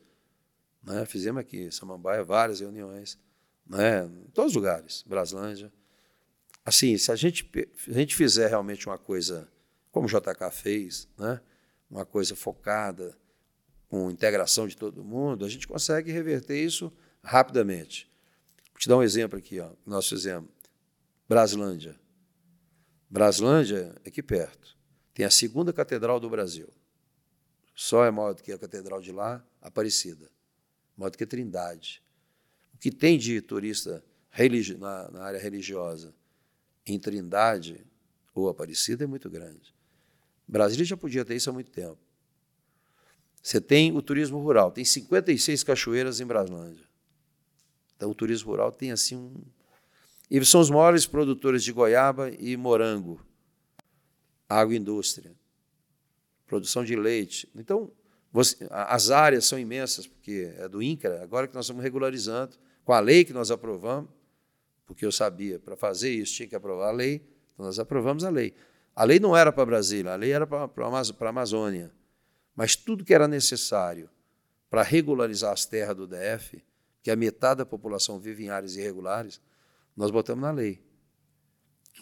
Né? 0.84 1.06
Fizemos 1.06 1.42
aqui, 1.42 1.72
Samambaia, 1.72 2.24
várias 2.24 2.60
reuniões, 2.60 3.18
né? 3.66 4.06
em 4.06 4.30
todos 4.32 4.52
os 4.52 4.56
lugares, 4.56 5.04
Braslândia. 5.06 5.72
assim, 6.66 6.98
se 6.98 7.12
a 7.12 7.16
gente, 7.16 7.50
se 7.78 7.92
a 7.92 7.94
gente 7.94 8.16
fizer 8.16 8.48
realmente 8.48 8.88
uma 8.88 8.98
coisa 8.98 9.50
como 9.92 10.08
o 10.08 10.10
JK 10.10 10.52
fez, 10.52 11.08
né? 11.18 11.42
uma 11.90 12.06
coisa 12.06 12.36
focada, 12.36 13.18
com 13.90 14.12
integração 14.12 14.68
de 14.68 14.78
todo 14.78 15.04
mundo, 15.04 15.44
a 15.44 15.50
gente 15.50 15.68
consegue 15.68 16.12
reverter 16.12 16.64
isso 16.64 16.94
rapidamente. 17.24 18.10
Vou 18.72 18.80
te 18.80 18.88
dar 18.88 18.98
um 18.98 19.04
exemplo 19.04 19.38
aqui, 19.38 19.60
ó, 19.60 19.72
nós 19.86 20.08
fizemos. 20.08 20.50
Braslândia. 21.28 22.00
Braslândia 23.10 23.96
é 24.06 24.10
aqui 24.10 24.22
perto. 24.22 24.78
Tem 25.14 25.26
a 25.26 25.32
segunda 25.32 25.74
catedral 25.74 26.20
do 26.20 26.30
Brasil. 26.30 26.70
Só 27.74 28.06
é 28.06 28.12
maior 28.12 28.34
do 28.34 28.44
que 28.44 28.52
a 28.52 28.58
catedral 28.58 29.02
de 29.02 29.12
lá, 29.12 29.44
Aparecida. 29.62 30.30
Do 31.08 31.18
que 31.18 31.26
Trindade. 31.26 32.04
O 32.74 32.78
que 32.78 32.92
tem 32.92 33.18
de 33.18 33.40
turista 33.42 34.04
na, 34.78 35.12
na 35.12 35.24
área 35.24 35.40
religiosa 35.40 36.14
em 36.86 37.00
Trindade 37.00 37.86
ou 38.34 38.50
Aparecida 38.50 39.04
é 39.04 39.08
muito 39.08 39.30
grande. 39.30 39.74
Brasília 40.48 40.86
já 40.86 40.98
podia 40.98 41.24
ter 41.24 41.36
isso 41.36 41.50
há 41.50 41.54
muito 41.54 41.72
tempo. 41.72 41.98
Você 43.42 43.62
tem 43.62 43.96
o 43.96 44.02
turismo 44.02 44.40
rural, 44.40 44.72
tem 44.72 44.84
56 44.84 45.64
cachoeiras 45.64 46.20
em 46.20 46.26
Braslândia. 46.26 46.86
Então 47.96 48.10
o 48.10 48.16
turismo 48.16 48.52
rural 48.52 48.72
tem 48.72 48.92
assim 48.92 49.16
um. 49.16 49.34
E 50.30 50.44
são 50.46 50.62
os 50.62 50.70
maiores 50.70 51.06
produtores 51.06 51.64
de 51.64 51.72
goiaba 51.72 52.32
e 52.32 52.56
morango. 52.56 53.20
Agroindústria. 54.48 55.34
Produção 56.46 56.84
de 56.84 56.96
leite. 56.96 57.50
Então, 57.56 57.92
você, 58.32 58.68
as 58.70 59.10
áreas 59.10 59.46
são 59.46 59.58
imensas, 59.58 60.06
porque 60.06 60.54
é 60.58 60.68
do 60.68 60.82
INCRA, 60.82 61.24
agora 61.24 61.48
que 61.48 61.56
nós 61.56 61.66
estamos 61.66 61.84
regularizando, 61.84 62.56
com 62.84 62.94
a 62.94 63.00
lei 63.00 63.26
que 63.26 63.34
nós 63.34 63.50
aprovamos, 63.50 64.10
porque 64.86 65.06
eu 65.06 65.12
sabia, 65.12 65.60
para 65.60 65.76
fazer 65.76 66.10
isso 66.10 66.34
tinha 66.34 66.48
que 66.48 66.56
aprovar 66.56 66.90
a 66.90 66.92
lei, 66.92 67.22
então 67.54 67.66
nós 67.66 67.80
aprovamos 67.80 68.24
a 68.24 68.30
lei. 68.30 68.54
A 68.96 69.04
lei 69.04 69.20
não 69.20 69.36
era 69.36 69.52
para 69.52 69.66
Brasília, 69.66 70.14
a 70.14 70.16
lei 70.16 70.32
era 70.32 70.46
para 70.46 70.68
a 70.68 71.30
Amazônia. 71.30 71.92
Mas 72.56 72.76
tudo 72.76 73.06
que 73.06 73.14
era 73.14 73.28
necessário 73.28 74.10
para 74.70 74.84
regularizar 74.84 75.54
as 75.54 75.66
terras 75.66 75.96
do 75.96 76.08
DF, 76.08 76.64
que 77.02 77.10
a 77.10 77.16
metade 77.16 77.60
da 77.60 77.66
população 77.66 78.20
vive 78.20 78.44
em 78.44 78.50
áreas 78.50 78.76
irregulares, 78.76 79.42
nós 79.96 80.12
botamos 80.12 80.42
na 80.42 80.52
lei. 80.52 80.84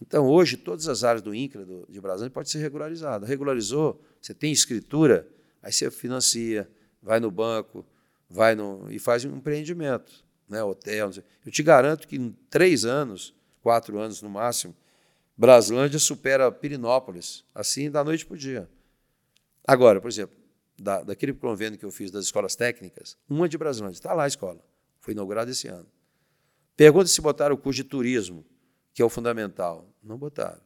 Então, 0.02 0.28
hoje, 0.28 0.58
todas 0.58 0.88
as 0.88 1.04
áreas 1.04 1.22
do 1.22 1.34
INCRA 1.34 1.66
do, 1.66 1.86
de 1.90 2.00
Brasília 2.00 2.30
podem 2.30 2.50
ser 2.50 2.60
regularizadas. 2.60 3.28
Regularizou, 3.28 4.02
você 4.22 4.34
tem 4.34 4.52
escritura, 4.52 5.28
aí 5.62 5.72
você 5.72 5.90
financia, 5.92 6.70
vai 7.02 7.20
no 7.20 7.32
banco, 7.32 7.86
vai 8.30 8.56
no, 8.56 8.88
e 8.90 9.00
faz 9.00 9.26
um 9.26 9.36
empreendimento 9.36 10.24
né, 10.48 10.64
hotel. 10.64 11.12
Eu 11.46 11.52
te 11.52 11.64
garanto 11.64 12.08
que 12.08 12.16
em 12.16 12.32
três 12.50 12.86
anos, 12.86 13.34
quatro 13.62 14.00
anos 14.00 14.22
no 14.22 14.30
máximo, 14.30 14.76
Braslândia 15.38 16.00
supera 16.00 16.52
Pirinópolis, 16.52 17.44
assim 17.54 17.92
da 17.92 18.04
noite 18.04 18.26
para 18.26 18.36
o 18.36 18.38
dia. 18.38 18.70
Agora, 19.66 20.02
por 20.02 20.08
exemplo, 20.08 20.36
da, 20.80 21.04
daquele 21.04 21.34
convênio 21.34 21.78
que 21.78 21.86
eu 21.86 21.92
fiz 21.92 22.10
das 22.10 22.26
escolas 22.26 22.56
técnicas, 22.56 23.18
uma 23.30 23.48
de 23.48 23.58
Braslândia, 23.58 23.98
está 23.98 24.14
lá 24.14 24.24
a 24.24 24.28
escola, 24.28 24.64
foi 25.00 25.14
inaugurada 25.14 25.52
esse 25.52 25.68
ano. 25.68 25.88
Pergunta 26.76 27.08
se 27.08 27.20
botaram 27.22 27.56
o 27.56 27.58
curso 27.58 27.78
de 27.78 27.84
turismo, 27.84 28.46
que 28.94 29.02
é 29.02 29.06
o 29.06 29.10
fundamental. 29.10 29.88
Não 30.02 30.18
botaram. 30.18 30.62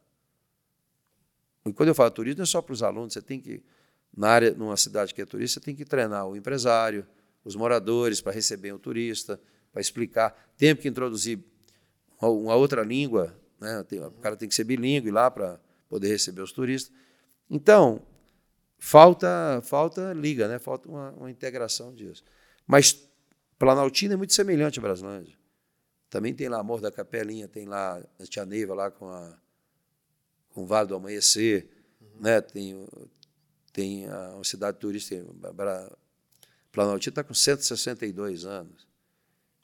E 1.65 1.71
quando 1.71 1.89
eu 1.89 1.95
falo 1.95 2.11
turismo, 2.11 2.39
não 2.39 2.43
é 2.43 2.45
só 2.45 2.61
para 2.61 2.73
os 2.73 2.83
alunos, 2.83 3.13
você 3.13 3.21
tem 3.21 3.39
que, 3.39 3.63
na 4.15 4.29
área, 4.29 4.51
numa 4.51 4.75
cidade 4.77 5.13
que 5.13 5.21
é 5.21 5.25
turista, 5.25 5.59
tem 5.59 5.75
que 5.75 5.85
treinar 5.85 6.27
o 6.27 6.35
empresário, 6.35 7.05
os 7.43 7.55
moradores 7.55 8.21
para 8.21 8.31
receber 8.31 8.73
o 8.73 8.79
turista, 8.79 9.39
para 9.71 9.81
explicar. 9.81 10.53
Tem 10.57 10.75
que 10.75 10.87
introduzir 10.87 11.39
uma 12.19 12.55
outra 12.55 12.83
língua, 12.83 13.35
né? 13.59 13.83
o 14.07 14.21
cara 14.21 14.35
tem 14.35 14.47
que 14.47 14.55
ser 14.55 14.63
bilíngue 14.63 15.11
lá 15.11 15.31
para 15.31 15.59
poder 15.89 16.09
receber 16.09 16.41
os 16.41 16.51
turistas. 16.51 16.93
Então, 17.49 18.01
falta 18.77 19.61
falta 19.63 20.13
liga, 20.13 20.47
né? 20.47 20.59
falta 20.59 20.87
uma, 20.87 21.11
uma 21.11 21.31
integração 21.31 21.93
disso. 21.93 22.23
Mas 22.67 23.07
Planaltina 23.57 24.13
é 24.13 24.17
muito 24.17 24.33
semelhante 24.33 24.79
a 24.79 24.81
Braslândia. 24.81 25.35
Também 26.09 26.33
tem 26.33 26.49
lá 26.49 26.59
Amor 26.59 26.81
da 26.81 26.91
Capelinha, 26.91 27.47
tem 27.47 27.65
lá 27.65 28.01
a 28.19 28.23
Tia 28.23 28.45
Neiva 28.45 28.73
lá 28.73 28.91
com, 28.91 29.07
a, 29.07 29.37
com 30.49 30.63
o 30.63 30.65
Vale 30.65 30.89
do 30.89 30.95
Amanhecer, 30.95 31.69
uhum. 32.01 32.21
né? 32.21 32.41
tem, 32.41 32.87
tem 33.71 34.07
a, 34.07 34.35
uma 34.35 34.43
cidade 34.43 34.77
turística, 34.77 35.25
Planaltina 36.71 37.11
está 37.11 37.23
com 37.23 37.33
162 37.33 38.45
anos. 38.45 38.87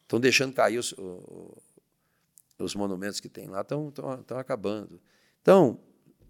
Estão 0.04 0.20
deixando 0.20 0.54
cair 0.54 0.78
os, 0.78 0.94
os 2.60 2.76
monumentos 2.76 3.20
que 3.20 3.30
tem 3.30 3.48
lá, 3.48 3.62
estão, 3.62 3.90
estão, 3.90 4.20
estão 4.20 4.38
acabando. 4.38 5.00
Então, 5.42 5.80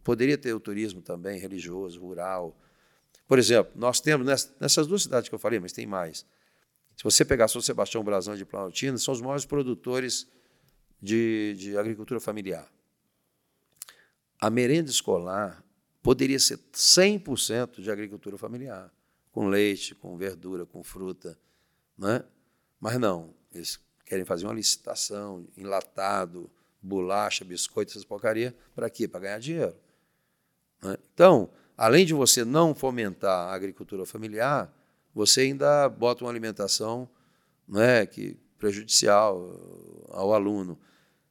poderia 0.04 0.38
ter 0.38 0.54
o 0.54 0.60
turismo 0.60 1.02
também 1.02 1.40
religioso, 1.40 2.00
rural. 2.00 2.58
Por 3.28 3.40
exemplo, 3.40 3.72
nós 3.76 4.00
temos 4.00 4.26
nessas 4.60 4.88
duas 4.88 5.04
cidades 5.04 5.30
que 5.30 5.36
eu 5.36 5.40
falei, 5.40 5.60
mas 5.60 5.72
tem 5.72 5.86
mais. 5.86 6.26
Se 6.96 7.04
você 7.04 7.24
pegar 7.24 7.48
São 7.48 7.62
Sebastião 7.62 8.04
Brasão 8.04 8.36
de 8.36 8.46
Planaltina, 8.46 8.98
são 8.98 9.14
os 9.14 9.22
maiores 9.22 9.46
produtores 9.46 10.28
de, 11.02 11.56
de 11.58 11.78
agricultura 11.78 12.20
familiar. 12.20 12.68
A 14.40 14.50
merenda 14.50 14.90
escolar 14.90 15.64
poderia 16.08 16.40
ser 16.40 16.58
100% 16.72 17.82
de 17.82 17.92
agricultura 17.92 18.38
familiar, 18.38 18.90
com 19.30 19.50
leite, 19.50 19.94
com 19.94 20.16
verdura, 20.16 20.66
com 20.66 20.82
fruta, 20.82 21.38
né? 21.98 22.24
mas 22.80 22.98
não. 22.98 23.34
Eles 23.54 23.78
querem 24.06 24.24
fazer 24.24 24.46
uma 24.46 24.54
licitação, 24.54 25.46
enlatado, 25.58 26.50
bolacha, 26.82 27.44
biscoito, 27.44 27.92
essas 27.92 28.06
porcaria, 28.06 28.56
para 28.74 28.90
quê? 28.90 29.06
Para 29.06 29.20
ganhar 29.20 29.40
dinheiro. 29.40 29.76
Né? 30.82 30.98
Então, 31.14 31.50
além 31.76 32.06
de 32.06 32.14
você 32.14 32.46
não 32.46 32.74
fomentar 32.74 33.50
a 33.50 33.54
agricultura 33.54 34.06
familiar, 34.06 34.74
você 35.14 35.42
ainda 35.42 35.90
bota 35.90 36.24
uma 36.24 36.32
alimentação 36.32 37.10
né, 37.68 38.06
que 38.06 38.38
prejudicial 38.58 39.46
ao 40.08 40.34
aluno. 40.34 40.80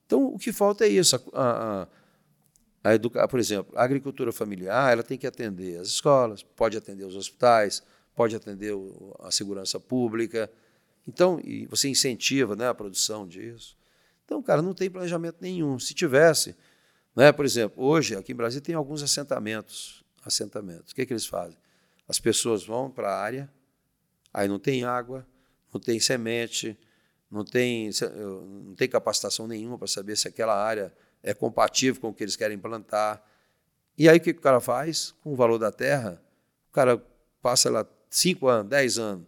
Então, 0.04 0.26
o 0.26 0.38
que 0.38 0.52
falta 0.52 0.84
é 0.84 0.88
isso. 0.88 1.16
A, 1.32 1.82
a, 1.82 1.88
a 2.88 2.94
educa... 2.94 3.26
Por 3.28 3.38
exemplo, 3.38 3.72
a 3.76 3.82
agricultura 3.82 4.32
familiar 4.32 4.92
ela 4.92 5.02
tem 5.02 5.18
que 5.18 5.26
atender 5.26 5.78
as 5.78 5.88
escolas, 5.88 6.42
pode 6.42 6.76
atender 6.76 7.04
os 7.04 7.16
hospitais, 7.16 7.82
pode 8.14 8.34
atender 8.34 8.72
a 9.20 9.30
segurança 9.30 9.78
pública, 9.78 10.50
então, 11.06 11.40
você 11.68 11.88
incentiva 11.88 12.56
né, 12.56 12.68
a 12.68 12.74
produção 12.74 13.26
disso. 13.28 13.76
Então, 14.24 14.42
cara, 14.42 14.60
não 14.60 14.74
tem 14.74 14.90
planejamento 14.90 15.36
nenhum. 15.40 15.78
Se 15.78 15.94
tivesse, 15.94 16.56
né, 17.14 17.30
por 17.30 17.44
exemplo, 17.44 17.84
hoje 17.84 18.16
aqui 18.16 18.32
em 18.32 18.34
Brasília 18.34 18.62
tem 18.62 18.74
alguns 18.74 19.02
assentamentos. 19.02 20.04
Assentamentos. 20.24 20.90
O 20.90 20.94
que, 20.94 21.02
é 21.02 21.06
que 21.06 21.12
eles 21.12 21.26
fazem? 21.26 21.56
As 22.08 22.18
pessoas 22.18 22.64
vão 22.64 22.90
para 22.90 23.08
a 23.08 23.20
área, 23.20 23.52
aí 24.34 24.48
não 24.48 24.58
tem 24.58 24.82
água, 24.82 25.24
não 25.72 25.80
tem 25.80 26.00
semente, 26.00 26.76
não 27.30 27.44
tem, 27.44 27.90
não 28.64 28.74
tem 28.74 28.88
capacitação 28.88 29.46
nenhuma 29.46 29.78
para 29.78 29.86
saber 29.86 30.16
se 30.16 30.26
aquela 30.26 30.56
área 30.56 30.92
é 31.26 31.34
compatível 31.34 32.00
com 32.00 32.08
o 32.08 32.14
que 32.14 32.22
eles 32.22 32.36
querem 32.36 32.56
plantar. 32.56 33.20
E 33.98 34.08
aí 34.08 34.18
o 34.18 34.20
que 34.20 34.30
o 34.30 34.40
cara 34.40 34.60
faz? 34.60 35.12
Com 35.22 35.32
o 35.32 35.36
valor 35.36 35.58
da 35.58 35.72
terra, 35.72 36.22
o 36.70 36.72
cara 36.72 37.02
passa 37.42 37.68
lá 37.68 37.84
5 38.08 38.46
anos, 38.46 38.70
10 38.70 38.98
anos, 38.98 39.26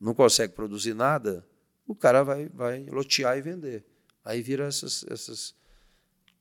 não 0.00 0.14
consegue 0.14 0.52
produzir 0.52 0.94
nada, 0.94 1.44
o 1.84 1.96
cara 1.96 2.22
vai, 2.22 2.48
vai 2.48 2.86
lotear 2.86 3.36
e 3.36 3.42
vender. 3.42 3.84
Aí 4.24 4.40
vira 4.40 4.66
essas, 4.66 5.04
essas 5.10 5.54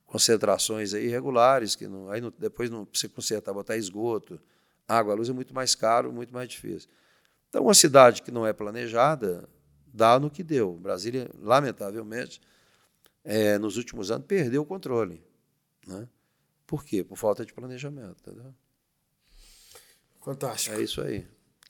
concentrações 0.06 0.94
aí 0.94 1.06
irregulares, 1.06 1.76
que 1.76 1.88
não, 1.88 2.10
aí 2.10 2.22
não, 2.22 2.32
depois 2.38 2.70
não 2.70 2.86
precisa 2.86 3.12
consertar, 3.12 3.54
botar 3.54 3.78
esgoto, 3.78 4.40
água, 4.88 5.16
luz 5.16 5.30
é 5.30 5.34
muito 5.34 5.54
mais 5.54 5.74
caro, 5.74 6.14
muito 6.14 6.32
mais 6.32 6.48
difícil. 6.48 6.90
Então, 7.50 7.64
uma 7.64 7.74
cidade 7.74 8.22
que 8.22 8.32
não 8.32 8.46
é 8.46 8.54
planejada, 8.54 9.50
dá 9.88 10.20
no 10.20 10.30
que 10.30 10.44
deu. 10.44 10.74
Brasília, 10.74 11.30
lamentavelmente, 11.42 12.40
é, 13.26 13.58
nos 13.58 13.76
últimos 13.76 14.12
anos, 14.12 14.26
perdeu 14.28 14.62
o 14.62 14.66
controle. 14.66 15.22
Né? 15.86 16.08
Por 16.66 16.86
quê? 16.86 17.04
Por 17.04 17.18
falta 17.18 17.46
de 17.46 17.54
planejamento. 17.54 18.22
Entendeu? 18.22 18.54
Fantástico. 20.24 20.76
É 20.76 20.82
isso 20.82 21.02
aí. 21.02 21.28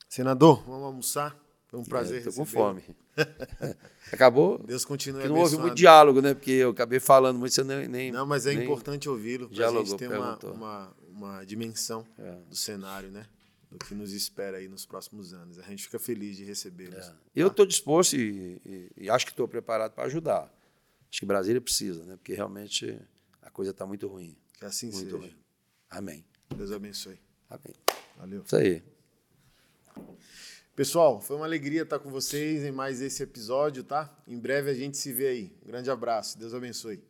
Senador, 0.08 0.64
vamos 0.64 0.84
almoçar? 0.84 1.38
Foi 1.68 1.80
um 1.80 1.84
prazer. 1.84 2.20
Estou 2.20 2.34
é, 2.34 2.38
com 2.38 2.46
fome. 2.46 2.84
Acabou? 4.12 4.60
Deus 4.60 4.86
continue 4.86 5.24
que 5.24 5.28
não 5.30 5.38
houve 5.38 5.58
muito 5.58 5.76
diálogo, 5.76 6.22
né? 6.22 6.34
Porque 6.34 6.52
eu 6.52 6.70
acabei 6.70 7.00
falando 7.00 7.40
muito, 7.40 7.54
você 7.54 7.64
nem. 7.64 7.88
nem 7.88 8.12
não, 8.12 8.26
mas 8.26 8.46
é 8.46 8.54
importante 8.54 9.10
ouvi-lo. 9.10 9.50
Para 9.50 9.68
a 9.68 9.72
gente 9.72 9.96
ter 9.96 10.12
uma, 10.12 10.38
uma, 10.38 10.96
uma, 11.10 11.46
dimensão 11.46 12.06
é. 12.20 12.38
do 12.50 12.56
cenário, 12.56 13.10
né? 13.10 13.26
Do 13.72 13.78
que 13.78 13.96
nos 13.96 14.14
espera 14.14 14.58
aí 14.58 14.68
nos 14.68 14.86
próximos 14.86 15.34
anos. 15.34 15.60
A 15.60 15.64
gente 15.64 15.84
fica 15.84 15.98
feliz 15.98 16.38
de 16.38 16.44
recebê-los. 16.44 16.96
É. 16.96 17.10
Tá? 17.10 17.16
Eu 17.36 17.48
estou 17.48 17.66
disposto 17.66 18.14
e, 18.16 18.62
e, 18.66 18.92
e, 18.98 19.10
acho 19.10 19.26
que 19.26 19.32
estou 19.32 19.48
preparado 19.48 19.94
para 19.94 20.06
ajudar. 20.06 20.54
Acho 21.10 21.20
que 21.20 21.26
Brasília 21.26 21.62
precisa, 21.62 22.04
né? 22.04 22.18
Porque 22.18 22.34
realmente 22.34 23.00
a 23.42 23.50
coisa 23.50 23.72
está 23.72 23.86
muito 23.86 24.08
ruim. 24.08 24.36
Que 24.54 24.66
assim 24.66 24.92
muito 24.92 25.06
seja. 25.06 25.18
Ruim. 25.18 25.36
Amém. 25.90 26.26
Deus 26.56 26.72
abençoe. 26.72 27.20
Amém. 27.50 27.76
Valeu. 28.18 28.44
Isso 28.44 28.56
aí. 28.56 28.84
Pessoal, 30.76 31.22
foi 31.22 31.38
uma 31.38 31.46
alegria 31.46 31.84
estar 31.84 32.00
com 32.00 32.10
vocês 32.10 32.64
em 32.64 32.72
mais 32.72 33.02
esse 33.02 33.24
episódio, 33.24 33.84
tá? 33.84 34.14
Em 34.28 34.38
breve 34.38 34.70
a 34.70 34.74
gente 34.74 34.98
se 34.98 35.14
vê 35.14 35.28
aí. 35.28 35.58
Um 35.64 35.68
grande 35.68 35.90
abraço. 35.90 36.38
Deus 36.38 36.54
abençoe. 36.54 37.02